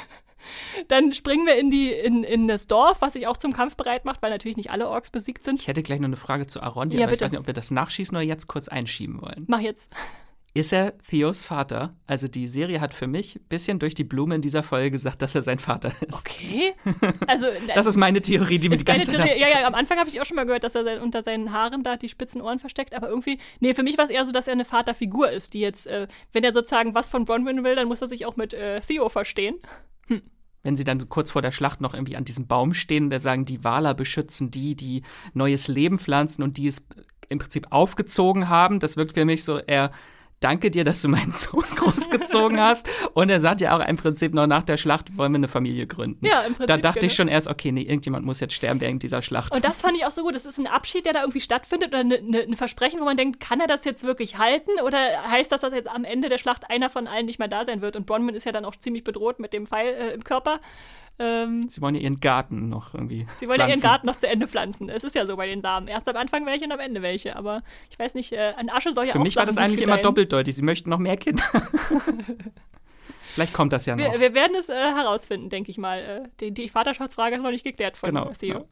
Dann 0.87 1.13
springen 1.13 1.45
wir 1.45 1.57
in, 1.57 1.69
die, 1.69 1.91
in, 1.91 2.23
in 2.23 2.47
das 2.47 2.67
Dorf, 2.67 3.01
was 3.01 3.13
sich 3.13 3.27
auch 3.27 3.37
zum 3.37 3.53
Kampf 3.53 3.75
bereit 3.75 4.05
macht, 4.05 4.21
weil 4.21 4.31
natürlich 4.31 4.57
nicht 4.57 4.71
alle 4.71 4.87
Orks 4.89 5.09
besiegt 5.09 5.43
sind. 5.43 5.59
Ich 5.59 5.67
hätte 5.67 5.83
gleich 5.83 5.99
noch 5.99 6.07
eine 6.07 6.17
Frage 6.17 6.47
zu 6.47 6.61
Arondi, 6.61 6.97
ja, 6.97 7.03
aber 7.03 7.11
bitte. 7.11 7.23
ich 7.23 7.25
weiß 7.25 7.31
nicht, 7.31 7.39
ob 7.39 7.47
wir 7.47 7.53
das 7.53 7.71
nachschießen 7.71 8.15
oder 8.15 8.25
jetzt 8.25 8.47
kurz 8.47 8.67
einschieben 8.67 9.21
wollen. 9.21 9.45
Mach 9.47 9.59
jetzt. 9.59 9.89
ist 10.53 10.73
er 10.73 10.97
Theos 10.97 11.43
Vater? 11.43 11.95
Also 12.07 12.27
die 12.27 12.47
Serie 12.47 12.81
hat 12.81 12.93
für 12.93 13.07
mich 13.07 13.35
ein 13.35 13.45
bisschen 13.49 13.79
durch 13.79 13.93
die 13.93 14.03
Blume 14.03 14.35
in 14.35 14.41
dieser 14.41 14.63
Folge 14.63 14.91
gesagt, 14.91 15.21
dass 15.21 15.35
er 15.35 15.41
sein 15.41 15.59
Vater 15.59 15.91
ist. 16.01 16.19
Okay. 16.19 16.73
Also 17.27 17.47
das 17.75 17.85
ist 17.85 17.97
meine 17.97 18.21
Theorie, 18.21 18.59
die 18.59 18.69
mir 18.69 18.77
die 18.77 18.85
ganze 18.85 19.11
Theorie, 19.11 19.29
Zeit. 19.29 19.39
Ja, 19.39 19.47
ja, 19.47 19.67
am 19.67 19.75
Anfang 19.75 19.99
habe 19.99 20.09
ich 20.09 20.19
auch 20.19 20.25
schon 20.25 20.35
mal 20.35 20.45
gehört, 20.45 20.63
dass 20.63 20.75
er 20.75 21.01
unter 21.01 21.23
seinen 21.23 21.53
Haaren 21.53 21.83
da 21.83 21.97
die 21.97 22.09
spitzen 22.09 22.41
Ohren 22.41 22.59
versteckt, 22.59 22.93
aber 22.93 23.09
irgendwie, 23.09 23.39
nee, 23.59 23.73
für 23.73 23.83
mich 23.83 23.97
war 23.97 24.05
es 24.05 24.11
eher 24.11 24.25
so, 24.25 24.31
dass 24.31 24.47
er 24.47 24.53
eine 24.53 24.65
Vaterfigur 24.65 25.29
ist, 25.31 25.53
die 25.53 25.59
jetzt, 25.59 25.87
äh, 25.87 26.07
wenn 26.33 26.43
er 26.43 26.53
sozusagen 26.53 26.95
was 26.95 27.09
von 27.09 27.25
Bronwyn 27.25 27.63
will, 27.63 27.75
dann 27.75 27.87
muss 27.87 28.01
er 28.01 28.09
sich 28.09 28.25
auch 28.25 28.35
mit 28.35 28.53
äh, 28.53 28.81
Theo 28.81 29.09
verstehen. 29.09 29.59
Hm 30.09 30.21
wenn 30.63 30.75
sie 30.75 30.83
dann 30.83 31.07
kurz 31.09 31.31
vor 31.31 31.41
der 31.41 31.51
Schlacht 31.51 31.81
noch 31.81 31.93
irgendwie 31.93 32.17
an 32.17 32.25
diesem 32.25 32.47
Baum 32.47 32.73
stehen, 32.73 33.09
der 33.09 33.19
sagen, 33.19 33.45
die 33.45 33.63
Waler 33.63 33.93
beschützen 33.93 34.51
die, 34.51 34.75
die 34.75 35.03
neues 35.33 35.67
Leben 35.67 35.99
pflanzen 35.99 36.43
und 36.43 36.57
die 36.57 36.67
es 36.67 36.85
im 37.29 37.39
Prinzip 37.39 37.67
aufgezogen 37.69 38.49
haben. 38.49 38.79
Das 38.79 38.97
wirkt 38.97 39.13
für 39.13 39.25
mich 39.25 39.43
so 39.43 39.59
eher 39.59 39.91
danke 40.39 40.71
dir, 40.71 40.83
dass 40.83 41.01
du 41.01 41.09
meinen 41.09 41.31
Sohn 41.31 41.63
großgezogen 41.75 42.59
hast. 42.59 42.87
Und 43.13 43.29
er 43.29 43.39
sagt 43.39 43.61
ja 43.61 43.77
auch 43.77 43.85
im 43.85 43.97
Prinzip 43.97 44.33
noch 44.33 44.47
nach 44.47 44.63
der 44.63 44.77
Schlacht, 44.77 45.15
wollen 45.17 45.31
wir 45.31 45.37
eine 45.37 45.47
Familie 45.47 45.87
gründen. 45.87 46.25
Ja, 46.25 46.41
im 46.41 46.55
Prinzip. 46.55 46.67
Da 46.67 46.77
dachte 46.77 47.05
ich 47.05 47.13
schon 47.13 47.27
erst, 47.27 47.47
okay, 47.47 47.71
nee, 47.71 47.81
irgendjemand 47.81 48.25
muss 48.25 48.39
jetzt 48.39 48.53
sterben 48.53 48.81
während 48.81 49.03
dieser 49.03 49.21
Schlacht. 49.21 49.55
Und 49.55 49.65
das 49.65 49.81
fand 49.81 49.97
ich 49.97 50.05
auch 50.05 50.11
so 50.11 50.23
gut. 50.23 50.35
Das 50.35 50.45
ist 50.45 50.57
ein 50.57 50.67
Abschied, 50.67 51.05
der 51.05 51.13
da 51.13 51.21
irgendwie 51.21 51.41
stattfindet 51.41 51.89
oder 51.89 51.99
ein 51.99 52.07
ne, 52.07 52.21
ne 52.21 52.55
Versprechen, 52.55 52.99
wo 52.99 53.05
man 53.05 53.17
denkt, 53.17 53.39
kann 53.39 53.59
er 53.59 53.67
das 53.67 53.85
jetzt 53.85 54.03
wirklich 54.03 54.37
halten? 54.37 54.71
Oder 54.83 54.97
heißt 55.29 55.51
das, 55.51 55.61
dass 55.61 55.73
jetzt 55.73 55.89
am 55.89 56.03
Ende 56.03 56.29
der 56.29 56.37
Schlacht 56.37 56.69
einer 56.69 56.89
von 56.89 57.07
allen 57.07 57.25
nicht 57.25 57.39
mehr 57.39 57.47
da 57.47 57.65
sein 57.65 57.81
wird? 57.81 57.95
Und 57.95 58.05
Bronwyn 58.05 58.35
ist 58.35 58.45
ja 58.45 58.51
dann 58.51 58.65
auch 58.65 58.75
ziemlich 58.75 59.03
bedroht 59.03 59.39
mit 59.39 59.53
dem 59.53 59.67
Pfeil 59.67 59.93
äh, 59.93 60.13
im 60.13 60.23
Körper. 60.23 60.59
Ähm, 61.19 61.67
sie 61.69 61.81
wollen 61.81 61.95
ja 61.95 62.01
ihren 62.01 62.21
Garten 62.21 62.69
noch 62.69 62.93
irgendwie. 62.93 63.25
Sie 63.39 63.47
wollen 63.47 63.57
pflanzen. 63.57 63.59
ja 63.59 63.67
ihren 63.67 63.81
Garten 63.81 64.07
noch 64.07 64.15
zu 64.15 64.27
Ende 64.27 64.47
pflanzen. 64.47 64.89
Es 64.89 65.03
ist 65.03 65.15
ja 65.15 65.25
so 65.25 65.35
bei 65.35 65.47
den 65.47 65.61
Damen. 65.61 65.87
Erst 65.87 66.07
am 66.07 66.15
Anfang 66.15 66.45
welche 66.45 66.63
und 66.65 66.71
am 66.71 66.79
Ende 66.79 67.01
welche. 67.01 67.35
Aber 67.35 67.61
ich 67.89 67.99
weiß 67.99 68.15
nicht, 68.15 68.31
äh, 68.31 68.53
an 68.55 68.69
Asche 68.69 68.93
soll 68.93 69.05
ja 69.05 69.11
Für 69.11 69.19
auch 69.19 69.23
mich 69.23 69.35
war 69.35 69.45
das 69.45 69.57
eigentlich 69.57 69.81
immer 69.81 69.97
doppeldeutig. 69.97 70.55
Sie 70.55 70.61
möchten 70.61 70.89
noch 70.89 70.99
mehr 70.99 71.17
Kinder. 71.17 71.43
Vielleicht 73.33 73.53
kommt 73.53 73.73
das 73.73 73.85
ja 73.85 73.95
noch. 73.95 74.11
Wir, 74.11 74.19
wir 74.19 74.33
werden 74.33 74.55
es 74.57 74.69
äh, 74.69 74.73
herausfinden, 74.73 75.49
denke 75.49 75.71
ich 75.71 75.77
mal. 75.77 75.99
Äh, 75.99 76.29
die, 76.39 76.51
die, 76.51 76.69
Vaterschaftsfrage 76.69 77.35
ist 77.35 77.41
noch 77.41 77.51
nicht 77.51 77.63
geklärt 77.63 77.97
von 77.97 78.09
genau, 78.09 78.29
Theo. 78.39 78.53
Genau. 78.53 78.67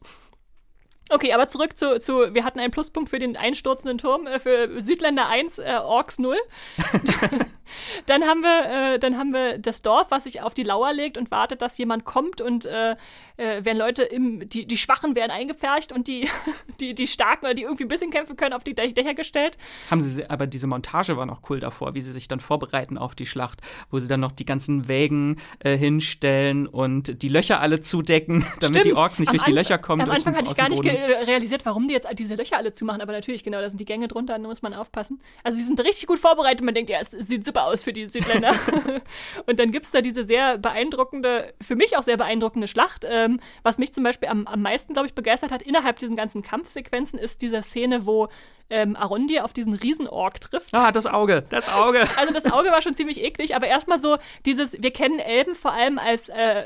Okay, 1.10 1.32
aber 1.32 1.48
zurück 1.48 1.78
zu, 1.78 2.00
zu, 2.00 2.34
wir 2.34 2.44
hatten 2.44 2.60
einen 2.60 2.70
Pluspunkt 2.70 3.10
für 3.10 3.18
den 3.18 3.36
einsturzenden 3.36 3.98
Turm, 3.98 4.26
äh, 4.26 4.38
für 4.38 4.80
Südländer 4.80 5.28
1, 5.28 5.58
äh, 5.58 5.78
Orks 5.82 6.18
0. 6.18 6.36
dann, 8.06 8.24
haben 8.24 8.42
wir, 8.42 8.94
äh, 8.94 8.98
dann 8.98 9.16
haben 9.16 9.32
wir 9.32 9.58
das 9.58 9.82
Dorf, 9.82 10.10
was 10.10 10.24
sich 10.24 10.42
auf 10.42 10.54
die 10.54 10.64
Lauer 10.64 10.92
legt 10.92 11.16
und 11.16 11.30
wartet, 11.30 11.62
dass 11.62 11.78
jemand 11.78 12.04
kommt 12.04 12.40
und 12.40 12.66
äh, 12.66 12.96
äh, 13.38 13.64
werden 13.64 13.78
Leute 13.78 14.02
im, 14.02 14.48
die, 14.48 14.66
die 14.66 14.76
Schwachen 14.76 15.14
werden 15.14 15.30
eingepfercht 15.30 15.92
und 15.92 16.08
die, 16.08 16.28
die, 16.80 16.94
die 16.94 17.06
Starken 17.06 17.46
oder 17.46 17.54
die 17.54 17.62
irgendwie 17.62 17.84
ein 17.84 17.88
bisschen 17.88 18.10
kämpfen 18.10 18.36
können, 18.36 18.52
auf 18.52 18.64
die 18.64 18.74
Dächer 18.74 19.14
gestellt. 19.14 19.56
Haben 19.90 20.00
sie, 20.00 20.28
aber 20.28 20.46
diese 20.46 20.66
Montage 20.66 21.16
war 21.16 21.24
noch 21.24 21.40
cool 21.48 21.60
davor, 21.60 21.94
wie 21.94 22.00
sie 22.00 22.12
sich 22.12 22.28
dann 22.28 22.40
vorbereiten 22.40 22.98
auf 22.98 23.14
die 23.14 23.26
Schlacht, 23.26 23.60
wo 23.90 23.98
sie 23.98 24.08
dann 24.08 24.20
noch 24.20 24.32
die 24.32 24.44
ganzen 24.44 24.88
Wägen 24.88 25.36
äh, 25.60 25.76
hinstellen 25.76 26.66
und 26.66 27.22
die 27.22 27.28
Löcher 27.28 27.60
alle 27.60 27.80
zudecken, 27.80 28.44
damit 28.60 28.80
Stimmt. 28.80 28.86
die 28.86 29.00
Orks 29.00 29.18
nicht 29.18 29.32
durch 29.32 29.42
die 29.42 29.52
Löcher 29.52 29.78
kommen. 29.78 30.02
Am 30.02 30.10
Anfang 30.10 30.36
hatte 30.36 30.50
ich 30.50 30.56
gar 30.56 30.68
nicht. 30.68 30.82
Realisiert, 30.98 31.64
warum 31.66 31.88
die 31.88 31.94
jetzt 31.94 32.08
diese 32.18 32.34
Löcher 32.34 32.56
alle 32.56 32.72
zumachen, 32.72 33.00
aber 33.00 33.12
natürlich, 33.12 33.44
genau, 33.44 33.60
da 33.60 33.68
sind 33.68 33.78
die 33.78 33.84
Gänge 33.84 34.08
drunter, 34.08 34.38
da 34.38 34.46
muss 34.46 34.62
man 34.62 34.74
aufpassen. 34.74 35.20
Also 35.42 35.58
sie 35.58 35.64
sind 35.64 35.80
richtig 35.80 36.06
gut 36.06 36.18
vorbereitet, 36.18 36.64
man 36.64 36.74
denkt, 36.74 36.90
ja, 36.90 36.98
es 37.00 37.10
sieht 37.10 37.44
super 37.44 37.64
aus 37.64 37.82
für 37.82 37.92
die 37.92 38.08
Südländer. 38.08 38.54
und 39.46 39.58
dann 39.58 39.70
gibt 39.70 39.86
es 39.86 39.92
da 39.92 40.00
diese 40.00 40.24
sehr 40.24 40.58
beeindruckende, 40.58 41.54
für 41.60 41.76
mich 41.76 41.96
auch 41.96 42.02
sehr 42.02 42.16
beeindruckende 42.16 42.68
Schlacht, 42.68 43.06
ähm, 43.08 43.40
was 43.62 43.78
mich 43.78 43.92
zum 43.92 44.04
Beispiel 44.04 44.28
am, 44.28 44.46
am 44.46 44.62
meisten, 44.62 44.92
glaube 44.92 45.06
ich, 45.06 45.14
begeistert 45.14 45.50
hat 45.50 45.62
innerhalb 45.62 45.98
diesen 45.98 46.16
ganzen 46.16 46.42
Kampfsequenzen, 46.42 47.18
ist 47.18 47.42
diese 47.42 47.62
Szene, 47.62 48.06
wo 48.06 48.28
ähm, 48.70 48.96
Arondir 48.96 49.44
auf 49.44 49.52
diesen 49.52 49.74
Riesenorg 49.74 50.40
trifft. 50.40 50.74
Ah, 50.74 50.92
das 50.92 51.06
Auge, 51.06 51.44
das 51.48 51.68
Auge. 51.68 52.04
Also 52.16 52.32
das 52.32 52.46
Auge 52.46 52.70
war 52.70 52.82
schon 52.82 52.94
ziemlich 52.94 53.22
eklig, 53.22 53.56
aber 53.56 53.66
erstmal 53.66 53.98
so 53.98 54.18
dieses, 54.44 54.82
wir 54.82 54.90
kennen 54.90 55.18
Elben 55.18 55.54
vor 55.54 55.72
allem 55.72 55.98
als 55.98 56.28
äh, 56.28 56.64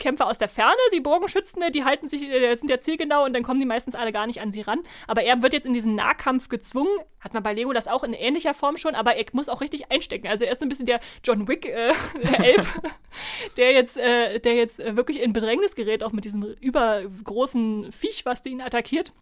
Kämpfer 0.00 0.26
aus 0.26 0.38
der 0.38 0.48
Ferne, 0.48 0.80
die 0.92 1.00
Bogenschützende, 1.00 1.70
die 1.70 1.84
halten 1.84 2.08
sich, 2.08 2.28
äh, 2.28 2.56
sind 2.56 2.68
ja 2.68 2.80
zielgenau 2.80 3.24
und 3.24 3.32
dann 3.32 3.44
kommen 3.44 3.60
die 3.60 3.66
meistens 3.66 3.94
alle 3.94 4.10
gar 4.10 4.26
nicht 4.26 4.40
an 4.40 4.50
sie 4.50 4.62
ran. 4.62 4.80
Aber 5.06 5.22
er 5.22 5.42
wird 5.42 5.52
jetzt 5.52 5.66
in 5.66 5.74
diesen 5.74 5.94
Nahkampf 5.94 6.48
gezwungen. 6.48 6.90
Hat 7.20 7.34
man 7.34 7.42
bei 7.42 7.52
Lego 7.52 7.72
das 7.72 7.86
auch 7.86 8.02
in 8.02 8.14
ähnlicher 8.14 8.54
Form 8.54 8.76
schon, 8.76 8.94
aber 8.96 9.14
er 9.14 9.24
muss 9.32 9.48
auch 9.48 9.60
richtig 9.60 9.92
einstecken. 9.92 10.26
Also 10.26 10.44
er 10.44 10.52
ist 10.52 10.58
so 10.58 10.64
ein 10.64 10.68
bisschen 10.68 10.86
der 10.86 11.00
John 11.22 11.46
Wick, 11.46 11.66
äh, 11.66 11.92
der 12.22 12.40
Elb, 12.40 12.66
der 13.56 13.72
jetzt, 13.72 13.96
äh, 13.96 14.40
der 14.40 14.54
jetzt 14.54 14.78
wirklich 14.78 15.20
in 15.20 15.32
Bedrängnis 15.32 15.76
gerät, 15.76 16.02
auch 16.02 16.12
mit 16.12 16.24
diesem 16.24 16.42
übergroßen 16.42 17.92
Viech, 17.92 18.24
was 18.24 18.44
ihn 18.46 18.60
attackiert. 18.60 19.12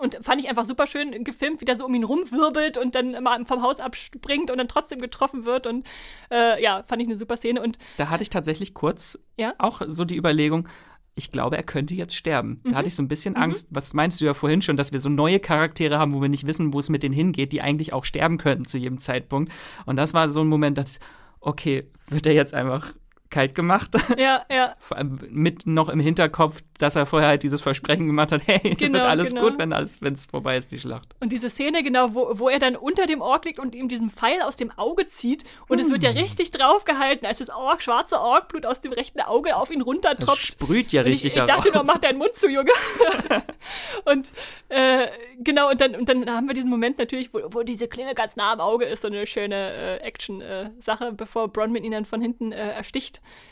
Und 0.00 0.18
fand 0.22 0.40
ich 0.42 0.48
einfach 0.48 0.64
super 0.64 0.86
schön 0.86 1.24
gefilmt, 1.24 1.60
wie 1.60 1.64
der 1.64 1.76
so 1.76 1.84
um 1.84 1.94
ihn 1.94 2.04
rumwirbelt 2.04 2.78
und 2.78 2.94
dann 2.94 3.14
immer 3.14 3.44
vom 3.44 3.62
Haus 3.62 3.80
abspringt 3.80 4.50
und 4.50 4.58
dann 4.58 4.68
trotzdem 4.68 5.00
getroffen 5.00 5.44
wird. 5.44 5.66
Und 5.66 5.86
äh, 6.30 6.62
ja, 6.62 6.82
fand 6.86 7.02
ich 7.02 7.08
eine 7.08 7.16
super 7.16 7.36
Szene. 7.36 7.62
Und 7.62 7.78
da 7.96 8.08
hatte 8.08 8.22
ich 8.22 8.30
tatsächlich 8.30 8.74
kurz 8.74 9.18
ja? 9.36 9.54
auch 9.58 9.82
so 9.86 10.04
die 10.04 10.16
Überlegung, 10.16 10.68
ich 11.14 11.32
glaube, 11.32 11.56
er 11.56 11.62
könnte 11.62 11.94
jetzt 11.94 12.14
sterben. 12.14 12.62
Da 12.64 12.76
hatte 12.76 12.88
ich 12.88 12.94
so 12.94 13.02
ein 13.02 13.08
bisschen 13.08 13.34
mhm. 13.34 13.42
Angst. 13.42 13.68
Was 13.70 13.92
meinst 13.94 14.20
du 14.20 14.24
ja 14.24 14.32
vorhin 14.32 14.62
schon, 14.62 14.76
dass 14.76 14.92
wir 14.92 15.00
so 15.00 15.10
neue 15.10 15.38
Charaktere 15.38 15.98
haben, 15.98 16.14
wo 16.14 16.22
wir 16.22 16.28
nicht 16.28 16.46
wissen, 16.46 16.72
wo 16.72 16.78
es 16.78 16.88
mit 16.88 17.02
denen 17.02 17.14
hingeht, 17.14 17.52
die 17.52 17.60
eigentlich 17.60 17.92
auch 17.92 18.04
sterben 18.04 18.38
könnten 18.38 18.64
zu 18.64 18.78
jedem 18.78 19.00
Zeitpunkt. 19.00 19.52
Und 19.86 19.96
das 19.96 20.14
war 20.14 20.28
so 20.28 20.40
ein 20.40 20.48
Moment, 20.48 20.78
dass, 20.78 20.98
okay, 21.40 21.90
wird 22.08 22.26
er 22.26 22.32
jetzt 22.32 22.54
einfach 22.54 22.94
kalt 23.30 23.54
gemacht. 23.54 23.90
Ja, 24.20 24.44
ja. 24.50 24.74
Vor 24.80 24.98
allem 24.98 25.18
mit 25.30 25.66
noch 25.66 25.88
im 25.88 26.00
Hinterkopf, 26.00 26.62
dass 26.78 26.96
er 26.96 27.06
vorher 27.06 27.28
halt 27.28 27.42
dieses 27.42 27.60
Versprechen 27.60 28.06
gemacht 28.06 28.32
hat, 28.32 28.42
hey, 28.46 28.74
genau, 28.74 28.94
wird 28.94 29.04
alles 29.04 29.30
genau. 29.30 29.48
gut, 29.48 29.58
wenn 29.58 29.72
es 30.12 30.26
vorbei 30.26 30.56
ist, 30.56 30.72
die 30.72 30.78
Schlacht. 30.78 31.14
Und 31.20 31.30
diese 31.32 31.48
Szene, 31.48 31.82
genau, 31.82 32.12
wo, 32.12 32.38
wo 32.38 32.48
er 32.48 32.58
dann 32.58 32.76
unter 32.76 33.06
dem 33.06 33.20
Ork 33.22 33.44
liegt 33.44 33.58
und 33.58 33.74
ihm 33.74 33.88
diesen 33.88 34.10
Pfeil 34.10 34.42
aus 34.42 34.56
dem 34.56 34.72
Auge 34.76 35.08
zieht 35.08 35.44
und 35.68 35.78
hm. 35.78 35.86
es 35.86 35.92
wird 35.92 36.02
ja 36.02 36.10
richtig 36.10 36.50
draufgehalten, 36.50 37.26
als 37.26 37.38
das 37.38 37.50
Ork, 37.50 37.82
schwarze 37.82 38.20
Orkblut 38.20 38.66
aus 38.66 38.80
dem 38.80 38.92
rechten 38.92 39.20
Auge 39.20 39.56
auf 39.56 39.70
ihn 39.70 39.80
runtertropft. 39.80 40.28
Das 40.28 40.38
sprüht 40.38 40.92
ja 40.92 41.02
richtig 41.02 41.36
Ich, 41.36 41.36
ich 41.36 41.44
dachte 41.44 41.72
nur, 41.72 41.84
mach 41.84 41.98
deinen 41.98 42.18
Mund 42.18 42.34
zu, 42.34 42.48
Junge. 42.48 42.72
und 44.04 44.32
äh, 44.68 45.08
genau, 45.38 45.70
und 45.70 45.80
dann, 45.80 45.94
und 45.94 46.08
dann 46.08 46.28
haben 46.28 46.46
wir 46.46 46.54
diesen 46.54 46.70
Moment 46.70 46.98
natürlich, 46.98 47.32
wo, 47.32 47.40
wo 47.50 47.62
diese 47.62 47.88
Klinge 47.88 48.14
ganz 48.14 48.36
nah 48.36 48.52
am 48.52 48.60
Auge 48.60 48.84
ist, 48.86 49.02
so 49.02 49.08
eine 49.08 49.26
schöne 49.26 49.54
äh, 49.54 49.96
Action-Sache, 49.98 51.06
äh, 51.06 51.12
bevor 51.12 51.48
Bronwyn 51.48 51.84
ihn 51.84 51.92
dann 51.92 52.04
von 52.04 52.20
hinten 52.20 52.52
äh, 52.52 52.72
ersticht 53.22 53.50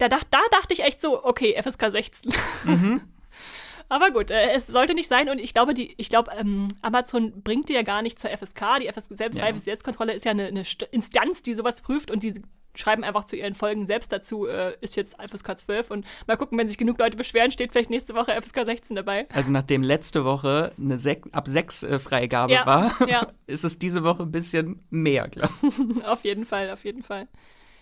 da, 0.00 0.08
dacht, 0.08 0.28
da 0.30 0.40
dachte 0.50 0.74
ich 0.74 0.82
echt 0.82 1.00
so, 1.00 1.24
okay, 1.24 1.60
FSK 1.60 1.90
16. 1.90 2.32
Mhm. 2.64 3.00
Aber 3.88 4.12
gut, 4.12 4.30
äh, 4.30 4.52
es 4.52 4.68
sollte 4.68 4.94
nicht 4.94 5.08
sein 5.08 5.28
und 5.28 5.40
ich 5.40 5.52
glaube, 5.52 5.74
die, 5.74 5.94
ich 5.96 6.08
glaube, 6.08 6.30
ähm, 6.38 6.68
Amazon 6.80 7.42
bringt 7.42 7.68
die 7.68 7.72
ja 7.72 7.82
gar 7.82 8.02
nicht 8.02 8.20
zur 8.20 8.30
FSK. 8.30 8.78
Die 8.80 8.88
FSK 8.88 9.16
selbst, 9.16 9.38
ja. 9.38 9.58
Selbstkontrolle 9.58 10.12
ist 10.12 10.24
ja 10.24 10.30
eine, 10.30 10.46
eine, 10.46 10.62
Instanz, 10.92 11.42
die 11.42 11.54
sowas 11.54 11.80
prüft 11.80 12.10
und 12.10 12.22
die 12.22 12.40
schreiben 12.76 13.02
einfach 13.02 13.24
zu 13.24 13.34
ihren 13.34 13.56
Folgen 13.56 13.86
selbst 13.86 14.12
dazu, 14.12 14.46
äh, 14.46 14.76
ist 14.80 14.94
jetzt 14.94 15.16
FSK 15.20 15.58
12 15.58 15.90
und 15.90 16.06
mal 16.28 16.36
gucken, 16.36 16.56
wenn 16.56 16.68
sich 16.68 16.78
genug 16.78 17.00
Leute 17.00 17.16
beschweren, 17.16 17.50
steht 17.50 17.72
vielleicht 17.72 17.90
nächste 17.90 18.14
Woche 18.14 18.40
FSK 18.40 18.64
16 18.64 18.94
dabei. 18.94 19.26
Also 19.32 19.50
nachdem 19.50 19.82
letzte 19.82 20.24
Woche 20.24 20.72
eine 20.78 20.96
Sek 20.96 21.24
ab 21.32 21.48
6 21.48 21.82
äh, 21.82 21.98
Freigabe 21.98 22.52
ja, 22.52 22.66
war, 22.66 23.08
ja. 23.08 23.26
ist 23.48 23.64
es 23.64 23.80
diese 23.80 24.04
Woche 24.04 24.22
ein 24.22 24.30
bisschen 24.30 24.78
mehr, 24.90 25.26
glaube 25.26 25.52
ich. 25.62 26.04
auf 26.04 26.22
jeden 26.22 26.46
Fall, 26.46 26.70
auf 26.70 26.84
jeden 26.84 27.02
Fall. 27.02 27.26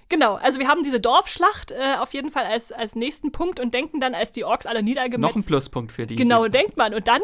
Genau, 0.09 0.37
also 0.37 0.59
wir 0.59 0.69
haben 0.69 0.83
diese 0.83 1.01
Dorfschlacht 1.01 1.71
äh, 1.71 1.97
auf 1.99 2.15
jeden 2.15 2.31
Fall 2.31 2.45
als, 2.45 2.73
als 2.73 2.95
nächsten 2.95 3.31
Punkt 3.31 3.61
und 3.61 3.75
denken 3.75 4.01
dann, 4.01 4.15
als 4.15 4.33
die 4.33 4.45
Orks 4.45 4.65
alle 4.65 4.83
niedergemetzt 4.83 5.21
Noch 5.21 5.37
ein 5.37 5.45
Pluspunkt 5.45 5.93
für 5.93 6.07
die. 6.07 6.17
Genau, 6.17 6.45
Süd 6.45 6.55
denkt 6.55 6.77
man. 6.79 6.95
Und 6.95 7.09
dann, 7.09 7.21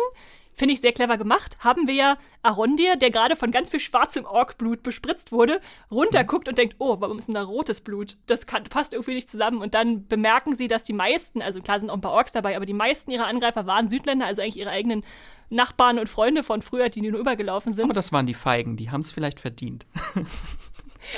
finde 0.53 0.75
ich 0.75 0.83
sehr 0.83 0.93
clever 0.93 1.17
gemacht, 1.17 1.57
haben 1.61 1.89
wir 1.89 1.95
ja 1.95 2.19
Arondir, 2.43 2.97
der 2.97 3.11
gerade 3.11 3.37
von 3.37 3.51
ganz 3.51 3.71
viel 3.71 3.81
schwarzem 3.81 4.27
Orkblut 4.27 4.83
bespritzt 4.83 5.33
wurde, 5.33 5.61
runterguckt 5.91 6.47
mhm. 6.47 6.51
und 6.51 6.59
denkt, 6.59 6.77
oh, 6.79 6.97
warum 7.01 7.17
ist 7.17 7.27
denn 7.27 7.35
da 7.35 7.43
rotes 7.43 7.81
Blut? 7.81 8.19
Das 8.27 8.47
kann, 8.47 8.65
passt 8.65 8.93
irgendwie 8.93 9.15
nicht 9.15 9.31
zusammen. 9.31 9.63
Und 9.63 9.73
dann 9.73 10.07
bemerken 10.07 10.55
sie, 10.55 10.69
dass 10.69 10.85
die 10.85 10.93
meisten, 10.93 11.41
also 11.41 11.63
klar 11.63 11.81
sind 11.81 11.89
auch 11.89 11.95
ein 11.95 12.03
paar 12.03 12.13
Orks 12.13 12.33
dabei, 12.33 12.55
aber 12.55 12.67
die 12.67 12.75
meisten 12.75 13.11
ihrer 13.11 13.27
Angreifer 13.27 13.67
waren 13.67 13.89
Südländer, 13.89 14.27
also 14.27 14.43
eigentlich 14.43 14.59
ihre 14.59 14.71
eigenen 14.71 15.05
Nachbarn 15.49 15.99
und 15.99 16.09
Freunde 16.09 16.43
von 16.43 16.61
früher, 16.61 16.91
die 16.91 17.01
nur 17.01 17.19
übergelaufen 17.19 17.73
sind. 17.73 17.85
Aber 17.85 17.95
das 17.95 18.13
waren 18.13 18.27
die 18.27 18.35
Feigen, 18.35 18.77
die 18.77 18.91
haben 18.91 19.01
es 19.01 19.11
vielleicht 19.11 19.41
verdient. 19.41 19.87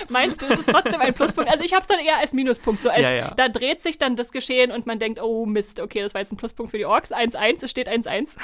Meinst 0.08 0.42
du, 0.42 0.46
es 0.46 0.60
ist 0.60 0.68
trotzdem 0.68 1.00
ein 1.00 1.14
Pluspunkt? 1.14 1.50
Also 1.50 1.64
ich 1.64 1.72
habe 1.72 1.82
es 1.82 1.88
dann 1.88 1.98
eher 1.98 2.18
als 2.18 2.32
Minuspunkt. 2.32 2.82
So 2.82 2.90
als, 2.90 3.02
ja, 3.02 3.12
ja. 3.12 3.34
Da 3.34 3.48
dreht 3.48 3.82
sich 3.82 3.98
dann 3.98 4.16
das 4.16 4.32
Geschehen 4.32 4.70
und 4.70 4.86
man 4.86 4.98
denkt, 4.98 5.20
oh 5.20 5.46
Mist, 5.46 5.80
okay, 5.80 6.02
das 6.02 6.14
war 6.14 6.20
jetzt 6.20 6.32
ein 6.32 6.36
Pluspunkt 6.36 6.70
für 6.70 6.78
die 6.78 6.86
Orks. 6.86 7.12
1-1, 7.12 7.64
es 7.64 7.70
steht 7.70 7.88
1-1. 7.88 8.28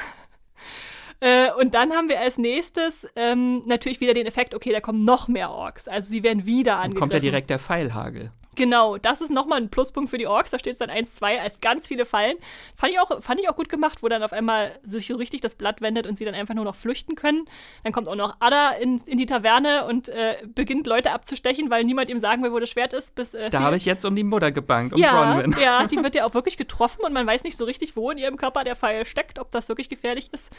Äh, 1.24 1.52
und 1.52 1.74
dann 1.74 1.92
haben 1.92 2.08
wir 2.08 2.18
als 2.18 2.36
nächstes 2.36 3.06
ähm, 3.14 3.62
natürlich 3.64 4.00
wieder 4.00 4.12
den 4.12 4.26
Effekt, 4.26 4.56
okay, 4.56 4.72
da 4.72 4.80
kommen 4.80 5.04
noch 5.04 5.28
mehr 5.28 5.52
Orks. 5.52 5.86
Also 5.86 6.10
sie 6.10 6.24
werden 6.24 6.46
wieder 6.46 6.78
angegriffen. 6.78 6.94
Dann 6.94 6.98
kommt 6.98 7.14
ja 7.14 7.20
direkt 7.20 7.48
der 7.48 7.60
Pfeilhagel. 7.60 8.32
Genau, 8.54 8.98
das 8.98 9.20
ist 9.20 9.30
nochmal 9.30 9.60
ein 9.60 9.70
Pluspunkt 9.70 10.10
für 10.10 10.18
die 10.18 10.26
Orks. 10.26 10.50
Da 10.50 10.58
steht 10.58 10.74
es 10.74 10.78
dann 10.78 10.90
1-2 10.90 11.38
als 11.38 11.60
ganz 11.60 11.86
viele 11.86 12.04
Fallen. 12.04 12.36
Fand 12.76 12.92
ich, 12.92 13.00
auch, 13.00 13.22
fand 13.22 13.40
ich 13.40 13.48
auch 13.48 13.56
gut 13.56 13.68
gemacht, 13.68 14.02
wo 14.02 14.08
dann 14.08 14.22
auf 14.22 14.32
einmal 14.32 14.78
sich 14.82 15.06
so 15.06 15.16
richtig 15.16 15.40
das 15.40 15.54
Blatt 15.54 15.80
wendet 15.80 16.06
und 16.06 16.18
sie 16.18 16.24
dann 16.24 16.34
einfach 16.34 16.54
nur 16.54 16.64
noch 16.64 16.76
flüchten 16.76 17.14
können. 17.14 17.46
Dann 17.82 17.92
kommt 17.92 18.08
auch 18.08 18.14
noch 18.14 18.36
Ada 18.40 18.72
in, 18.72 18.98
in 19.06 19.16
die 19.16 19.26
Taverne 19.26 19.86
und 19.86 20.08
äh, 20.10 20.36
beginnt 20.54 20.86
Leute 20.86 21.12
abzustechen, 21.12 21.70
weil 21.70 21.84
niemand 21.84 22.10
ihm 22.10 22.18
sagen 22.18 22.42
will, 22.42 22.52
wo 22.52 22.58
das 22.58 22.68
Schwert 22.68 22.92
ist. 22.92 23.14
Bis, 23.14 23.32
äh, 23.32 23.48
da 23.48 23.60
habe 23.60 23.76
ich 23.76 23.86
jetzt 23.86 24.04
um 24.04 24.14
die 24.14 24.24
Mutter 24.24 24.52
gebankt, 24.52 24.94
um 24.94 25.00
ja, 25.00 25.32
Bronwyn. 25.32 25.56
Ja, 25.60 25.86
die 25.90 26.02
wird 26.02 26.14
ja 26.14 26.26
auch 26.26 26.34
wirklich 26.34 26.58
getroffen 26.58 27.04
und 27.04 27.12
man 27.12 27.26
weiß 27.26 27.44
nicht 27.44 27.56
so 27.56 27.64
richtig, 27.64 27.96
wo 27.96 28.10
in 28.10 28.18
ihrem 28.18 28.36
Körper 28.36 28.64
der 28.64 28.76
Pfeil 28.76 29.06
steckt, 29.06 29.38
ob 29.38 29.50
das 29.50 29.68
wirklich 29.68 29.88
gefährlich 29.88 30.30
ist 30.32 30.50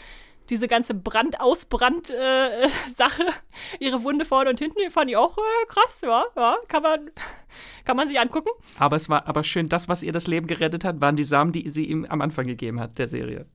diese 0.50 0.68
ganze 0.68 0.94
Brand-Ausbrand-Sache. 0.94 3.24
Äh, 3.24 3.32
ihre 3.84 4.04
Wunde 4.04 4.26
vorne 4.26 4.50
und 4.50 4.60
hinten, 4.60 4.80
die 4.84 4.90
fand 4.90 5.10
ich 5.10 5.18
auch 5.18 5.38
äh, 5.38 5.66
krass, 5.68 6.02
ja, 6.04 6.26
ja, 6.36 6.58
kann 6.68 6.84
man, 6.84 7.12
kann 7.86 7.98
man 7.98 8.08
sich 8.08 8.20
angucken. 8.20 8.50
Aber 8.80 8.96
es 8.96 9.10
war 9.10 9.28
aber 9.28 9.44
schön, 9.44 9.70
das, 9.70 9.88
was 9.90 10.04
ihr 10.04 10.12
das 10.12 10.28
Leben 10.28 10.48
gerettet 10.48 10.84
hat, 10.86 11.02
waren 11.02 11.16
die 11.16 11.24
Samen, 11.24 11.52
die 11.52 11.70
sie 11.70 11.86
ihm 11.86 12.06
am 12.06 12.22
Anfang 12.22 12.46
gegeben 12.46 12.80
hat, 12.80 12.98
der 12.98 13.08
Serie. 13.08 13.46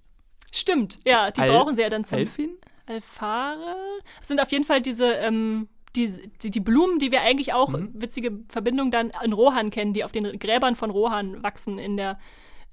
Stimmt, 0.53 0.99
ja, 1.05 1.31
die 1.31 1.41
Al- 1.43 1.51
brauchen 1.51 1.77
sie 1.77 1.83
ja 1.83 1.91
dann 1.91 2.05
zum 2.05 2.19
Elfin? 2.19 2.51
Alfare. 2.87 3.77
Das 4.19 4.29
sind 4.29 4.41
auf 4.41 4.51
jeden 4.51 4.65
Fall 4.65 4.81
diese, 4.81 5.13
ähm, 5.13 5.69
die, 5.95 6.09
die, 6.43 6.51
die 6.51 6.61
Blumen, 6.61 6.99
die 6.99 7.13
wir 7.13 7.21
eigentlich 7.23 7.53
auch, 7.53 7.69
Mhm. 7.71 7.91
witzige 7.95 8.39
Verbindung 8.49 8.91
dann 8.91 9.11
in 9.25 9.33
Rohan 9.35 9.69
kennen, 9.71 9.93
die 9.93 10.05
auf 10.05 10.13
den 10.13 10.39
Gräbern 10.39 10.75
von 10.75 10.91
Rohan 10.91 11.43
wachsen 11.43 11.79
in 11.79 11.97
der 11.97 12.19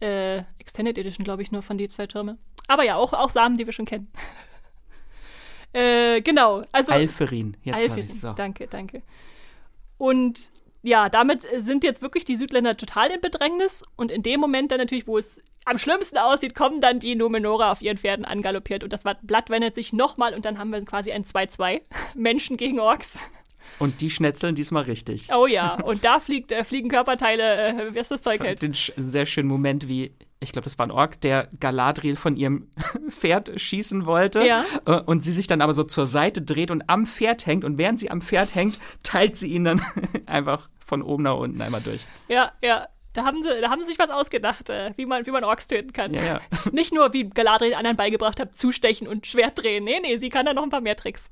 äh, 0.01 0.39
Extended 0.59 0.97
Edition, 0.97 1.23
glaube 1.23 1.41
ich, 1.41 1.51
nur 1.51 1.61
von 1.61 1.77
die 1.77 1.87
zwei 1.87 2.07
Türme. 2.07 2.37
Aber 2.67 2.83
ja, 2.83 2.95
auch, 2.95 3.13
auch 3.13 3.29
Samen, 3.29 3.57
die 3.57 3.65
wir 3.65 3.73
schon 3.73 3.85
kennen. 3.85 4.09
äh, 5.73 6.21
genau, 6.21 6.61
also. 6.71 6.91
Alferin, 6.91 7.57
jetzt 7.63 7.97
ich 7.97 8.21
so. 8.21 8.33
Danke, 8.33 8.67
danke. 8.67 9.01
Und 9.97 10.51
ja, 10.85 11.09
damit 11.09 11.47
sind 11.57 11.83
jetzt 11.83 12.01
wirklich 12.01 12.25
die 12.25 12.35
Südländer 12.35 12.77
total 12.77 13.11
in 13.11 13.19
Bedrängnis. 13.19 13.83
Und 13.95 14.11
in 14.11 14.23
dem 14.23 14.39
Moment 14.39 14.71
dann 14.71 14.79
natürlich, 14.79 15.07
wo 15.07 15.17
es 15.17 15.41
am 15.65 15.77
schlimmsten 15.77 16.17
aussieht, 16.17 16.53
kommen 16.55 16.79
dann 16.79 16.99
die 16.99 17.15
Numenora 17.15 17.71
auf 17.71 17.81
ihren 17.81 17.97
Pferden 17.97 18.23
angaloppiert. 18.23 18.83
Und 18.83 18.93
das 18.93 19.03
Blatt 19.23 19.49
wendet 19.49 19.75
sich 19.75 19.93
nochmal 19.93 20.33
und 20.33 20.45
dann 20.45 20.59
haben 20.59 20.69
wir 20.69 20.83
quasi 20.85 21.11
ein 21.11 21.23
2-2. 21.23 21.81
Menschen 22.15 22.55
gegen 22.57 22.79
Orks. 22.79 23.17
Und 23.79 24.01
die 24.01 24.09
schnetzeln 24.09 24.53
diesmal 24.53 24.83
richtig. 24.83 25.29
Oh 25.35 25.47
ja, 25.47 25.73
und 25.81 26.05
da 26.05 26.19
fliegt, 26.19 26.51
äh, 26.51 26.63
fliegen 26.63 26.87
Körperteile, 26.87 27.89
äh, 27.89 27.93
wie 27.95 27.99
es 27.99 28.09
das 28.09 28.21
Zeug 28.21 28.41
hält. 28.41 28.61
den 28.61 28.75
sch 28.75 28.91
sehr 28.95 29.25
schönen 29.25 29.47
Moment, 29.47 29.87
wie, 29.87 30.13
ich 30.45 30.53
glaube, 30.53 30.63
das 30.63 30.77
war 30.79 30.85
ein 30.87 30.91
Ork, 30.91 31.19
der 31.21 31.49
Galadriel 31.59 32.15
von 32.15 32.37
ihrem 32.37 32.69
Pferd 33.09 33.59
schießen 33.59 34.05
wollte. 34.05 34.45
Ja. 34.45 34.63
Äh, 34.85 35.01
Und 35.01 35.23
sie 35.23 35.33
sich 35.33 35.47
dann 35.47 35.61
aber 35.61 35.73
so 35.73 35.83
zur 35.83 36.05
Seite 36.05 36.41
dreht 36.41 36.71
und 36.71 36.89
am 36.89 37.05
Pferd 37.05 37.45
hängt. 37.45 37.63
Und 37.65 37.77
während 37.77 37.99
sie 37.99 38.09
am 38.09 38.21
Pferd 38.21 38.55
hängt, 38.55 38.79
teilt 39.03 39.35
sie 39.35 39.47
ihn 39.49 39.65
dann 39.65 39.81
einfach 40.25 40.69
von 40.79 41.01
oben 41.01 41.23
nach 41.23 41.35
unten 41.35 41.61
einmal 41.61 41.81
durch. 41.81 42.05
Ja, 42.27 42.51
ja. 42.61 42.87
Da 43.13 43.23
haben 43.23 43.41
sie, 43.41 43.61
da 43.61 43.69
haben 43.69 43.79
sie 43.81 43.87
sich 43.87 43.99
was 43.99 44.09
ausgedacht, 44.09 44.69
äh, 44.69 44.91
wie, 44.97 45.05
man, 45.05 45.25
wie 45.25 45.31
man 45.31 45.45
Orks 45.45 45.67
töten 45.67 45.93
kann. 45.93 46.13
Ja, 46.13 46.21
ja. 46.23 46.39
Nicht 46.73 46.93
nur, 46.93 47.13
wie 47.13 47.29
Galadriel 47.29 47.73
anderen 47.73 47.95
beigebracht 47.95 48.41
hat, 48.41 48.55
zustechen 48.55 49.07
und 49.07 49.25
Schwert 49.25 49.61
drehen. 49.63 49.85
Nee, 49.85 49.99
nee, 50.01 50.17
sie 50.17 50.29
kann 50.29 50.45
da 50.45 50.53
noch 50.53 50.63
ein 50.63 50.69
paar 50.69 50.81
mehr 50.81 50.97
Tricks. 50.97 51.29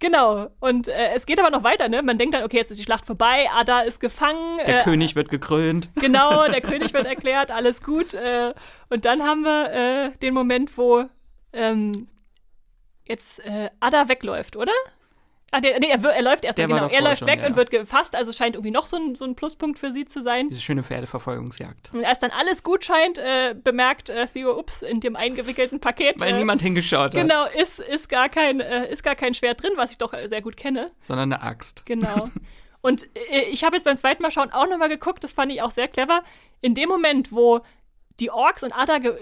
Genau. 0.00 0.48
Und 0.60 0.88
äh, 0.88 1.12
es 1.14 1.26
geht 1.26 1.40
aber 1.40 1.50
noch 1.50 1.64
weiter, 1.64 1.88
ne? 1.88 2.02
Man 2.02 2.18
denkt 2.18 2.34
dann, 2.34 2.44
okay, 2.44 2.58
jetzt 2.58 2.70
ist 2.70 2.78
die 2.78 2.84
Schlacht 2.84 3.04
vorbei, 3.04 3.48
Ada 3.52 3.80
ist 3.80 4.00
gefangen. 4.00 4.58
Der 4.66 4.80
äh, 4.80 4.82
König 4.82 5.16
wird 5.16 5.28
gekrönt. 5.28 5.88
Genau, 6.00 6.46
der 6.48 6.60
König 6.60 6.92
wird 6.92 7.06
erklärt, 7.06 7.50
alles 7.50 7.82
gut. 7.82 8.14
Äh, 8.14 8.54
und 8.88 9.04
dann 9.04 9.22
haben 9.22 9.42
wir 9.42 9.72
äh, 9.72 10.10
den 10.18 10.34
Moment, 10.34 10.76
wo 10.78 11.04
ähm, 11.52 12.08
jetzt 13.06 13.44
äh, 13.44 13.70
Ada 13.80 14.08
wegläuft, 14.08 14.56
oder? 14.56 14.72
Ah, 15.50 15.60
der, 15.60 15.80
nee, 15.80 15.88
er, 15.88 16.04
er 16.04 16.22
läuft 16.22 16.44
erstmal, 16.44 16.66
genau. 16.66 16.88
Er 16.88 17.00
läuft 17.00 17.20
schon, 17.20 17.28
weg 17.28 17.40
ja. 17.40 17.46
und 17.46 17.56
wird 17.56 17.70
gefasst, 17.70 18.14
also 18.14 18.32
scheint 18.32 18.54
irgendwie 18.54 18.70
noch 18.70 18.84
so 18.84 18.96
ein, 18.96 19.14
so 19.14 19.24
ein 19.24 19.34
Pluspunkt 19.34 19.78
für 19.78 19.92
sie 19.92 20.04
zu 20.04 20.20
sein. 20.20 20.50
Diese 20.50 20.60
schöne 20.60 20.82
Pferdeverfolgungsjagd. 20.82 21.90
Und 21.94 22.04
als 22.04 22.18
dann 22.18 22.30
alles 22.30 22.62
gut 22.62 22.84
scheint, 22.84 23.16
äh, 23.16 23.54
bemerkt 23.54 24.10
äh, 24.10 24.26
Theo, 24.26 24.58
ups, 24.58 24.82
in 24.82 25.00
dem 25.00 25.16
eingewickelten 25.16 25.80
Paket. 25.80 26.20
Weil 26.20 26.34
äh, 26.34 26.38
niemand 26.38 26.60
hingeschaut 26.60 27.14
hat, 27.14 27.14
Genau, 27.14 27.46
ist, 27.46 27.80
ist, 27.80 28.10
gar 28.10 28.28
kein, 28.28 28.60
äh, 28.60 28.92
ist 28.92 29.02
gar 29.02 29.14
kein 29.14 29.32
Schwert 29.32 29.62
drin, 29.62 29.72
was 29.76 29.92
ich 29.92 29.98
doch 29.98 30.12
äh, 30.12 30.28
sehr 30.28 30.42
gut 30.42 30.56
kenne. 30.58 30.90
sondern 31.00 31.32
eine 31.32 31.42
Axt. 31.42 31.86
Genau. 31.86 32.28
Und 32.80 33.04
äh, 33.30 33.42
ich 33.50 33.64
habe 33.64 33.76
jetzt 33.76 33.84
beim 33.84 33.96
zweiten 33.96 34.22
Mal 34.22 34.30
schauen 34.30 34.52
auch 34.52 34.68
nochmal 34.68 34.88
geguckt, 34.88 35.24
das 35.24 35.32
fand 35.32 35.50
ich 35.50 35.62
auch 35.62 35.70
sehr 35.70 35.88
clever. 35.88 36.22
In 36.60 36.74
dem 36.74 36.88
Moment, 36.88 37.32
wo 37.32 37.60
die 38.20 38.30
Orks 38.30 38.62
und 38.62 38.72
Ada 38.72 38.98
ge 38.98 39.14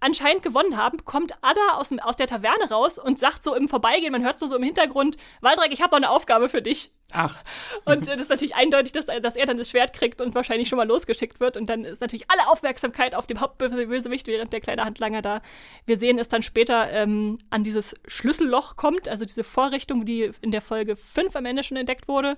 anscheinend 0.00 0.42
gewonnen 0.42 0.76
haben, 0.76 1.04
kommt 1.04 1.32
Ada 1.42 1.74
aus, 1.74 1.90
aus 2.02 2.16
der 2.16 2.26
Taverne 2.26 2.68
raus 2.70 2.98
und 2.98 3.18
sagt 3.18 3.42
so 3.42 3.54
im 3.54 3.68
Vorbeigehen, 3.68 4.12
man 4.12 4.24
hört 4.24 4.38
so, 4.38 4.46
so 4.46 4.56
im 4.56 4.62
Hintergrund, 4.62 5.16
Waldreck, 5.40 5.72
ich 5.72 5.80
habe 5.80 5.90
noch 5.92 5.96
eine 5.96 6.10
Aufgabe 6.10 6.48
für 6.48 6.62
dich. 6.62 6.92
Ach, 7.12 7.40
Und 7.84 8.08
äh, 8.08 8.12
das 8.12 8.22
ist 8.22 8.30
natürlich 8.30 8.56
eindeutig, 8.56 8.92
dass, 8.92 9.06
dass 9.06 9.36
er 9.36 9.46
dann 9.46 9.58
das 9.58 9.70
Schwert 9.70 9.92
kriegt 9.92 10.20
und 10.20 10.34
wahrscheinlich 10.34 10.68
schon 10.68 10.76
mal 10.76 10.86
losgeschickt 10.86 11.40
wird. 11.40 11.56
Und 11.56 11.70
dann 11.70 11.84
ist 11.84 12.00
natürlich 12.00 12.28
alle 12.28 12.48
Aufmerksamkeit 12.48 13.14
auf 13.14 13.26
dem 13.26 13.40
Hauptbösewicht, 13.40 14.26
während 14.26 14.52
der 14.52 14.60
kleine 14.60 14.84
Handlanger 14.84 15.22
da. 15.22 15.40
Wir 15.86 15.98
sehen 15.98 16.18
es 16.18 16.28
dann 16.28 16.42
später 16.42 16.90
ähm, 16.90 17.38
an 17.48 17.62
dieses 17.62 17.94
Schlüsselloch 18.06 18.76
kommt, 18.76 19.08
also 19.08 19.24
diese 19.24 19.44
Vorrichtung, 19.44 20.04
die 20.04 20.32
in 20.40 20.50
der 20.50 20.60
Folge 20.60 20.96
5 20.96 21.36
am 21.36 21.46
Ende 21.46 21.62
schon 21.62 21.76
entdeckt 21.76 22.08
wurde. 22.08 22.36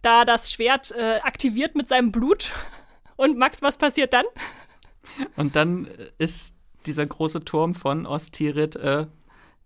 Da 0.00 0.24
das 0.24 0.52
Schwert 0.52 0.92
äh, 0.92 1.18
aktiviert 1.22 1.74
mit 1.74 1.88
seinem 1.88 2.12
Blut. 2.12 2.52
Und 3.16 3.36
Max, 3.36 3.62
was 3.62 3.76
passiert 3.76 4.14
dann? 4.14 4.26
Und 5.36 5.56
dann 5.56 5.86
äh, 5.86 6.10
ist 6.18 6.56
dieser 6.86 7.06
große 7.06 7.44
Turm 7.44 7.74
von 7.74 8.06
Ostirit, 8.06 8.76
äh, 8.76 9.06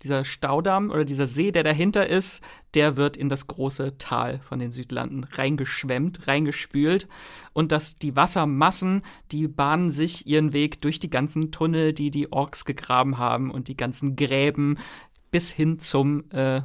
dieser 0.03 0.25
Staudamm 0.25 0.91
oder 0.91 1.05
dieser 1.05 1.27
See, 1.27 1.53
der 1.53 1.63
dahinter 1.63 2.07
ist, 2.07 2.43
der 2.75 2.97
wird 2.97 3.17
in 3.17 3.29
das 3.29 3.47
große 3.47 3.99
Tal 3.99 4.41
von 4.41 4.59
den 4.59 4.73
Südlanden 4.73 5.25
reingeschwemmt, 5.25 6.27
reingespült. 6.27 7.09
Und 7.53 7.73
dass 7.73 7.99
die 7.99 8.17
Wassermassen, 8.17 9.03
die 9.31 9.47
bahnen 9.47 9.91
sich 9.91 10.27
ihren 10.27 10.53
Weg 10.53 10.81
durch 10.81 10.99
die 10.99 11.11
ganzen 11.11 11.53
Tunnel, 11.53 11.93
die 11.93 12.11
die 12.11 12.33
Orks 12.33 12.65
gegraben 12.65 13.19
haben 13.19 13.51
und 13.51 13.69
die 13.69 13.77
ganzen 13.77 14.17
Gräben 14.17 14.79
bis 15.31 15.51
hin 15.51 15.79
zum 15.79 16.25
äh, 16.31 16.63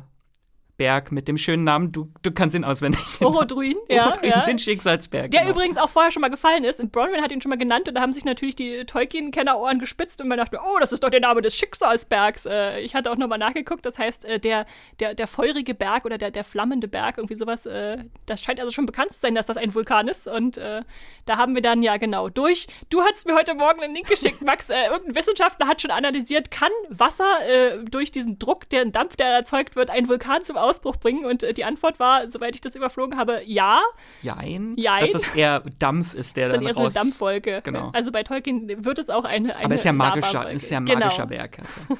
Berg 0.77 1.11
mit 1.11 1.27
dem 1.27 1.37
schönen 1.37 1.63
Namen. 1.63 1.91
Du, 1.91 2.11
du 2.21 2.31
kannst 2.31 2.55
ihn 2.55 2.63
auswendig. 2.63 3.01
Orodruin, 3.21 3.75
ja, 3.89 4.13
ja. 4.21 4.41
Den 4.41 4.59
Schicksalsberg. 4.59 5.31
Der 5.31 5.41
genau. 5.41 5.53
übrigens 5.53 5.77
auch 5.77 5.89
vorher 5.89 6.11
schon 6.11 6.21
mal 6.21 6.29
gefallen 6.29 6.63
ist. 6.63 6.79
Und 6.79 6.91
Bronwyn 6.91 7.21
hat 7.21 7.31
ihn 7.31 7.41
schon 7.41 7.49
mal 7.49 7.57
genannt 7.57 7.87
und 7.87 7.95
da 7.95 8.01
haben 8.01 8.13
sich 8.13 8.25
natürlich 8.25 8.55
die 8.55 8.85
Tolkien-Kennerohren 8.85 9.79
gespitzt 9.79 10.21
und 10.21 10.27
man 10.27 10.37
dachte, 10.37 10.59
oh, 10.63 10.77
das 10.79 10.93
ist 10.93 11.03
doch 11.03 11.09
der 11.09 11.19
Name 11.19 11.41
des 11.41 11.55
Schicksalsbergs. 11.55 12.45
Äh, 12.45 12.79
ich 12.81 12.93
hatte 12.93 13.11
auch 13.11 13.17
nochmal 13.17 13.39
nachgeguckt, 13.39 13.85
das 13.85 13.97
heißt, 13.97 14.25
äh, 14.25 14.39
der, 14.39 14.67
der, 14.99 15.15
der 15.15 15.27
feurige 15.27 15.73
Berg 15.73 16.05
oder 16.05 16.19
der, 16.19 16.29
der 16.29 16.43
flammende 16.43 16.87
Berg, 16.87 17.17
irgendwie 17.17 17.35
sowas, 17.35 17.65
äh, 17.65 17.97
das 18.27 18.41
scheint 18.41 18.61
also 18.61 18.71
schon 18.71 18.85
bekannt 18.85 19.11
zu 19.11 19.19
sein, 19.19 19.33
dass 19.33 19.47
das 19.47 19.57
ein 19.57 19.73
Vulkan 19.73 20.07
ist. 20.07 20.27
Und 20.27 20.57
äh, 20.57 20.83
da 21.25 21.37
haben 21.37 21.55
wir 21.55 21.61
dann 21.63 21.81
ja 21.81 21.97
genau 21.97 22.29
durch. 22.29 22.67
Du 22.89 23.01
hattest 23.01 23.25
mir 23.25 23.35
heute 23.35 23.55
Morgen 23.55 23.81
einen 23.81 23.95
Link 23.95 24.07
geschickt, 24.07 24.41
Max. 24.43 24.69
Äh, 24.69 24.85
irgendein 24.91 25.15
Wissenschaftler 25.15 25.67
hat 25.67 25.81
schon 25.81 25.91
analysiert, 25.91 26.51
kann 26.51 26.71
Wasser 26.89 27.25
äh, 27.47 27.83
durch 27.83 28.11
diesen 28.11 28.37
Druck, 28.37 28.69
den 28.69 28.91
Dampf, 28.91 29.15
der 29.15 29.27
erzeugt 29.27 29.75
wird, 29.75 29.89
einen 29.89 30.07
Vulkan 30.07 30.43
zum 30.43 30.57
Ausbruch 30.67 30.97
bringen? 30.97 31.25
Und 31.25 31.43
äh, 31.43 31.53
die 31.53 31.63
Antwort 31.63 31.99
war, 31.99 32.27
soweit 32.27 32.55
ich 32.55 32.61
das 32.61 32.75
überflogen 32.75 33.17
habe, 33.17 33.41
ja. 33.45 33.81
Jein. 34.21 34.75
Jein. 34.77 34.99
Dass 34.99 35.13
es 35.13 35.27
eher 35.29 35.63
Dampf 35.79 36.13
ist, 36.13 36.37
der 36.37 36.49
Das 36.49 36.51
ist 36.51 36.55
dann 36.55 36.65
dann 36.65 36.67
eher 36.67 36.73
so 36.73 36.81
eine. 36.81 36.91
Dampfwolke. 36.91 37.61
Genau. 37.63 37.91
Also 37.93 38.11
bei 38.11 38.23
Tolkien 38.23 38.85
wird 38.85 38.99
es 38.99 39.09
auch 39.09 39.25
eine. 39.25 39.55
eine 39.55 39.65
Aber 39.65 39.75
ist 39.75 39.85
ja 39.85 39.93
magischer, 39.93 40.49
ist 40.51 40.69
ja 40.69 40.77
ein 40.77 40.83
magischer 40.83 41.27
genau, 41.27 41.37
Berg. 41.37 41.59
Also. 41.59 41.81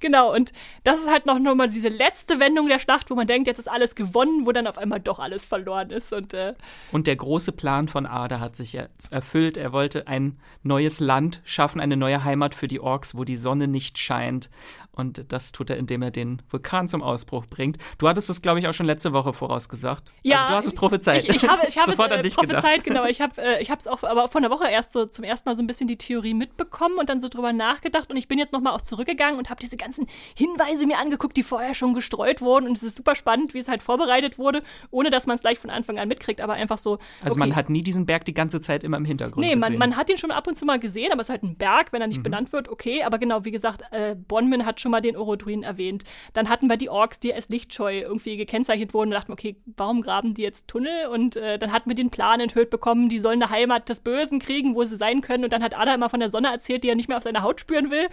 Genau, 0.00 0.34
und 0.34 0.52
das 0.84 1.00
ist 1.00 1.08
halt 1.10 1.26
noch 1.26 1.38
nur 1.38 1.54
mal 1.54 1.68
diese 1.68 1.88
letzte 1.88 2.38
Wendung 2.40 2.68
der 2.68 2.78
Schlacht, 2.78 3.10
wo 3.10 3.14
man 3.14 3.26
denkt, 3.26 3.46
jetzt 3.46 3.58
ist 3.58 3.68
alles 3.68 3.94
gewonnen, 3.94 4.46
wo 4.46 4.52
dann 4.52 4.66
auf 4.66 4.78
einmal 4.78 5.00
doch 5.00 5.18
alles 5.18 5.44
verloren 5.44 5.90
ist. 5.90 6.12
Und 6.12 6.34
äh, 6.34 6.54
Und 6.92 7.06
der 7.06 7.16
große 7.16 7.52
Plan 7.52 7.88
von 7.88 8.06
Ada 8.06 8.40
hat 8.40 8.56
sich 8.56 8.72
jetzt 8.72 9.12
erfüllt. 9.12 9.56
Er 9.56 9.72
wollte 9.72 10.06
ein 10.06 10.38
neues 10.62 11.00
Land 11.00 11.40
schaffen, 11.44 11.80
eine 11.80 11.96
neue 11.96 12.24
Heimat 12.24 12.54
für 12.54 12.68
die 12.68 12.80
Orks, 12.80 13.16
wo 13.16 13.24
die 13.24 13.36
Sonne 13.36 13.68
nicht 13.68 13.98
scheint. 13.98 14.50
Und 14.92 15.32
das 15.32 15.52
tut 15.52 15.70
er, 15.70 15.76
indem 15.76 16.02
er 16.02 16.10
den 16.10 16.42
Vulkan 16.50 16.88
zum 16.88 17.02
Ausbruch 17.02 17.46
bringt. 17.46 17.78
Du 17.98 18.08
hattest 18.08 18.30
es, 18.30 18.42
glaube 18.42 18.58
ich, 18.58 18.66
auch 18.66 18.72
schon 18.72 18.84
letzte 18.86 19.12
Woche 19.12 19.32
vorausgesagt. 19.32 20.12
Ja, 20.24 20.38
also 20.38 20.48
du 20.48 20.54
hast 20.56 20.64
es 20.66 20.74
prophezeit. 20.74 21.22
Ich, 21.22 21.36
ich 21.36 21.48
habe, 21.48 21.62
ich 21.68 21.78
habe 21.78 21.92
Sofort 21.92 22.08
es 22.08 22.14
an 22.14 22.18
äh, 22.18 22.22
dich 22.22 22.34
prophezeit, 22.34 22.82
gedacht. 22.82 22.84
genau. 22.84 23.04
Ich 23.08 23.20
habe 23.20 23.40
äh, 23.40 23.62
ich 23.62 23.70
es 23.70 23.86
auch 23.86 24.02
aber 24.02 24.26
vor 24.26 24.40
einer 24.40 24.50
Woche 24.50 24.68
erst 24.68 24.92
so 24.92 25.06
zum 25.06 25.24
ersten 25.24 25.48
Mal 25.48 25.54
so 25.54 25.62
ein 25.62 25.68
bisschen 25.68 25.86
die 25.86 25.96
Theorie 25.98 26.34
mitbekommen 26.34 26.98
und 26.98 27.08
dann 27.08 27.20
so 27.20 27.28
drüber 27.28 27.52
nachgedacht. 27.52 28.10
Und 28.10 28.16
ich 28.16 28.26
bin 28.26 28.38
jetzt 28.40 28.52
nochmal 28.52 28.72
auch 28.74 28.80
zurückgegangen 28.80 29.38
und 29.38 29.50
habe 29.50 29.60
diese 29.60 29.76
ganzen 29.88 30.06
Hinweise 30.34 30.86
mir 30.86 30.98
angeguckt, 30.98 31.36
die 31.36 31.42
vorher 31.42 31.74
schon 31.74 31.94
gestreut 31.94 32.42
wurden. 32.42 32.66
Und 32.66 32.76
es 32.76 32.82
ist 32.82 32.96
super 32.96 33.14
spannend, 33.14 33.54
wie 33.54 33.58
es 33.58 33.68
halt 33.68 33.82
vorbereitet 33.82 34.38
wurde, 34.38 34.62
ohne 34.90 35.10
dass 35.10 35.26
man 35.26 35.36
es 35.36 35.40
gleich 35.40 35.58
von 35.58 35.70
Anfang 35.70 35.98
an 35.98 36.08
mitkriegt, 36.08 36.40
aber 36.40 36.54
einfach 36.54 36.78
so. 36.78 36.98
Also 37.22 37.32
okay. 37.32 37.38
man 37.38 37.56
hat 37.56 37.70
nie 37.70 37.82
diesen 37.82 38.06
Berg 38.06 38.24
die 38.24 38.34
ganze 38.34 38.60
Zeit 38.60 38.84
immer 38.84 38.96
im 38.96 39.04
Hintergrund 39.04 39.46
Nee, 39.46 39.56
man, 39.56 39.78
man 39.78 39.96
hat 39.96 40.10
ihn 40.10 40.16
schon 40.16 40.30
ab 40.30 40.46
und 40.46 40.56
zu 40.56 40.64
mal 40.64 40.78
gesehen, 40.78 41.12
aber 41.12 41.20
es 41.20 41.28
ist 41.28 41.30
halt 41.30 41.42
ein 41.42 41.56
Berg, 41.56 41.92
wenn 41.92 42.02
er 42.02 42.08
Mhm. 42.08 42.12
nicht 42.12 42.22
benannt 42.22 42.52
wird, 42.52 42.68
okay. 42.68 43.02
Aber 43.04 43.18
genau, 43.18 43.44
wie 43.44 43.50
gesagt, 43.50 43.82
äh, 43.92 44.14
Bonman 44.16 44.66
hat 44.66 44.80
schon 44.80 44.90
mal 44.90 45.00
den 45.00 45.16
Orodruin 45.16 45.62
erwähnt. 45.62 46.04
Dann 46.32 46.48
hatten 46.48 46.68
wir 46.68 46.76
die 46.76 46.88
Orks, 46.88 47.20
die 47.20 47.32
als 47.32 47.48
lichtscheu 47.48 48.00
irgendwie 48.00 48.36
gekennzeichnet 48.36 48.94
wurden 48.94 49.10
und 49.10 49.14
dachten, 49.14 49.32
okay, 49.32 49.56
warum 49.76 50.02
graben 50.02 50.34
die 50.34 50.42
jetzt 50.42 50.68
Tunnel? 50.68 51.06
Und 51.08 51.36
äh, 51.36 51.58
dann 51.58 51.72
hatten 51.72 51.90
wir 51.90 51.94
den 51.94 52.10
Plan 52.10 52.40
enthüllt 52.40 52.70
bekommen, 52.70 53.08
die 53.08 53.18
sollen 53.18 53.42
eine 53.42 53.50
Heimat 53.50 53.88
des 53.88 54.00
Bösen 54.00 54.38
kriegen, 54.38 54.74
wo 54.74 54.84
sie 54.84 54.96
sein 54.96 55.20
können. 55.20 55.44
Und 55.44 55.52
dann 55.52 55.62
hat 55.62 55.78
Ada 55.78 55.94
immer 55.94 56.08
von 56.08 56.20
der 56.20 56.30
Sonne 56.30 56.48
erzählt, 56.48 56.84
die 56.84 56.88
er 56.88 56.96
nicht 56.96 57.08
mehr 57.08 57.18
auf 57.18 57.24
seiner 57.24 57.42
Haut 57.42 57.60
spüren 57.60 57.90
will. 57.90 58.08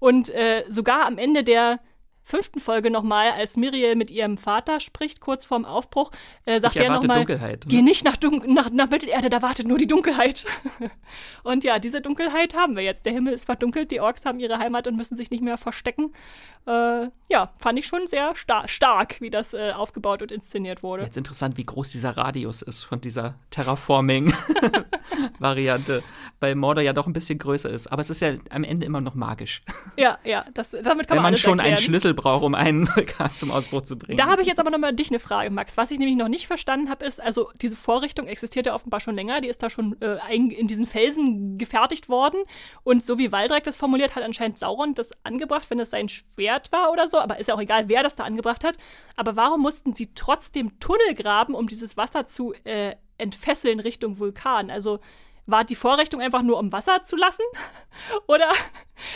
Und 0.00 0.30
äh, 0.30 0.64
sogar 0.68 1.06
am 1.06 1.16
Ende 1.18 1.44
der 1.44 1.78
fünften 2.30 2.60
Folge 2.60 2.90
nochmal, 2.90 3.32
als 3.32 3.56
Miriel 3.56 3.96
mit 3.96 4.10
ihrem 4.10 4.38
Vater 4.38 4.80
spricht, 4.80 5.20
kurz 5.20 5.44
vorm 5.44 5.64
Aufbruch, 5.64 6.10
äh, 6.46 6.60
sagt 6.60 6.76
er 6.76 6.90
nochmal, 6.90 7.18
Dunkelheit. 7.18 7.66
ne? 7.66 7.68
geh 7.68 7.82
nicht 7.82 8.04
nach, 8.04 8.16
Dun 8.16 8.42
nach, 8.46 8.70
nach 8.70 8.88
Mittelerde, 8.88 9.28
da 9.28 9.42
wartet 9.42 9.66
nur 9.66 9.78
die 9.78 9.86
Dunkelheit. 9.86 10.46
und 11.42 11.64
ja, 11.64 11.78
diese 11.78 12.00
Dunkelheit 12.00 12.54
haben 12.54 12.76
wir 12.76 12.82
jetzt. 12.82 13.04
Der 13.04 13.12
Himmel 13.12 13.34
ist 13.34 13.44
verdunkelt, 13.44 13.90
die 13.90 14.00
Orks 14.00 14.24
haben 14.24 14.40
ihre 14.40 14.58
Heimat 14.58 14.86
und 14.86 14.96
müssen 14.96 15.16
sich 15.16 15.30
nicht 15.30 15.42
mehr 15.42 15.58
verstecken. 15.58 16.12
Äh, 16.66 17.08
ja, 17.30 17.50
fand 17.58 17.78
ich 17.78 17.86
schon 17.86 18.06
sehr 18.06 18.34
sta 18.34 18.68
stark, 18.68 19.18
wie 19.20 19.30
das 19.30 19.54
äh, 19.54 19.72
aufgebaut 19.72 20.20
und 20.20 20.30
inszeniert 20.30 20.82
wurde. 20.82 21.04
Jetzt 21.04 21.16
interessant, 21.16 21.56
wie 21.56 21.64
groß 21.64 21.92
dieser 21.92 22.14
Radius 22.16 22.60
ist 22.60 22.84
von 22.84 23.00
dieser 23.00 23.36
Terraforming-Variante, 23.50 26.02
weil 26.40 26.56
Mordor 26.56 26.82
ja 26.82 26.92
doch 26.92 27.06
ein 27.06 27.12
bisschen 27.12 27.38
größer 27.38 27.70
ist. 27.70 27.86
Aber 27.86 28.02
es 28.02 28.10
ist 28.10 28.20
ja 28.20 28.32
am 28.50 28.64
Ende 28.64 28.84
immer 28.84 29.00
noch 29.00 29.14
magisch. 29.14 29.62
Ja, 29.96 30.18
ja, 30.24 30.44
das, 30.54 30.70
damit 30.70 31.06
kann 31.08 31.16
Wenn 31.16 31.16
man 31.16 31.22
man 31.22 31.26
alles 31.26 31.40
schon 31.40 31.60
einen 31.60 31.70
erklären. 31.70 31.82
Schlüssel 31.82 32.14
braucht, 32.14 32.44
um 32.44 32.54
einen 32.54 32.88
Vulkan 32.96 33.30
zum 33.36 33.52
Ausbruch 33.52 33.82
zu 33.82 33.96
bringen. 33.96 34.16
Da 34.16 34.26
habe 34.26 34.42
ich 34.42 34.48
jetzt 34.48 34.58
aber 34.58 34.70
nochmal 34.70 34.92
dich 34.92 35.10
eine 35.10 35.20
Frage, 35.20 35.50
Max. 35.50 35.76
Was 35.76 35.92
ich 35.92 35.98
nämlich 35.98 36.16
noch 36.16 36.28
nicht 36.28 36.46
verstanden 36.46 36.90
habe, 36.90 37.06
ist, 37.06 37.22
also 37.22 37.50
diese 37.62 37.76
Vorrichtung 37.76 38.26
existiert 38.26 38.66
ja 38.66 38.74
offenbar 38.74 39.00
schon 39.00 39.14
länger, 39.14 39.40
die 39.40 39.48
ist 39.48 39.62
da 39.62 39.70
schon 39.70 39.96
äh, 40.02 40.18
in 40.34 40.66
diesen 40.66 40.86
Felsen 40.86 41.58
gefertigt 41.58 42.08
worden. 42.08 42.40
Und 42.82 43.04
so 43.04 43.18
wie 43.18 43.30
Waldreck 43.32 43.64
das 43.64 43.76
formuliert, 43.76 44.16
hat 44.16 44.24
anscheinend 44.24 44.58
Sauron 44.58 44.94
das 44.94 45.10
angebracht, 45.24 45.70
wenn 45.70 45.78
es 45.78 45.90
sein 45.90 46.08
Schwert 46.08 46.49
war 46.72 46.90
oder 46.92 47.06
so. 47.06 47.18
Aber 47.18 47.38
ist 47.38 47.46
ja 47.48 47.54
auch 47.54 47.60
egal, 47.60 47.88
wer 47.88 48.02
das 48.02 48.16
da 48.16 48.24
angebracht 48.24 48.64
hat. 48.64 48.76
Aber 49.16 49.36
warum 49.36 49.60
mussten 49.60 49.94
sie 49.94 50.14
trotzdem 50.14 50.78
Tunnel 50.80 51.14
graben, 51.14 51.54
um 51.54 51.68
dieses 51.68 51.96
Wasser 51.96 52.26
zu 52.26 52.52
äh, 52.64 52.94
entfesseln 53.18 53.80
Richtung 53.80 54.18
Vulkan? 54.18 54.70
Also 54.70 55.00
war 55.46 55.64
die 55.64 55.74
Vorrichtung 55.74 56.20
einfach 56.20 56.42
nur, 56.42 56.58
um 56.58 56.72
Wasser 56.72 57.02
zu 57.04 57.16
lassen? 57.16 57.42
Oder 58.26 58.50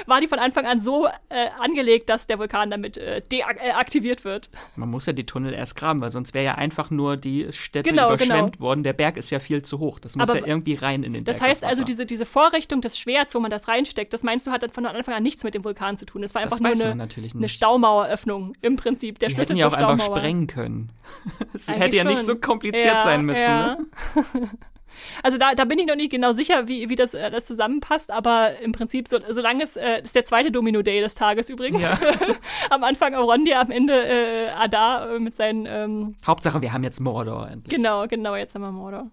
war 0.07 0.21
die 0.21 0.27
von 0.27 0.39
Anfang 0.39 0.67
an 0.67 0.81
so 0.81 1.07
äh, 1.29 1.49
angelegt, 1.59 2.09
dass 2.09 2.27
der 2.27 2.39
Vulkan 2.39 2.71
damit 2.71 2.97
äh, 2.97 3.23
deaktiviert 3.23 4.21
äh, 4.21 4.25
wird? 4.25 4.51
Man 4.77 4.91
muss 4.91 5.07
ja 5.07 5.13
die 5.13 5.27
Tunnel 5.27 5.53
erst 5.53 5.77
graben, 5.77 6.01
weil 6.01 6.11
sonst 6.11 6.35
wäre 6.35 6.45
ja 6.45 6.55
einfach 6.55 6.91
nur 6.91 7.17
die 7.17 7.49
Steppe 7.53 7.91
genau, 7.91 8.09
überschwemmt 8.09 8.55
genau. 8.55 8.61
worden. 8.61 8.83
Der 8.83 8.93
Berg 8.93 9.17
ist 9.17 9.31
ja 9.31 9.41
viel 9.41 9.63
zu 9.63 9.79
hoch. 9.79 9.99
Das 9.99 10.17
muss 10.17 10.29
Aber 10.29 10.39
ja 10.39 10.47
irgendwie 10.47 10.75
rein 10.75 11.03
in 11.03 11.13
den 11.13 11.25
das 11.25 11.39
Berg. 11.39 11.49
Heißt 11.49 11.63
das 11.63 11.69
heißt 11.69 11.79
also, 11.79 11.85
diese, 11.85 12.07
diese 12.07 12.27
Vorrichtung 12.27 12.81
des 12.81 12.99
Schwerts, 12.99 13.35
wo 13.35 13.41
man 13.41 13.51
das 13.51 13.69
reinsteckt, 13.69 14.13
das 14.13 14.23
meinst 14.23 14.47
du, 14.47 14.51
hat 14.51 14.65
von 14.73 14.87
Anfang 14.87 15.15
an 15.15 15.23
nichts 15.23 15.45
mit 15.45 15.55
dem 15.55 15.65
Vulkan 15.65 15.97
zu 15.97 16.07
tun. 16.07 16.23
Das 16.23 16.35
war 16.35 16.43
einfach 16.43 16.59
das 16.59 16.79
nur 16.79 16.91
eine, 16.91 17.09
eine 17.35 17.49
Staumaueröffnung 17.49 18.55
im 18.61 18.77
Prinzip. 18.77 19.19
Der 19.19 19.29
die 19.29 19.35
Schlüssel 19.35 19.57
hätten 19.57 19.59
ja 19.59 19.69
auch 19.69 19.75
einfach 19.75 20.05
sprengen 20.05 20.47
können. 20.47 20.91
Es 21.55 21.69
hätte 21.69 21.97
ja 21.97 22.05
nicht 22.05 22.23
so 22.23 22.35
kompliziert 22.37 22.85
ja, 22.85 23.03
sein 23.03 23.25
müssen. 23.25 23.43
Ja. 23.43 23.77
Ne? 23.77 24.51
Also 25.23 25.39
da, 25.39 25.55
da 25.55 25.65
bin 25.65 25.79
ich 25.79 25.87
noch 25.87 25.97
nicht 25.97 26.11
genau 26.11 26.33
sicher, 26.33 26.69
wie, 26.69 26.89
wie 26.89 26.95
das, 26.95 27.15
äh, 27.15 27.31
das 27.31 27.47
zusammenpasst, 27.47 28.11
aber 28.11 28.59
im 28.61 28.73
Prinzip, 28.73 29.09
so, 29.09 29.19
solange 29.29 29.65
es, 29.65 29.77
äh, 29.77 30.03
ist 30.03 30.15
der 30.15 30.25
zweite 30.25 30.51
Domino-Day 30.51 31.01
des 31.01 31.15
Tages 31.15 31.51
übrigens. 31.51 31.83
Ja. 31.83 31.99
am 32.71 32.85
Anfang 32.85 33.15
Arondia, 33.15 33.61
am 33.61 33.71
Ende 33.71 33.95
äh, 33.95 34.49
Adar 34.51 35.11
äh, 35.11 35.19
mit 35.19 35.35
seinen. 35.35 35.67
Ähm 35.67 36.17
Hauptsache, 36.27 36.63
wir 36.63 36.73
haben 36.73 36.85
jetzt 36.85 37.01
Mordor 37.01 37.49
endlich. 37.49 37.75
Genau, 37.75 38.07
genau, 38.07 38.37
jetzt 38.37 38.55
haben 38.55 38.63
wir 38.63 38.73
Mordor. 38.73 39.11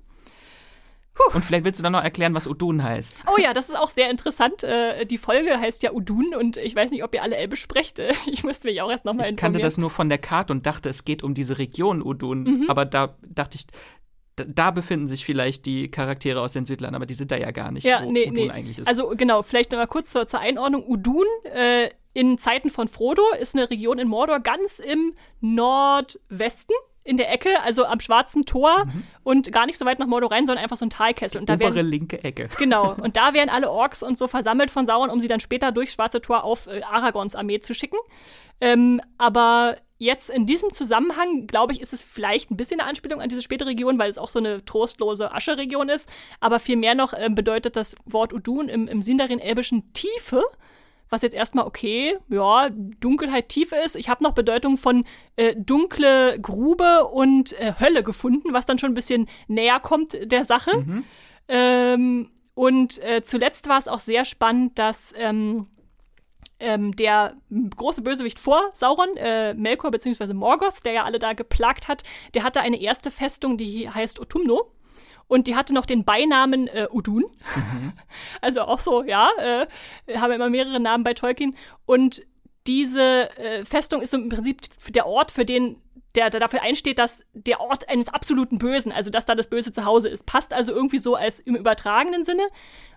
Puh. 1.14 1.36
Und 1.36 1.44
vielleicht 1.44 1.66
willst 1.66 1.80
du 1.80 1.84
dann 1.84 1.92
noch 1.92 2.04
erklären, 2.04 2.34
was 2.34 2.48
Udun 2.48 2.84
heißt. 2.84 3.24
Oh 3.28 3.38
ja, 3.38 3.54
das 3.54 3.70
ist 3.70 3.76
auch 3.76 3.90
sehr 3.90 4.10
interessant. 4.10 4.64
Äh, 4.64 5.06
die 5.06 5.18
Folge 5.18 5.60
heißt 5.60 5.84
ja 5.84 5.92
Udun 5.92 6.34
und 6.36 6.58
ich 6.58 6.76
weiß 6.76 6.92
nicht, 6.92 7.04
ob 7.04 7.14
ihr 7.14 7.22
alle 7.22 7.36
Elbe 7.36 7.56
sprecht. 7.56 8.02
Ich 8.32 8.44
musste 8.44 8.68
mich 8.68 8.82
auch 8.82 8.90
erst 8.90 9.04
nochmal 9.04 9.26
informieren. 9.26 9.36
Ich 9.36 9.42
kannte 9.42 9.60
das 9.60 9.78
nur 9.78 9.90
von 9.90 10.08
der 10.08 10.18
Karte 10.18 10.54
und 10.54 10.66
dachte, 10.66 10.90
es 10.90 11.04
geht 11.04 11.24
um 11.24 11.34
diese 11.34 11.58
Region 11.58 12.02
Udun. 12.02 12.44
Mhm. 12.44 12.66
Aber 12.70 12.86
da 12.86 13.16
dachte 13.28 13.58
ich, 13.58 13.66
da 14.48 14.72
befinden 14.72 15.08
sich 15.08 15.26
vielleicht 15.26 15.66
die 15.66 15.90
Charaktere 15.90 16.42
aus 16.42 16.54
den 16.54 16.66
Südlanden, 16.66 16.96
aber 16.96 17.06
die 17.06 17.14
sind 17.14 17.32
da 17.32 17.38
ja 17.38 17.52
gar 17.52 17.72
nicht, 17.72 17.84
ja, 17.84 18.04
wo 18.04 18.12
nee, 18.12 18.30
Udun 18.30 18.46
nee. 18.48 18.52
eigentlich 18.52 18.80
ist. 18.80 18.88
Also 18.88 19.10
genau, 19.10 19.44
vielleicht 19.44 19.72
noch 19.72 19.80
mal 19.80 19.88
kurz 19.88 20.12
zur, 20.12 20.28
zur 20.28 20.40
Einordnung. 20.40 20.84
Udun 20.88 21.26
äh, 21.54 21.90
in 22.14 22.38
Zeiten 22.38 22.70
von 22.70 22.88
Frodo 22.88 23.24
ist 23.40 23.56
eine 23.56 23.70
Region 23.70 23.98
in 23.98 24.08
Mordor 24.08 24.40
ganz 24.40 24.80
im 24.80 25.14
Nordwesten 25.40 26.76
in 27.04 27.18
der 27.18 27.32
Ecke, 27.32 27.62
also 27.64 27.86
am 27.86 28.00
Schwarzen 28.00 28.46
Tor 28.46 28.86
mhm. 28.86 29.04
und 29.24 29.52
gar 29.52 29.66
nicht 29.66 29.80
so 29.80 29.86
weit 29.86 29.98
nach 29.98 30.06
Mordor 30.06 30.32
rein, 30.32 30.46
sondern 30.46 30.64
einfach 30.64 30.78
so 30.78 30.86
ein 30.86 30.92
Talkessel. 30.92 31.40
Die 31.40 31.42
und 31.42 31.50
da 31.50 31.56
obere 31.56 31.76
werden, 31.76 31.90
linke 31.90 32.24
Ecke. 32.24 32.50
Genau. 32.60 32.94
Und 32.94 33.18
da 33.18 33.34
werden 33.34 33.50
alle 33.50 33.72
Orks 33.72 34.04
und 34.04 34.18
so 34.18 34.28
versammelt 34.28 34.70
von 34.70 34.86
Sauron, 34.86 35.10
um 35.10 35.20
sie 35.20 35.28
dann 35.28 35.40
später 35.40 35.72
durchs 35.72 35.94
Schwarze 35.94 36.22
Tor 36.22 36.44
auf 36.44 36.68
äh, 36.68 36.82
Aragons 36.84 37.36
Armee 37.36 37.60
zu 37.60 37.74
schicken. 37.74 37.98
Ähm, 38.60 39.02
aber 39.18 39.78
jetzt 40.02 40.32
in 40.32 40.48
diesem 40.48 40.74
Zusammenhang, 40.74 41.46
glaube 41.46 41.74
ich, 41.74 41.80
ist 41.80 41.94
es 41.94 42.04
vielleicht 42.04 42.50
ein 42.50 42.58
bisschen 42.58 42.80
eine 42.80 42.90
Anspielung 42.90 43.22
an 43.22 43.30
diese 43.30 43.44
späte 43.44 43.68
Region, 43.68 44.00
weil 44.00 44.10
es 44.10 44.18
auch 44.18 44.32
so 44.32 44.40
eine 44.40 44.66
trostlose 44.66 45.32
Asche-Region 45.32 45.90
ist. 45.90 46.10
Aber 46.40 46.60
vielmehr 46.60 46.96
noch 46.96 47.14
äh, 47.14 47.30
bedeutet 47.30 47.76
das 47.76 47.96
Wort 48.06 48.34
Udun 48.34 48.68
im, 48.68 48.88
im 48.88 49.02
Sindarin-Elbischen 49.02 49.94
Tiefe 49.94 50.44
was 51.14 51.24
jetzt 51.24 51.36
erstmal 51.36 51.66
okay, 51.68 52.18
ja, 52.30 52.70
Dunkelheit 52.70 53.50
Tiefe 53.50 53.76
ist. 53.76 53.98
Ich 53.98 54.08
habe 54.08 54.24
noch 54.24 54.32
Bedeutung 54.32 54.78
von 54.78 55.04
äh, 55.36 55.54
dunkle 55.58 56.40
Grube 56.40 57.06
und 57.08 57.52
äh, 57.60 57.74
Hölle 57.82 58.02
gefunden, 58.02 58.54
was 58.54 58.66
dann 58.66 58.80
schon 58.80 58.92
ein 58.92 58.96
bisschen 58.96 59.28
näher 59.50 59.82
kommt 59.82 60.18
der 60.24 60.46
Sache. 60.46 60.78
Mhm. 60.78 61.04
Ähm, 61.50 62.30
und 62.54 63.04
äh, 63.04 63.24
zuletzt 63.24 63.68
war 63.68 63.78
es 63.78 63.90
auch 63.90 64.00
sehr 64.00 64.24
spannend, 64.24 64.80
dass 64.80 65.14
ähm, 65.18 65.68
ähm, 66.62 66.96
der 66.96 67.36
große 67.76 68.02
Bösewicht 68.02 68.40
vor 68.40 68.70
Sauron, 68.74 69.18
äh, 69.18 69.54
Melkor 69.54 69.92
bzw. 69.92 70.34
Morgoth, 70.34 70.86
der 70.86 70.94
ja 70.94 71.04
alle 71.04 71.20
da 71.20 71.34
geplagt 71.34 71.88
hat, 71.88 72.04
der 72.34 72.44
hatte 72.44 72.62
eine 72.62 72.80
erste 72.80 73.12
Festung, 73.12 73.58
die 73.58 73.90
heißt 73.90 74.20
Otumno. 74.20 74.72
Und 75.28 75.48
die 75.48 75.56
hatte 75.56 75.74
noch 75.74 75.86
den 75.86 76.04
Beinamen 76.04 76.68
äh, 76.68 76.88
Udun. 76.92 77.24
Mhm. 77.56 77.94
Also 78.42 78.62
auch 78.62 78.80
so, 78.80 79.04
ja, 79.04 79.30
äh, 79.40 79.66
haben 80.18 80.34
immer 80.34 80.50
mehrere 80.50 80.80
Namen 80.80 81.06
bei 81.06 81.14
Tolkien. 81.14 81.56
Und 81.86 82.24
diese 82.68 83.30
äh, 83.38 83.64
Festung 83.64 84.02
ist 84.02 84.12
so 84.12 84.18
im 84.18 84.30
Prinzip 84.30 84.62
der 84.90 85.08
Ort, 85.08 85.32
für 85.32 85.46
den 85.46 85.78
der, 86.16 86.30
der, 86.30 86.40
dafür 86.40 86.62
einsteht, 86.62 87.00
dass 87.00 87.24
der 87.34 87.62
Ort 87.62 87.88
eines 87.90 88.10
absoluten 88.10 88.58
Bösen, 88.58 88.92
also 88.92 89.10
dass 89.10 89.26
da 89.26 89.36
das 89.36 89.50
Böse 89.50 89.72
zu 89.72 89.86
Hause 89.86 90.10
ist. 90.10 90.26
Passt 90.26 90.54
also 90.54 90.74
irgendwie 90.74 91.00
so 91.00 91.16
als 91.16 91.40
im 91.40 91.56
übertragenen 91.56 92.24
Sinne. 92.24 92.44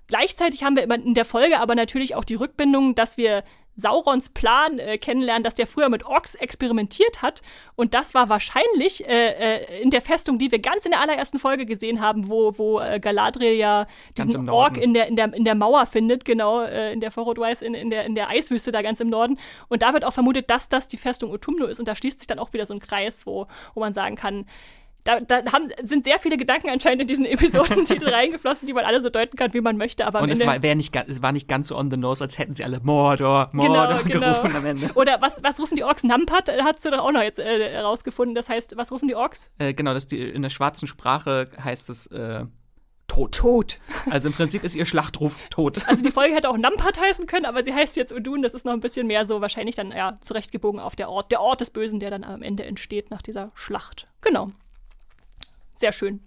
Gleichzeitig 0.06 0.62
haben 0.62 0.76
wir 0.76 0.84
in 0.84 1.14
der 1.14 1.24
Folge 1.24 1.60
aber 1.60 1.74
natürlich 1.74 2.14
auch 2.14 2.24
die 2.24 2.34
Rückbindung, 2.34 2.94
dass 2.94 3.16
wir 3.16 3.44
Saurons 3.76 4.28
Plan 4.28 4.78
äh, 4.78 4.98
kennenlernen, 4.98 5.42
dass 5.42 5.54
der 5.54 5.66
früher 5.66 5.88
mit 5.88 6.04
Orks 6.04 6.34
experimentiert 6.34 7.22
hat. 7.22 7.42
Und 7.74 7.94
das 7.94 8.14
war 8.14 8.28
wahrscheinlich 8.28 9.06
äh, 9.06 9.56
äh, 9.56 9.82
in 9.82 9.90
der 9.90 10.00
Festung, 10.00 10.38
die 10.38 10.52
wir 10.52 10.60
ganz 10.60 10.84
in 10.84 10.92
der 10.92 11.00
allerersten 11.00 11.38
Folge 11.38 11.66
gesehen 11.66 12.00
haben, 12.00 12.28
wo, 12.28 12.56
wo 12.56 12.80
äh, 12.80 13.00
Galadriel 13.00 13.54
ja 13.54 13.86
diesen 14.16 14.48
Ork 14.48 14.76
in 14.76 14.94
der, 14.94 15.08
in, 15.08 15.16
der, 15.16 15.32
in 15.34 15.44
der 15.44 15.54
Mauer 15.54 15.86
findet, 15.86 16.24
genau, 16.24 16.62
äh, 16.62 16.92
in 16.92 17.00
der 17.00 17.10
Forrodwise, 17.10 17.64
in, 17.64 17.74
in, 17.74 17.90
der, 17.90 18.04
in 18.04 18.14
der 18.14 18.28
Eiswüste 18.28 18.70
da 18.70 18.82
ganz 18.82 19.00
im 19.00 19.08
Norden. 19.08 19.38
Und 19.68 19.82
da 19.82 19.92
wird 19.92 20.04
auch 20.04 20.12
vermutet, 20.12 20.50
dass 20.50 20.68
das 20.68 20.86
die 20.88 20.96
Festung 20.96 21.30
Utumno 21.30 21.66
ist. 21.66 21.80
Und 21.80 21.88
da 21.88 21.96
schließt 21.96 22.20
sich 22.20 22.28
dann 22.28 22.38
auch 22.38 22.52
wieder 22.52 22.66
so 22.66 22.74
ein 22.74 22.80
Kreis, 22.80 23.26
wo, 23.26 23.48
wo 23.74 23.80
man 23.80 23.92
sagen 23.92 24.14
kann, 24.14 24.46
da, 25.04 25.20
da 25.20 25.52
haben, 25.52 25.68
sind 25.82 26.04
sehr 26.04 26.18
viele 26.18 26.36
Gedanken 26.36 26.70
anscheinend 26.70 27.02
in 27.02 27.08
diesen 27.08 27.26
Episodentitel 27.26 28.08
reingeflossen, 28.12 28.66
die 28.66 28.72
man 28.72 28.84
alle 28.84 29.02
so 29.02 29.10
deuten 29.10 29.36
kann, 29.36 29.52
wie 29.52 29.60
man 29.60 29.76
möchte. 29.76 30.06
Aber 30.06 30.22
und 30.22 30.30
es 30.30 30.44
war, 30.44 30.58
nicht, 30.58 30.96
es 30.96 31.22
war 31.22 31.32
nicht 31.32 31.46
ganz 31.46 31.68
so 31.68 31.76
on 31.76 31.90
the 31.90 31.96
nose, 31.96 32.24
als 32.24 32.38
hätten 32.38 32.54
sie 32.54 32.64
alle 32.64 32.80
Mordor, 32.80 33.50
Mordor 33.52 34.02
genau, 34.02 34.20
genau. 34.20 34.32
gerufen 34.32 34.56
am 34.56 34.64
Ende. 34.64 34.90
Oder 34.94 35.20
was, 35.20 35.36
was 35.42 35.60
rufen 35.60 35.76
die 35.76 35.84
Orks? 35.84 36.04
Nampat 36.04 36.50
hast 36.64 36.84
du 36.84 36.90
doch 36.90 37.00
auch 37.00 37.12
noch 37.12 37.22
jetzt 37.22 37.38
äh, 37.38 37.78
rausgefunden. 37.78 38.34
Das 38.34 38.48
heißt, 38.48 38.76
was 38.76 38.90
rufen 38.90 39.08
die 39.08 39.14
Orks? 39.14 39.50
Äh, 39.58 39.74
genau, 39.74 39.92
das 39.92 40.06
die, 40.06 40.22
in 40.22 40.42
der 40.42 40.50
schwarzen 40.50 40.88
Sprache 40.88 41.50
heißt 41.62 41.90
es 41.90 42.06
äh, 42.06 42.46
Tod. 43.06 43.32
Tod. 43.32 43.78
Also 44.10 44.28
im 44.28 44.34
Prinzip 44.34 44.64
ist 44.64 44.74
ihr 44.74 44.86
Schlachtruf 44.86 45.36
tot. 45.50 45.86
Also 45.86 46.02
die 46.02 46.10
Folge 46.10 46.34
hätte 46.34 46.48
auch 46.48 46.56
Nampat 46.56 46.98
heißen 46.98 47.26
können, 47.26 47.44
aber 47.44 47.62
sie 47.62 47.74
heißt 47.74 47.96
jetzt 47.96 48.12
Udun. 48.12 48.42
Das 48.42 48.54
ist 48.54 48.64
noch 48.64 48.72
ein 48.72 48.80
bisschen 48.80 49.06
mehr 49.06 49.26
so 49.26 49.40
wahrscheinlich 49.40 49.76
dann 49.76 49.92
ja 49.92 50.18
zurechtgebogen 50.22 50.80
auf 50.80 50.96
der 50.96 51.10
Ort, 51.10 51.30
der 51.30 51.40
Ort 51.40 51.60
des 51.60 51.70
Bösen, 51.70 52.00
der 52.00 52.10
dann 52.10 52.24
am 52.24 52.42
Ende 52.42 52.64
entsteht 52.64 53.10
nach 53.10 53.22
dieser 53.22 53.52
Schlacht. 53.54 54.08
Genau. 54.22 54.50
Sehr 55.74 55.92
schön. 55.92 56.20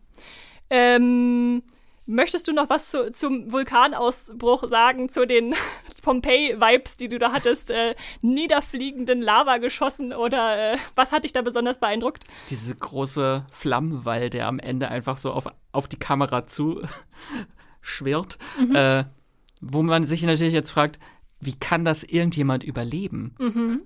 Ähm, 0.70 1.64
möchtest 2.06 2.48
du 2.48 2.54
noch 2.54 2.70
was 2.70 2.90
zu, 2.90 3.12
zum 3.12 3.52
Vulkanausbruch 3.52 4.68
sagen, 4.68 5.10
zu 5.10 5.26
den 5.26 5.54
Pompeii-Vibes, 6.02 6.96
die 6.96 7.10
du 7.10 7.20
da 7.20 7.32
hattest? 7.32 7.70
Äh, 7.70 7.96
niederfliegenden 8.22 9.22
Lava 9.22 9.58
geschossen 9.58 10.14
oder 10.14 10.74
äh, 10.74 10.78
was 10.96 11.12
hat 11.12 11.24
dich 11.24 11.34
da 11.34 11.42
besonders 11.42 11.80
beeindruckt? 11.80 12.26
Diese 12.50 12.76
große 12.76 13.46
Flammenwall, 13.52 14.30
der 14.30 14.48
am 14.48 14.60
Ende 14.60 14.90
einfach 14.90 15.18
so 15.18 15.32
auf, 15.32 15.48
auf 15.72 15.88
die 15.88 16.00
Kamera 16.00 16.46
zu 16.46 16.82
schwirrt. 17.82 18.38
Mhm. 18.60 18.76
Äh, 18.76 19.04
wo 19.62 19.84
man 19.84 20.04
sich 20.04 20.24
natürlich 20.24 20.54
jetzt 20.54 20.70
fragt, 20.70 21.00
wie 21.40 21.54
kann 21.54 21.86
das 21.86 22.04
irgendjemand 22.04 22.64
überleben? 22.64 23.36
Mhm. 23.40 23.82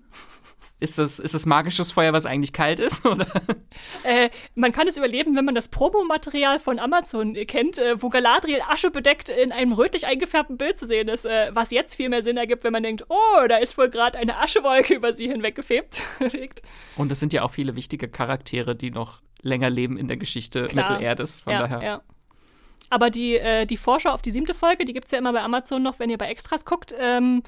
Ist 0.81 0.97
das, 0.97 1.19
ist 1.19 1.35
das 1.35 1.45
magisches 1.45 1.91
Feuer, 1.91 2.11
was 2.11 2.25
eigentlich 2.25 2.53
kalt 2.53 2.79
ist? 2.79 3.05
Oder? 3.05 3.27
Äh, 4.03 4.31
man 4.55 4.71
kann 4.71 4.87
es 4.87 4.97
überleben, 4.97 5.35
wenn 5.35 5.45
man 5.45 5.53
das 5.53 5.67
Promomaterial 5.67 6.59
von 6.59 6.79
Amazon 6.79 7.35
kennt, 7.45 7.77
äh, 7.77 8.01
wo 8.01 8.09
Galadriel 8.09 8.61
Asche 8.67 8.89
bedeckt 8.89 9.29
in 9.29 9.51
einem 9.51 9.73
rötlich 9.73 10.07
eingefärbten 10.07 10.57
Bild 10.57 10.79
zu 10.79 10.87
sehen 10.87 11.07
ist, 11.07 11.23
äh, 11.25 11.51
was 11.53 11.69
jetzt 11.69 11.95
viel 11.95 12.09
mehr 12.09 12.23
Sinn 12.23 12.35
ergibt, 12.35 12.63
wenn 12.63 12.73
man 12.73 12.81
denkt, 12.81 13.05
oh, 13.09 13.47
da 13.47 13.57
ist 13.57 13.77
wohl 13.77 13.89
gerade 13.89 14.17
eine 14.17 14.39
Aschewolke 14.39 14.95
über 14.95 15.13
sie 15.13 15.27
hinweggefegt. 15.27 16.01
Und 16.97 17.11
das 17.11 17.19
sind 17.19 17.31
ja 17.31 17.43
auch 17.43 17.51
viele 17.51 17.75
wichtige 17.75 18.09
Charaktere, 18.09 18.75
die 18.75 18.89
noch 18.89 19.21
länger 19.43 19.69
leben 19.69 19.97
in 19.97 20.07
der 20.07 20.17
Geschichte. 20.17 20.67
Mittelerdes. 20.73 21.41
Von 21.41 21.53
ja, 21.53 21.59
daher. 21.59 21.83
Ja. 21.83 22.01
Aber 22.89 23.09
die, 23.09 23.35
äh, 23.35 23.65
die 23.65 23.77
Vorschau 23.77 24.09
auf 24.09 24.21
die 24.21 24.31
siebte 24.31 24.53
Folge, 24.53 24.83
die 24.83 24.93
gibt 24.93 25.05
es 25.05 25.11
ja 25.11 25.19
immer 25.19 25.31
bei 25.31 25.41
Amazon 25.41 25.81
noch, 25.83 25.99
wenn 25.99 26.09
ihr 26.09 26.17
bei 26.17 26.27
Extras 26.27 26.65
guckt. 26.65 26.93
Ähm, 26.97 27.43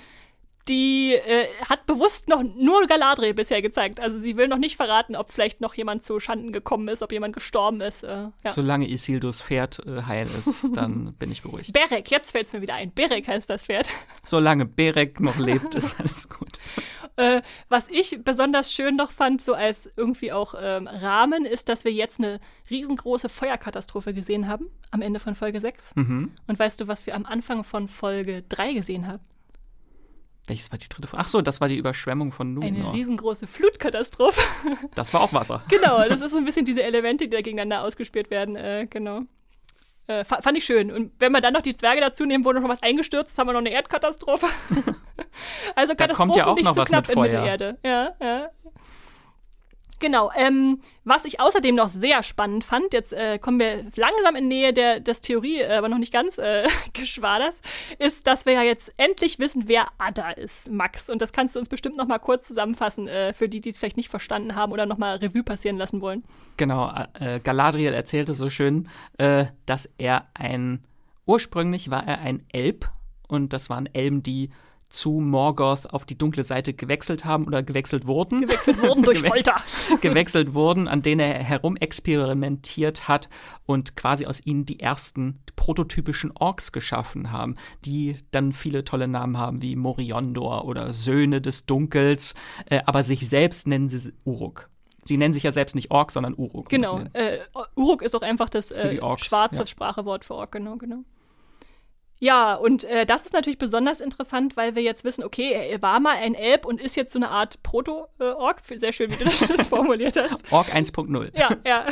die 0.68 1.14
äh, 1.14 1.48
hat 1.68 1.86
bewusst 1.86 2.30
noch 2.30 2.42
nur 2.42 2.88
Galadriel 2.88 3.34
bisher 3.34 3.62
gezeigt. 3.62 4.00
Also 4.00 4.18
sie 4.18 4.38
will 4.38 4.48
noch 4.48 4.58
nicht 4.58 4.78
verraten, 4.78 5.16
ob 5.16 5.32
vielleicht 5.32 5.60
noch 5.60 5.74
jemand 5.74 6.04
zu 6.04 6.20
Schanden 6.20 6.54
gekommen 6.54 6.88
ist, 6.88 7.02
ob 7.02 7.12
jemand 7.12 7.34
gestorben 7.34 7.82
ist. 7.82 8.04
Äh, 8.04 8.30
ja. 8.44 8.50
Solange 8.50 8.88
Isildurs 8.88 9.42
Pferd 9.42 9.86
äh, 9.86 10.04
heil 10.04 10.28
ist, 10.40 10.66
dann 10.74 11.14
bin 11.16 11.32
ich 11.32 11.42
beruhigt. 11.42 11.74
Berek, 11.74 12.10
jetzt 12.12 12.32
fällt 12.32 12.48
es 12.48 12.54
mir 12.54 12.62
wieder 12.62 12.76
ein. 12.76 12.92
Berek 12.92 13.28
heißt 13.28 13.50
das 13.50 13.66
Pferd. 13.66 13.92
Solange 14.24 14.66
Berek 14.66 15.20
noch 15.20 15.38
lebt, 15.40 15.76
ist 15.76 16.00
alles 16.00 16.30
gut. 16.30 16.60
Äh, 17.18 17.42
was 17.68 17.88
ich 17.90 18.24
besonders 18.24 18.72
schön 18.72 18.96
noch 18.96 19.12
fand, 19.12 19.42
so 19.42 19.54
als 19.54 19.92
irgendwie 19.98 20.32
auch 20.32 20.56
ähm, 20.58 20.88
Rahmen, 20.88 21.46
ist, 21.46 21.70
dass 21.70 21.84
wir 21.84 21.92
jetzt 21.92 22.20
eine 22.20 22.40
riesengroße 22.70 23.30
Feuerkatastrophe 23.30 24.14
gesehen 24.14 24.48
haben 24.48 24.70
am 24.92 25.02
Ende 25.02 25.20
von 25.20 25.36
Folge 25.36 25.60
6. 25.60 25.96
Mhm. 25.96 26.32
Und 26.48 26.58
weißt 26.60 26.80
du, 26.80 26.88
was 26.88 27.06
wir 27.06 27.16
am 27.16 27.26
Anfang 27.26 27.64
von 27.64 27.88
Folge 27.88 28.44
3 28.48 28.74
gesehen 28.74 29.08
haben? 29.08 29.24
Welches 30.48 30.72
war 30.72 30.78
die 30.78 30.90
dritte 30.90 31.08
Frage? 31.08 31.24
Ach 31.24 31.28
so, 31.28 31.42
das 31.42 31.62
war 31.62 31.70
die 31.70 31.78
Überschwemmung 31.78 32.32
von 32.32 32.54
Numenor. 32.54 32.90
Eine 32.90 32.94
riesengroße 32.94 33.48
Flutkatastrophe. 33.48 34.42
Das 34.96 35.14
war 35.14 35.22
auch 35.22 35.34
Wasser. 35.34 35.64
genau, 35.70 36.08
das 36.08 36.22
ist 36.22 36.32
so 36.32 36.38
ein 36.38 36.46
bisschen 36.46 36.66
diese 36.66 36.84
Elemente, 36.84 37.26
die 37.26 37.30
da 37.30 37.42
gegeneinander 37.42 37.84
ausgespielt 37.84 38.30
werden. 38.30 38.56
Äh, 38.56 38.88
genau. 38.90 39.22
Äh, 40.08 40.26
fand 40.26 40.58
ich 40.58 40.66
schön. 40.66 40.92
Und 40.92 41.14
wenn 41.20 41.32
wir 41.32 41.40
dann 41.40 41.54
noch 41.54 41.62
die 41.62 41.76
Zwerge 41.76 42.02
dazu 42.02 42.26
nehmen, 42.26 42.44
wurde 42.44 42.60
noch 42.60 42.68
was 42.68 42.84
eingestürzt, 42.84 43.38
haben 43.38 43.48
wir 43.48 43.54
noch 43.54 43.60
eine 43.60 43.72
Erdkatastrophe. 43.72 44.48
also 45.76 45.94
da 45.94 46.08
kommt 46.08 46.36
ja 46.36 46.48
auch 46.48 46.60
noch 46.60 46.76
was 46.76 46.92
mit 46.92 47.08
Feuer. 47.08 47.24
Mittelerde. 47.24 47.78
Ja, 47.84 48.12
ja. 48.22 48.50
Genau. 50.04 50.32
Ähm, 50.36 50.80
was 51.06 51.24
ich 51.24 51.40
außerdem 51.40 51.76
noch 51.76 51.88
sehr 51.88 52.24
spannend 52.24 52.66
fand, 52.66 52.92
jetzt 52.92 53.14
äh, 53.14 53.40
kommen 53.40 53.58
wir 53.58 53.86
langsam 53.96 54.36
in 54.36 54.50
Nähe 54.50 54.74
der, 54.74 55.00
des 55.00 55.22
Theorie, 55.22 55.62
äh, 55.62 55.78
aber 55.78 55.88
noch 55.88 55.98
nicht 55.98 56.12
ganz 56.12 56.38
äh, 56.38 56.68
Geschwaders, 56.92 57.62
ist, 58.00 58.28
dass 58.28 58.46
wir 58.46 58.52
ja 58.52 58.64
jetzt 58.64 58.92
endlich 58.98 59.40
wissen, 59.40 59.64
wer 59.68 59.86
Ada 60.00 60.32
ist, 60.32 60.70
Max. 60.70 61.10
Und 61.10 61.22
das 61.22 61.32
kannst 61.32 61.56
du 61.56 61.60
uns 61.60 61.70
bestimmt 61.70 61.96
noch 61.96 62.06
mal 62.06 62.20
kurz 62.20 62.50
zusammenfassen, 62.50 63.08
äh, 63.08 63.32
für 63.32 63.48
die, 63.48 63.62
die 63.62 63.70
es 63.70 63.78
vielleicht 63.78 63.96
nicht 63.96 64.10
verstanden 64.10 64.56
haben 64.56 64.74
oder 64.74 64.86
noch 64.86 64.98
mal 64.98 65.16
Revue 65.16 65.42
passieren 65.42 65.78
lassen 65.78 66.02
wollen. 66.02 66.26
Genau. 66.58 66.94
Äh, 67.18 67.40
Galadriel 67.40 67.94
erzählte 67.94 68.34
so 68.34 68.50
schön, 68.50 68.90
äh, 69.20 69.46
dass 69.66 69.90
er 69.98 70.26
ein, 70.34 70.84
ursprünglich 71.26 71.90
war 71.92 72.06
er 72.06 72.20
ein 72.20 72.44
Elb 72.52 72.90
und 73.30 73.54
das 73.54 73.70
waren 73.70 73.88
Elben, 73.94 74.22
die 74.22 74.50
zu 74.94 75.20
Morgoth 75.20 75.94
auf 75.94 76.06
die 76.06 76.18
dunkle 76.18 76.44
Seite 76.44 76.74
gewechselt 76.74 77.26
haben 77.26 77.46
oder 77.46 77.64
gewechselt 77.64 78.08
wurden. 78.08 78.42
Gewechselt 78.42 78.82
wurden 78.82 79.04
durch 79.04 79.22
Folter. 79.24 79.56
gewechselt 80.02 80.54
wurden, 80.54 80.88
an 80.88 81.02
denen 81.02 81.20
er 81.22 81.36
herumexperimentiert 81.36 83.08
hat 83.08 83.30
und 83.66 83.96
quasi 83.96 84.26
aus 84.26 84.46
ihnen 84.46 84.66
die 84.66 84.80
ersten 84.80 85.40
prototypischen 85.56 86.32
Orks 86.36 86.72
geschaffen 86.72 87.32
haben, 87.32 87.56
die 87.86 88.18
dann 88.32 88.52
viele 88.52 88.84
tolle 88.84 89.08
Namen 89.08 89.38
haben 89.38 89.62
wie 89.62 89.76
Moriondor 89.76 90.66
oder 90.66 90.94
Söhne 90.94 91.42
des 91.42 91.66
Dunkels, 91.66 92.36
äh, 92.70 92.82
aber 92.86 93.04
sich 93.04 93.28
selbst 93.28 93.68
nennen 93.68 93.90
sie 93.90 94.14
Uruk. 94.26 94.70
Sie 95.06 95.18
nennen 95.18 95.34
sich 95.34 95.44
ja 95.44 95.52
selbst 95.52 95.76
nicht 95.76 95.92
Ork, 95.92 96.12
sondern 96.12 96.34
Uruk. 96.34 96.70
Genau. 96.70 97.02
Äh, 97.14 97.40
Uruk 97.76 98.02
ist 98.02 98.16
auch 98.16 98.22
einfach 98.22 98.50
das 98.50 98.72
äh, 98.72 98.98
schwarze 99.18 99.58
ja. 99.58 99.68
Sprachewort 99.68 100.24
für 100.24 100.36
Ork, 100.36 100.54
genau, 100.54 100.78
genau. 100.78 101.04
Ja, 102.20 102.56
und 102.56 102.86
äh, 102.86 103.06
das 103.06 103.24
ist 103.24 103.34
natürlich 103.34 103.58
besonders 103.58 104.00
interessant, 104.00 104.56
weil 104.56 104.76
wir 104.76 104.82
jetzt 104.82 105.04
wissen, 105.04 105.24
okay, 105.24 105.52
er 105.52 105.82
war 105.82 106.00
mal 106.00 106.16
ein 106.16 106.36
Elb 106.36 106.66
und 106.66 106.80
ist 106.80 106.96
jetzt 106.96 107.12
so 107.12 107.20
eine 107.20 107.30
Art 107.30 107.62
Proto-Ork. 107.64 108.62
Sehr 108.78 108.94
schön, 108.94 109.12
wie 109.12 109.24
du 109.24 109.26
das 109.56 109.68
formuliert 109.68 110.16
hast. 110.18 110.52
Ork 110.52 110.74
1.0. 110.74 111.38
Ja, 111.38 111.50
ja. 111.66 111.86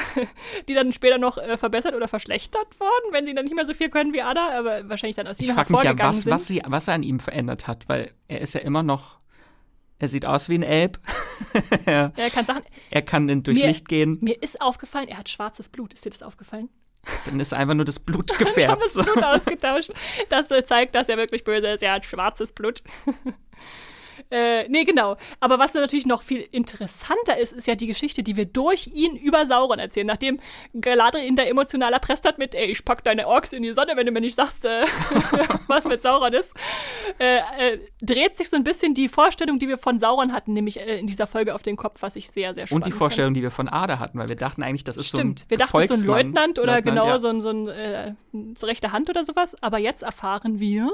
Die 0.69 0.73
dann 0.73 0.93
später 0.93 1.17
noch 1.17 1.37
äh, 1.37 1.57
verbessert 1.57 1.95
oder 1.95 2.07
verschlechtert 2.07 2.79
worden, 2.79 3.11
wenn 3.11 3.25
sie 3.25 3.33
dann 3.33 3.43
nicht 3.43 3.55
mehr 3.55 3.65
so 3.65 3.73
viel 3.73 3.89
können 3.89 4.13
wie 4.13 4.21
Ada, 4.21 4.57
aber 4.57 4.87
wahrscheinlich 4.87 5.17
dann 5.17 5.27
aus 5.27 5.39
ihm 5.41 5.53
hervorgegangen 5.53 6.15
mich 6.15 6.25
ja, 6.25 6.31
was. 6.31 6.41
Was, 6.41 6.47
sie, 6.47 6.61
was 6.65 6.87
er 6.87 6.93
an 6.93 7.03
ihm 7.03 7.19
verändert 7.19 7.67
hat, 7.67 7.89
weil 7.89 8.11
er 8.27 8.39
ist 8.39 8.53
ja 8.53 8.61
immer 8.61 8.83
noch 8.83 9.19
er 10.01 10.07
sieht 10.07 10.25
aus 10.25 10.49
wie 10.49 10.55
ein 10.55 10.63
Elb. 10.63 10.99
er, 11.85 12.11
er 12.15 12.29
kann 12.31 12.43
Sachen. 12.43 12.63
Er 12.89 13.03
kann 13.03 13.27
durchs 13.43 13.61
mir, 13.61 13.67
Licht 13.67 13.87
gehen. 13.87 14.17
Mir 14.21 14.41
ist 14.41 14.59
aufgefallen, 14.59 15.07
er 15.07 15.19
hat 15.19 15.29
schwarzes 15.29 15.69
Blut. 15.69 15.93
Ist 15.93 16.03
dir 16.03 16.09
das 16.09 16.23
aufgefallen? 16.23 16.69
Dann 17.25 17.39
ist 17.39 17.53
einfach 17.53 17.73
nur 17.73 17.85
das 17.85 17.99
Blut 17.99 18.27
gefärbt. 18.37 18.57
ich 18.57 18.67
habe 18.67 18.81
das 18.81 18.93
Blut 18.93 19.23
ausgetauscht. 19.23 19.91
Das 20.29 20.47
zeigt, 20.67 20.95
dass 20.95 21.09
er 21.09 21.17
wirklich 21.17 21.43
böse 21.43 21.67
ist. 21.67 21.83
Er 21.83 21.93
hat 21.93 22.05
schwarzes 22.05 22.51
Blut. 22.51 22.81
Äh, 24.29 24.67
nee, 24.69 24.83
genau. 24.83 25.17
Aber 25.39 25.59
was 25.59 25.73
natürlich 25.73 26.05
noch 26.05 26.21
viel 26.21 26.47
interessanter 26.51 27.37
ist, 27.37 27.53
ist 27.53 27.67
ja 27.67 27.75
die 27.75 27.87
Geschichte, 27.87 28.23
die 28.23 28.37
wir 28.37 28.45
durch 28.45 28.87
ihn 28.93 29.15
über 29.15 29.45
Sauron 29.45 29.79
erzählen. 29.79 30.07
Nachdem 30.07 30.39
Galadriel 30.79 31.25
ihn 31.25 31.35
da 31.35 31.43
emotional 31.43 31.93
erpresst 31.93 32.25
hat 32.25 32.37
mit, 32.37 32.55
ey, 32.55 32.71
ich 32.71 32.83
pack 32.85 33.03
deine 33.03 33.27
Orks 33.27 33.53
in 33.53 33.63
die 33.63 33.73
Sonne, 33.73 33.93
wenn 33.95 34.05
du 34.05 34.11
mir 34.11 34.21
nicht 34.21 34.35
sagst, 34.35 34.65
äh, 34.65 34.83
was 35.67 35.85
mit 35.85 36.01
Sauron 36.01 36.33
ist, 36.33 36.53
äh, 37.19 37.37
äh, 37.37 37.79
dreht 38.01 38.37
sich 38.37 38.49
so 38.49 38.55
ein 38.55 38.63
bisschen 38.63 38.93
die 38.93 39.07
Vorstellung, 39.07 39.59
die 39.59 39.67
wir 39.67 39.77
von 39.77 39.99
Sauron 39.99 40.33
hatten, 40.33 40.53
nämlich 40.53 40.79
äh, 40.79 40.99
in 40.99 41.07
dieser 41.07 41.27
Folge 41.27 41.55
auf 41.55 41.61
den 41.61 41.77
Kopf, 41.77 42.01
was 42.01 42.15
ich 42.15 42.29
sehr, 42.29 42.53
sehr 42.53 42.67
spannend 42.67 42.85
Und 42.85 42.93
die 42.93 42.97
Vorstellung, 42.97 43.29
fand. 43.29 43.37
die 43.37 43.41
wir 43.43 43.51
von 43.51 43.69
Ada 43.69 43.99
hatten, 43.99 44.19
weil 44.19 44.29
wir 44.29 44.35
dachten 44.35 44.63
eigentlich, 44.63 44.83
das 44.83 44.97
ist 44.97 45.07
Stimmt. 45.07 45.39
so 45.39 45.45
ein 45.45 45.49
wir 45.49 45.57
dachten, 45.57 45.87
so 45.87 45.93
ein 45.93 46.03
Leutnant 46.03 46.59
oder 46.59 46.75
Leutnant, 46.75 46.97
genau 46.97 47.07
ja. 47.07 47.19
so 47.19 47.27
ein, 47.27 47.41
so 47.41 47.49
ein 47.49 47.67
äh, 47.67 48.13
so 48.55 48.65
rechte 48.65 48.91
Hand 48.91 49.09
oder 49.09 49.23
sowas. 49.23 49.55
Aber 49.61 49.77
jetzt 49.77 50.03
erfahren 50.03 50.59
wir, 50.59 50.89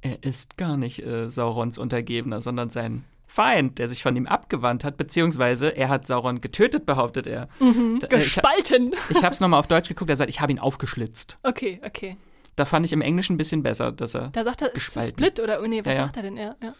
er 0.00 0.22
ist 0.22 0.56
gar 0.56 0.76
nicht 0.76 1.04
äh, 1.04 1.28
Saurons 1.30 1.78
Untergebener, 1.78 2.40
sondern 2.40 2.70
sein 2.70 3.04
Feind, 3.26 3.78
der 3.78 3.88
sich 3.88 4.02
von 4.02 4.16
ihm 4.16 4.26
abgewandt 4.26 4.84
hat, 4.84 4.96
beziehungsweise 4.96 5.76
er 5.76 5.90
hat 5.90 6.06
Sauron 6.06 6.40
getötet, 6.40 6.86
behauptet 6.86 7.26
er. 7.26 7.48
Mhm, 7.60 8.00
gespalten. 8.08 8.94
Ich, 9.10 9.18
ich 9.18 9.22
habe 9.22 9.34
es 9.34 9.40
nochmal 9.40 9.60
auf 9.60 9.66
Deutsch 9.66 9.88
geguckt, 9.88 10.08
er 10.08 10.16
sagt, 10.16 10.30
ich 10.30 10.40
habe 10.40 10.50
ihn 10.50 10.58
aufgeschlitzt. 10.58 11.38
Okay, 11.42 11.80
okay. 11.84 12.16
Da 12.56 12.64
fand 12.64 12.86
ich 12.86 12.92
im 12.92 13.02
Englischen 13.02 13.34
ein 13.34 13.36
bisschen 13.36 13.62
besser, 13.62 13.92
dass 13.92 14.14
er. 14.14 14.30
Da 14.30 14.44
sagt 14.44 14.62
er, 14.62 14.70
gespalten. 14.70 15.10
Split 15.10 15.40
oder, 15.40 15.62
oh 15.62 15.66
nee, 15.66 15.84
was 15.84 15.92
Ja, 15.92 15.98
ja. 15.98 16.04
sagt 16.06 16.16
er 16.16 16.22
denn? 16.22 16.36
Ja, 16.36 16.56
ja. 16.62 16.74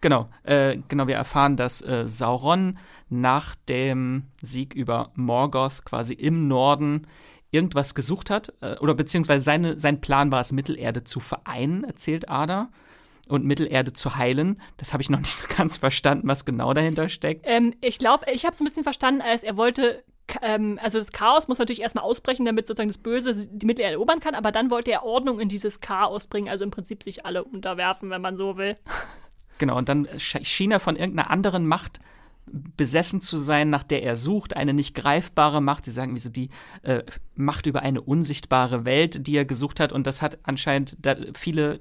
Genau, 0.00 0.28
äh, 0.44 0.78
genau, 0.88 1.08
wir 1.08 1.16
erfahren, 1.16 1.56
dass 1.56 1.80
äh, 1.82 2.06
Sauron 2.06 2.78
nach 3.08 3.54
dem 3.68 4.24
Sieg 4.42 4.74
über 4.74 5.10
Morgoth 5.14 5.84
quasi 5.84 6.12
im 6.12 6.46
Norden 6.46 7.06
irgendwas 7.54 7.94
gesucht 7.94 8.28
hat, 8.30 8.52
äh, 8.60 8.76
oder 8.78 8.94
beziehungsweise 8.94 9.42
seine, 9.44 9.78
sein 9.78 10.00
Plan 10.00 10.30
war 10.32 10.40
es, 10.40 10.52
Mittelerde 10.52 11.04
zu 11.04 11.20
vereinen, 11.20 11.84
erzählt 11.84 12.28
Ada, 12.28 12.68
und 13.28 13.44
Mittelerde 13.46 13.94
zu 13.94 14.16
heilen. 14.16 14.60
Das 14.76 14.92
habe 14.92 15.02
ich 15.02 15.08
noch 15.08 15.18
nicht 15.26 15.34
so 15.34 15.46
ganz 15.56 15.78
verstanden, 15.78 16.28
was 16.28 16.44
genau 16.44 16.74
dahinter 16.74 17.08
steckt. 17.08 17.46
Ähm, 17.48 17.72
ich 17.80 17.98
glaube, 17.98 18.26
ich 18.32 18.44
habe 18.44 18.52
es 18.54 18.60
ein 18.60 18.64
bisschen 18.64 18.82
verstanden, 18.82 19.22
als 19.22 19.42
er 19.42 19.56
wollte, 19.56 20.04
ähm, 20.42 20.78
also 20.82 20.98
das 20.98 21.10
Chaos 21.12 21.48
muss 21.48 21.58
natürlich 21.58 21.82
erstmal 21.82 22.04
ausbrechen, 22.04 22.44
damit 22.44 22.66
sozusagen 22.66 22.88
das 22.90 22.98
Böse 22.98 23.46
die 23.50 23.64
Mittelerde 23.66 23.94
erobern 23.94 24.20
kann, 24.20 24.34
aber 24.34 24.52
dann 24.52 24.70
wollte 24.70 24.90
er 24.90 25.04
Ordnung 25.04 25.40
in 25.40 25.48
dieses 25.48 25.80
Chaos 25.80 26.26
bringen, 26.26 26.48
also 26.50 26.64
im 26.64 26.70
Prinzip 26.70 27.02
sich 27.02 27.24
alle 27.24 27.44
unterwerfen, 27.44 28.10
wenn 28.10 28.20
man 28.20 28.36
so 28.36 28.56
will. 28.58 28.74
Genau, 29.58 29.78
und 29.78 29.88
dann 29.88 30.06
sch- 30.08 30.44
schien 30.44 30.70
er 30.72 30.80
von 30.80 30.96
irgendeiner 30.96 31.30
anderen 31.30 31.66
Macht 31.66 32.00
besessen 32.46 33.20
zu 33.20 33.38
sein, 33.38 33.70
nach 33.70 33.84
der 33.84 34.02
er 34.02 34.16
sucht, 34.16 34.56
eine 34.56 34.74
nicht 34.74 34.94
greifbare 34.94 35.60
Macht. 35.60 35.84
Sie 35.84 35.90
sagen 35.90 36.14
wie 36.14 36.20
so 36.20 36.28
die 36.28 36.50
äh, 36.82 37.02
Macht 37.34 37.66
über 37.66 37.82
eine 37.82 38.00
unsichtbare 38.00 38.84
Welt, 38.84 39.26
die 39.26 39.36
er 39.36 39.44
gesucht 39.44 39.80
hat. 39.80 39.92
Und 39.92 40.06
das 40.06 40.22
hat 40.22 40.38
anscheinend 40.42 40.96
viele 41.34 41.80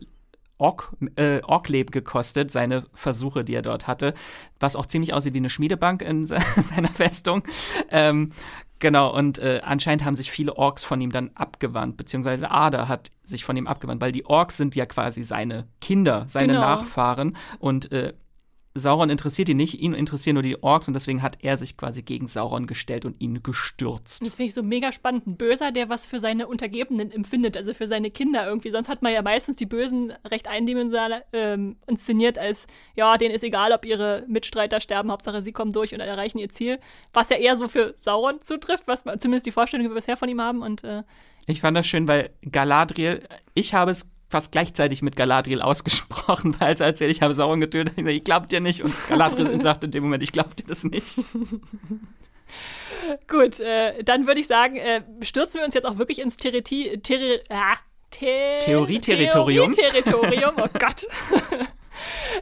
Ork, 0.58 0.94
äh, 1.16 1.42
Orkleben 1.44 1.92
gekostet, 1.92 2.52
seine 2.52 2.86
Versuche, 2.94 3.44
die 3.44 3.54
er 3.54 3.62
dort 3.62 3.88
hatte, 3.88 4.14
was 4.60 4.76
auch 4.76 4.86
ziemlich 4.86 5.14
aussieht 5.14 5.34
wie 5.34 5.40
eine 5.40 5.50
Schmiedebank 5.50 6.02
in 6.02 6.26
se 6.26 6.38
seiner 6.62 6.88
Festung. 6.88 7.44
Ähm, 7.90 8.32
genau, 8.80 9.14
und 9.14 9.40
äh, 9.40 9.62
anscheinend 9.64 10.06
haben 10.06 10.16
sich 10.16 10.32
viele 10.32 10.56
Orks 10.56 10.86
von 10.86 11.02
ihm 11.02 11.12
dann 11.12 11.32
abgewandt, 11.36 11.98
beziehungsweise 11.98 12.50
Ada 12.52 12.88
hat 12.88 13.12
sich 13.24 13.44
von 13.44 13.58
ihm 13.58 13.68
abgewandt, 13.68 14.02
weil 14.02 14.12
die 14.12 14.26
Orks 14.26 14.56
sind 14.56 14.76
ja 14.76 14.86
quasi 14.86 15.24
seine 15.24 15.68
Kinder, 15.82 16.26
seine 16.28 16.54
Genau. 16.54 16.62
Nachfahren 16.62 17.36
und 17.60 17.92
äh, 17.92 18.14
Sauron 18.76 19.12
interessiert 19.12 19.50
ihn 19.50 19.58
nicht, 19.58 19.80
ihn 19.80 19.94
interessieren 19.94 20.34
nur 20.34 20.44
die 20.44 20.62
Orks 20.64 20.88
und 20.88 20.96
deswegen 20.96 21.22
hat 21.22 21.38
er 21.42 21.58
sich 21.58 21.78
quasi 21.78 22.02
gegen 22.02 22.28
Sauron 22.28 22.66
gestellt 22.66 23.06
und 23.06 23.22
ihn 23.22 23.44
gestürzt. 23.44 24.26
Das 24.26 24.36
finde 24.36 24.48
ich 24.48 24.56
so 24.56 24.64
mega 24.64 24.92
spannend. 24.92 25.28
Ein 25.28 25.38
Böser, 25.38 25.72
der 25.72 25.90
was 25.90 26.08
für 26.08 26.20
seine 26.20 26.48
Untergebenen 26.48 27.12
empfindet, 27.12 27.56
also 27.56 27.74
für 27.76 27.88
seine 27.88 28.10
Kinder 28.10 28.48
irgendwie. 28.48 28.72
Sonst 28.72 28.90
hat 28.90 29.04
man 29.04 29.14
ja 29.14 29.22
meistens 29.22 29.58
die 29.58 29.68
Bösen 29.68 30.12
recht 30.26 30.48
eindimensional 30.48 31.24
ähm, 31.34 31.76
inszeniert 31.86 32.40
als, 32.40 32.66
ja, 32.96 33.18
denen 33.18 33.36
ist 33.36 33.44
egal, 33.44 33.74
ob 33.74 33.86
ihre 33.86 34.24
Mitstreiter 34.28 34.80
sterben, 34.80 35.12
Hauptsache 35.12 35.44
sie 35.44 35.52
kommen 35.52 35.72
durch 35.72 35.94
und 35.94 36.00
erreichen 36.00 36.40
ihr 36.40 36.50
Ziel. 36.50 36.80
Was 37.14 37.30
ja 37.30 37.38
eher 37.38 37.56
so 37.56 37.68
für 37.68 37.94
Sauron 38.00 38.42
zutrifft, 38.42 38.88
was 38.88 39.06
man 39.06 39.20
zumindest 39.20 39.46
die 39.46 39.52
Vorstellung, 39.52 39.84
die 39.86 39.92
wir 39.92 39.96
bisher 39.96 40.18
von 40.18 40.30
ihm 40.30 40.42
haben. 40.42 40.64
Und 40.64 40.84
äh, 40.84 41.04
Ich 41.46 41.62
fand 41.62 41.78
das 41.78 41.86
schön, 41.86 42.08
weil 42.08 42.32
Galadriel, 42.52 43.22
ich 43.54 43.76
habe 43.76 43.92
es 43.92 44.10
fast 44.34 44.52
gleichzeitig 44.52 45.04
mit 45.04 45.16
Galadriel 45.16 45.62
ausgesprochen, 45.62 46.60
weil 46.60 46.68
als 46.70 46.82
er 46.82 46.88
erzählt, 46.88 47.12
ich 47.12 47.22
habe 47.22 47.36
Sauron 47.36 47.62
getötet, 47.62 47.94
ich, 47.96 47.98
gesagt, 47.98 48.18
ich 48.18 48.24
glaub 48.24 48.48
dir 48.48 48.62
nicht 48.62 48.84
und 48.84 48.92
Galadriel 49.08 49.62
sagte 49.62 49.86
in 49.86 49.92
dem 49.92 50.02
Moment, 50.04 50.24
ich 50.24 50.32
glaub 50.32 50.56
dir 50.56 50.66
das 50.68 50.84
nicht. 50.84 51.18
gut, 53.28 53.60
äh, 53.60 54.04
dann 54.04 54.26
würde 54.26 54.40
ich 54.40 54.48
sagen, 54.48 54.78
äh, 54.78 55.04
stürzen 55.22 55.60
wir 55.60 55.66
uns 55.66 55.76
jetzt 55.76 55.86
auch 55.86 56.00
wirklich 56.00 56.20
ins 56.20 56.36
Teriti 56.36 57.00
Teri 57.04 57.42
ah, 57.50 57.76
Te 58.10 58.58
Theorie-Territorium. 58.60 59.72
Theorie-Territorium, 59.72 60.54
oh 60.58 60.68
Gott. 60.80 61.08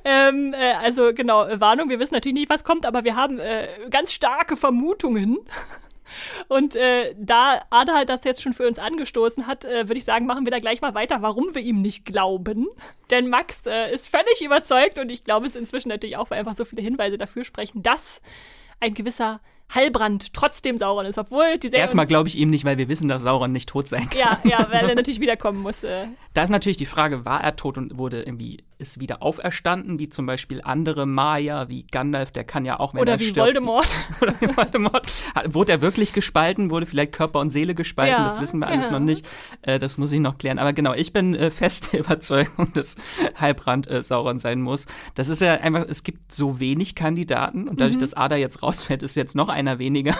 ähm, 0.05 0.53
äh, 0.53 0.73
also 0.75 1.13
genau, 1.13 1.45
Warnung, 1.59 1.89
wir 1.89 1.99
wissen 1.99 2.13
natürlich 2.13 2.35
nicht, 2.35 2.49
was 2.49 2.63
kommt, 2.63 2.85
aber 2.85 3.03
wir 3.03 3.17
haben 3.17 3.37
äh, 3.37 3.67
ganz 3.89 4.13
starke 4.13 4.55
Vermutungen. 4.55 5.39
Und 6.47 6.75
äh, 6.75 7.15
da 7.17 7.61
Ada 7.69 7.93
halt 7.95 8.09
das 8.09 8.23
jetzt 8.23 8.41
schon 8.41 8.53
für 8.53 8.67
uns 8.67 8.79
angestoßen 8.79 9.47
hat, 9.47 9.65
äh, 9.65 9.87
würde 9.87 9.97
ich 9.97 10.05
sagen, 10.05 10.25
machen 10.25 10.45
wir 10.45 10.51
da 10.51 10.59
gleich 10.59 10.81
mal 10.81 10.93
weiter, 10.93 11.21
warum 11.21 11.53
wir 11.55 11.61
ihm 11.61 11.81
nicht 11.81 12.05
glauben. 12.05 12.67
Denn 13.09 13.29
Max 13.29 13.61
äh, 13.65 13.93
ist 13.93 14.09
völlig 14.09 14.41
überzeugt 14.43 14.99
und 14.99 15.11
ich 15.11 15.23
glaube 15.23 15.47
es 15.47 15.55
inzwischen 15.55 15.89
natürlich 15.89 16.17
auch, 16.17 16.29
weil 16.29 16.39
einfach 16.39 16.55
so 16.55 16.65
viele 16.65 16.81
Hinweise 16.81 17.17
dafür 17.17 17.43
sprechen, 17.43 17.83
dass 17.83 18.21
ein 18.79 18.93
gewisser 18.93 19.41
Heilbrand 19.73 20.33
trotzdem 20.33 20.77
Sauron 20.77 21.05
ist, 21.05 21.17
obwohl 21.17 21.57
die 21.57 21.67
Serie 21.67 21.81
Erstmal 21.81 22.07
glaube 22.07 22.27
ich 22.27 22.37
ihm 22.37 22.49
nicht, 22.49 22.65
weil 22.65 22.77
wir 22.77 22.89
wissen, 22.89 23.07
dass 23.07 23.21
Sauron 23.21 23.51
nicht 23.51 23.69
tot 23.69 23.87
sein 23.87 24.09
kann. 24.09 24.19
Ja, 24.19 24.39
ja, 24.43 24.67
weil 24.69 24.89
er 24.89 24.95
natürlich 24.95 25.19
wiederkommen 25.19 25.61
muss. 25.61 25.83
Äh. 25.83 26.07
Da 26.33 26.43
ist 26.43 26.49
natürlich 26.49 26.77
die 26.77 26.85
Frage, 26.85 27.25
war 27.25 27.43
er 27.43 27.55
tot 27.55 27.77
und 27.77 27.97
wurde 27.97 28.23
irgendwie 28.23 28.63
ist 28.81 28.99
wieder 28.99 29.21
auferstanden, 29.21 29.99
wie 29.99 30.09
zum 30.09 30.25
Beispiel 30.25 30.61
andere 30.63 31.05
Maya, 31.05 31.69
wie 31.69 31.83
Gandalf, 31.83 32.31
der 32.31 32.43
kann 32.43 32.65
ja 32.65 32.79
auch, 32.79 32.93
wenn 32.93 33.01
Oder 33.01 33.13
er 33.13 33.19
wie 33.19 33.25
stirbt. 33.25 33.45
Voldemort. 33.45 33.95
Oder 34.21 34.33
wie 34.41 34.57
Voldemort. 34.57 35.07
Wurde 35.45 35.73
er 35.73 35.81
wirklich 35.81 36.13
gespalten? 36.13 36.71
Wurde 36.71 36.87
vielleicht 36.87 37.13
Körper 37.13 37.39
und 37.39 37.51
Seele 37.51 37.75
gespalten? 37.75 38.17
Ja, 38.17 38.23
das 38.23 38.41
wissen 38.41 38.59
wir 38.59 38.67
alles 38.67 38.87
ja. 38.87 38.91
noch 38.91 38.99
nicht. 38.99 39.25
Äh, 39.61 39.79
das 39.79 39.97
muss 39.97 40.11
ich 40.11 40.19
noch 40.19 40.37
klären. 40.37 40.59
Aber 40.59 40.73
genau, 40.73 40.93
ich 40.93 41.13
bin 41.13 41.35
äh, 41.35 41.51
fest 41.51 41.93
der 41.93 41.99
Überzeugung, 42.01 42.73
dass 42.73 42.95
Halbrand 43.39 43.89
äh, 43.89 44.03
Sauron 44.03 44.39
sein 44.39 44.61
muss. 44.61 44.87
Das 45.15 45.29
ist 45.29 45.41
ja 45.41 45.53
einfach, 45.53 45.85
es 45.87 46.03
gibt 46.03 46.33
so 46.33 46.59
wenig 46.59 46.95
Kandidaten 46.95 47.67
und 47.67 47.79
dadurch, 47.79 47.99
dass 47.99 48.15
Ada 48.15 48.35
jetzt 48.35 48.63
rausfällt, 48.63 49.03
ist 49.03 49.15
jetzt 49.15 49.35
noch 49.35 49.49
einer 49.61 49.79
weniger. 49.79 50.15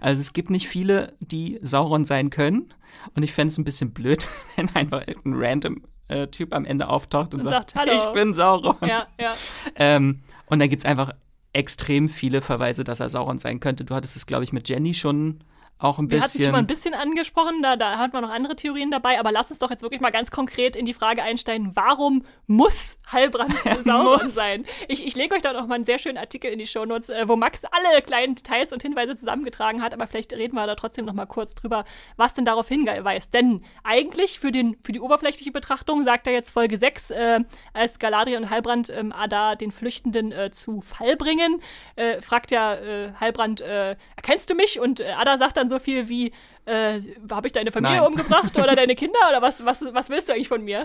Also 0.00 0.20
es 0.20 0.32
gibt 0.32 0.50
nicht 0.50 0.68
viele, 0.68 1.14
die 1.20 1.58
Sauron 1.62 2.04
sein 2.04 2.30
können. 2.30 2.66
Und 3.14 3.22
ich 3.22 3.32
fände 3.32 3.50
es 3.52 3.58
ein 3.58 3.64
bisschen 3.64 3.92
blöd, 3.92 4.26
wenn 4.56 4.74
einfach 4.74 5.06
irgendein 5.06 5.42
random 5.44 5.82
äh, 6.08 6.26
Typ 6.28 6.54
am 6.54 6.64
Ende 6.64 6.88
auftaucht 6.88 7.34
und, 7.34 7.40
Und 7.40 7.48
sagt, 7.48 7.74
"Hallo." 7.74 7.92
ich 7.92 8.12
bin 8.12 8.32
Sauron. 8.34 8.76
ja, 8.86 9.06
ja. 9.20 9.34
Ähm, 9.76 10.20
und 10.46 10.58
dann 10.60 10.68
gibt 10.68 10.80
es 10.82 10.86
einfach 10.86 11.12
extrem 11.52 12.08
viele 12.08 12.40
Verweise, 12.40 12.84
dass 12.84 13.00
er 13.00 13.10
Sauron 13.10 13.38
sein 13.38 13.60
könnte. 13.60 13.84
Du 13.84 13.94
hattest 13.94 14.16
es, 14.16 14.26
glaube 14.26 14.44
ich, 14.44 14.52
mit 14.52 14.68
Jenny 14.68 14.94
schon 14.94 15.40
auch 15.84 15.98
ein 15.98 16.10
Wir 16.10 16.18
hatten 16.18 16.26
es 16.26 16.32
bisschen. 16.32 16.44
schon 16.46 16.52
mal 16.52 16.58
ein 16.58 16.66
bisschen 16.66 16.94
angesprochen, 16.94 17.62
da, 17.62 17.76
da 17.76 17.98
hat 17.98 18.12
man 18.12 18.22
noch 18.22 18.30
andere 18.30 18.56
Theorien 18.56 18.90
dabei, 18.90 19.20
aber 19.20 19.30
lass 19.30 19.50
uns 19.50 19.58
doch 19.58 19.70
jetzt 19.70 19.82
wirklich 19.82 20.00
mal 20.00 20.10
ganz 20.10 20.30
konkret 20.30 20.76
in 20.76 20.86
die 20.86 20.94
Frage 20.94 21.22
einsteigen, 21.22 21.72
warum 21.74 22.24
muss 22.46 22.98
Heilbrand 23.12 23.54
muss. 23.86 24.34
sein? 24.34 24.64
Ich, 24.88 25.06
ich 25.06 25.14
lege 25.14 25.34
euch 25.34 25.42
da 25.42 25.52
noch 25.52 25.66
mal 25.66 25.74
einen 25.74 25.84
sehr 25.84 25.98
schönen 25.98 26.18
Artikel 26.18 26.50
in 26.50 26.58
die 26.58 26.66
Shownotes, 26.66 27.10
äh, 27.10 27.28
wo 27.28 27.36
Max 27.36 27.62
alle 27.64 28.02
kleinen 28.02 28.34
Details 28.34 28.72
und 28.72 28.82
Hinweise 28.82 29.16
zusammengetragen 29.16 29.82
hat, 29.82 29.92
aber 29.92 30.06
vielleicht 30.06 30.32
reden 30.32 30.54
wir 30.54 30.66
da 30.66 30.74
trotzdem 30.74 31.04
noch 31.04 31.12
mal 31.12 31.26
kurz 31.26 31.54
drüber, 31.54 31.84
was 32.16 32.34
denn 32.34 32.44
darauf 32.44 32.68
hinweist. 32.68 33.34
Denn 33.34 33.62
eigentlich 33.82 34.40
für, 34.40 34.50
den, 34.50 34.76
für 34.82 34.92
die 34.92 35.00
oberflächliche 35.00 35.52
Betrachtung 35.52 36.02
sagt 36.04 36.26
er 36.26 36.32
jetzt 36.32 36.50
Folge 36.50 36.78
6, 36.78 37.10
äh, 37.10 37.40
als 37.72 37.98
Galadriel 37.98 38.38
und 38.38 38.50
Heilbrand 38.50 38.90
ähm, 38.90 39.12
Ada 39.12 39.54
den 39.54 39.70
Flüchtenden 39.72 40.32
äh, 40.32 40.50
zu 40.50 40.80
Fall 40.80 41.16
bringen, 41.16 41.60
äh, 41.96 42.20
fragt 42.22 42.50
ja 42.50 42.74
äh, 42.74 43.12
Heilbrand, 43.20 43.60
äh, 43.60 43.96
erkennst 44.16 44.48
du 44.50 44.54
mich? 44.54 44.80
Und 44.80 45.00
Ada 45.00 45.38
sagt 45.38 45.56
dann 45.56 45.68
so 45.68 45.73
viel 45.80 46.08
wie, 46.08 46.32
äh, 46.64 47.00
habe 47.30 47.46
ich 47.46 47.52
deine 47.52 47.72
Familie 47.72 48.00
Nein. 48.00 48.08
umgebracht 48.08 48.56
oder 48.58 48.74
deine 48.76 48.94
Kinder 48.94 49.18
oder 49.28 49.42
was, 49.42 49.64
was, 49.64 49.82
was 49.92 50.08
willst 50.08 50.28
du 50.28 50.32
eigentlich 50.32 50.48
von 50.48 50.62
mir? 50.62 50.84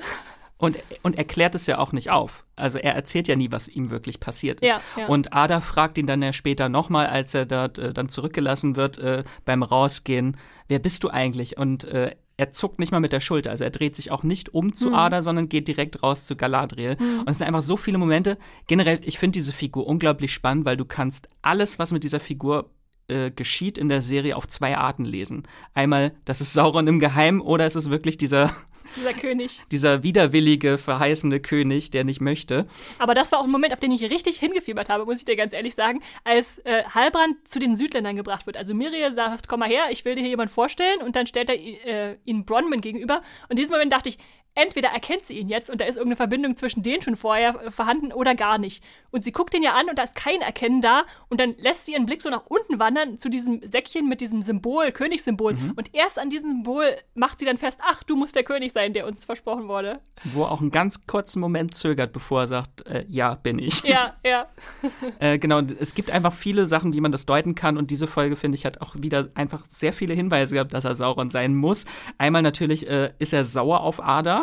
Und, 0.58 0.78
und 1.04 1.18
er 1.18 1.24
klärt 1.24 1.56
es 1.56 1.68
ja 1.68 1.78
auch 1.78 1.94
nicht 1.94 2.10
auf. 2.10 2.46
Also 2.58 2.80
er 2.80 2.94
erzählt 2.94 3.30
ja 3.30 3.38
nie, 3.38 3.50
was 3.50 3.70
ihm 3.70 3.92
wirklich 3.92 4.20
passiert 4.20 4.60
ist. 4.60 4.70
Ja, 4.70 4.82
ja. 4.98 5.08
Und 5.08 5.34
Ada 5.34 5.62
fragt 5.62 5.98
ihn 5.98 6.06
dann 6.06 6.22
ja 6.22 6.34
später 6.34 6.68
nochmal, 6.68 7.08
als 7.08 7.34
er 7.34 7.46
dort 7.46 7.80
äh, 7.80 7.94
dann 7.94 8.10
zurückgelassen 8.10 8.76
wird 8.76 8.98
äh, 8.98 9.24
beim 9.46 9.64
Rausgehen, 9.64 10.36
wer 10.68 10.80
bist 10.80 11.06
du 11.06 11.10
eigentlich? 11.10 11.58
Und 11.58 11.86
äh, 11.86 12.14
er 12.36 12.52
zuckt 12.52 12.80
nicht 12.80 12.92
mal 12.92 13.00
mit 13.00 13.14
der 13.14 13.22
Schulter. 13.22 13.52
Also 13.52 13.64
er 13.64 13.70
dreht 13.70 13.96
sich 13.96 14.12
auch 14.12 14.24
nicht 14.24 14.54
um 14.54 14.68
Hm. 14.68 14.74
zu 14.74 14.94
Ada, 14.94 15.24
sondern 15.24 15.48
geht 15.48 15.70
direkt 15.70 16.04
raus 16.04 16.26
zu 16.26 16.36
Galadriel. 16.36 16.98
Und 17.00 17.30
es 17.30 17.38
sind 17.38 17.48
einfach 17.48 17.62
so 17.62 17.78
viele 17.78 17.98
Momente. 17.98 18.38
Generell, 18.68 19.00
ich 19.04 19.18
finde 19.18 19.40
diese 19.40 19.54
Figur 19.54 19.88
unglaublich 19.88 20.34
spannend, 20.34 20.66
weil 20.66 20.78
du 20.78 20.86
kannst 20.86 21.30
alles, 21.42 21.80
was 21.80 21.94
mit 21.94 22.04
dieser 22.04 22.20
Figur 22.20 22.70
äh, 23.10 23.32
geschieht 23.32 23.78
in 23.78 23.90
der 23.90 24.02
Serie 24.02 24.36
auf 24.36 24.48
zwei 24.48 24.78
Arten 24.78 25.06
lesen. 25.06 25.44
Einmal, 25.74 26.12
das 26.26 26.42
ist 26.42 26.54
Sauron 26.54 26.88
im 26.88 27.00
Geheimen 27.00 27.42
oder 27.42 27.66
es 27.66 27.76
ist 27.76 27.90
wirklich 27.90 28.18
dieser 28.18 28.52
Dieser 28.96 29.14
König. 29.14 29.64
dieser 29.72 30.02
widerwillige, 30.02 30.80
verheißene 30.80 31.40
König, 31.40 31.92
der 31.92 32.04
nicht 32.04 32.22
möchte. 32.22 32.66
Aber 32.98 33.14
das 33.14 33.32
war 33.32 33.38
auch 33.40 33.44
ein 33.44 33.52
Moment, 33.52 33.72
auf 33.72 33.80
den 33.80 33.92
ich 33.92 34.02
richtig 34.02 34.40
hingefiebert 34.40 34.90
habe, 34.90 35.06
muss 35.06 35.20
ich 35.20 35.26
dir 35.26 35.36
ganz 35.36 35.54
ehrlich 35.54 35.76
sagen, 35.76 36.02
als 36.24 36.58
äh, 36.66 36.84
Halbrand 36.86 37.36
zu 37.48 37.60
den 37.60 37.76
Südländern 37.76 38.16
gebracht 38.16 38.48
wird. 38.48 38.58
Also 38.58 38.74
Miriel 38.74 39.12
sagt, 39.12 39.48
komm 39.48 39.60
mal 39.60 39.70
her, 39.70 39.84
ich 39.92 40.06
will 40.06 40.16
dir 40.16 40.22
hier 40.22 40.32
jemanden 40.32 40.52
vorstellen 40.52 41.04
und 41.04 41.16
dann 41.16 41.28
stellt 41.28 41.50
er 41.52 41.56
äh, 41.60 42.18
ihn 42.26 42.46
Bronman 42.46 42.82
gegenüber. 42.82 43.18
Und 43.44 43.52
in 43.52 43.58
diesem 43.58 43.74
Moment 43.74 43.92
dachte 43.94 44.10
ich, 44.10 44.18
entweder 44.56 44.90
erkennt 44.90 45.26
sie 45.26 45.40
ihn 45.40 45.50
jetzt 45.50 45.70
und 45.70 45.82
da 45.82 45.86
ist 45.86 45.96
irgendeine 45.96 46.18
Verbindung 46.18 46.56
zwischen 46.56 46.84
denen 46.84 47.02
schon 47.02 47.16
vorher 47.16 47.62
äh, 47.62 47.72
vorhanden 47.72 48.12
oder 48.12 48.36
gar 48.36 48.58
nicht. 48.58 48.84
Und 49.12 49.24
sie 49.24 49.32
guckt 49.32 49.56
ihn 49.56 49.64
ja 49.64 49.74
an 49.74 49.90
und 49.90 49.98
da 49.98 50.04
ist 50.04 50.16
kein 50.16 50.42
Erkennen 50.42 50.82
da 50.82 51.04
und 51.30 51.40
dann 51.40 51.56
lässt 51.58 51.86
sie 51.86 51.94
ihren 51.94 52.06
Blick 52.06 52.22
so 52.22 52.30
nach 52.30 52.46
unten 52.48 52.80
wandern 52.80 53.20
zu 53.20 53.30
diesem 53.30 53.62
Säckchen 53.66 54.08
mit 54.08 54.22
diesem 54.22 54.42
Symbol, 54.42 54.92
Königssymbol. 54.92 55.58
Und 55.76 55.94
erst 55.96 56.20
an 56.20 56.30
diesem 56.30 56.50
Symbol 56.50 56.96
macht 57.16 57.40
sie 57.40 57.46
dann 57.46 57.58
fest, 57.58 57.80
ach, 57.84 58.04
du 58.04 58.16
musst 58.16 58.36
der 58.36 58.44
König 58.44 58.72
sein, 58.72 58.94
der 58.94 59.08
uns 59.08 59.26
versprochen 59.26 59.68
wurde. 59.68 60.00
Wo 60.26 60.44
er 60.44 60.52
auch 60.52 60.62
einen 60.62 60.72
ganz 60.72 61.08
kurzen 61.08 61.40
Moment 61.40 61.74
zögert, 61.74 62.14
bevor 62.14 62.42
er 62.42 62.48
sagt, 62.48 62.86
äh, 62.88 63.06
ja, 63.08 63.36
bin 63.36 63.60
ich. 63.60 63.84
Ja, 63.90 64.16
ja. 64.24 64.48
Äh, 65.20 65.40
genau, 65.40 65.60
es 65.80 65.96
gibt 65.96 66.12
einfach 66.12 66.32
viele 66.32 66.66
Sachen, 66.66 66.94
wie 66.94 67.02
man 67.02 67.12
das 67.12 67.26
deuten 67.26 67.56
kann. 67.56 67.78
Und 67.78 67.92
diese 67.92 68.08
Folge, 68.08 68.36
finde 68.36 68.56
ich, 68.56 68.66
hat 68.66 68.82
auch 68.82 68.96
wieder 68.98 69.30
einfach 69.34 69.66
sehr 69.70 69.92
viele 69.92 70.14
Hinweise 70.14 70.54
gehabt, 70.54 70.74
dass 70.74 70.86
er 70.86 70.96
Sauron 70.96 71.30
sein 71.30 71.56
muss. 71.56 71.86
Einmal 72.18 72.42
natürlich 72.42 72.88
äh, 72.88 73.12
ist 73.20 73.34
er 73.34 73.44
sauer 73.44 73.82
auf 73.82 74.02
Ada. 74.02 74.39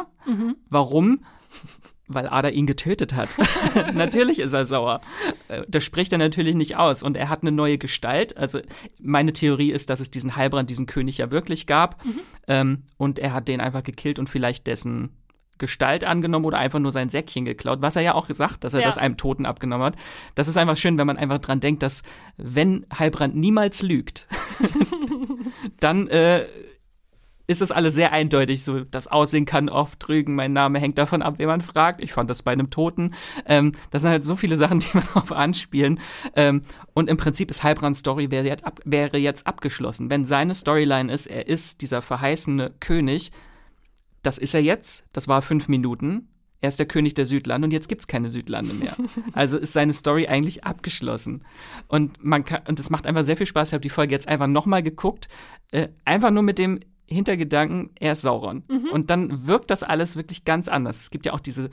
Warum? 0.68 1.24
Weil 2.08 2.28
Ada 2.28 2.50
ihn 2.50 2.66
getötet 2.66 3.14
hat. 3.14 3.30
natürlich 3.94 4.38
ist 4.38 4.52
er 4.52 4.64
sauer. 4.64 5.00
Äh, 5.48 5.62
Das 5.68 5.84
spricht 5.84 6.12
er 6.12 6.18
natürlich 6.18 6.54
nicht 6.54 6.76
aus. 6.76 7.02
Und 7.02 7.16
er 7.16 7.28
hat 7.28 7.42
eine 7.42 7.50
neue 7.52 7.78
Gestalt. 7.78 8.36
Also 8.36 8.60
meine 9.00 9.32
Theorie 9.32 9.72
ist, 9.72 9.90
dass 9.90 9.98
es 10.00 10.10
diesen 10.10 10.36
Heilbrand, 10.36 10.70
diesen 10.70 10.86
König 10.86 11.18
ja 11.18 11.30
wirklich 11.32 11.66
gab. 11.66 12.00
Ähm, 12.46 12.82
und 12.96 13.18
er 13.18 13.32
hat 13.32 13.48
den 13.48 13.60
einfach 13.60 13.82
gekillt 13.82 14.18
und 14.20 14.30
vielleicht 14.30 14.66
dessen 14.68 15.10
Gestalt 15.58 16.04
angenommen 16.04 16.44
oder 16.44 16.58
einfach 16.58 16.78
nur 16.78 16.92
sein 16.92 17.08
Säckchen 17.08 17.46
geklaut, 17.46 17.80
was 17.80 17.96
er 17.96 18.02
ja 18.02 18.14
auch 18.14 18.28
gesagt, 18.28 18.62
dass 18.62 18.74
er 18.74 18.80
Ja. 18.80 18.86
das 18.86 18.98
einem 18.98 19.16
Toten 19.16 19.46
abgenommen 19.46 19.86
hat. 19.86 19.96
Das 20.34 20.48
ist 20.48 20.58
einfach 20.58 20.76
schön, 20.76 20.98
wenn 20.98 21.06
man 21.06 21.16
einfach 21.16 21.38
dran 21.38 21.60
denkt, 21.60 21.82
dass 21.82 22.02
wenn 22.36 22.84
Heilbrand 22.96 23.34
niemals 23.34 23.80
lügt, 23.82 24.28
dann 25.80 26.08
äh, 26.08 26.44
ist 27.46 27.62
es 27.62 27.70
alles 27.70 27.94
sehr 27.94 28.12
eindeutig. 28.12 28.64
So, 28.64 28.80
das 28.80 29.08
Aussehen 29.08 29.44
kann 29.44 29.68
oft 29.68 30.00
trügen, 30.00 30.34
mein 30.34 30.52
Name 30.52 30.78
hängt 30.78 30.98
davon 30.98 31.22
ab, 31.22 31.34
wen 31.38 31.46
man 31.46 31.60
fragt. 31.60 32.02
Ich 32.02 32.12
fand 32.12 32.28
das 32.28 32.42
bei 32.42 32.52
einem 32.52 32.70
Toten. 32.70 33.14
Ähm, 33.46 33.72
das 33.90 34.02
sind 34.02 34.10
halt 34.10 34.24
so 34.24 34.36
viele 34.36 34.56
Sachen, 34.56 34.78
die 34.80 34.88
man 34.94 35.04
darauf 35.04 35.32
anspielen. 35.32 36.00
Ähm, 36.34 36.62
und 36.94 37.08
im 37.08 37.16
Prinzip 37.16 37.50
ist 37.50 37.62
Heilbrands 37.62 38.00
Story 38.00 38.30
wäre 38.30 38.46
jetzt, 38.46 38.64
ab, 38.64 38.80
wäre 38.84 39.18
jetzt 39.18 39.46
abgeschlossen. 39.46 40.10
Wenn 40.10 40.24
seine 40.24 40.54
Storyline 40.54 41.12
ist, 41.12 41.26
er 41.26 41.46
ist 41.46 41.82
dieser 41.82 42.02
verheißene 42.02 42.74
König, 42.80 43.30
das 44.22 44.38
ist 44.38 44.54
er 44.54 44.62
jetzt, 44.62 45.04
das 45.12 45.28
war 45.28 45.42
fünf 45.42 45.68
Minuten. 45.68 46.28
Er 46.62 46.70
ist 46.70 46.78
der 46.78 46.86
König 46.86 47.14
der 47.14 47.26
Südlande 47.26 47.66
und 47.66 47.70
jetzt 47.70 47.88
gibt's 47.88 48.08
keine 48.08 48.28
Südlande 48.28 48.74
mehr. 48.74 48.96
Also 49.34 49.58
ist 49.58 49.74
seine 49.74 49.92
Story 49.92 50.26
eigentlich 50.26 50.64
abgeschlossen. 50.64 51.44
Und 51.86 52.24
man 52.24 52.44
kann, 52.44 52.62
und 52.66 52.80
es 52.80 52.88
macht 52.88 53.06
einfach 53.06 53.24
sehr 53.24 53.36
viel 53.36 53.46
Spaß. 53.46 53.68
Ich 53.68 53.72
habe 53.74 53.82
die 53.82 53.90
Folge 53.90 54.14
jetzt 54.14 54.26
einfach 54.26 54.46
nochmal 54.46 54.82
geguckt, 54.82 55.28
äh, 55.70 55.88
einfach 56.04 56.30
nur 56.30 56.42
mit 56.42 56.58
dem 56.58 56.80
Hintergedanken, 57.08 57.90
er 57.98 58.12
ist 58.12 58.22
Sauron. 58.22 58.64
Und 58.92 59.10
dann 59.10 59.46
wirkt 59.46 59.70
das 59.70 59.82
alles 59.82 60.16
wirklich 60.16 60.44
ganz 60.44 60.68
anders. 60.68 61.00
Es 61.00 61.10
gibt 61.10 61.26
ja 61.26 61.32
auch 61.32 61.40
diese 61.40 61.70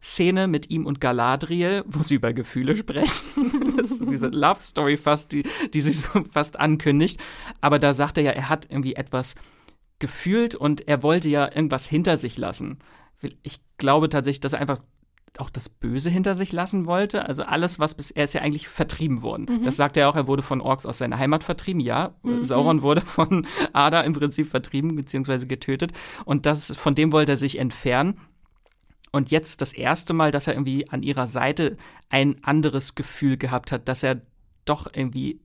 Szene 0.00 0.46
mit 0.46 0.70
ihm 0.70 0.86
und 0.86 1.00
Galadriel, 1.00 1.84
wo 1.86 2.02
sie 2.02 2.14
über 2.14 2.32
Gefühle 2.32 2.76
sprechen. 2.76 3.74
das 3.76 3.90
ist 3.90 4.10
diese 4.10 4.28
Love 4.28 4.60
Story 4.60 4.96
fast, 4.96 5.32
die, 5.32 5.44
die 5.74 5.80
sich 5.80 6.00
so 6.00 6.24
fast 6.30 6.60
ankündigt. 6.60 7.20
Aber 7.60 7.78
da 7.78 7.94
sagt 7.94 8.18
er 8.18 8.24
ja, 8.24 8.30
er 8.30 8.48
hat 8.48 8.68
irgendwie 8.70 8.94
etwas 8.94 9.34
gefühlt 9.98 10.54
und 10.54 10.86
er 10.86 11.02
wollte 11.02 11.28
ja 11.28 11.46
irgendwas 11.46 11.88
hinter 11.88 12.16
sich 12.16 12.38
lassen. 12.38 12.78
Ich 13.42 13.60
glaube 13.78 14.08
tatsächlich, 14.08 14.40
dass 14.40 14.52
er 14.52 14.60
einfach 14.60 14.82
auch 15.40 15.50
das 15.50 15.68
Böse 15.68 16.10
hinter 16.10 16.34
sich 16.34 16.52
lassen 16.52 16.86
wollte. 16.86 17.26
Also 17.26 17.44
alles, 17.44 17.78
was 17.78 17.94
bis 17.94 18.10
er 18.10 18.24
ist 18.24 18.34
ja 18.34 18.42
eigentlich 18.42 18.68
vertrieben 18.68 19.22
worden. 19.22 19.46
Das 19.62 19.76
sagt 19.76 19.96
er 19.96 20.08
auch, 20.08 20.16
er 20.16 20.26
wurde 20.26 20.42
von 20.42 20.60
Orks 20.60 20.86
aus 20.86 20.98
seiner 20.98 21.18
Heimat 21.18 21.44
vertrieben. 21.44 21.80
Ja, 21.80 22.14
Sauron 22.40 22.82
wurde 22.82 23.00
von 23.02 23.46
Ada 23.72 24.02
im 24.02 24.12
Prinzip 24.12 24.48
vertrieben 24.48 24.94
bzw. 24.96 25.46
getötet. 25.46 25.92
Und 26.24 26.46
das, 26.46 26.76
von 26.76 26.94
dem 26.94 27.12
wollte 27.12 27.32
er 27.32 27.36
sich 27.36 27.58
entfernen. 27.58 28.20
Und 29.10 29.30
jetzt 29.30 29.62
das 29.62 29.72
erste 29.72 30.12
Mal, 30.12 30.30
dass 30.30 30.46
er 30.46 30.54
irgendwie 30.54 30.90
an 30.90 31.02
ihrer 31.02 31.26
Seite 31.26 31.76
ein 32.10 32.42
anderes 32.44 32.94
Gefühl 32.94 33.36
gehabt 33.36 33.72
hat, 33.72 33.88
dass 33.88 34.02
er 34.02 34.20
doch 34.64 34.86
irgendwie 34.92 35.40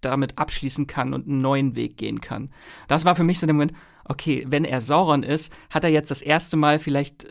damit 0.00 0.38
abschließen 0.38 0.86
kann 0.86 1.14
und 1.14 1.26
einen 1.26 1.40
neuen 1.40 1.76
Weg 1.76 1.96
gehen 1.96 2.20
kann. 2.20 2.50
Das 2.88 3.04
war 3.04 3.16
für 3.16 3.24
mich 3.24 3.38
so 3.38 3.46
der 3.46 3.54
Moment, 3.54 3.72
okay, 4.04 4.44
wenn 4.48 4.64
er 4.64 4.80
Sauron 4.80 5.22
ist, 5.22 5.52
hat 5.70 5.84
er 5.84 5.90
jetzt 5.90 6.10
das 6.10 6.22
erste 6.22 6.56
Mal 6.56 6.78
vielleicht, 6.78 7.24
äh, 7.24 7.28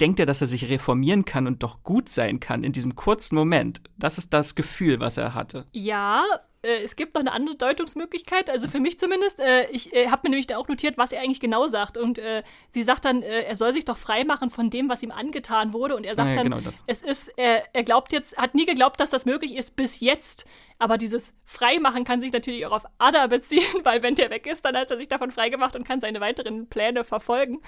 denkt 0.00 0.20
er, 0.20 0.26
dass 0.26 0.40
er 0.40 0.46
sich 0.46 0.68
reformieren 0.68 1.24
kann 1.24 1.46
und 1.46 1.62
doch 1.62 1.82
gut 1.82 2.08
sein 2.08 2.40
kann 2.40 2.64
in 2.64 2.72
diesem 2.72 2.96
kurzen 2.96 3.34
Moment. 3.34 3.80
Das 3.96 4.18
ist 4.18 4.34
das 4.34 4.54
Gefühl, 4.54 5.00
was 5.00 5.16
er 5.16 5.34
hatte. 5.34 5.66
Ja, 5.72 6.24
äh, 6.64 6.82
es 6.82 6.96
gibt 6.96 7.14
noch 7.14 7.20
eine 7.20 7.32
andere 7.32 7.56
Deutungsmöglichkeit, 7.56 8.50
also 8.50 8.68
für 8.68 8.80
mich 8.80 8.98
zumindest. 8.98 9.38
Äh, 9.40 9.68
ich 9.70 9.92
äh, 9.92 10.08
habe 10.08 10.22
mir 10.24 10.30
nämlich 10.30 10.46
da 10.46 10.56
auch 10.56 10.68
notiert, 10.68 10.98
was 10.98 11.12
er 11.12 11.22
eigentlich 11.22 11.40
genau 11.40 11.66
sagt. 11.66 11.96
Und 11.96 12.18
äh, 12.18 12.42
sie 12.70 12.82
sagt 12.82 13.04
dann, 13.04 13.22
er 13.22 13.56
soll 13.56 13.72
sich 13.72 13.84
doch 13.84 13.96
freimachen 13.96 14.50
von 14.50 14.70
dem, 14.70 14.88
was 14.88 15.02
ihm 15.02 15.10
angetan 15.10 15.72
wurde. 15.72 15.96
Und 15.96 16.04
er 16.04 16.14
sagt 16.14 16.30
ja, 16.30 16.36
dann, 16.36 16.50
genau 16.50 16.70
es 16.86 17.02
ist, 17.02 17.30
er, 17.36 17.64
er 17.72 17.84
glaubt 17.84 18.12
jetzt, 18.12 18.36
hat 18.36 18.54
nie 18.54 18.66
geglaubt, 18.66 18.98
dass 19.00 19.10
das 19.10 19.24
möglich 19.26 19.56
ist 19.56 19.76
bis 19.76 20.00
jetzt. 20.00 20.46
Aber 20.78 20.98
dieses 20.98 21.32
Freimachen 21.44 22.04
kann 22.04 22.20
sich 22.20 22.32
natürlich 22.32 22.66
auch 22.66 22.72
auf 22.72 22.84
Ada 22.98 23.26
beziehen, 23.28 23.62
weil 23.84 24.02
wenn 24.02 24.14
der 24.14 24.30
weg 24.30 24.46
ist, 24.46 24.64
dann 24.64 24.76
hat 24.76 24.90
er 24.90 24.96
sich 24.96 25.08
davon 25.08 25.30
freigemacht 25.30 25.76
und 25.76 25.86
kann 25.86 26.00
seine 26.00 26.20
weiteren 26.20 26.68
Pläne 26.68 27.04
verfolgen. 27.04 27.60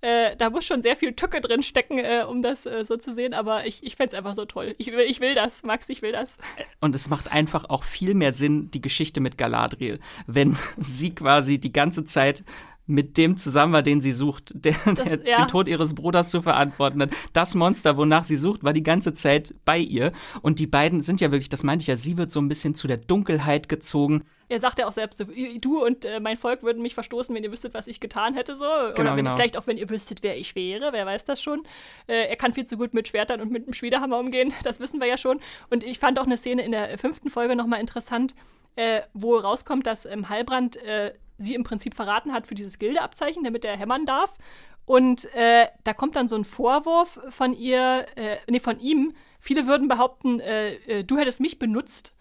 Äh, 0.00 0.36
da 0.36 0.50
muss 0.50 0.64
schon 0.64 0.82
sehr 0.82 0.96
viel 0.96 1.14
Tücke 1.14 1.40
drin 1.40 1.62
stecken, 1.62 1.98
äh, 1.98 2.24
um 2.28 2.42
das 2.42 2.66
äh, 2.66 2.84
so 2.84 2.96
zu 2.96 3.12
sehen. 3.12 3.34
Aber 3.34 3.66
ich, 3.66 3.82
ich 3.82 3.96
fände 3.96 4.14
es 4.14 4.18
einfach 4.18 4.34
so 4.34 4.44
toll. 4.44 4.74
Ich 4.78 4.88
ich 4.88 5.20
will 5.20 5.34
das, 5.34 5.62
Max, 5.64 5.88
ich 5.88 6.02
will 6.02 6.12
das. 6.12 6.36
Und 6.80 6.94
es 6.94 7.08
macht 7.08 7.32
einfach 7.32 7.68
auch 7.68 7.82
viel 7.82 8.14
mehr 8.14 8.32
Sinn, 8.32 8.70
die 8.70 8.80
Geschichte 8.80 9.20
mit 9.20 9.38
Galadriel, 9.38 9.98
wenn 10.26 10.56
sie 10.78 11.14
quasi 11.14 11.58
die 11.58 11.72
ganze 11.72 12.04
Zeit 12.04 12.44
mit 12.86 13.16
dem 13.16 13.36
zusammen 13.36 13.72
war, 13.72 13.82
den 13.82 14.00
sie 14.00 14.12
sucht, 14.12 14.52
der, 14.54 14.74
das, 14.84 15.08
der 15.08 15.20
ja. 15.24 15.38
den 15.38 15.48
Tod 15.48 15.68
ihres 15.68 15.94
Bruders 15.94 16.30
zu 16.30 16.42
verantworten 16.42 17.02
hat. 17.02 17.10
Das 17.32 17.54
Monster, 17.54 17.96
wonach 17.96 18.24
sie 18.24 18.36
sucht, 18.36 18.64
war 18.64 18.72
die 18.72 18.82
ganze 18.82 19.14
Zeit 19.14 19.54
bei 19.64 19.78
ihr. 19.78 20.12
Und 20.42 20.58
die 20.58 20.66
beiden 20.66 21.00
sind 21.00 21.20
ja 21.20 21.30
wirklich, 21.30 21.48
das 21.48 21.62
meinte 21.62 21.82
ich 21.82 21.88
ja, 21.88 21.96
sie 21.96 22.16
wird 22.16 22.30
so 22.30 22.40
ein 22.40 22.48
bisschen 22.48 22.74
zu 22.74 22.88
der 22.88 22.96
Dunkelheit 22.96 23.68
gezogen. 23.68 24.24
Er 24.48 24.60
sagt 24.60 24.78
ja 24.78 24.86
auch 24.86 24.92
selbst, 24.92 25.24
du 25.60 25.82
und 25.82 26.04
äh, 26.04 26.20
mein 26.20 26.36
Volk 26.36 26.62
würden 26.62 26.82
mich 26.82 26.92
verstoßen, 26.92 27.34
wenn 27.34 27.42
ihr 27.42 27.50
wüsstet, 27.50 27.72
was 27.72 27.86
ich 27.86 28.00
getan 28.00 28.34
hätte, 28.34 28.54
so. 28.54 28.64
Genau, 28.64 28.92
Oder 28.92 29.10
wenn, 29.10 29.24
genau. 29.24 29.34
vielleicht 29.34 29.56
auch, 29.56 29.66
wenn 29.66 29.78
ihr 29.78 29.88
wüsstet, 29.88 30.22
wer 30.22 30.36
ich 30.36 30.54
wäre, 30.54 30.92
wer 30.92 31.06
weiß 31.06 31.24
das 31.24 31.40
schon. 31.40 31.62
Äh, 32.06 32.28
er 32.28 32.36
kann 32.36 32.52
viel 32.52 32.66
zu 32.66 32.76
gut 32.76 32.92
mit 32.92 33.08
Schwertern 33.08 33.40
und 33.40 33.50
mit 33.50 33.66
dem 33.66 33.72
Schmiedehammer 33.72 34.18
umgehen, 34.18 34.52
das 34.62 34.78
wissen 34.78 35.00
wir 35.00 35.06
ja 35.06 35.16
schon. 35.16 35.40
Und 35.70 35.84
ich 35.84 35.98
fand 35.98 36.18
auch 36.18 36.26
eine 36.26 36.36
Szene 36.36 36.62
in 36.64 36.72
der 36.72 36.98
fünften 36.98 37.30
Folge 37.30 37.56
nochmal 37.56 37.80
interessant, 37.80 38.34
äh, 38.76 39.00
wo 39.14 39.36
rauskommt, 39.36 39.86
dass 39.86 40.04
ähm, 40.04 40.28
Heilbrand 40.28 40.76
äh, 40.76 41.14
sie 41.38 41.54
im 41.54 41.64
Prinzip 41.64 41.94
verraten 41.94 42.32
hat 42.32 42.46
für 42.46 42.54
dieses 42.54 42.78
Gildeabzeichen, 42.78 43.44
damit 43.44 43.64
er 43.64 43.76
hämmern 43.76 44.06
darf. 44.06 44.38
Und 44.84 45.32
äh, 45.34 45.68
da 45.84 45.94
kommt 45.94 46.16
dann 46.16 46.28
so 46.28 46.36
ein 46.36 46.44
Vorwurf 46.44 47.20
von 47.28 47.52
ihr, 47.52 48.06
äh, 48.16 48.38
nee, 48.48 48.60
von 48.60 48.80
ihm. 48.80 49.12
Viele 49.40 49.66
würden 49.66 49.88
behaupten, 49.88 50.40
äh, 50.40 50.74
äh 50.74 51.04
du 51.04 51.18
hättest 51.18 51.40
mich 51.40 51.58
benutzt. 51.58 52.16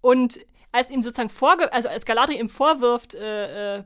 Und 0.00 0.40
als 0.72 0.90
ihm 0.90 1.02
sozusagen 1.02 1.30
vorge 1.30 1.72
also 1.72 1.88
als 1.88 2.06
Galadriel 2.06 2.40
ihm 2.40 2.48
vorwirft, 2.48 3.14
äh, 3.14 3.78
äh, 3.78 3.84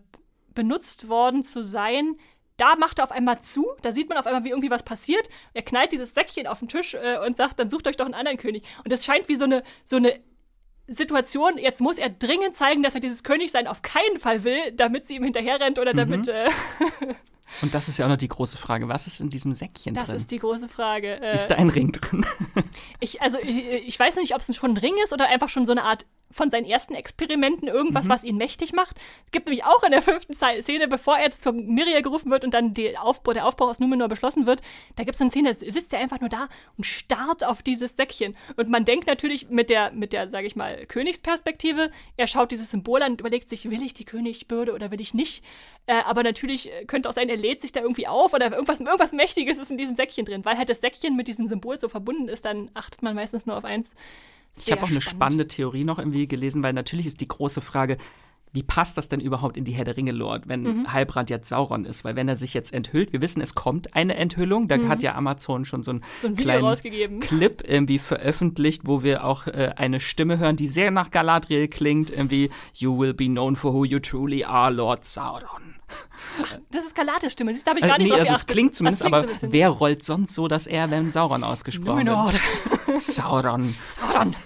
benutzt 0.54 1.08
worden 1.08 1.42
zu 1.42 1.62
sein, 1.62 2.16
da 2.56 2.76
macht 2.76 2.98
er 3.00 3.04
auf 3.04 3.10
einmal 3.10 3.40
zu, 3.40 3.66
da 3.82 3.90
sieht 3.90 4.08
man 4.08 4.16
auf 4.16 4.26
einmal, 4.26 4.44
wie 4.44 4.50
irgendwie 4.50 4.70
was 4.70 4.84
passiert. 4.84 5.28
Er 5.54 5.62
knallt 5.62 5.90
dieses 5.90 6.14
Säckchen 6.14 6.46
auf 6.46 6.60
den 6.60 6.68
Tisch 6.68 6.96
und 7.26 7.36
sagt, 7.36 7.58
dann 7.58 7.68
sucht 7.68 7.88
euch 7.88 7.96
doch 7.96 8.04
einen 8.04 8.14
anderen 8.14 8.38
König. 8.38 8.62
Und 8.84 8.92
das 8.92 9.04
scheint 9.04 9.28
wie 9.28 9.34
so 9.34 9.42
eine, 9.42 9.64
so 9.84 9.96
eine 9.96 10.20
Situation, 10.86 11.58
jetzt 11.58 11.80
muss 11.80 11.98
er 11.98 12.10
dringend 12.10 12.56
zeigen, 12.56 12.82
dass 12.82 12.94
er 12.94 13.00
dieses 13.00 13.24
Königsein 13.24 13.66
auf 13.66 13.82
keinen 13.82 14.18
Fall 14.18 14.44
will, 14.44 14.72
damit 14.72 15.06
sie 15.08 15.16
ihm 15.16 15.24
hinterherrennt 15.24 15.78
oder 15.78 15.94
damit. 15.94 16.26
Mhm. 16.26 16.32
Äh 16.32 16.50
Und 17.62 17.74
das 17.74 17.88
ist 17.88 17.98
ja 17.98 18.06
auch 18.06 18.10
noch 18.10 18.16
die 18.16 18.28
große 18.28 18.58
Frage. 18.58 18.88
Was 18.88 19.06
ist 19.06 19.20
in 19.20 19.30
diesem 19.30 19.54
Säckchen 19.54 19.94
das 19.94 20.04
drin? 20.04 20.14
Das 20.14 20.22
ist 20.22 20.30
die 20.30 20.38
große 20.38 20.68
Frage. 20.68 21.20
Äh, 21.20 21.34
ist 21.34 21.48
da 21.48 21.54
ein 21.54 21.70
Ring 21.70 21.92
drin? 21.92 22.26
ich, 23.00 23.22
also, 23.22 23.38
ich, 23.40 23.56
ich 23.56 23.98
weiß 23.98 24.16
nicht, 24.16 24.34
ob 24.34 24.40
es 24.40 24.54
schon 24.56 24.72
ein 24.72 24.76
Ring 24.76 24.94
ist 25.04 25.12
oder 25.12 25.28
einfach 25.28 25.48
schon 25.48 25.64
so 25.64 25.72
eine 25.72 25.84
Art 25.84 26.04
von 26.34 26.50
seinen 26.50 26.66
ersten 26.66 26.94
Experimenten 26.94 27.68
irgendwas, 27.68 28.06
mhm. 28.06 28.10
was 28.10 28.24
ihn 28.24 28.36
mächtig 28.36 28.72
macht. 28.72 28.96
Es 29.26 29.30
gibt 29.30 29.46
nämlich 29.46 29.64
auch 29.64 29.82
in 29.84 29.92
der 29.92 30.02
fünften 30.02 30.34
Szene, 30.34 30.88
bevor 30.88 31.16
er 31.16 31.24
jetzt 31.24 31.44
von 31.44 31.66
Miriel 31.66 32.02
gerufen 32.02 32.30
wird 32.30 32.44
und 32.44 32.52
dann 32.52 32.74
Aufbau, 32.98 33.32
der 33.32 33.46
Aufbau 33.46 33.68
aus 33.68 33.78
Numenor 33.78 34.08
beschlossen 34.08 34.46
wird, 34.46 34.60
da 34.96 35.04
gibt 35.04 35.14
es 35.14 35.20
eine 35.20 35.30
Szene, 35.30 35.54
da 35.54 35.70
sitzt 35.70 35.92
er 35.92 36.00
einfach 36.00 36.20
nur 36.20 36.28
da 36.28 36.48
und 36.76 36.84
starrt 36.84 37.44
auf 37.44 37.62
dieses 37.62 37.96
Säckchen. 37.96 38.36
Und 38.56 38.68
man 38.68 38.84
denkt 38.84 39.06
natürlich 39.06 39.48
mit 39.48 39.70
der, 39.70 39.92
mit 39.92 40.12
der, 40.12 40.28
sage 40.28 40.46
ich 40.46 40.56
mal, 40.56 40.86
Königsperspektive, 40.86 41.90
er 42.16 42.26
schaut 42.26 42.50
dieses 42.50 42.70
Symbol 42.70 43.02
an 43.02 43.12
und 43.12 43.20
überlegt 43.20 43.48
sich, 43.48 43.70
will 43.70 43.82
ich 43.82 43.94
die 43.94 44.04
Königsbürde 44.04 44.74
oder 44.74 44.90
will 44.90 45.00
ich 45.00 45.14
nicht? 45.14 45.44
Äh, 45.86 46.02
aber 46.04 46.22
natürlich 46.22 46.70
könnte 46.86 47.08
auch 47.08 47.12
sein, 47.12 47.28
er 47.28 47.36
lädt 47.36 47.60
sich 47.60 47.72
da 47.72 47.80
irgendwie 47.80 48.08
auf 48.08 48.32
oder 48.32 48.50
irgendwas, 48.50 48.80
irgendwas 48.80 49.12
Mächtiges 49.12 49.58
ist 49.58 49.70
in 49.70 49.78
diesem 49.78 49.94
Säckchen 49.94 50.24
drin. 50.24 50.44
Weil 50.44 50.58
halt 50.58 50.68
das 50.68 50.80
Säckchen 50.80 51.14
mit 51.16 51.28
diesem 51.28 51.46
Symbol 51.46 51.78
so 51.78 51.88
verbunden 51.88 52.28
ist, 52.28 52.44
dann 52.44 52.70
achtet 52.74 53.02
man 53.02 53.14
meistens 53.14 53.46
nur 53.46 53.56
auf 53.56 53.64
eins. 53.64 53.92
Ich 54.60 54.70
habe 54.72 54.82
auch 54.82 54.90
eine 54.90 55.00
spannende 55.00 55.48
Theorie 55.48 55.84
noch 55.84 55.98
irgendwie 55.98 56.28
gelesen, 56.28 56.62
weil 56.62 56.72
natürlich 56.72 57.06
ist 57.06 57.20
die 57.20 57.28
große 57.28 57.60
Frage, 57.60 57.96
wie 58.54 58.62
passt 58.62 58.96
das 58.96 59.08
denn 59.08 59.18
überhaupt 59.18 59.56
in 59.56 59.64
die 59.64 59.72
Herr 59.72 59.84
der 59.84 59.96
Ringe 59.96 60.12
Lord, 60.12 60.46
wenn 60.46 60.62
mhm. 60.62 60.92
Halbrand 60.92 61.28
jetzt 61.28 61.48
Sauron 61.48 61.84
ist? 61.84 62.04
Weil 62.04 62.14
wenn 62.14 62.28
er 62.28 62.36
sich 62.36 62.54
jetzt 62.54 62.72
enthüllt, 62.72 63.12
wir 63.12 63.20
wissen, 63.20 63.42
es 63.42 63.56
kommt 63.56 63.96
eine 63.96 64.14
Enthüllung, 64.14 64.68
da 64.68 64.78
mhm. 64.78 64.88
hat 64.88 65.02
ja 65.02 65.16
Amazon 65.16 65.64
schon 65.64 65.82
so, 65.82 65.90
einen 65.90 66.04
so 66.22 66.28
ein 66.28 66.36
kleinen 66.36 67.20
Clip 67.20 67.64
irgendwie 67.66 67.98
veröffentlicht, 67.98 68.82
wo 68.84 69.02
wir 69.02 69.24
auch 69.24 69.48
äh, 69.48 69.72
eine 69.76 69.98
Stimme 69.98 70.38
hören, 70.38 70.54
die 70.54 70.68
sehr 70.68 70.92
nach 70.92 71.10
Galadriel 71.10 71.66
klingt, 71.66 72.10
irgendwie 72.10 72.48
You 72.74 72.96
will 72.96 73.12
be 73.12 73.26
known 73.26 73.56
for 73.56 73.74
who 73.74 73.84
you 73.84 73.98
truly 73.98 74.44
are, 74.44 74.72
Lord 74.72 75.04
Sauron. 75.04 75.73
Ach, 76.42 76.58
das 76.70 76.84
ist 76.84 76.94
Galadriels 76.94 77.32
Stimme. 77.32 77.52
Siehst, 77.52 77.66
da 77.66 77.70
habe 77.70 77.80
ich 77.80 77.86
gar 77.86 77.98
nicht 77.98 78.10
äh, 78.10 78.14
nee, 78.14 78.20
also 78.20 78.34
Es 78.34 78.46
klingt 78.46 78.74
zumindest, 78.74 79.02
klingt 79.02 79.14
aber 79.14 79.28
so 79.28 79.52
wer 79.52 79.68
rollt 79.68 80.04
sonst 80.04 80.34
so, 80.34 80.48
dass 80.48 80.66
er, 80.66 80.90
wenn 80.90 81.12
Sauron 81.12 81.44
ausgesprochen 81.44 82.06
wird? 82.06 82.40
Sauron. 83.00 83.74
Sauron. 84.00 84.36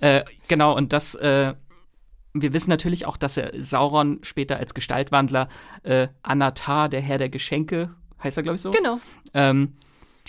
Äh, 0.00 0.24
genau, 0.48 0.76
und 0.76 0.92
das 0.92 1.14
äh, 1.14 1.54
wir 2.34 2.52
wissen 2.52 2.70
natürlich 2.70 3.06
auch, 3.06 3.16
dass 3.16 3.36
er 3.36 3.52
Sauron 3.62 4.20
später 4.22 4.56
als 4.56 4.74
Gestaltwandler 4.74 5.48
äh, 5.82 6.08
Anatar, 6.22 6.88
der 6.88 7.00
Herr 7.00 7.18
der 7.18 7.28
Geschenke, 7.28 7.90
heißt 8.22 8.36
er, 8.36 8.42
glaube 8.42 8.56
ich, 8.56 8.62
so? 8.62 8.70
Genau. 8.70 8.98
Ähm, 9.34 9.74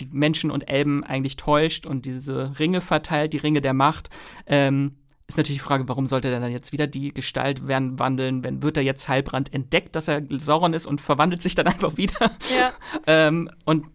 die 0.00 0.08
Menschen 0.10 0.50
und 0.50 0.68
Elben 0.68 1.04
eigentlich 1.04 1.36
täuscht 1.36 1.86
und 1.86 2.04
diese 2.04 2.58
Ringe 2.58 2.80
verteilt, 2.80 3.32
die 3.32 3.38
Ringe 3.38 3.60
der 3.60 3.74
Macht. 3.74 4.10
Ähm, 4.46 4.96
ist 5.26 5.38
natürlich 5.38 5.60
die 5.62 5.66
Frage, 5.66 5.88
warum 5.88 6.06
sollte 6.06 6.28
er 6.28 6.38
dann 6.38 6.52
jetzt 6.52 6.72
wieder 6.72 6.86
die 6.86 7.12
Gestalt 7.12 7.66
werden, 7.66 7.98
wandeln? 7.98 8.44
Wenn 8.44 8.62
wird 8.62 8.76
er 8.76 8.82
jetzt 8.82 9.08
Heilbrand 9.08 9.52
entdeckt, 9.54 9.96
dass 9.96 10.08
er 10.08 10.22
Sauron 10.30 10.74
ist 10.74 10.86
und 10.86 11.00
verwandelt 11.00 11.40
sich 11.40 11.54
dann 11.54 11.66
einfach 11.68 11.96
wieder? 11.96 12.30
Ja. 12.56 12.72
ähm, 13.06 13.50
und 13.64 13.86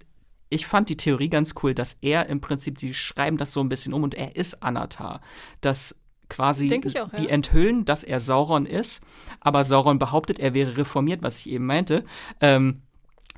ich 0.50 0.66
fand 0.66 0.90
die 0.90 0.98
Theorie 0.98 1.30
ganz 1.30 1.54
cool, 1.62 1.76
dass 1.76 1.98
er 2.02 2.26
im 2.28 2.42
Prinzip, 2.42 2.80
sie 2.80 2.94
schreiben 2.94 3.38
das 3.38 3.54
so 3.54 3.62
ein 3.62 3.70
bisschen 3.70 3.94
um 3.94 4.04
und 4.04 4.16
er 4.16 4.36
ist 4.36 4.64
Anatar. 4.64 5.22
Dass 5.62 5.96
quasi 6.30 6.66
auch, 7.00 7.10
die 7.12 7.24
ja. 7.24 7.30
enthüllen, 7.30 7.86
dass 7.86 8.04
er 8.04 8.20
Sauron 8.20 8.66
ist, 8.66 9.02
aber 9.40 9.64
Sauron 9.64 10.00
behauptet, 10.00 10.40
er 10.40 10.54
wäre 10.54 10.78
reformiert, 10.78 11.22
was 11.22 11.40
ich 11.40 11.52
eben 11.52 11.66
meinte. 11.66 12.04
Ähm, 12.42 12.82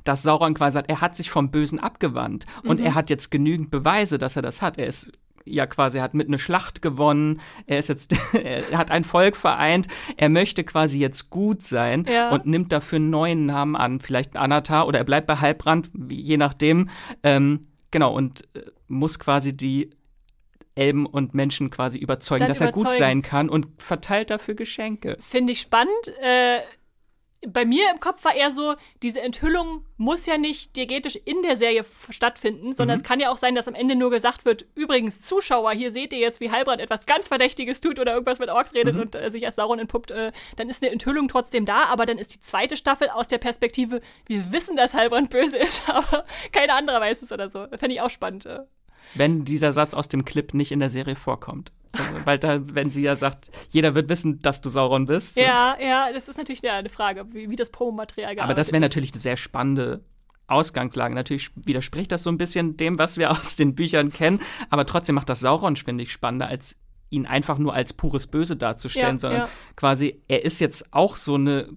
dass 0.04 0.24
Sauron 0.24 0.54
quasi 0.54 0.76
sagt, 0.76 0.90
er 0.90 1.02
hat 1.02 1.16
sich 1.16 1.30
vom 1.30 1.52
Bösen 1.52 1.80
abgewandt 1.80 2.46
mhm. 2.64 2.70
und 2.70 2.80
er 2.80 2.96
hat 2.96 3.10
jetzt 3.10 3.30
genügend 3.32 3.70
Beweise, 3.70 4.18
dass 4.18 4.36
er 4.36 4.42
das 4.42 4.62
hat. 4.62 4.78
Er 4.78 4.88
ist 4.88 5.12
ja 5.46 5.66
quasi, 5.66 5.98
er 5.98 6.04
hat 6.04 6.14
mit 6.14 6.28
einer 6.28 6.40
Schlacht 6.40 6.82
gewonnen, 6.82 7.42
er 7.66 7.80
ist 7.80 7.90
jetzt, 7.90 8.16
er 8.34 8.78
hat 8.78 8.92
ein 8.92 9.04
Volk 9.04 9.36
vereint, 9.36 9.88
er 10.18 10.30
möchte 10.30 10.64
quasi 10.64 11.00
jetzt 11.00 11.30
gut 11.30 11.62
sein 11.64 12.06
ja. 12.10 12.30
und 12.32 12.46
nimmt 12.46 12.72
dafür 12.72 12.98
einen 12.98 13.10
neuen 13.10 13.46
Namen 13.46 13.76
an, 13.76 14.00
vielleicht 14.00 14.38
Anatar 14.38 14.88
oder 14.88 15.00
er 15.00 15.06
bleibt 15.06 15.28
bei 15.28 15.38
Halbrand, 15.38 15.90
je 16.10 16.38
nachdem. 16.38 16.90
Ähm, 17.24 17.62
genau, 17.92 18.14
und 18.14 18.48
äh, 18.56 18.62
muss 18.88 19.20
quasi 19.20 19.56
die 19.56 19.92
Elben 20.76 21.06
und 21.06 21.34
Menschen 21.34 21.70
quasi 21.70 21.98
überzeugen, 21.98 22.40
Dann 22.40 22.48
dass 22.48 22.62
überzeugen. 22.62 22.86
er 22.86 22.92
gut 22.92 22.98
sein 22.98 23.22
kann 23.22 23.50
und 23.50 23.68
verteilt 23.78 24.30
dafür 24.30 24.56
Geschenke. 24.56 25.18
Finde 25.20 25.52
ich 25.52 25.60
spannend. 25.60 26.08
Äh, 26.22 26.60
bei 27.48 27.66
mir 27.66 27.90
im 27.92 28.00
Kopf 28.00 28.24
war 28.24 28.36
eher 28.36 28.52
so, 28.52 28.76
diese 29.02 29.22
Enthüllung 29.22 29.84
muss 29.98 30.26
ja 30.26 30.38
nicht 30.38 30.76
diegetisch 30.76 31.16
in 31.26 31.42
der 31.42 31.56
Serie 31.56 31.86
stattfinden, 32.10 32.74
sondern 32.74 32.98
mhm. 32.98 33.02
es 33.02 33.04
kann 33.04 33.20
ja 33.20 33.32
auch 33.32 33.38
sein, 33.38 33.56
dass 33.56 33.68
am 33.68 33.74
Ende 33.74 33.96
nur 33.96 34.12
gesagt 34.12 34.46
wird, 34.46 34.66
übrigens, 34.76 35.22
Zuschauer, 35.22 35.72
hier 35.72 35.92
seht 35.92 36.14
ihr 36.14 36.20
jetzt, 36.20 36.40
wie 36.40 36.52
Halbrand 36.52 36.82
etwas 36.82 37.06
ganz 37.06 37.28
Verdächtiges 37.28 37.82
tut 37.82 38.00
oder 38.00 38.14
irgendwas 38.14 38.40
mit 38.40 38.50
Orks 38.50 38.74
redet 38.74 38.96
mhm. 38.96 39.02
und 39.02 39.16
äh, 39.16 39.32
sich 39.32 39.46
als 39.46 39.56
Sauron 39.56 39.80
entpuppt, 39.80 40.12
äh, 40.12 40.32
dann 40.56 40.70
ist 40.70 40.84
eine 40.84 40.92
Enthüllung 40.92 41.28
trotzdem 41.28 41.66
da, 41.66 41.86
aber 41.86 42.06
dann 42.06 42.20
ist 42.20 42.34
die 42.34 42.42
zweite 42.42 42.78
Staffel 42.78 43.10
aus 43.10 43.28
der 43.28 43.40
Perspektive, 43.40 44.02
wir 44.28 44.52
wissen, 44.52 44.76
dass 44.76 44.94
Halbrand 44.94 45.32
böse 45.32 45.58
ist, 45.58 45.84
aber 45.90 46.26
keiner 46.52 46.76
anderer 46.76 47.02
weiß 47.02 47.24
es 47.24 47.32
oder 47.32 47.50
so. 47.50 47.66
Fände 47.78 47.96
ich 47.96 48.02
auch 48.02 48.12
spannend. 48.12 48.46
Äh 48.46 48.60
wenn 49.16 49.46
dieser 49.46 49.74
Satz 49.74 49.94
aus 49.94 50.08
dem 50.08 50.26
Clip 50.26 50.54
nicht 50.54 50.72
in 50.72 50.80
der 50.80 50.90
Serie 50.90 51.16
vorkommt. 51.16 51.72
Also, 51.92 52.10
weil 52.26 52.40
da, 52.40 52.62
wenn 52.74 52.90
sie 52.90 53.02
ja 53.02 53.16
sagt, 53.16 53.52
jeder 53.70 53.96
wird 53.96 54.10
wissen, 54.10 54.40
dass 54.40 54.62
du 54.62 54.70
Sauron 54.70 55.06
bist. 55.06 55.38
Ja, 55.38 55.78
ja, 55.80 56.12
das 56.14 56.28
ist 56.28 56.38
natürlich 56.38 56.62
ja, 56.62 56.76
eine 56.76 56.90
Frage, 56.90 57.26
wie, 57.34 57.50
wie 57.50 57.56
das 57.56 57.70
Promomaterial 57.70 58.40
Aber 58.40 58.54
das 58.54 58.72
wäre 58.72 58.82
natürlich 58.82 59.12
eine 59.12 59.20
sehr 59.20 59.38
spannende 59.38 60.04
Ausgangslage. 60.48 61.16
Natürlich 61.16 61.52
widerspricht 61.56 62.12
das 62.12 62.24
so 62.24 62.30
ein 62.30 62.38
bisschen 62.38 62.78
dem, 62.78 62.98
was 62.98 63.18
wir 63.18 63.32
aus 63.32 63.56
den 63.56 63.76
Büchern 63.76 64.12
kennen, 64.12 64.42
aber 64.70 64.86
trotzdem 64.86 65.16
macht 65.16 65.30
das 65.30 65.42
Sauron, 65.42 65.76
finde 65.76 66.04
ich, 66.04 66.12
spannender, 66.12 66.48
als 66.48 66.78
ihn 67.10 67.26
einfach 67.26 67.58
nur 67.58 67.74
als 67.74 67.92
pures 67.94 68.28
Böse 68.28 68.56
darzustellen, 68.56 69.16
ja, 69.16 69.20
sondern 69.20 69.42
ja. 69.42 69.50
quasi, 69.76 70.22
er 70.30 70.46
ist 70.46 70.62
jetzt 70.62 70.94
auch 70.94 71.18
so 71.18 71.36
eine 71.36 71.70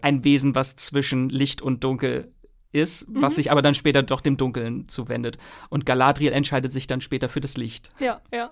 ein 0.00 0.24
Wesen, 0.24 0.54
was 0.54 0.76
zwischen 0.76 1.28
Licht 1.28 1.60
und 1.60 1.84
Dunkel 1.84 2.32
ist, 2.72 3.08
mhm. 3.08 3.22
was 3.22 3.36
sich 3.36 3.50
aber 3.50 3.62
dann 3.62 3.74
später 3.74 4.02
doch 4.02 4.20
dem 4.20 4.36
Dunkeln 4.36 4.88
zuwendet. 4.88 5.38
Und 5.68 5.86
Galadriel 5.86 6.32
entscheidet 6.32 6.72
sich 6.72 6.86
dann 6.86 7.00
später 7.00 7.28
für 7.28 7.40
das 7.40 7.56
Licht. 7.56 7.90
Ja, 8.00 8.20
ja. 8.32 8.50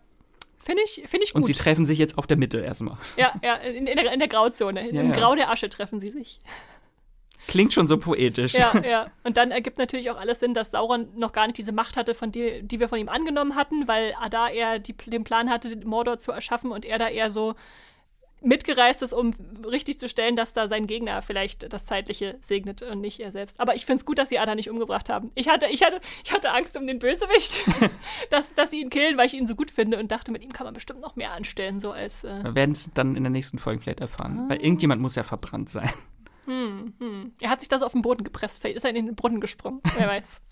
Finde 0.63 0.83
ich, 0.85 1.03
find 1.07 1.25
ich 1.25 1.33
gut. 1.33 1.43
Und 1.43 1.45
sie 1.45 1.55
treffen 1.55 1.85
sich 1.85 1.99
jetzt 1.99 2.17
auf 2.17 2.29
der 2.29 2.37
Mitte 2.37 2.61
erstmal. 2.61 2.97
Ja, 3.17 3.33
ja, 3.43 3.57
in, 3.57 3.87
in, 3.89 3.97
der, 3.97 4.13
in 4.13 4.21
der, 4.21 4.29
Grauzone. 4.29 4.93
Ja, 4.93 5.01
Im 5.01 5.11
ja. 5.11 5.17
Grau 5.17 5.35
der 5.35 5.51
Asche 5.51 5.69
treffen 5.69 5.99
sie 5.99 6.11
sich. 6.11 6.39
Klingt 7.49 7.73
schon 7.73 7.89
so 7.89 7.99
poetisch. 7.99 8.55
Ja, 8.55 8.73
ja. 8.85 9.07
Und 9.25 9.37
dann 9.37 9.51
ergibt 9.51 9.79
natürlich 9.79 10.09
auch 10.11 10.17
alles 10.17 10.39
Sinn, 10.39 10.55
dass 10.55 10.71
Sauron 10.71 11.09
noch 11.17 11.33
gar 11.33 11.49
nicht 11.49 11.59
diese 11.59 11.73
Macht 11.73 11.97
hatte, 11.97 12.15
von 12.15 12.31
die, 12.31 12.63
die 12.63 12.79
wir 12.79 12.89
von 12.89 13.01
ihm 13.01 13.09
angenommen 13.09 13.57
hatten, 13.57 13.89
weil 13.89 14.15
da 14.31 14.49
er 14.49 14.79
die, 14.79 14.93
den 14.93 15.25
Plan 15.25 15.51
hatte, 15.51 15.77
Mordor 15.85 16.19
zu 16.19 16.31
erschaffen 16.31 16.71
und 16.71 16.85
er 16.85 16.99
da 16.99 17.09
eher 17.09 17.29
so 17.29 17.57
mitgereist 18.43 19.03
ist, 19.03 19.13
um 19.13 19.35
richtig 19.65 19.99
zu 19.99 20.09
stellen, 20.09 20.37
dass 20.37 20.53
da 20.53 20.69
sein 20.69 20.87
Gegner 20.87 21.23
vielleicht 21.23 21.73
das 21.73 21.87
Zeitliche 21.87 22.37
segnet 22.41 22.83
und 22.83 23.01
nicht 23.01 23.21
er 23.21 23.31
selbst. 23.31 23.59
Aber 23.61 23.75
ich 23.75 23.87
finde 23.87 24.01
es 24.01 24.05
gut, 24.05 24.19
dass 24.19 24.29
sie 24.29 24.39
Ada 24.39 24.55
nicht 24.55 24.71
umgebracht 24.71 25.09
haben. 25.09 25.31
Ich 25.35 25.49
hatte, 25.49 25.67
ich 25.67 25.83
hatte, 25.83 26.01
ich 26.25 26.33
hatte 26.33 26.51
Angst 26.51 26.77
um 26.77 26.87
den 26.87 26.99
Bösewicht, 26.99 27.65
dass, 28.31 28.55
dass 28.55 28.71
sie 28.71 28.81
ihn 28.81 28.91
killen, 28.91 29.17
weil 29.17 29.27
ich 29.27 29.35
ihn 29.35 29.47
so 29.47 29.55
gut 29.55 29.71
finde 29.71 29.99
und 29.99 30.11
dachte, 30.11 30.33
mit 30.33 30.43
ihm 30.43 30.53
kann 30.53 30.65
man 30.65 30.75
bestimmt 30.75 31.01
noch 31.01 31.17
mehr 31.17 31.33
anstellen, 31.33 31.81
so 31.81 31.93
als. 31.93 32.25
Äh 32.25 32.45
Wir 32.45 32.55
werden 32.55 32.73
es 32.73 32.91
dann 32.93 33.17
in 33.17 33.23
der 33.23 33.31
nächsten 33.31 33.59
Folge 33.59 33.81
vielleicht 33.81 34.01
erfahren. 34.01 34.41
Ah. 34.41 34.51
Weil 34.51 34.61
irgendjemand 34.61 35.01
muss 35.01 35.17
ja 35.17 35.23
verbrannt 35.23 35.69
sein. 35.69 35.91
Hm, 36.47 36.95
hm. 36.99 37.33
Er 37.41 37.51
hat 37.51 37.61
sich 37.61 37.69
das 37.69 37.83
auf 37.83 37.93
den 37.93 38.03
Boden 38.03 38.25
gepresst, 38.25 38.61
vielleicht 38.61 38.77
ist 38.77 38.85
er 38.85 38.91
in 38.91 39.07
den 39.07 39.15
Brunnen 39.15 39.41
gesprungen, 39.41 39.81
wer 39.97 40.09
weiß. 40.09 40.43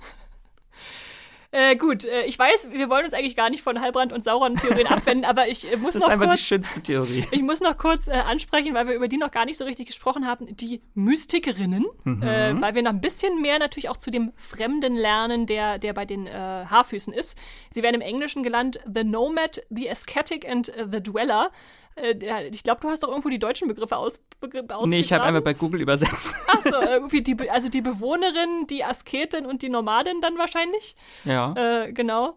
Äh, 1.53 1.75
gut, 1.75 2.05
äh, 2.05 2.23
ich 2.27 2.39
weiß, 2.39 2.69
wir 2.71 2.89
wollen 2.89 3.05
uns 3.05 3.13
eigentlich 3.13 3.35
gar 3.35 3.51
nicht 3.51 3.63
von 3.63 3.81
Heilbrand 3.81 4.13
und 4.13 4.23
Sauron-Theorien 4.23 4.87
abwenden, 4.89 5.25
aber 5.25 5.49
ich 5.49 5.71
äh, 5.71 5.77
muss 5.77 5.95
das 5.95 6.03
noch 6.03 6.09
ist 6.09 6.13
einfach 6.15 6.29
kurz, 6.29 6.41
die 6.41 6.47
schönste 6.47 6.81
Theorie. 6.81 7.25
ich 7.33 7.43
muss 7.43 7.61
noch 7.61 7.77
kurz 7.77 8.07
äh, 8.07 8.13
ansprechen, 8.13 8.73
weil 8.75 8.87
wir 8.87 8.95
über 8.95 9.09
die 9.09 9.17
noch 9.17 9.33
gar 9.33 9.45
nicht 9.47 9.59
so 9.59 9.65
richtig 9.65 9.87
gesprochen 9.87 10.27
haben, 10.27 10.55
die 10.57 10.81
Mystikerinnen, 10.95 11.87
Mhm. 12.05 12.23
äh, 12.23 12.61
weil 12.61 12.75
wir 12.77 12.83
noch 12.83 12.91
ein 12.93 13.01
bisschen 13.01 13.41
mehr 13.43 13.59
natürlich 13.59 13.89
auch 13.89 13.97
zu 13.97 14.11
dem 14.13 14.33
Fremden 14.37 14.95
lernen, 14.95 15.47
der, 15.47 15.79
der 15.79 15.93
bei 15.93 16.05
den 16.05 16.27
äh, 16.29 16.31
Haarfüßen 16.33 17.13
ist. 17.13 17.37
Sie 17.73 17.83
werden 17.83 17.97
im 17.97 18.01
Englischen 18.01 18.43
gelernt 18.45 18.79
The 18.93 19.03
Nomad, 19.05 19.63
The 19.71 19.91
Ascetic 19.91 20.49
and 20.49 20.73
The 20.91 21.03
Dweller. 21.03 21.51
Äh, 21.97 22.49
ich 22.49 22.63
glaube, 22.63 22.81
du 22.81 22.89
hast 22.89 23.03
doch 23.03 23.09
irgendwo 23.09 23.29
die 23.29 23.39
deutschen 23.39 23.69
Begriffe 23.69 23.97
aus, 23.97 24.21
begr- 24.41 24.87
Nee, 24.87 25.01
ich 25.01 25.13
habe 25.13 25.25
einfach 25.25 25.43
bei 25.43 25.55
Google 25.55 25.81
übersetzt. 25.81 26.35
Achso, 26.47 26.81
irgendwie 26.81 27.23
die, 27.23 27.51
also 27.51 27.69
die 27.69 27.81
Bewohnerin, 27.83 28.67
die 28.69 28.85
Asketin 28.85 29.47
und 29.47 29.63
die 29.63 29.69
Nomadin 29.69 30.21
dann 30.21 30.39
wahrscheinlich. 30.39 30.97
ja. 31.25 31.53
Äh, 31.55 31.93
genau. 31.93 32.35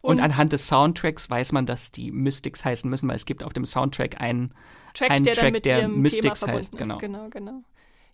Und 0.00 0.20
anhand 0.20 0.52
des 0.52 0.68
Soundtracks 0.68 1.28
weiß 1.28 1.50
man, 1.52 1.66
dass 1.66 1.90
die 1.90 2.12
Mystics 2.12 2.64
heißen 2.64 2.88
müssen, 2.88 3.08
weil 3.08 3.16
es 3.16 3.26
gibt 3.26 3.42
auf 3.42 3.52
dem 3.52 3.64
Soundtrack 3.66 4.20
einen 4.20 4.54
Track, 4.94 5.10
einen 5.10 5.24
der 5.24 5.34
dann 5.34 5.42
Track, 5.42 5.52
mit 5.52 5.64
der 5.66 5.80
ihrem 5.82 6.00
Mystics 6.00 6.22
Thema 6.22 6.34
verbunden 6.36 6.58
heißt, 6.60 6.74
ist. 6.74 6.78
genau. 6.78 6.98
Genau, 6.98 7.28
genau. 7.30 7.62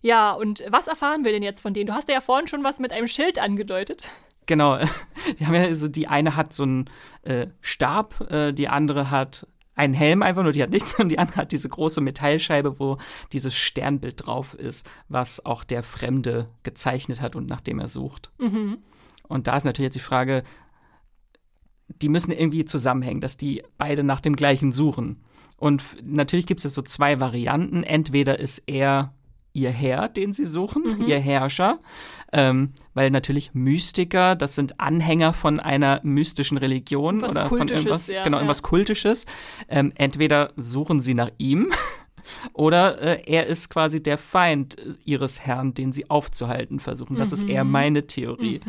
Ja, 0.01 0.33
und 0.33 0.63
was 0.69 0.87
erfahren 0.87 1.23
wir 1.23 1.31
denn 1.31 1.43
jetzt 1.43 1.61
von 1.61 1.73
denen? 1.73 1.87
Du 1.87 1.93
hast 1.93 2.09
ja 2.09 2.21
vorhin 2.21 2.47
schon 2.47 2.63
was 2.63 2.79
mit 2.79 2.91
einem 2.91 3.07
Schild 3.07 3.37
angedeutet. 3.39 4.09
Genau, 4.47 4.77
die 5.39 5.45
haben 5.45 5.53
ja 5.53 5.75
so, 5.75 5.87
die 5.87 6.07
eine 6.07 6.35
hat 6.35 6.53
so 6.53 6.63
einen 6.63 6.89
äh, 7.23 7.47
Stab, 7.61 8.29
äh, 8.31 8.51
die 8.51 8.67
andere 8.67 9.09
hat 9.11 9.47
einen 9.75 9.93
Helm 9.93 10.21
einfach 10.21 10.43
nur, 10.43 10.53
die 10.53 10.63
hat 10.63 10.71
nichts 10.71 10.93
und 10.99 11.09
die 11.09 11.19
andere 11.19 11.37
hat 11.37 11.51
diese 11.51 11.69
große 11.69 12.01
Metallscheibe, 12.01 12.79
wo 12.79 12.97
dieses 13.33 13.55
Sternbild 13.55 14.25
drauf 14.25 14.53
ist, 14.53 14.85
was 15.09 15.45
auch 15.45 15.63
der 15.63 15.83
Fremde 15.83 16.49
gezeichnet 16.63 17.21
hat 17.21 17.35
und 17.35 17.47
nach 17.47 17.61
dem 17.61 17.79
er 17.79 17.87
sucht. 17.87 18.31
Mhm. 18.39 18.77
Und 19.27 19.47
da 19.47 19.57
ist 19.57 19.63
natürlich 19.63 19.87
jetzt 19.87 19.95
die 19.95 19.99
Frage, 19.99 20.43
die 21.87 22.09
müssen 22.09 22.31
irgendwie 22.31 22.65
zusammenhängen, 22.65 23.21
dass 23.21 23.37
die 23.37 23.63
beide 23.77 24.03
nach 24.03 24.21
dem 24.21 24.35
gleichen 24.35 24.71
suchen. 24.71 25.23
Und 25.57 25.97
natürlich 26.03 26.47
gibt 26.47 26.59
es 26.59 26.63
jetzt 26.65 26.75
so 26.75 26.81
zwei 26.81 27.19
Varianten. 27.19 27.83
Entweder 27.83 28.39
ist 28.39 28.63
er 28.67 29.13
ihr 29.55 29.71
Herr, 29.71 30.07
den 30.09 30.33
sie 30.33 30.45
suchen, 30.45 31.07
ihr 31.07 31.19
Herrscher, 31.19 31.79
ähm, 32.31 32.73
weil 32.93 33.09
natürlich 33.09 33.53
Mystiker, 33.53 34.35
das 34.35 34.55
sind 34.55 34.79
Anhänger 34.79 35.33
von 35.33 35.59
einer 35.59 36.01
mystischen 36.03 36.57
Religion 36.57 37.21
Was 37.21 37.31
oder 37.31 37.47
von 37.47 37.67
irgendwas, 37.67 38.07
ja, 38.07 38.23
genau, 38.23 38.37
ja. 38.37 38.41
irgendwas 38.41 38.63
Kultisches. 38.63 39.25
Ähm, 39.69 39.91
entweder 39.95 40.51
suchen 40.55 40.99
sie 40.99 41.13
nach 41.13 41.31
ihm 41.37 41.71
oder 42.53 43.01
äh, 43.01 43.23
er 43.25 43.47
ist 43.47 43.69
quasi 43.69 44.01
der 44.01 44.17
Feind 44.17 44.77
äh, 44.77 44.93
ihres 45.03 45.41
Herrn, 45.41 45.73
den 45.73 45.91
sie 45.91 46.09
aufzuhalten 46.09 46.79
versuchen. 46.79 47.15
Das 47.15 47.31
ist 47.31 47.47
eher 47.47 47.63
meine 47.63 48.07
Theorie. 48.07 48.61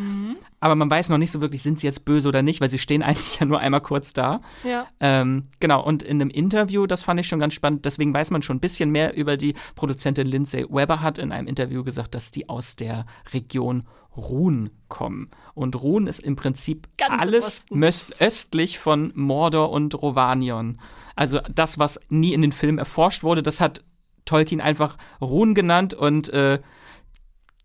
Aber 0.61 0.75
man 0.75 0.91
weiß 0.91 1.11
noch 1.11 1.19
nicht 1.19 1.33
so 1.33 1.41
wirklich, 1.41 1.63
sind 1.63 1.79
sie 1.79 1.87
jetzt 1.87 2.05
böse 2.05 2.29
oder 2.29 2.43
nicht, 2.43 2.61
weil 2.61 2.71
sie 2.71 2.79
stehen 2.79 3.03
eigentlich 3.05 3.39
ja 3.39 3.47
nur 3.47 3.61
einmal 3.61 3.81
kurz 3.81 4.13
da. 4.13 4.41
Ja. 4.65 4.87
Ähm, 5.01 5.45
genau, 5.61 5.83
und 5.83 6.03
in 6.03 6.21
einem 6.21 6.31
Interview, 6.31 6.87
das 6.87 7.03
fand 7.03 7.21
ich 7.21 7.29
schon 7.29 7.39
ganz 7.39 7.55
spannend, 7.55 7.85
deswegen 7.85 8.13
weiß 8.13 8.31
man 8.31 8.43
schon 8.43 8.57
ein 8.57 8.61
bisschen 8.61 8.91
mehr 8.91 9.17
über 9.17 9.37
die 9.37 9.55
Produzentin 9.75 10.27
Lindsay 10.27 10.65
Weber, 10.69 11.01
hat 11.01 11.19
in 11.19 11.33
einem 11.33 11.47
Interview 11.47 11.85
gesagt, 11.85 12.15
dass 12.15 12.31
die 12.31 12.49
aus 12.49 12.77
der 12.77 13.05
Region 13.33 13.85
Run 14.17 14.71
kommen. 14.89 15.31
Und 15.55 15.81
Run 15.83 16.07
ist 16.07 16.21
im 16.21 16.37
Prinzip 16.37 16.89
Ganz 16.97 17.23
alles 17.23 17.67
östlich 18.19 18.79
von 18.79 19.13
Mordor 19.15 19.71
und 19.71 19.95
Rovanion. 19.95 20.81
Also 21.17 21.41
das, 21.53 21.79
was 21.79 21.99
nie 22.09 22.33
in 22.35 22.43
den 22.43 22.53
Filmen 22.53 22.79
erforscht 22.79 23.23
wurde, 23.25 23.43
das 23.43 23.61
hat 23.61 23.83
Tolkien 24.27 24.61
einfach 24.61 24.97
Run 25.21 25.55
genannt 25.55 25.95
und 25.95 26.29
äh, 26.29 26.59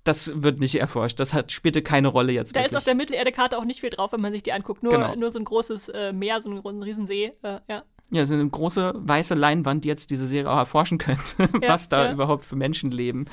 das 0.03 0.31
wird 0.41 0.59
nicht 0.59 0.75
erforscht. 0.75 1.19
Das 1.19 1.33
hat, 1.33 1.51
spielte 1.51 1.83
keine 1.83 2.07
Rolle 2.07 2.31
jetzt 2.31 2.55
Da 2.55 2.59
wirklich. 2.61 2.71
ist 2.71 2.77
auf 2.77 2.85
der 2.85 2.95
Mittelerde-Karte 2.95 3.57
auch 3.57 3.65
nicht 3.65 3.81
viel 3.81 3.91
drauf, 3.91 4.13
wenn 4.13 4.21
man 4.21 4.33
sich 4.33 4.41
die 4.41 4.51
anguckt. 4.51 4.81
Nur, 4.81 4.93
Genau. 4.93 5.15
nur 5.15 5.29
so 5.29 5.37
ein 5.37 5.45
großes 5.45 5.89
äh, 5.89 6.11
Meer, 6.11 6.41
so 6.41 6.49
ein, 6.49 6.59
großen 6.59 6.81
Riesensee. 6.81 7.33
Äh, 7.43 7.59
ja. 7.69 7.83
Ja, 8.09 8.25
so 8.25 8.33
eine 8.33 8.49
große 8.49 8.93
weiße 8.95 9.35
Leinwand, 9.35 9.83
die 9.83 9.89
jetzt 9.89 10.09
diese 10.09 10.25
Serie 10.25 10.49
auch 10.51 10.57
erforschen 10.57 10.97
könnte, 10.97 11.35
Ja, 11.61 11.69
was 11.69 11.87
da 11.87 12.05
ja. 12.05 12.11
überhaupt 12.13 12.43
für 12.43 12.55
Menschen 12.55 12.89
leben. 12.91 13.25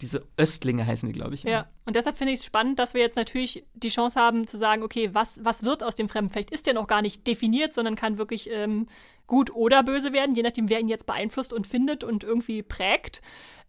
Diese 0.00 0.22
Östlinge 0.38 0.86
heißen 0.86 1.06
die, 1.08 1.12
glaube 1.12 1.34
ich. 1.34 1.42
Ja, 1.44 1.66
und 1.84 1.94
deshalb 1.94 2.16
finde 2.16 2.32
ich 2.32 2.40
es 2.40 2.46
spannend, 2.46 2.78
dass 2.78 2.94
wir 2.94 3.02
jetzt 3.02 3.16
natürlich 3.16 3.64
die 3.74 3.88
Chance 3.90 4.18
haben 4.18 4.46
zu 4.46 4.56
sagen, 4.56 4.82
okay, 4.82 5.10
was, 5.12 5.38
was 5.42 5.62
wird 5.62 5.82
aus 5.84 5.94
dem 5.94 6.08
Fremden? 6.08 6.32
Vielleicht 6.32 6.50
ist 6.50 6.66
der 6.66 6.74
noch 6.74 6.86
gar 6.86 7.02
nicht 7.02 7.26
definiert, 7.26 7.74
sondern 7.74 7.96
kann 7.96 8.16
wirklich 8.18 8.48
ähm, 8.50 8.86
gut 9.30 9.54
oder 9.54 9.82
böse 9.82 10.12
werden, 10.12 10.34
je 10.34 10.42
nachdem, 10.42 10.68
wer 10.68 10.80
ihn 10.80 10.88
jetzt 10.88 11.06
beeinflusst 11.06 11.54
und 11.54 11.66
findet 11.66 12.04
und 12.04 12.24
irgendwie 12.24 12.62
prägt. 12.62 13.22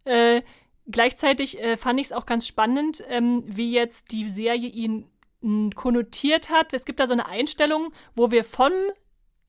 Äh, 0.04 0.42
gleichzeitig 0.90 1.62
äh, 1.62 1.78
fand 1.78 2.02
ich 2.02 2.08
es 2.08 2.12
auch 2.12 2.26
ganz 2.26 2.46
spannend, 2.46 3.02
ähm, 3.08 3.44
wie 3.46 3.72
jetzt 3.72 4.12
die 4.12 4.28
Serie 4.28 4.68
ihn 4.68 5.08
konnotiert 5.74 6.50
hat. 6.50 6.74
Es 6.74 6.86
gibt 6.86 7.00
da 7.00 7.08
so 7.08 7.14
eine 7.14 7.28
Einstellung, 7.28 7.94
wo 8.16 8.30
wir 8.30 8.44
von 8.44 8.72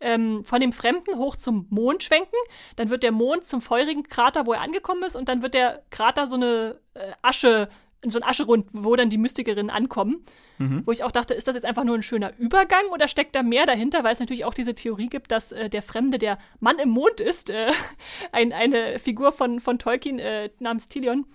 ähm, 0.01 0.44
von 0.44 0.60
dem 0.60 0.72
Fremden 0.72 1.16
hoch 1.16 1.36
zum 1.36 1.66
Mond 1.70 2.02
schwenken. 2.02 2.36
Dann 2.76 2.90
wird 2.90 3.02
der 3.02 3.12
Mond 3.12 3.44
zum 3.44 3.60
feurigen 3.60 4.02
Krater, 4.02 4.47
wo 4.47 4.52
er 4.52 4.60
angekommen 4.60 5.02
ist, 5.05 5.16
und 5.16 5.28
dann 5.28 5.43
wird 5.43 5.55
der 5.55 5.82
Krater 5.90 6.26
so 6.26 6.36
eine 6.36 6.80
äh, 6.94 7.12
Asche, 7.22 7.68
so 8.05 8.19
ein 8.19 8.24
Ascherund, 8.24 8.66
wo 8.73 8.97
dann 8.97 9.09
die 9.09 9.19
Mystikerinnen 9.19 9.70
ankommen. 9.70 10.24
Mhm. 10.59 10.83
Wo 10.85 10.93
ich 10.93 11.05
auch 11.05 11.12
dachte, 11.12 11.35
ist 11.35 11.47
das 11.49 11.55
jetzt 11.55 11.65
einfach 11.65 11.85
nur 11.85 11.97
ein 11.97 12.03
schöner 12.03 12.37
Übergang 12.39 12.85
oder 12.93 13.09
steckt 13.09 13.35
da 13.35 13.43
mehr 13.43 13.66
dahinter, 13.66 14.05
weil 14.05 14.12
es 14.12 14.20
natürlich 14.20 14.45
auch 14.45 14.55
diese 14.55 14.74
Theorie 14.74 15.09
gibt, 15.09 15.31
dass 15.31 15.53
äh, 15.53 15.70
der 15.70 15.83
Fremde 15.83 16.19
der 16.19 16.39
Mann 16.61 16.79
im 16.79 16.91
Mond 16.91 17.20
ist, 17.20 17.51
äh, 17.51 17.70
ein, 18.33 18.53
eine 18.53 18.99
Figur 18.99 19.33
von, 19.33 19.61
von 19.61 19.79
Tolkien 19.79 20.19
äh, 20.19 20.51
namens 20.59 20.89
Tilion 20.89 21.27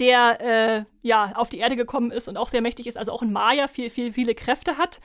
der 0.00 0.40
äh, 0.40 0.84
ja 1.02 1.32
auf 1.36 1.50
die 1.50 1.58
Erde 1.58 1.76
gekommen 1.76 2.10
ist 2.10 2.26
und 2.26 2.36
auch 2.36 2.48
sehr 2.48 2.62
mächtig 2.62 2.88
ist, 2.88 2.96
also 2.96 3.12
auch 3.12 3.22
ein 3.22 3.32
Maya 3.32 3.68
viel, 3.68 3.90
viel, 3.90 4.12
viele 4.12 4.34
Kräfte 4.34 4.76
hat. 4.76 5.00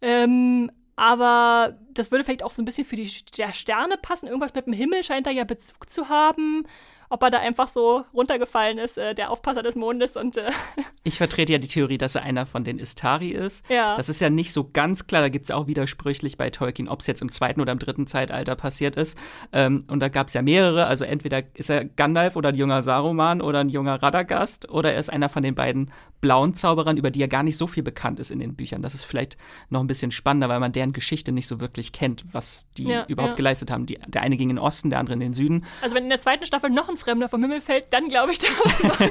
Ähm, 0.00 0.70
aber 0.96 1.78
das 1.92 2.10
würde 2.10 2.24
vielleicht 2.24 2.42
auch 2.42 2.52
so 2.52 2.60
ein 2.62 2.64
bisschen 2.64 2.84
für 2.84 2.96
die 2.96 3.10
der 3.36 3.52
Sterne 3.52 3.96
passen. 3.96 4.26
Irgendwas 4.26 4.54
mit 4.54 4.66
dem 4.66 4.72
Himmel 4.72 5.04
scheint 5.04 5.26
da 5.26 5.30
ja 5.30 5.44
Bezug 5.44 5.88
zu 5.88 6.08
haben. 6.08 6.64
Ob 7.12 7.22
er 7.24 7.30
da 7.30 7.40
einfach 7.40 7.68
so 7.68 8.06
runtergefallen 8.14 8.78
ist, 8.78 8.96
äh, 8.96 9.14
der 9.14 9.30
Aufpasser 9.30 9.62
des 9.62 9.74
Mondes 9.74 10.16
und 10.16 10.38
äh, 10.38 10.50
Ich 11.04 11.18
vertrete 11.18 11.52
ja 11.52 11.58
die 11.58 11.68
Theorie, 11.68 11.98
dass 11.98 12.14
er 12.14 12.22
einer 12.22 12.46
von 12.46 12.64
den 12.64 12.78
Istari 12.78 13.32
ist. 13.32 13.68
Ja. 13.68 13.94
Das 13.96 14.08
ist 14.08 14.22
ja 14.22 14.30
nicht 14.30 14.54
so 14.54 14.70
ganz 14.72 15.06
klar. 15.06 15.20
Da 15.20 15.28
gibt 15.28 15.44
es 15.44 15.50
auch 15.50 15.66
widersprüchlich 15.66 16.38
bei 16.38 16.48
Tolkien, 16.48 16.88
ob 16.88 17.00
es 17.00 17.06
jetzt 17.06 17.20
im 17.20 17.30
zweiten 17.30 17.60
oder 17.60 17.72
im 17.72 17.78
dritten 17.78 18.06
Zeitalter 18.06 18.56
passiert 18.56 18.96
ist. 18.96 19.18
Ähm, 19.52 19.84
und 19.88 20.00
da 20.00 20.08
gab 20.08 20.28
es 20.28 20.32
ja 20.32 20.40
mehrere. 20.40 20.86
Also 20.86 21.04
entweder 21.04 21.42
ist 21.52 21.68
er 21.68 21.84
Gandalf 21.84 22.34
oder 22.34 22.48
ein 22.48 22.54
junger 22.54 22.82
Saruman 22.82 23.42
oder 23.42 23.58
ein 23.58 23.68
junger 23.68 24.02
Radagast 24.02 24.70
oder 24.70 24.94
er 24.94 25.00
ist 25.00 25.10
einer 25.10 25.28
von 25.28 25.42
den 25.42 25.54
beiden 25.54 25.90
blauen 26.22 26.54
Zauberern, 26.54 26.96
über 26.96 27.10
die 27.10 27.20
ja 27.20 27.26
gar 27.26 27.42
nicht 27.42 27.58
so 27.58 27.66
viel 27.66 27.82
bekannt 27.82 28.18
ist 28.18 28.30
in 28.30 28.38
den 28.38 28.54
Büchern. 28.54 28.80
Das 28.80 28.94
ist 28.94 29.04
vielleicht 29.04 29.36
noch 29.68 29.80
ein 29.80 29.86
bisschen 29.86 30.10
spannender, 30.12 30.48
weil 30.48 30.60
man 30.60 30.72
deren 30.72 30.94
Geschichte 30.94 31.32
nicht 31.32 31.46
so 31.48 31.60
wirklich 31.60 31.92
kennt, 31.92 32.24
was 32.32 32.64
die 32.78 32.84
Ja, 32.84 33.04
überhaupt 33.08 33.32
ja. 33.32 33.36
geleistet 33.36 33.70
haben. 33.70 33.84
Die, 33.84 33.98
der 34.06 34.22
eine 34.22 34.36
ging 34.38 34.48
in 34.48 34.56
den 34.56 34.62
Osten, 34.64 34.88
der 34.88 35.00
andere 35.00 35.14
in 35.14 35.20
den 35.20 35.34
Süden. 35.34 35.64
also 35.82 35.94
wenn 35.94 36.04
in 36.04 36.08
der 36.10 36.20
zweiten 36.20 36.46
Staffel 36.46 36.70
noch 36.70 36.88
ein 36.88 36.96
Fremder 36.96 37.28
vom 37.28 37.42
Himmel 37.42 37.60
fällt, 37.60 37.92
dann 37.92 38.08
glaube 38.08 38.32
ich, 38.32 38.38
das 38.38 38.48
zwei 38.78 39.10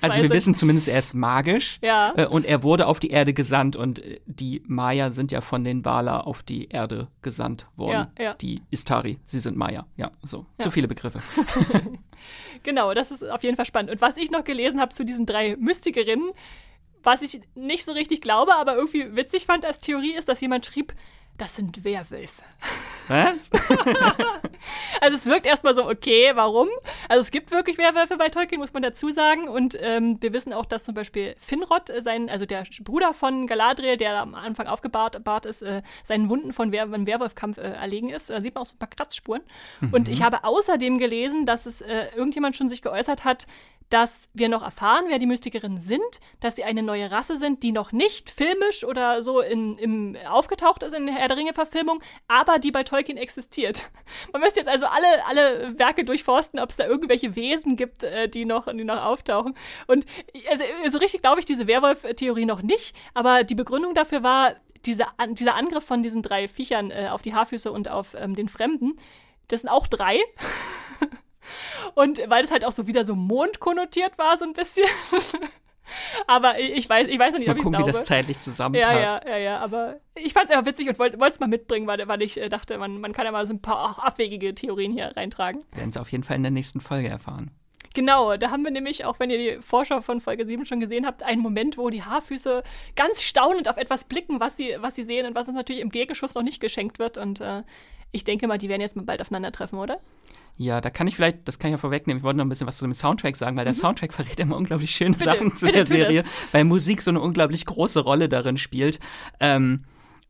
Also 0.00 0.16
wir 0.16 0.22
sind. 0.24 0.30
wissen 0.32 0.54
zumindest, 0.54 0.88
er 0.88 1.00
ist 1.00 1.14
magisch. 1.14 1.78
Ja. 1.82 2.14
Äh, 2.16 2.26
und 2.26 2.46
er 2.46 2.62
wurde 2.62 2.86
auf 2.86 3.00
die 3.00 3.10
Erde 3.10 3.34
gesandt 3.34 3.74
und 3.76 3.98
äh, 3.98 4.20
die 4.26 4.62
Maya 4.66 5.10
sind 5.10 5.32
ja 5.32 5.40
von 5.40 5.64
den 5.64 5.84
Valar 5.84 6.26
auf 6.26 6.42
die 6.44 6.68
Erde 6.68 7.08
gesandt 7.22 7.66
worden. 7.76 8.06
Die 8.40 8.62
Istari, 8.70 9.18
sie 9.24 9.40
sind 9.40 9.56
Maya. 9.56 9.84
Ja, 9.96 10.12
so. 10.22 10.46
Zu 10.58 10.70
viele 10.70 10.86
Begriffe. 10.88 11.20
Genau, 12.62 12.92
das 12.92 13.10
ist 13.10 13.22
auf 13.28 13.42
jeden 13.42 13.56
Fall 13.56 13.64
spannend. 13.64 13.90
Und 13.90 14.00
was 14.02 14.18
ich 14.18 14.30
noch 14.30 14.44
gelesen 14.44 14.80
habe 14.80 14.94
zu 14.94 15.02
diesen 15.04 15.24
drei 15.24 15.56
Mystikerinnen, 15.58 16.19
was 17.02 17.22
ich 17.22 17.40
nicht 17.54 17.84
so 17.84 17.92
richtig 17.92 18.20
glaube, 18.20 18.54
aber 18.54 18.74
irgendwie 18.76 19.16
witzig 19.16 19.46
fand 19.46 19.64
als 19.64 19.78
Theorie, 19.78 20.12
ist, 20.12 20.28
dass 20.28 20.40
jemand 20.40 20.66
schrieb, 20.66 20.94
das 21.40 21.54
sind 21.54 21.84
Werwölfe. 21.84 22.42
Was? 23.08 23.50
Also 25.00 25.16
es 25.16 25.24
wirkt 25.24 25.46
erstmal 25.46 25.74
so, 25.74 25.88
okay, 25.88 26.32
warum? 26.34 26.68
Also 27.08 27.22
es 27.22 27.30
gibt 27.30 27.50
wirklich 27.50 27.78
Werwölfe 27.78 28.18
bei 28.18 28.28
Tolkien, 28.28 28.60
muss 28.60 28.74
man 28.74 28.82
dazu 28.82 29.10
sagen. 29.10 29.48
Und 29.48 29.74
ähm, 29.80 30.18
wir 30.20 30.34
wissen 30.34 30.52
auch, 30.52 30.66
dass 30.66 30.84
zum 30.84 30.94
Beispiel 30.94 31.34
Finrod, 31.38 31.88
äh, 31.88 32.02
sein, 32.02 32.28
also 32.28 32.44
der 32.44 32.66
Bruder 32.82 33.14
von 33.14 33.46
Galadriel, 33.46 33.96
der 33.96 34.20
am 34.20 34.34
Anfang 34.34 34.66
aufgebahrt 34.66 35.24
bahrt 35.24 35.46
ist, 35.46 35.62
äh, 35.62 35.80
seinen 36.02 36.28
Wunden 36.28 36.52
von 36.52 36.72
Wer 36.72 36.86
beim 36.86 37.06
Werwolfkampf 37.06 37.56
äh, 37.56 37.62
erlegen 37.62 38.10
ist. 38.10 38.28
Da 38.28 38.42
sieht 38.42 38.54
man 38.54 38.62
auch 38.62 38.66
so 38.66 38.74
ein 38.74 38.78
paar 38.78 38.90
Kratzspuren. 38.90 39.42
Und 39.92 40.10
ich 40.10 40.22
habe 40.22 40.44
außerdem 40.44 40.98
gelesen, 40.98 41.46
dass 41.46 41.64
es 41.64 41.80
äh, 41.80 42.08
irgendjemand 42.14 42.56
schon 42.56 42.68
sich 42.68 42.82
geäußert 42.82 43.24
hat, 43.24 43.46
dass 43.90 44.28
wir 44.34 44.48
noch 44.48 44.62
erfahren, 44.62 45.06
wer 45.08 45.18
die 45.18 45.26
Mystikerinnen 45.26 45.78
sind, 45.78 46.20
dass 46.38 46.56
sie 46.56 46.64
eine 46.64 46.82
neue 46.82 47.10
Rasse 47.10 47.36
sind, 47.36 47.64
die 47.64 47.72
noch 47.72 47.90
nicht 47.90 48.30
filmisch 48.30 48.84
oder 48.84 49.20
so 49.22 49.40
in, 49.40 49.76
im, 49.78 50.16
aufgetaucht 50.28 50.84
ist 50.84 50.94
in 50.94 51.06
der 51.06 51.16
Herr 51.16 51.29
der 51.30 51.36
Ringe-Verfilmung, 51.36 52.02
aber 52.28 52.58
die 52.58 52.70
bei 52.70 52.82
Tolkien 52.82 53.16
existiert. 53.16 53.90
Man 54.32 54.42
müsste 54.42 54.60
jetzt 54.60 54.68
also 54.68 54.86
alle, 54.86 55.26
alle 55.26 55.78
Werke 55.78 56.04
durchforsten, 56.04 56.60
ob 56.60 56.70
es 56.70 56.76
da 56.76 56.86
irgendwelche 56.86 57.36
Wesen 57.36 57.76
gibt, 57.76 58.02
äh, 58.02 58.28
die, 58.28 58.44
noch, 58.44 58.66
die 58.66 58.84
noch 58.84 59.02
auftauchen. 59.02 59.54
Und 59.86 60.04
also, 60.48 60.64
so 60.88 60.98
richtig 60.98 61.22
glaube 61.22 61.40
ich 61.40 61.46
diese 61.46 61.66
Werwolf-Theorie 61.66 62.44
noch 62.44 62.62
nicht, 62.62 62.94
aber 63.14 63.44
die 63.44 63.54
Begründung 63.54 63.94
dafür 63.94 64.22
war, 64.22 64.54
diese, 64.86 65.04
dieser 65.30 65.54
Angriff 65.54 65.84
von 65.84 66.02
diesen 66.02 66.22
drei 66.22 66.48
Viechern 66.48 66.90
äh, 66.90 67.08
auf 67.10 67.22
die 67.22 67.34
Haarfüße 67.34 67.70
und 67.70 67.88
auf 67.88 68.14
ähm, 68.14 68.34
den 68.34 68.48
Fremden, 68.48 68.98
das 69.48 69.60
sind 69.62 69.70
auch 69.70 69.86
drei. 69.86 70.20
Und 71.94 72.22
weil 72.28 72.44
es 72.44 72.50
halt 72.50 72.64
auch 72.64 72.72
so 72.72 72.86
wieder 72.86 73.04
so 73.04 73.16
mondkonnotiert 73.16 74.18
war, 74.18 74.38
so 74.38 74.44
ein 74.44 74.52
bisschen. 74.52 74.86
aber 76.26 76.58
ich 76.58 76.88
weiß, 76.88 77.08
ich 77.08 77.18
weiß 77.18 77.32
noch 77.32 77.38
nicht, 77.38 77.48
mal 77.48 77.52
ob 77.52 77.58
ich 77.58 77.64
gucken, 77.64 77.78
wie 77.78 77.84
glaube. 77.84 77.98
das 77.98 78.06
zeitlich 78.06 78.40
zusammenpasst. 78.40 79.24
Ja, 79.26 79.34
ja, 79.34 79.36
ja, 79.36 79.38
ja, 79.38 79.58
aber 79.58 79.96
ich 80.14 80.32
fand 80.32 80.46
es 80.46 80.50
einfach 80.50 80.66
witzig 80.66 80.88
und 80.88 80.98
wollte 80.98 81.18
es 81.18 81.40
mal 81.40 81.46
mitbringen, 81.46 81.86
weil, 81.86 82.06
weil 82.08 82.22
ich 82.22 82.40
äh, 82.40 82.48
dachte, 82.48 82.78
man, 82.78 83.00
man 83.00 83.12
kann 83.12 83.26
ja 83.26 83.32
mal 83.32 83.46
so 83.46 83.52
ein 83.52 83.62
paar 83.62 83.90
auch 83.90 83.98
abwegige 83.98 84.54
Theorien 84.54 84.92
hier 84.92 85.12
reintragen. 85.16 85.60
Wir 85.72 85.78
werden 85.78 85.90
es 85.90 85.96
auf 85.96 86.10
jeden 86.10 86.24
Fall 86.24 86.36
in 86.36 86.42
der 86.42 86.52
nächsten 86.52 86.80
Folge 86.80 87.08
erfahren. 87.08 87.50
Genau, 87.92 88.36
da 88.36 88.50
haben 88.50 88.62
wir 88.62 88.70
nämlich, 88.70 89.04
auch 89.04 89.18
wenn 89.18 89.30
ihr 89.30 89.56
die 89.56 89.62
Vorschau 89.62 90.00
von 90.00 90.20
Folge 90.20 90.46
7 90.46 90.64
schon 90.64 90.78
gesehen 90.78 91.06
habt, 91.06 91.24
einen 91.24 91.42
Moment, 91.42 91.76
wo 91.76 91.90
die 91.90 92.04
Haarfüße 92.04 92.62
ganz 92.94 93.22
staunend 93.22 93.68
auf 93.68 93.76
etwas 93.76 94.04
blicken, 94.04 94.38
was 94.38 94.56
sie, 94.56 94.76
was 94.78 94.94
sie 94.94 95.02
sehen 95.02 95.26
und 95.26 95.34
was 95.34 95.48
uns 95.48 95.56
natürlich 95.56 95.82
im 95.82 95.90
Gegenschuss 95.90 96.34
noch 96.34 96.42
nicht 96.42 96.60
geschenkt 96.60 97.00
wird. 97.00 97.18
Und 97.18 97.40
äh, 97.40 97.64
ich 98.12 98.22
denke 98.22 98.46
mal, 98.46 98.58
die 98.58 98.68
werden 98.68 98.80
jetzt 98.80 98.94
mal 98.94 99.04
bald 99.04 99.20
aufeinandertreffen, 99.20 99.78
oder? 99.78 100.00
Ja, 100.62 100.82
da 100.82 100.90
kann 100.90 101.06
ich 101.06 101.16
vielleicht, 101.16 101.48
das 101.48 101.58
kann 101.58 101.70
ich 101.70 101.72
ja 101.72 101.78
vorwegnehmen, 101.78 102.18
ich 102.18 102.22
wollte 102.22 102.36
noch 102.36 102.44
ein 102.44 102.50
bisschen 102.50 102.66
was 102.66 102.76
zu 102.76 102.84
dem 102.84 102.92
Soundtrack 102.92 103.34
sagen, 103.34 103.56
weil 103.56 103.64
der 103.64 103.72
Soundtrack 103.72 104.12
verrät 104.12 104.38
immer 104.40 104.58
unglaublich 104.58 104.90
schöne 104.90 105.12
Bitte, 105.12 105.24
Sachen 105.24 105.54
zu 105.54 105.72
der 105.72 105.86
Serie, 105.86 106.22
das. 106.22 106.30
weil 106.52 106.64
Musik 106.64 107.00
so 107.00 107.10
eine 107.10 107.22
unglaublich 107.22 107.64
große 107.64 108.00
Rolle 108.00 108.28
darin 108.28 108.58
spielt. 108.58 109.00
Ähm, 109.40 109.84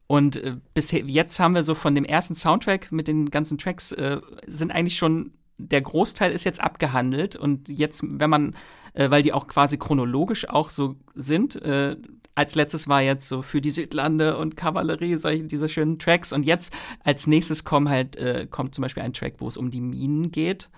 und 0.07 0.36
äh, 0.36 0.55
bisher, 0.73 1.01
jetzt 1.01 1.40
haben 1.40 1.57
wir 1.57 1.65
so 1.65 1.74
von 1.74 1.97
dem 1.97 2.05
ersten 2.05 2.36
Soundtrack 2.36 2.93
mit 2.93 3.09
den 3.09 3.31
ganzen 3.31 3.59
Tracks, 3.59 3.90
äh, 3.90 4.20
sind 4.47 4.70
eigentlich 4.70 4.97
schon, 4.97 5.32
der 5.59 5.81
Großteil 5.81 6.31
ist 6.31 6.44
jetzt 6.44 6.61
abgehandelt. 6.61 7.35
Und 7.35 7.69
jetzt, 7.69 8.05
wenn 8.05 8.31
man, 8.31 8.55
äh, 8.93 9.11
weil 9.11 9.23
die 9.23 9.32
auch 9.32 9.48
quasi 9.48 9.78
chronologisch 9.78 10.48
auch 10.48 10.70
so 10.70 10.94
sind, 11.16 11.61
äh, 11.61 11.97
als 12.35 12.55
letztes 12.55 12.89
war 12.89 13.02
jetzt 13.02 13.28
so 13.28 13.43
für 13.43 13.61
die 13.61 13.70
Südlande 13.70 14.36
und 14.36 14.57
Kavallerie, 14.57 15.16
solche, 15.16 15.44
diese 15.44 15.69
schönen 15.69 15.98
Tracks. 15.98 16.32
Und 16.32 16.44
jetzt 16.44 16.73
als 17.05 17.27
nächstes 17.27 17.65
kommen 17.65 17.89
halt, 17.89 18.16
äh, 18.16 18.47
kommt 18.51 18.74
zum 18.74 18.82
Beispiel 18.82 19.02
ein 19.02 19.12
Track, 19.12 19.35
wo 19.39 19.48
es 19.48 19.57
um 19.57 19.70
die 19.70 19.81
Minen 19.81 20.31
geht 20.31 20.70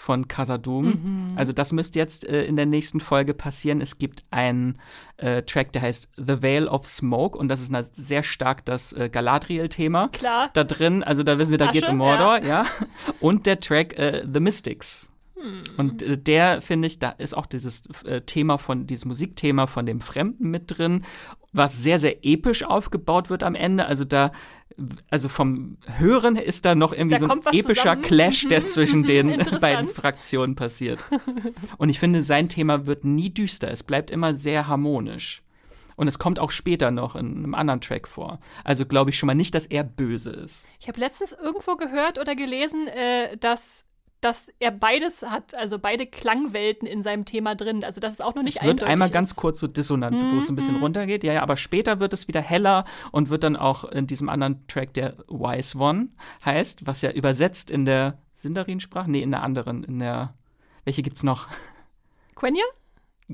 von 0.00 0.28
Casadum. 0.28 0.86
Mhm. 0.86 1.26
Also 1.36 1.52
das 1.52 1.72
müsste 1.72 1.98
jetzt 1.98 2.26
äh, 2.26 2.44
in 2.44 2.56
der 2.56 2.66
nächsten 2.66 3.00
Folge 3.00 3.34
passieren. 3.34 3.80
Es 3.80 3.98
gibt 3.98 4.24
einen 4.30 4.78
äh, 5.18 5.42
Track, 5.42 5.72
der 5.72 5.82
heißt 5.82 6.08
The 6.16 6.42
Veil 6.42 6.68
of 6.68 6.86
Smoke 6.86 7.36
und 7.36 7.48
das 7.48 7.60
ist 7.60 7.70
sehr 7.94 8.22
stark 8.22 8.64
das 8.64 8.92
äh, 8.92 9.10
Galadriel-Thema 9.10 10.08
Klar. 10.08 10.50
da 10.54 10.64
drin. 10.64 11.02
Also 11.02 11.22
da 11.22 11.38
wissen 11.38 11.50
wir, 11.50 11.58
da 11.58 11.66
Asche, 11.66 11.74
geht 11.74 11.82
es 11.84 11.88
um 11.90 11.98
Mordor, 11.98 12.42
ja. 12.42 12.64
Und 13.20 13.44
der 13.46 13.60
Track 13.60 13.98
äh, 13.98 14.24
The 14.32 14.40
Mystics. 14.40 15.09
Und 15.76 16.02
äh, 16.02 16.18
der, 16.18 16.60
finde 16.60 16.88
ich, 16.88 16.98
da 16.98 17.10
ist 17.10 17.36
auch 17.36 17.46
dieses 17.46 17.82
äh, 18.04 18.20
Thema 18.22 18.58
von, 18.58 18.86
dieses 18.86 19.04
Musikthema 19.04 19.66
von 19.66 19.86
dem 19.86 20.00
Fremden 20.00 20.50
mit 20.50 20.78
drin, 20.78 21.04
was 21.52 21.82
sehr, 21.82 21.98
sehr 21.98 22.24
episch 22.24 22.62
aufgebaut 22.62 23.30
wird 23.30 23.42
am 23.42 23.54
Ende. 23.54 23.86
Also 23.86 24.04
da, 24.04 24.32
also 25.10 25.28
vom 25.28 25.78
Hören 25.86 26.36
ist 26.36 26.64
da 26.64 26.74
noch 26.74 26.92
irgendwie 26.92 27.18
Da 27.18 27.26
so 27.26 27.28
ein 27.28 27.40
epischer 27.52 27.82
zusammen. 27.82 28.02
Clash, 28.02 28.48
der 28.48 28.66
zwischen 28.66 29.04
den 29.04 29.38
beiden 29.60 29.88
Fraktionen 29.88 30.54
passiert. 30.54 31.04
Und 31.78 31.88
ich 31.88 31.98
finde, 31.98 32.22
sein 32.22 32.48
Thema 32.48 32.86
wird 32.86 33.04
nie 33.04 33.30
düster. 33.30 33.70
Es 33.70 33.82
bleibt 33.82 34.10
immer 34.10 34.34
sehr 34.34 34.68
harmonisch. 34.68 35.42
Und 35.96 36.08
es 36.08 36.18
kommt 36.18 36.38
auch 36.38 36.50
später 36.50 36.90
noch 36.90 37.14
in 37.14 37.36
einem 37.36 37.54
anderen 37.54 37.82
Track 37.82 38.08
vor. 38.08 38.40
Also 38.64 38.86
glaube 38.86 39.10
ich 39.10 39.18
schon 39.18 39.26
mal 39.26 39.34
nicht, 39.34 39.54
dass 39.54 39.66
er 39.66 39.84
böse 39.84 40.30
ist. 40.30 40.66
Ich 40.80 40.88
habe 40.88 40.98
letztens 40.98 41.32
irgendwo 41.32 41.76
gehört 41.76 42.18
oder 42.18 42.34
gelesen, 42.34 42.88
äh, 42.88 43.36
dass, 43.36 43.86
dass 44.20 44.50
er 44.58 44.70
beides 44.70 45.22
hat, 45.22 45.54
also 45.54 45.78
beide 45.78 46.06
Klangwelten 46.06 46.86
in 46.86 47.02
seinem 47.02 47.24
Thema 47.24 47.54
drin. 47.54 47.84
Also 47.84 48.00
dass 48.00 48.14
es 48.14 48.20
auch 48.20 48.34
noch 48.34 48.42
nicht 48.42 48.58
Es 48.58 48.62
wird 48.62 48.82
einmal 48.82 49.10
ganz 49.10 49.30
ist. 49.30 49.36
kurz 49.36 49.60
so 49.60 49.66
dissonant, 49.66 50.22
wo 50.32 50.36
es 50.36 50.48
ein 50.48 50.56
bisschen 50.56 50.76
runtergeht. 50.76 51.24
Ja, 51.24 51.32
ja, 51.32 51.42
aber 51.42 51.56
später 51.56 52.00
wird 52.00 52.12
es 52.12 52.28
wieder 52.28 52.40
heller 52.40 52.84
und 53.12 53.30
wird 53.30 53.44
dann 53.44 53.56
auch 53.56 53.84
in 53.84 54.06
diesem 54.06 54.28
anderen 54.28 54.66
Track, 54.68 54.94
der 54.94 55.14
Wise 55.28 55.78
One 55.78 56.08
heißt, 56.44 56.86
was 56.86 57.02
ja 57.02 57.10
übersetzt 57.12 57.70
in 57.70 57.84
der 57.84 58.18
Sindarin-Sprache, 58.34 59.10
nee, 59.10 59.22
in 59.22 59.30
der 59.30 59.42
anderen, 59.42 59.84
in 59.84 59.98
der, 59.98 60.34
welche 60.84 61.02
gibt's 61.02 61.22
noch? 61.22 61.48
Quenya? 62.34 62.64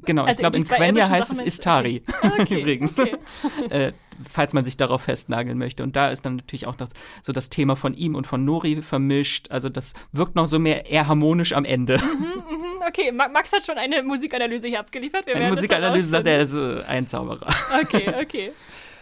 Genau, 0.05 0.23
Also 0.25 0.33
ich 0.33 0.39
glaube, 0.41 0.59
in 0.59 0.67
Quenya 0.67 1.09
heißt 1.09 1.29
Sachen 1.31 1.41
es? 1.41 1.55
Istari, 1.55 2.03
Okay, 2.41 2.61
übrigens. 2.61 2.99
okay. 2.99 3.17
äh, 3.71 3.93
falls 4.31 4.53
man 4.55 4.65
sich 4.65 4.77
darauf 4.77 5.03
festnageln 5.03 5.59
möchte. 5.59 5.83
Und 5.83 5.95
da 5.97 6.09
ist 6.09 6.25
dann 6.27 6.37
natürlich 6.37 6.67
auch 6.67 6.75
das, 6.77 6.89
so 7.23 7.33
das 7.33 7.51
Thema 7.51 7.77
von 7.77 7.95
ihm 7.95 8.15
und 8.15 8.27
von 8.27 8.45
Nori 8.45 8.81
vermischt. 8.83 9.51
Also 9.51 9.69
das 9.69 9.93
wirkt 10.13 10.37
noch 10.37 10.47
so 10.47 10.59
mehr 10.59 10.87
eher 10.91 11.07
harmonisch 11.07 11.53
am 11.53 11.65
Ende. 11.65 12.01
Hm, 12.01 12.27
Okay, 12.89 13.11
Ma- 13.11 13.29
Max 13.29 13.51
hat 13.53 13.67
schon 13.67 13.79
eine 13.79 14.03
Musikanalyse 14.05 14.69
hier 14.69 14.79
abgeliefert. 14.81 15.27
Wir 15.27 15.35
Eine 15.35 15.51
Musikanalyse 15.51 16.09
sagt, 16.09 16.27
er 16.29 16.41
ist 16.41 16.55
äh, 16.55 16.83
ein 16.87 17.07
Zauberer. 17.09 17.49
Okay, 17.83 18.15
okay. 18.23 18.53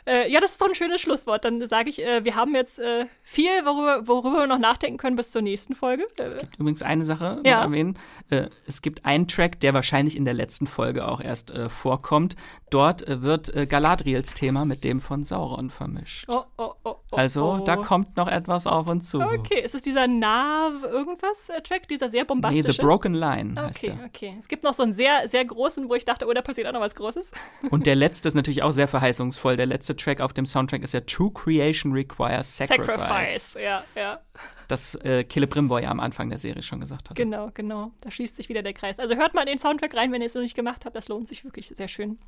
Äh, 0.06 0.30
ja, 0.30 0.40
das 0.40 0.52
ist 0.52 0.60
doch 0.60 0.68
ein 0.68 0.74
schönes 0.74 1.00
Schlusswort. 1.00 1.44
Dann 1.44 1.66
sage 1.66 1.88
ich, 1.88 2.02
äh, 2.02 2.24
wir 2.24 2.34
haben 2.34 2.54
jetzt 2.54 2.78
äh, 2.78 3.06
viel, 3.22 3.48
worüber, 3.64 4.06
worüber 4.06 4.38
wir 4.40 4.46
noch 4.46 4.58
nachdenken 4.58 4.98
können 4.98 5.16
bis 5.16 5.30
zur 5.30 5.40
nächsten 5.42 5.74
Folge. 5.74 6.04
Äh, 6.18 6.24
Es 6.24 6.36
gibt 6.38 6.58
übrigens 6.58 6.82
eine 6.82 7.02
Sache 7.02 7.36
noch 7.42 7.50
Ja. 7.50 7.62
erwähnen. 7.62 7.98
Äh, 8.30 8.48
es 8.66 8.82
gibt 8.82 9.04
einen 9.06 9.28
Track, 9.28 9.60
der 9.60 9.72
wahrscheinlich 9.74 10.16
in 10.16 10.24
der 10.24 10.34
letzten 10.34 10.66
Folge 10.66 11.08
auch 11.08 11.20
erst 11.20 11.50
äh, 11.52 11.68
vorkommt. 11.68 12.36
Dort 12.70 13.06
äh, 13.08 13.22
wird 13.22 13.54
äh, 13.54 13.66
Galadriels 13.66 14.34
Thema 14.34 14.64
mit 14.64 14.84
dem 14.84 15.00
von 15.00 15.24
Sauron 15.24 15.70
vermischt. 15.70 16.26
oh, 16.28 16.42
oh, 16.58 16.72
oh, 16.84 16.96
oh, 17.10 17.16
Also 17.16 17.52
oh. 17.60 17.64
da 17.64 17.76
kommt 17.76 18.16
noch 18.16 18.28
etwas 18.28 18.66
auf 18.66 18.86
uns 18.88 19.08
zu. 19.08 19.20
Okay, 19.20 19.60
ist 19.62 19.74
es 19.74 19.82
dieser 19.82 20.06
Nav 20.06 20.82
irgendwas 20.82 21.48
äh, 21.48 21.60
Track, 21.62 21.88
dieser 21.88 22.10
sehr 22.10 22.22
Nee, 22.24 22.26
bombastische? 22.26 22.72
The 22.72 22.78
Broken 22.82 23.14
Line 23.14 23.54
heißt 23.60 23.82
Okay, 23.84 23.96
er. 24.00 24.06
okay. 24.06 24.36
Es 24.38 24.48
gibt 24.48 24.64
noch 24.64 24.74
so 24.74 24.82
einen 24.82 24.92
sehr, 24.92 25.28
sehr 25.28 25.44
großen, 25.44 25.88
wo 25.88 25.94
ich 25.94 26.04
dachte, 26.04 26.26
oh, 26.26 26.32
da 26.32 26.42
passiert 26.42 26.66
auch 26.68 26.72
noch 26.72 26.80
was 26.80 26.94
Großes. 26.94 27.30
Und 27.70 27.86
der 27.86 27.94
letzte 27.94 28.28
ist 28.28 28.34
natürlich 28.34 28.62
auch 28.62 28.70
sehr 28.72 28.88
verheißungsvoll. 28.88 29.56
Der 29.56 29.66
letzte 29.66 29.93
Track 29.96 30.20
auf 30.20 30.32
dem 30.32 30.46
Soundtrack 30.46 30.82
ist 30.82 30.94
ja 30.94 31.00
True 31.00 31.30
Creation 31.32 31.92
Requires 31.92 32.56
Sacrifice. 32.56 33.54
ja, 33.54 33.84
ja. 33.94 34.20
Das 34.68 34.94
äh, 34.96 35.24
Celebrimbor 35.30 35.80
ja 35.80 35.90
am 35.90 36.00
Anfang 36.00 36.30
der 36.30 36.38
Serie 36.38 36.62
schon 36.62 36.80
gesagt 36.80 37.10
hat. 37.10 37.16
Genau, 37.16 37.50
genau. 37.52 37.92
Da 38.00 38.10
schließt 38.10 38.36
sich 38.36 38.48
wieder 38.48 38.62
der 38.62 38.72
Kreis. 38.72 38.98
Also 38.98 39.14
hört 39.14 39.34
mal 39.34 39.44
den 39.44 39.58
Soundtrack 39.58 39.94
rein, 39.94 40.10
wenn 40.12 40.22
ihr 40.22 40.26
es 40.26 40.34
noch 40.34 40.42
nicht 40.42 40.56
gemacht 40.56 40.84
habt. 40.84 40.96
Das 40.96 41.08
lohnt 41.08 41.28
sich 41.28 41.44
wirklich 41.44 41.68
sehr 41.68 41.88
schön. 41.88 42.18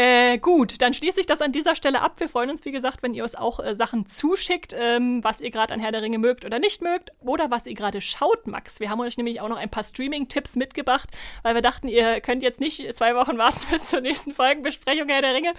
Äh, 0.00 0.38
gut, 0.38 0.80
dann 0.80 0.94
schließe 0.94 1.18
ich 1.18 1.26
das 1.26 1.42
an 1.42 1.50
dieser 1.50 1.74
Stelle 1.74 2.02
ab. 2.02 2.20
Wir 2.20 2.28
freuen 2.28 2.50
uns, 2.50 2.64
wie 2.64 2.70
gesagt, 2.70 3.02
wenn 3.02 3.14
ihr 3.14 3.24
uns 3.24 3.34
auch 3.34 3.58
äh, 3.58 3.74
Sachen 3.74 4.06
zuschickt, 4.06 4.72
ähm, 4.78 5.24
was 5.24 5.40
ihr 5.40 5.50
gerade 5.50 5.74
an 5.74 5.80
Herr 5.80 5.90
der 5.90 6.02
Ringe 6.02 6.18
mögt 6.18 6.44
oder 6.44 6.60
nicht 6.60 6.82
mögt 6.82 7.10
oder 7.18 7.50
was 7.50 7.66
ihr 7.66 7.74
gerade 7.74 8.00
schaut, 8.00 8.46
Max. 8.46 8.78
Wir 8.78 8.90
haben 8.90 9.00
euch 9.00 9.16
nämlich 9.16 9.40
auch 9.40 9.48
noch 9.48 9.56
ein 9.56 9.70
paar 9.70 9.82
Streaming-Tipps 9.82 10.54
mitgebracht, 10.54 11.10
weil 11.42 11.56
wir 11.56 11.62
dachten, 11.62 11.88
ihr 11.88 12.20
könnt 12.20 12.44
jetzt 12.44 12.60
nicht 12.60 12.94
zwei 12.94 13.16
Wochen 13.16 13.38
warten 13.38 13.58
bis 13.72 13.90
zur 13.90 14.00
nächsten 14.00 14.34
Folgenbesprechung 14.34 15.08
Herr 15.08 15.20
der 15.20 15.34
Ringe, 15.34 15.52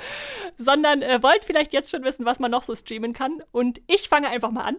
sondern 0.55 1.01
äh, 1.01 1.21
wollt 1.21 1.43
vielleicht 1.43 1.73
jetzt 1.73 1.91
schon 1.91 2.05
wissen, 2.05 2.25
was 2.25 2.39
man 2.39 2.49
noch 2.49 2.63
so 2.63 2.73
streamen 2.73 3.11
kann. 3.11 3.43
Und 3.51 3.81
ich 3.87 4.07
fange 4.07 4.29
einfach 4.29 4.51
mal 4.51 4.63
an. 4.63 4.77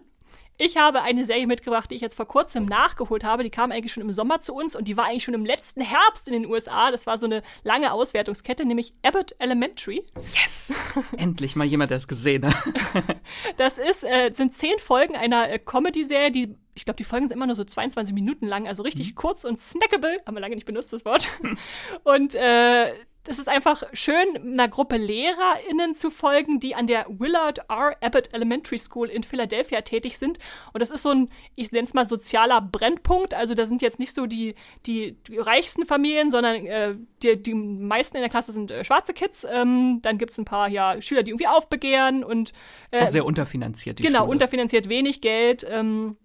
Ich 0.57 0.77
habe 0.77 1.01
eine 1.01 1.25
Serie 1.25 1.47
mitgebracht, 1.47 1.89
die 1.89 1.95
ich 1.95 2.01
jetzt 2.01 2.15
vor 2.15 2.27
kurzem 2.27 2.65
nachgeholt 2.65 3.23
habe. 3.23 3.43
Die 3.43 3.49
kam 3.49 3.71
eigentlich 3.71 3.91
schon 3.91 4.03
im 4.03 4.13
Sommer 4.13 4.41
zu 4.41 4.53
uns 4.53 4.75
und 4.75 4.87
die 4.87 4.95
war 4.95 5.05
eigentlich 5.05 5.23
schon 5.23 5.33
im 5.33 5.45
letzten 5.45 5.81
Herbst 5.81 6.27
in 6.27 6.33
den 6.33 6.45
USA. 6.45 6.91
Das 6.91 7.07
war 7.07 7.17
so 7.17 7.25
eine 7.25 7.41
lange 7.63 7.91
Auswertungskette, 7.91 8.65
nämlich 8.65 8.93
Abbott 9.01 9.35
Elementary. 9.39 10.05
Yes! 10.15 10.73
Endlich 11.17 11.55
mal 11.55 11.65
jemand, 11.65 11.91
der 11.91 11.97
es 11.97 12.07
gesehen 12.07 12.45
hat. 12.45 12.55
Das 13.57 13.77
ist, 13.77 14.03
äh, 14.03 14.31
sind 14.33 14.55
zehn 14.55 14.77
Folgen 14.79 15.15
einer 15.15 15.49
äh, 15.49 15.59
Comedy-Serie, 15.59 16.31
die, 16.31 16.55
ich 16.73 16.85
glaube, 16.85 16.97
die 16.97 17.03
Folgen 17.03 17.27
sind 17.27 17.37
immer 17.37 17.45
nur 17.45 17.55
so 17.55 17.63
22 17.63 18.13
Minuten 18.13 18.45
lang, 18.45 18.67
also 18.67 18.83
richtig 18.83 19.15
kurz 19.15 19.43
und 19.43 19.57
snackable. 19.57 20.19
Haben 20.25 20.35
wir 20.35 20.41
lange 20.41 20.55
nicht 20.55 20.65
benutzt, 20.65 20.91
das 20.91 21.05
Wort. 21.05 21.27
und 22.03 22.35
äh, 22.35 22.93
das 23.23 23.37
ist 23.37 23.47
einfach 23.47 23.83
schön, 23.93 24.25
einer 24.35 24.67
Gruppe 24.67 24.97
LehrerInnen 24.97 25.93
zu 25.93 26.09
folgen, 26.09 26.59
die 26.59 26.73
an 26.73 26.87
der 26.87 27.05
Willard 27.07 27.59
R. 27.69 27.95
Abbott 28.01 28.33
Elementary 28.33 28.79
School 28.79 29.09
in 29.09 29.21
Philadelphia 29.21 29.81
tätig 29.81 30.17
sind. 30.17 30.39
Und 30.73 30.81
das 30.81 30.89
ist 30.89 31.03
so 31.03 31.09
ein, 31.09 31.29
ich 31.55 31.71
nenne 31.71 31.85
es 31.85 31.93
mal 31.93 32.05
sozialer 32.05 32.61
Brennpunkt. 32.61 33.35
Also 33.35 33.53
da 33.53 33.67
sind 33.67 33.83
jetzt 33.83 33.99
nicht 33.99 34.15
so 34.15 34.25
die, 34.25 34.55
die, 34.87 35.17
die 35.27 35.37
reichsten 35.37 35.85
Familien, 35.85 36.31
sondern 36.31 36.65
äh, 36.65 36.95
die, 37.21 37.41
die 37.41 37.53
meisten 37.53 38.17
in 38.17 38.21
der 38.21 38.29
Klasse 38.29 38.53
sind 38.53 38.71
äh, 38.71 38.83
schwarze 38.83 39.13
Kids. 39.13 39.45
Ähm, 39.49 39.99
dann 40.01 40.17
gibt 40.17 40.31
es 40.31 40.39
ein 40.39 40.45
paar 40.45 40.67
ja, 40.67 40.99
Schüler, 40.99 41.21
die 41.21 41.31
irgendwie 41.31 41.47
aufbegehren 41.47 42.23
und 42.23 42.53
Ist 42.89 43.01
auch 43.01 43.07
äh, 43.07 43.11
sehr 43.11 43.25
unterfinanziert, 43.25 43.99
die 43.99 44.03
genau, 44.03 44.21
Schule. 44.21 44.31
unterfinanziert 44.31 44.89
wenig 44.89 45.21
Geld. 45.21 45.63
Ähm, 45.69 46.17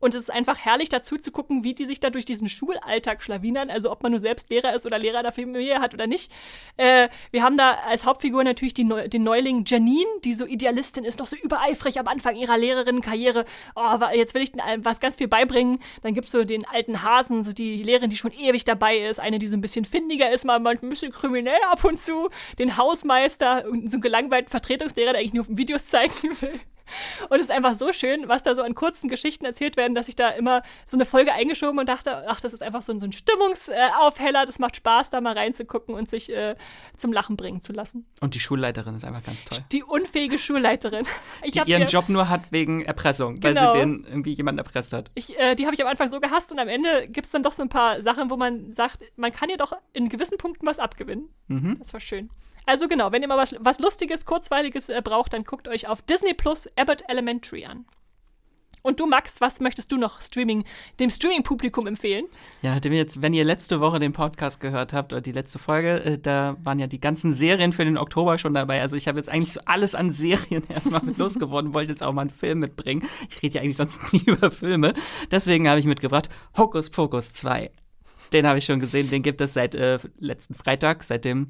und 0.00 0.14
es 0.14 0.22
ist 0.22 0.30
einfach 0.30 0.58
herrlich 0.58 0.88
dazu 0.88 1.16
zu 1.16 1.30
gucken, 1.30 1.62
wie 1.62 1.74
die 1.74 1.84
sich 1.84 2.00
da 2.00 2.10
durch 2.10 2.24
diesen 2.24 2.48
Schulalltag 2.48 3.22
schlawinern. 3.22 3.70
Also 3.70 3.92
ob 3.92 4.02
man 4.02 4.12
nur 4.12 4.20
selbst 4.20 4.50
Lehrer 4.50 4.74
ist 4.74 4.86
oder 4.86 4.98
Lehrer 4.98 5.22
der 5.22 5.32
Familie 5.32 5.80
hat 5.80 5.94
oder 5.94 6.06
nicht. 6.06 6.32
Äh, 6.76 7.08
wir 7.30 7.42
haben 7.42 7.56
da 7.56 7.72
als 7.86 8.04
Hauptfigur 8.04 8.42
natürlich 8.42 8.76
Neu 8.78 9.08
den 9.08 9.22
Neuling 9.22 9.64
Janine, 9.66 10.08
die 10.24 10.32
so 10.32 10.46
Idealistin 10.46 11.04
ist, 11.04 11.18
noch 11.18 11.26
so 11.26 11.36
übereifrig 11.36 11.98
am 11.98 12.08
Anfang 12.08 12.34
ihrer 12.34 12.56
Lehrerinnenkarriere. 12.56 13.44
Oh, 13.76 13.98
jetzt 14.14 14.34
will 14.34 14.42
ich 14.42 14.52
den 14.52 14.60
allen 14.60 14.84
was 14.84 15.00
ganz 15.00 15.16
viel 15.16 15.28
beibringen. 15.28 15.80
Dann 16.02 16.14
gibt 16.14 16.26
es 16.26 16.32
so 16.32 16.44
den 16.44 16.66
alten 16.66 17.02
Hasen, 17.02 17.42
so 17.42 17.52
die 17.52 17.82
Lehrerin, 17.82 18.10
die 18.10 18.16
schon 18.16 18.32
ewig 18.32 18.64
dabei 18.64 18.98
ist. 18.98 19.20
Eine, 19.20 19.38
die 19.38 19.48
so 19.48 19.56
ein 19.56 19.60
bisschen 19.60 19.84
findiger 19.84 20.30
ist, 20.30 20.44
mal 20.46 20.66
ein 20.66 20.88
bisschen 20.88 21.12
kriminell 21.12 21.60
ab 21.70 21.84
und 21.84 22.00
zu. 22.00 22.30
Den 22.58 22.78
Hausmeister 22.78 23.64
und 23.68 23.90
so 23.90 23.96
einen 23.96 24.02
gelangweilten 24.02 24.50
Vertretungslehrer, 24.50 25.12
der 25.12 25.20
eigentlich 25.20 25.34
nur 25.34 25.46
Videos 25.48 25.84
zeigen 25.90 26.40
will. 26.40 26.60
Und 27.28 27.36
es 27.38 27.46
ist 27.46 27.50
einfach 27.50 27.74
so 27.74 27.92
schön, 27.92 28.28
was 28.28 28.42
da 28.42 28.54
so 28.54 28.62
an 28.62 28.74
kurzen 28.74 29.08
Geschichten 29.08 29.44
erzählt 29.44 29.76
werden, 29.76 29.94
dass 29.94 30.08
ich 30.08 30.16
da 30.16 30.28
immer 30.28 30.62
so 30.86 30.96
eine 30.96 31.06
Folge 31.06 31.32
eingeschoben 31.32 31.78
und 31.78 31.88
dachte, 31.88 32.24
ach, 32.28 32.40
das 32.40 32.52
ist 32.52 32.62
einfach 32.62 32.82
so 32.82 32.92
ein, 32.92 32.98
so 32.98 33.06
ein 33.06 33.12
Stimmungsaufheller. 33.12 34.46
Das 34.46 34.58
macht 34.58 34.76
Spaß, 34.76 35.10
da 35.10 35.20
mal 35.20 35.34
reinzugucken 35.36 35.94
und 35.94 36.08
sich 36.08 36.32
äh, 36.32 36.56
zum 36.96 37.12
Lachen 37.12 37.36
bringen 37.36 37.60
zu 37.60 37.72
lassen. 37.72 38.06
Und 38.20 38.34
die 38.34 38.40
Schulleiterin 38.40 38.94
ist 38.94 39.04
einfach 39.04 39.22
ganz 39.22 39.44
toll. 39.44 39.58
Die 39.72 39.82
unfähige 39.82 40.38
Schulleiterin. 40.38 41.04
Ich 41.42 41.52
die 41.52 41.70
ihren 41.70 41.86
Job 41.86 42.08
nur 42.08 42.28
hat 42.28 42.52
wegen 42.52 42.82
Erpressung, 42.82 43.42
weil 43.42 43.54
genau. 43.54 43.72
sie 43.72 43.78
den 43.78 44.04
irgendwie 44.04 44.32
jemanden 44.34 44.58
erpresst 44.58 44.92
hat. 44.92 45.10
Ich, 45.14 45.38
äh, 45.38 45.54
die 45.54 45.64
habe 45.64 45.74
ich 45.74 45.82
am 45.82 45.88
Anfang 45.88 46.10
so 46.10 46.20
gehasst 46.20 46.52
und 46.52 46.58
am 46.58 46.68
Ende 46.68 47.08
gibt 47.08 47.26
es 47.26 47.32
dann 47.32 47.42
doch 47.42 47.52
so 47.52 47.62
ein 47.62 47.68
paar 47.68 48.02
Sachen, 48.02 48.30
wo 48.30 48.36
man 48.36 48.72
sagt, 48.72 49.04
man 49.16 49.32
kann 49.32 49.48
ihr 49.48 49.56
doch 49.56 49.72
in 49.92 50.08
gewissen 50.08 50.38
Punkten 50.38 50.66
was 50.66 50.78
abgewinnen. 50.78 51.28
Mhm. 51.48 51.76
Das 51.78 51.92
war 51.92 52.00
schön. 52.00 52.30
Also 52.70 52.86
genau, 52.86 53.10
wenn 53.10 53.20
ihr 53.20 53.26
mal 53.26 53.36
was, 53.36 53.52
was 53.58 53.80
Lustiges, 53.80 54.24
Kurzweiliges 54.24 54.90
äh, 54.90 55.02
braucht, 55.02 55.32
dann 55.32 55.42
guckt 55.42 55.66
euch 55.66 55.88
auf 55.88 56.02
Disney 56.02 56.34
Plus 56.34 56.68
Abbott 56.76 57.02
Elementary 57.08 57.64
an. 57.64 57.84
Und 58.82 59.00
du, 59.00 59.08
Max, 59.08 59.40
was 59.40 59.58
möchtest 59.58 59.90
du 59.90 59.96
noch 59.96 60.22
Streaming, 60.22 60.62
dem 61.00 61.10
Streaming-Publikum 61.10 61.88
empfehlen? 61.88 62.26
Ja, 62.62 62.76
jetzt, 62.76 63.22
wenn 63.22 63.34
ihr 63.34 63.42
letzte 63.42 63.80
Woche 63.80 63.98
den 63.98 64.12
Podcast 64.12 64.60
gehört 64.60 64.92
habt 64.92 65.12
oder 65.12 65.20
die 65.20 65.32
letzte 65.32 65.58
Folge, 65.58 66.04
äh, 66.04 66.18
da 66.18 66.58
waren 66.62 66.78
ja 66.78 66.86
die 66.86 67.00
ganzen 67.00 67.34
Serien 67.34 67.72
für 67.72 67.84
den 67.84 67.98
Oktober 67.98 68.38
schon 68.38 68.54
dabei. 68.54 68.80
Also 68.80 68.94
ich 68.94 69.08
habe 69.08 69.18
jetzt 69.18 69.30
eigentlich 69.30 69.52
so 69.52 69.60
alles 69.66 69.96
an 69.96 70.12
Serien 70.12 70.62
erstmal 70.68 71.02
mit 71.02 71.18
losgeworden, 71.18 71.74
wollte 71.74 71.90
jetzt 71.90 72.04
auch 72.04 72.12
mal 72.12 72.20
einen 72.20 72.30
Film 72.30 72.60
mitbringen. 72.60 73.02
Ich 73.30 73.42
rede 73.42 73.56
ja 73.56 73.62
eigentlich 73.62 73.78
sonst 73.78 74.12
nie 74.12 74.22
über 74.26 74.52
Filme. 74.52 74.94
Deswegen 75.32 75.68
habe 75.68 75.80
ich 75.80 75.86
mitgebracht 75.86 76.28
Hocus 76.56 76.90
Pocus 76.90 77.32
2. 77.32 77.72
Den 78.32 78.46
habe 78.46 78.58
ich 78.60 78.64
schon 78.64 78.78
gesehen, 78.78 79.10
den 79.10 79.24
gibt 79.24 79.40
es 79.40 79.54
seit 79.54 79.74
äh, 79.74 79.98
letzten 80.20 80.54
Freitag, 80.54 81.02
seit 81.02 81.24
dem 81.24 81.48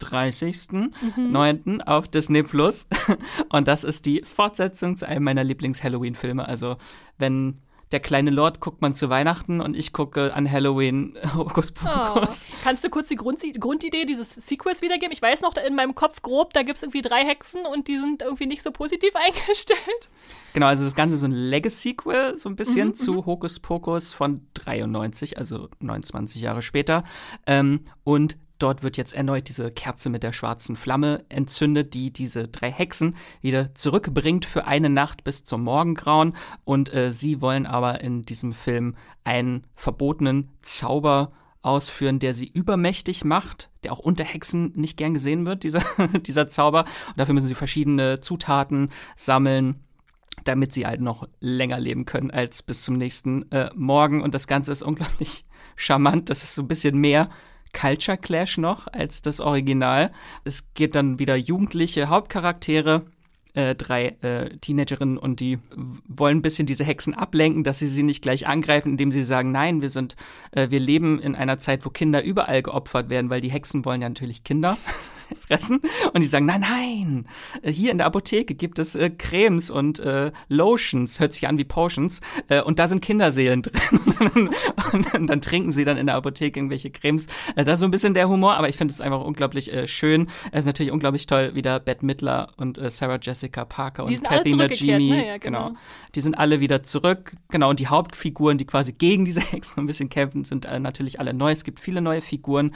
30.09. 0.00 1.60
Mhm. 1.64 1.80
auf 1.82 2.08
Disney 2.08 2.42
Plus. 2.42 2.86
Und 3.50 3.68
das 3.68 3.84
ist 3.84 4.06
die 4.06 4.22
Fortsetzung 4.22 4.96
zu 4.96 5.08
einem 5.08 5.24
meiner 5.24 5.44
Lieblings-Halloween-Filme. 5.44 6.46
Also, 6.46 6.76
wenn 7.18 7.58
der 7.92 8.00
kleine 8.00 8.30
Lord 8.30 8.60
guckt 8.60 8.82
man 8.82 8.94
zu 8.94 9.08
Weihnachten 9.08 9.60
und 9.60 9.76
ich 9.76 9.92
gucke 9.92 10.34
an 10.34 10.50
Halloween 10.50 11.16
Hokus 11.34 11.72
Pokus. 11.72 12.46
Oh. 12.50 12.56
Kannst 12.62 12.84
du 12.84 12.90
kurz 12.90 13.08
die 13.08 13.16
Grund 13.16 13.42
Grundidee 13.58 14.04
dieses 14.04 14.30
Sequels 14.30 14.82
wiedergeben? 14.82 15.12
Ich 15.12 15.22
weiß 15.22 15.40
noch 15.40 15.56
in 15.56 15.74
meinem 15.74 15.94
Kopf 15.94 16.22
grob, 16.22 16.52
da 16.52 16.62
gibt 16.62 16.76
es 16.76 16.82
irgendwie 16.82 17.02
drei 17.02 17.24
Hexen 17.24 17.64
und 17.66 17.88
die 17.88 17.98
sind 17.98 18.22
irgendwie 18.22 18.46
nicht 18.46 18.62
so 18.62 18.70
positiv 18.70 19.14
eingestellt. 19.14 20.10
Genau, 20.52 20.66
also 20.66 20.84
das 20.84 20.94
Ganze 20.94 21.14
ist 21.14 21.22
so 21.22 21.28
ein 21.28 21.32
Legacy-Sequel, 21.32 22.36
so 22.36 22.48
ein 22.48 22.56
bisschen 22.56 22.88
mhm, 22.88 22.94
zu 22.94 23.12
mhm. 23.14 23.26
Hokus 23.26 23.60
Pokus 23.60 24.12
von 24.12 24.46
93, 24.54 25.38
also 25.38 25.68
29 25.80 26.42
Jahre 26.42 26.62
später. 26.62 27.04
Ähm, 27.46 27.80
und 28.04 28.36
Dort 28.58 28.82
wird 28.82 28.96
jetzt 28.96 29.12
erneut 29.12 29.48
diese 29.48 29.70
Kerze 29.70 30.10
mit 30.10 30.22
der 30.22 30.32
schwarzen 30.32 30.74
Flamme 30.74 31.24
entzündet, 31.28 31.94
die 31.94 32.12
diese 32.12 32.48
drei 32.48 32.70
Hexen 32.70 33.16
wieder 33.40 33.74
zurückbringt 33.74 34.44
für 34.44 34.66
eine 34.66 34.90
Nacht 34.90 35.22
bis 35.22 35.44
zum 35.44 35.62
Morgengrauen. 35.62 36.34
Und 36.64 36.92
äh, 36.92 37.12
sie 37.12 37.40
wollen 37.40 37.66
aber 37.66 38.00
in 38.00 38.22
diesem 38.22 38.52
Film 38.52 38.96
einen 39.22 39.64
verbotenen 39.76 40.50
Zauber 40.62 41.32
ausführen, 41.62 42.18
der 42.18 42.34
sie 42.34 42.48
übermächtig 42.48 43.24
macht, 43.24 43.70
der 43.84 43.92
auch 43.92 43.98
unter 43.98 44.24
Hexen 44.24 44.72
nicht 44.74 44.96
gern 44.96 45.14
gesehen 45.14 45.46
wird, 45.46 45.62
dieser, 45.62 45.82
dieser 46.26 46.48
Zauber. 46.48 46.84
Und 47.08 47.18
dafür 47.18 47.34
müssen 47.34 47.48
sie 47.48 47.54
verschiedene 47.54 48.20
Zutaten 48.20 48.90
sammeln 49.16 49.84
damit 50.44 50.72
sie 50.72 50.86
halt 50.86 51.00
noch 51.00 51.28
länger 51.40 51.80
leben 51.80 52.04
können 52.04 52.30
als 52.30 52.62
bis 52.62 52.82
zum 52.82 52.96
nächsten 52.96 53.50
äh, 53.50 53.70
Morgen. 53.74 54.22
Und 54.22 54.34
das 54.34 54.46
Ganze 54.46 54.72
ist 54.72 54.82
unglaublich 54.82 55.44
charmant. 55.76 56.30
Das 56.30 56.42
ist 56.42 56.54
so 56.54 56.62
ein 56.62 56.68
bisschen 56.68 56.96
mehr 56.96 57.28
Culture 57.72 58.16
Clash 58.16 58.58
noch 58.58 58.86
als 58.86 59.22
das 59.22 59.40
Original. 59.40 60.10
Es 60.44 60.72
gibt 60.74 60.94
dann 60.94 61.18
wieder 61.18 61.36
jugendliche 61.36 62.08
Hauptcharaktere, 62.08 63.04
äh, 63.54 63.74
drei 63.74 64.16
äh, 64.22 64.50
Teenagerinnen 64.60 65.18
und 65.18 65.40
die 65.40 65.58
wollen 66.06 66.38
ein 66.38 66.42
bisschen 66.42 66.66
diese 66.66 66.84
Hexen 66.84 67.14
ablenken, 67.14 67.64
dass 67.64 67.78
sie 67.78 67.88
sie 67.88 68.02
nicht 68.02 68.22
gleich 68.22 68.46
angreifen, 68.46 68.92
indem 68.92 69.10
sie 69.10 69.24
sagen, 69.24 69.52
nein, 69.52 69.82
wir 69.82 69.90
sind, 69.90 70.16
äh, 70.52 70.70
wir 70.70 70.80
leben 70.80 71.18
in 71.20 71.34
einer 71.34 71.58
Zeit, 71.58 71.84
wo 71.84 71.90
Kinder 71.90 72.22
überall 72.22 72.62
geopfert 72.62 73.10
werden, 73.10 73.30
weil 73.30 73.40
die 73.40 73.50
Hexen 73.50 73.84
wollen 73.84 74.02
ja 74.02 74.08
natürlich 74.08 74.44
Kinder. 74.44 74.76
fressen. 75.40 75.80
Und 76.12 76.22
die 76.22 76.26
sagen, 76.26 76.46
nein, 76.46 76.60
nein, 76.60 77.26
äh, 77.62 77.70
hier 77.70 77.90
in 77.90 77.98
der 77.98 78.06
Apotheke 78.06 78.54
gibt 78.54 78.78
es 78.78 78.94
äh, 78.94 79.10
Cremes 79.10 79.70
und 79.70 79.98
äh, 79.98 80.32
Lotions, 80.48 81.20
hört 81.20 81.32
sich 81.32 81.46
an 81.48 81.58
wie 81.58 81.64
Potions, 81.64 82.20
äh, 82.48 82.62
und 82.62 82.78
da 82.78 82.88
sind 82.88 83.00
Kinderseelen 83.00 83.62
drin. 83.62 84.50
und, 84.92 85.14
und, 85.14 85.26
dann 85.28 85.40
trinken 85.40 85.72
sie 85.72 85.84
dann 85.84 85.96
in 85.96 86.06
der 86.06 86.16
Apotheke 86.16 86.58
irgendwelche 86.58 86.90
Cremes. 86.90 87.26
Äh, 87.56 87.64
das 87.64 87.74
ist 87.74 87.80
so 87.80 87.86
ein 87.86 87.90
bisschen 87.90 88.14
der 88.14 88.28
Humor, 88.28 88.54
aber 88.54 88.68
ich 88.68 88.76
finde 88.76 88.92
es 88.92 89.00
einfach 89.00 89.22
unglaublich 89.22 89.72
äh, 89.72 89.86
schön. 89.86 90.28
Es 90.52 90.60
ist 90.60 90.66
natürlich 90.66 90.92
unglaublich 90.92 91.26
toll, 91.26 91.54
wieder 91.54 91.80
Bette 91.80 92.04
Midler 92.04 92.52
und 92.56 92.80
Sarah 92.90 93.18
Jessica 93.20 93.64
Parker 93.64 94.06
die 94.06 94.16
und 94.16 94.24
Kathy 94.24 94.54
Najimy. 94.54 95.10
Ne? 95.10 95.26
Ja, 95.26 95.38
genau. 95.38 95.68
genau. 95.68 95.80
Die 96.14 96.20
sind 96.20 96.38
alle 96.38 96.60
wieder 96.60 96.82
zurück. 96.82 97.32
Genau, 97.50 97.70
und 97.70 97.80
die 97.80 97.88
Hauptfiguren, 97.88 98.58
die 98.58 98.66
quasi 98.66 98.92
gegen 98.92 99.24
diese 99.24 99.40
Hexen 99.52 99.80
ein 99.80 99.86
bisschen 99.86 100.08
kämpfen, 100.08 100.44
sind 100.44 100.64
natürlich 100.80 101.20
alle 101.20 101.34
neu. 101.34 101.52
Es 101.52 101.64
gibt 101.64 101.80
viele 101.80 102.00
neue 102.00 102.20
Figuren. 102.20 102.74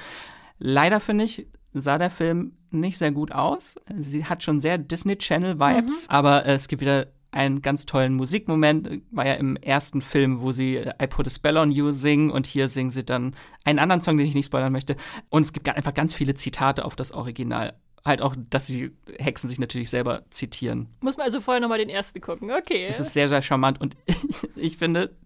Leider 0.59 1.01
finde 1.01 1.24
ich, 1.24 1.47
sah 1.73 1.99
der 1.99 2.11
Film 2.11 2.53
nicht 2.70 2.99
sehr 2.99 3.12
gut 3.12 3.32
aus. 3.32 3.77
Sie 3.99 4.24
hat 4.24 4.43
schon 4.43 4.61
sehr 4.61 4.78
Disney 4.78 5.16
Channel 5.16 5.59
Vibes, 5.59 6.05
mhm. 6.05 6.11
aber 6.11 6.47
äh, 6.47 6.55
es 6.55 6.69
gibt 6.69 6.82
wieder 6.82 7.07
einen 7.31 7.62
ganz 7.62 7.86
tollen 7.86 8.15
Musikmoment. 8.15 9.03
War 9.11 9.27
ja 9.27 9.35
im 9.35 9.57
ersten 9.57 10.03
Film, 10.03 10.40
wo 10.40 10.53
sie 10.53 10.77
äh, 10.77 10.93
I 11.03 11.07
Put 11.07 11.27
a 11.27 11.31
Spell 11.31 11.57
on 11.57 11.70
You 11.70 11.90
singen 11.90 12.31
und 12.31 12.47
hier 12.47 12.69
singen 12.69 12.90
sie 12.90 13.05
dann 13.05 13.35
einen 13.65 13.78
anderen 13.78 14.03
Song, 14.03 14.16
den 14.16 14.27
ich 14.27 14.35
nicht 14.35 14.47
spoilern 14.47 14.73
möchte. 14.73 14.97
Und 15.31 15.44
es 15.44 15.53
gibt 15.53 15.69
einfach 15.69 15.94
ganz 15.94 16.15
viele 16.15 16.35
Zitate 16.35 16.85
auf 16.85 16.94
das 16.94 17.12
Original. 17.12 17.74
Halt 18.05 18.20
auch, 18.20 18.35
dass 18.51 18.66
die 18.66 18.90
Hexen 19.19 19.49
sich 19.49 19.61
natürlich 19.61 19.89
selber 19.89 20.24
zitieren. 20.31 20.89
Muss 21.01 21.16
man 21.16 21.27
also 21.27 21.40
vorher 21.40 21.61
nochmal 21.61 21.78
den 21.78 21.89
ersten 21.89 22.20
gucken, 22.20 22.51
okay. 22.51 22.86
Das 22.89 23.01
ist 23.01 23.15
sehr, 23.15 23.28
sehr 23.28 23.43
charmant 23.43 23.81
und 23.81 23.97
ich 24.57 24.77
finde, 24.77 25.16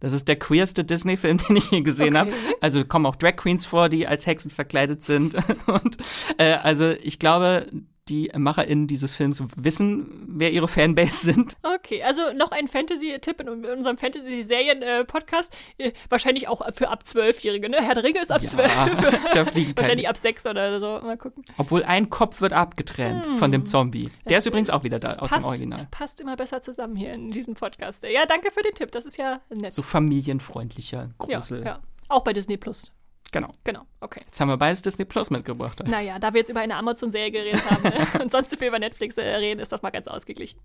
das 0.00 0.12
ist 0.12 0.28
der 0.28 0.36
queerste 0.36 0.84
Disney-Film, 0.84 1.38
den 1.48 1.56
ich 1.56 1.70
je 1.70 1.80
gesehen 1.82 2.16
okay. 2.16 2.32
habe. 2.32 2.32
Also 2.60 2.84
kommen 2.84 3.06
auch 3.06 3.16
Drag 3.16 3.36
Queens 3.36 3.66
vor, 3.66 3.88
die 3.88 4.06
als 4.06 4.26
Hexen 4.26 4.50
verkleidet 4.50 5.02
sind. 5.02 5.34
Und 5.66 5.96
äh, 6.38 6.54
also 6.54 6.90
ich 7.02 7.18
glaube, 7.18 7.66
die 8.08 8.30
MacherInnen 8.36 8.86
dieses 8.86 9.14
Films 9.14 9.42
wissen, 9.56 10.24
wer 10.28 10.50
ihre 10.50 10.68
Fanbase 10.68 11.24
sind. 11.32 11.56
Okay, 11.62 12.02
also 12.02 12.32
noch 12.32 12.50
ein 12.50 12.68
Fantasy-Tipp 12.68 13.40
in 13.40 13.64
unserem 13.64 13.96
Fantasy-Serien-Podcast. 13.96 15.54
Äh, 15.78 15.92
wahrscheinlich 16.08 16.48
auch 16.48 16.62
für 16.74 16.88
ab 16.88 17.06
Zwölfjährige, 17.06 17.68
ne? 17.68 17.80
Herr 17.80 17.94
der 17.94 18.04
Ringe 18.04 18.20
ist 18.20 18.32
ab 18.32 18.42
zwölf. 18.42 18.72
Ja, 19.34 19.46
Wahrscheinlich 19.76 20.08
ab 20.08 20.16
sechs 20.16 20.44
oder 20.44 20.80
so. 20.80 21.04
Mal 21.04 21.16
gucken. 21.16 21.44
Obwohl 21.56 21.82
ein 21.84 22.10
Kopf 22.10 22.40
wird 22.40 22.52
abgetrennt 22.52 23.26
hm. 23.26 23.34
von 23.36 23.52
dem 23.52 23.66
Zombie. 23.66 24.10
Der 24.24 24.36
das 24.36 24.38
ist 24.38 24.46
übrigens 24.46 24.70
auch 24.70 24.84
wieder 24.84 24.98
da 24.98 25.10
aus 25.10 25.30
passt, 25.30 25.34
dem 25.34 25.44
Original. 25.44 25.78
Das 25.78 25.90
passt 25.90 26.20
immer 26.20 26.36
besser 26.36 26.60
zusammen 26.60 26.96
hier 26.96 27.12
in 27.12 27.30
diesem 27.30 27.54
Podcast. 27.54 28.04
Ja, 28.04 28.26
danke 28.26 28.50
für 28.50 28.62
den 28.62 28.74
Tipp. 28.74 28.90
Das 28.92 29.06
ist 29.06 29.16
ja 29.16 29.40
nett. 29.50 29.72
So 29.72 29.82
familienfreundlicher 29.82 31.10
Grusel. 31.18 31.60
Ja, 31.60 31.64
ja. 31.64 31.80
Auch 32.08 32.24
bei 32.24 32.32
Disney 32.32 32.56
Plus. 32.56 32.92
Genau. 33.32 33.50
Genau, 33.64 33.86
okay. 34.02 34.20
Jetzt 34.24 34.40
haben 34.40 34.48
wir 34.48 34.56
beides 34.56 34.82
Disney 34.82 35.04
Plus 35.04 35.30
mitgebracht. 35.30 35.82
Naja, 35.86 36.18
da 36.18 36.32
wir 36.34 36.40
jetzt 36.40 36.50
über 36.50 36.60
eine 36.60 36.76
Amazon-Serie 36.76 37.30
geredet 37.30 37.70
haben 37.70 37.92
und 38.22 38.30
sonst 38.30 38.50
so 38.50 38.56
viel 38.56 38.68
über 38.68 38.78
Netflix 38.78 39.16
reden, 39.16 39.60
ist 39.60 39.72
das 39.72 39.82
mal 39.82 39.90
ganz 39.90 40.08
ausgeglichen. 40.08 40.60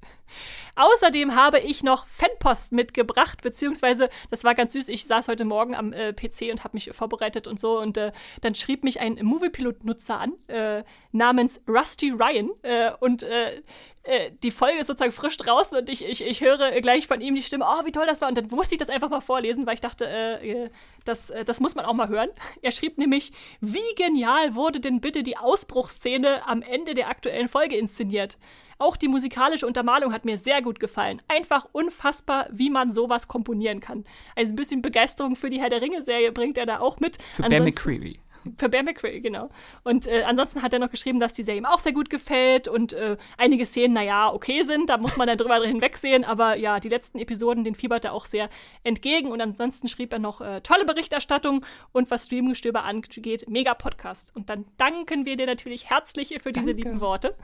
Außerdem 0.76 1.36
habe 1.36 1.60
ich 1.60 1.84
noch 1.84 2.06
Fanpost 2.08 2.72
mitgebracht, 2.72 3.42
beziehungsweise, 3.42 4.10
das 4.30 4.44
war 4.44 4.56
ganz 4.56 4.74
süß, 4.74 4.90
ich 4.90 5.06
saß 5.06 5.28
heute 5.28 5.46
Morgen 5.46 5.76
am 5.76 5.94
äh, 5.94 6.14
PC 6.14 6.52
und 6.52 6.64
habe 6.64 6.76
mich 6.76 6.90
vorbereitet 6.94 7.48
und 7.48 7.60
so 7.60 7.80
und 7.80 7.98
äh, 7.98 8.12
dann 8.42 8.56
schrieb 8.56 8.84
mich 8.84 9.00
ein 9.00 9.20
Moviepilot-Nutzer 9.22 10.20
an, 10.20 10.34
äh, 10.48 10.84
namens 11.12 11.62
Rusty 11.68 12.12
Ryan 12.12 12.50
äh, 12.64 12.92
und 13.00 13.24
äh, 13.24 13.62
äh, 14.04 14.32
die 14.42 14.52
Folge 14.52 14.80
ist 14.80 14.88
sozusagen 14.88 15.12
frisch 15.12 15.36
draußen 15.38 15.78
und 15.78 15.90
ich, 15.90 16.06
ich, 16.06 16.26
ich 16.26 16.42
höre 16.42 16.80
gleich 16.82 17.08
von 17.08 17.20
ihm 17.20 17.36
die 17.36 17.44
Stimme, 17.44 17.66
oh, 17.68 17.86
wie 17.86 17.92
toll 17.92 18.06
das 18.06 18.22
war. 18.22 18.30
Und 18.30 18.38
dann 18.38 18.48
musste 18.48 18.76
ich 18.76 18.80
das 18.80 18.90
einfach 18.90 19.10
mal 19.10 19.20
vorlesen, 19.20 19.66
weil 19.66 19.74
ich 19.74 19.82
dachte, 19.82 20.72
das, 21.04 21.32
das 21.46 21.60
muss 21.60 21.76
man 21.76 21.84
auch 21.84 21.94
mal 21.94 22.08
hören. 22.08 22.30
Er 22.62 22.72
schrieb 22.72 22.98
nämlich, 22.98 23.27
wie 23.62 23.96
genial 23.96 24.56
wurde 24.56 24.80
denn 24.80 25.02
bitte 25.02 25.24
die 25.24 25.38
Ausbruchsszene 25.38 26.48
am 26.48 26.62
Ende 26.62 26.94
der 26.94 27.10
aktuellen 27.10 27.48
Folge 27.48 27.78
inszeniert? 27.78 28.38
Auch 28.80 28.96
die 28.96 29.08
musikalische 29.08 29.66
Untermalung 29.66 30.14
hat 30.14 30.26
mir 30.26 30.38
sehr 30.38 30.62
gut 30.62 30.80
gefallen. 30.80 31.20
Einfach 31.28 31.68
unfassbar, 31.72 32.48
wie 32.52 32.70
man 32.70 32.94
sowas 32.94 33.28
komponieren 33.28 33.80
kann. 33.80 34.06
Also 34.36 34.54
ein 34.54 34.56
bisschen 34.56 34.82
Begeisterung 34.84 35.36
für 35.36 35.50
die 35.50 35.60
Herr 35.60 35.70
der 35.70 35.82
Ringe-Serie 35.82 36.32
bringt 36.32 36.58
er 36.58 36.68
da 36.68 36.80
auch 36.80 37.00
mit. 37.00 37.18
Für 37.34 37.44
Ben 37.44 37.64
McCreary. 37.64 38.20
Für 38.58 38.70
Bear 38.70 38.84
McCreary, 38.84 39.22
genau. 39.22 39.50
Und 39.84 40.08
äh, 40.08 40.24
ansonsten 40.24 40.62
hat 40.62 40.74
er 40.74 40.80
noch 40.80 40.90
geschrieben, 40.90 41.20
dass 41.20 41.34
die 41.34 41.44
Serie 41.44 41.62
ihm 41.62 41.66
auch 41.66 41.80
sehr 41.80 41.94
gut 41.94 42.10
gefällt 42.10 42.68
und 42.68 42.94
äh, 42.94 43.18
einige 43.38 43.66
Szenen, 43.66 43.94
naja, 43.94 44.32
okay 44.34 44.64
sind, 44.64 44.90
da 44.90 44.98
muss 44.98 45.18
man 45.18 45.28
dann 45.28 45.38
drüber 45.38 45.62
hinwegsehen, 45.66 46.24
aber 46.24 46.56
ja, 46.56 46.80
die 46.80 46.90
letzten 46.90 47.20
Episoden, 47.20 47.64
den 47.64 47.76
fiebert 47.76 48.06
er 48.06 48.14
auch 48.14 48.26
sehr 48.26 48.50
entgegen 48.84 49.32
und 49.32 49.42
ansonsten 49.42 49.88
schrieb 49.88 50.14
er 50.14 50.20
noch 50.20 50.42
äh, 50.42 50.62
tolle 50.62 50.86
Berichterstattung 50.86 51.66
und 51.92 52.12
was 52.12 52.26
Streamgestöber 52.26 52.84
angeht, 52.84 53.46
mega 53.48 53.74
Podcast. 53.74 54.36
Und 54.36 54.50
dann 54.50 54.66
danken 54.78 55.26
wir 55.26 55.36
dir 55.36 55.46
natürlich 55.46 55.90
herzlich 55.90 56.30
für 56.42 56.52
diese 56.52 56.74
Danke. 56.74 56.90
lieben 56.90 57.02
Worte 57.02 57.36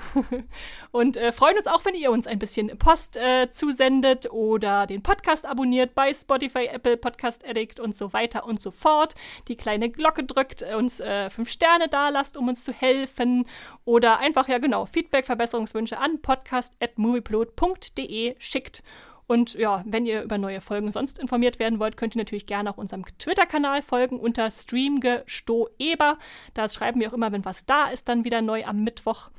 und 0.92 1.18
äh, 1.18 1.32
freuen 1.32 1.58
uns 1.58 1.68
auch, 1.68 1.86
wenn 1.86 1.96
ihr 1.96 2.12
uns 2.12 2.28
ein 2.28 2.40
bisschen 2.40 2.78
Post 2.78 3.18
äh, 3.18 3.50
zusendet 3.52 4.32
oder 4.32 4.88
den 4.88 5.02
Podcast 5.04 5.46
abonniert 5.46 5.96
bei 5.96 6.14
Spotify, 6.14 6.66
Apple 6.66 6.98
Podcast 6.98 7.48
Addict 7.48 7.80
und 7.80 7.96
so 7.96 8.14
weiter 8.14 8.46
und 8.46 8.60
so 8.60 8.72
fort, 8.72 9.16
die 9.48 9.56
kleine 9.56 9.90
Glocke 9.90 10.24
drückt, 10.24 10.64
uns 10.94 11.00
äh, 11.00 11.30
fünf 11.30 11.50
Sterne 11.50 11.88
da 11.88 12.10
lasst, 12.10 12.36
um 12.38 12.48
uns 12.48 12.64
zu 12.64 12.72
helfen. 12.72 13.46
Oder 13.86 14.20
einfach, 14.20 14.48
ja 14.48 14.60
genau, 14.60 14.86
Feedback, 14.86 15.26
Verbesserungswünsche 15.26 15.98
an 15.98 16.22
podcast.moviepilot.de 16.22 18.36
schickt. 18.40 18.84
Und 19.26 19.54
ja, 19.54 19.84
wenn 19.86 20.06
ihr 20.06 20.22
über 20.22 20.38
neue 20.38 20.60
Folgen 20.60 20.92
sonst 20.92 21.18
informiert 21.18 21.58
werden 21.58 21.80
wollt, 21.80 21.96
könnt 21.96 22.14
ihr 22.16 22.20
natürlich 22.20 22.46
gerne 22.46 22.70
auch 22.70 22.78
unserem 22.78 23.06
Twitter-Kanal 23.18 23.82
folgen 23.82 24.20
unter 24.20 24.52
streamgestoeber. 24.52 26.18
Da 26.54 26.70
schreiben 26.70 27.00
wir 27.00 27.10
auch 27.10 27.14
immer, 27.14 27.32
wenn 27.32 27.46
was 27.46 27.66
da 27.66 27.88
ist, 27.88 28.10
dann 28.10 28.26
wieder 28.26 28.42
neu 28.42 28.66
am 28.66 28.84
Mittwoch. 28.84 29.30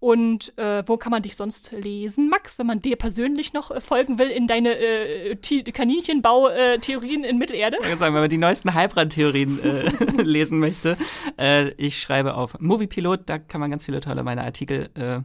Und 0.00 0.56
äh, 0.58 0.82
wo 0.86 0.96
kann 0.96 1.10
man 1.10 1.22
dich 1.22 1.34
sonst 1.34 1.72
lesen, 1.72 2.28
Max, 2.28 2.58
wenn 2.58 2.66
man 2.66 2.80
dir 2.80 2.96
persönlich 2.96 3.52
noch 3.54 3.70
äh, 3.70 3.80
folgen 3.80 4.18
will 4.18 4.28
in 4.28 4.46
deine 4.46 4.76
äh, 4.76 5.36
Kaninchenbau-Theorien 5.36 7.24
in 7.24 7.38
Mittelerde? 7.38 7.78
Ich 7.80 7.98
sagen, 7.98 8.14
wenn 8.14 8.20
man 8.22 8.28
die 8.28 8.36
neuesten 8.36 8.74
Halbrand-Theorien 8.74 9.60
äh, 9.62 10.22
lesen 10.22 10.58
möchte, 10.58 10.98
äh, 11.38 11.70
ich 11.78 12.00
schreibe 12.00 12.34
auf 12.34 12.60
Moviepilot, 12.60 13.22
da 13.26 13.38
kann 13.38 13.60
man 13.60 13.70
ganz 13.70 13.86
viele 13.86 14.00
tolle 14.00 14.22
meine 14.24 14.44
Artikel 14.44 14.90
äh, 14.94 15.20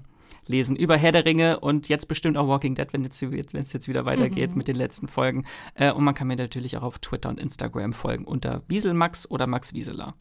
lesen 0.48 0.76
über 0.76 0.96
Herr 0.96 1.12
der 1.12 1.26
Ringe 1.26 1.60
und 1.60 1.90
jetzt 1.90 2.08
bestimmt 2.08 2.38
auch 2.38 2.48
Walking 2.48 2.76
Dead, 2.76 2.88
wenn 2.92 3.04
es 3.06 3.20
jetzt, 3.20 3.74
jetzt, 3.74 3.88
wieder 3.88 4.06
weitergeht 4.06 4.52
mhm. 4.52 4.58
mit 4.58 4.68
den 4.68 4.78
letzten 4.78 5.08
Folgen. 5.08 5.46
und 5.76 6.04
man 6.04 6.16
kann 6.16 6.28
mir 6.28 6.38
natürlich 6.38 6.76
auch 6.78 6.84
auf 6.84 6.98
Twitter 6.98 7.30
und 7.30 7.40
Instagram 7.40 7.94
folgen 7.94 8.26
unter 8.26 8.64
Wieselmax 8.68 9.30
oder 9.30 9.46
Max 9.46 9.74
Wieseler. 9.76 10.16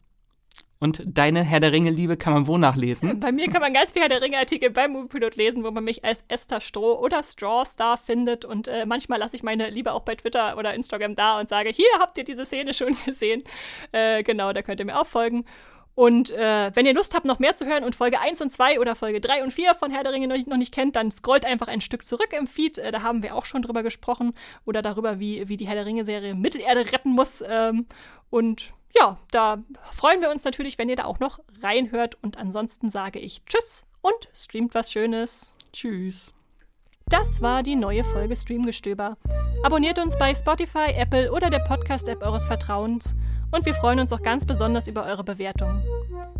Und 0.81 1.03
deine 1.05 1.43
Herr 1.43 1.59
der 1.59 1.73
Ringe-Liebe 1.73 2.15
kann 2.15 2.31
man 2.31 2.47
wo 2.47 2.57
nachlesen? 2.57 3.19
Bei 3.19 3.33
mir 3.33 3.49
kann 3.49 3.61
man 3.61 3.73
ganz 3.73 3.91
viele 3.91 4.03
Herr 4.03 4.09
der 4.09 4.21
Ringe-Artikel 4.21 4.69
beim 4.69 4.93
Moviepilot 4.93 5.35
lesen, 5.35 5.65
wo 5.65 5.71
man 5.71 5.83
mich 5.83 6.05
als 6.05 6.23
Esther 6.29 6.61
Stroh 6.61 6.97
oder 6.99 7.21
Straw 7.21 7.65
Star 7.65 7.97
findet. 7.97 8.45
Und 8.45 8.69
äh, 8.69 8.85
manchmal 8.85 9.19
lasse 9.19 9.35
ich 9.35 9.43
meine 9.43 9.69
Liebe 9.69 9.91
auch 9.91 10.03
bei 10.03 10.15
Twitter 10.15 10.57
oder 10.57 10.73
Instagram 10.73 11.15
da 11.15 11.37
und 11.37 11.49
sage, 11.49 11.69
hier 11.69 11.89
habt 11.99 12.17
ihr 12.17 12.23
diese 12.23 12.45
Szene 12.45 12.73
schon 12.73 12.95
gesehen. 13.05 13.43
Äh, 13.91 14.23
genau, 14.23 14.53
da 14.53 14.61
könnt 14.61 14.79
ihr 14.79 14.85
mir 14.85 14.97
auch 14.97 15.05
folgen. 15.05 15.43
Und 15.95 16.31
äh, 16.31 16.71
wenn 16.73 16.85
ihr 16.85 16.93
Lust 16.93 17.13
habt, 17.13 17.25
noch 17.25 17.39
mehr 17.39 17.57
zu 17.57 17.65
hören 17.65 17.83
und 17.83 17.93
Folge 17.93 18.21
1 18.21 18.41
und 18.41 18.49
2 18.49 18.79
oder 18.79 18.95
Folge 18.95 19.19
3 19.19 19.43
und 19.43 19.51
4 19.51 19.75
von 19.75 19.91
Herr 19.91 20.03
der 20.03 20.13
Ringe 20.13 20.29
noch 20.29 20.37
nicht, 20.37 20.47
noch 20.47 20.55
nicht 20.55 20.73
kennt, 20.73 20.95
dann 20.95 21.11
scrollt 21.11 21.43
einfach 21.43 21.67
ein 21.67 21.81
Stück 21.81 22.05
zurück 22.05 22.31
im 22.31 22.47
Feed. 22.47 22.77
Äh, 22.77 22.91
da 22.91 23.01
haben 23.01 23.21
wir 23.21 23.35
auch 23.35 23.43
schon 23.43 23.63
drüber 23.63 23.83
gesprochen. 23.83 24.33
Oder 24.65 24.81
darüber, 24.81 25.19
wie, 25.19 25.49
wie 25.49 25.57
die 25.57 25.67
Herr 25.67 25.75
der 25.75 25.85
Ringe-Serie 25.85 26.35
Mittelerde 26.35 26.89
retten 26.93 27.09
muss. 27.09 27.43
Ähm, 27.45 27.85
und 28.29 28.71
ja, 28.95 29.17
da 29.31 29.57
freuen 29.91 30.21
wir 30.21 30.31
uns 30.31 30.43
natürlich, 30.43 30.77
wenn 30.77 30.89
ihr 30.89 30.95
da 30.95 31.05
auch 31.05 31.19
noch 31.19 31.39
reinhört. 31.61 32.17
Und 32.21 32.37
ansonsten 32.37 32.89
sage 32.89 33.19
ich 33.19 33.43
Tschüss 33.45 33.85
und 34.01 34.29
streamt 34.33 34.73
was 34.75 34.91
Schönes. 34.91 35.55
Tschüss. 35.73 36.33
Das 37.07 37.41
war 37.41 37.63
die 37.63 37.75
neue 37.75 38.03
Folge 38.03 38.35
Streamgestöber. 38.35 39.17
Abonniert 39.63 39.97
uns 39.99 40.17
bei 40.17 40.33
Spotify, 40.33 40.91
Apple 40.95 41.31
oder 41.31 41.49
der 41.49 41.59
Podcast-App 41.59 42.21
eures 42.21 42.45
Vertrauens 42.45 43.15
und 43.51 43.65
wir 43.65 43.73
freuen 43.73 43.99
uns 43.99 44.13
auch 44.13 44.21
ganz 44.21 44.45
besonders 44.45 44.87
über 44.87 45.05
eure 45.05 45.23
Bewertungen. 45.23 45.83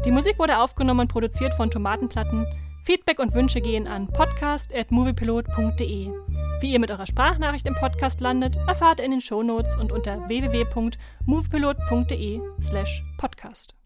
Die 0.05 0.11
Musik 0.11 0.37
wurde 0.37 0.59
aufgenommen 0.59 1.01
und 1.01 1.07
produziert 1.07 1.53
von 1.55 1.71
Tomatenplatten. 1.71 2.45
Feedback 2.89 3.19
und 3.19 3.35
Wünsche 3.35 3.61
gehen 3.61 3.87
an 3.87 4.07
podcast.moviepilot.de. 4.07 6.09
Wie 6.59 6.73
ihr 6.73 6.79
mit 6.79 6.89
eurer 6.89 7.05
Sprachnachricht 7.05 7.67
im 7.67 7.75
Podcast 7.75 8.19
landet, 8.19 8.57
erfahrt 8.67 8.99
ihr 8.99 9.05
in 9.05 9.11
den 9.11 9.21
Shownotes 9.21 9.75
und 9.75 9.91
unter 9.91 10.27
www.moviepilot.de 10.27 12.41
slash 12.63 13.03
podcast. 13.19 13.78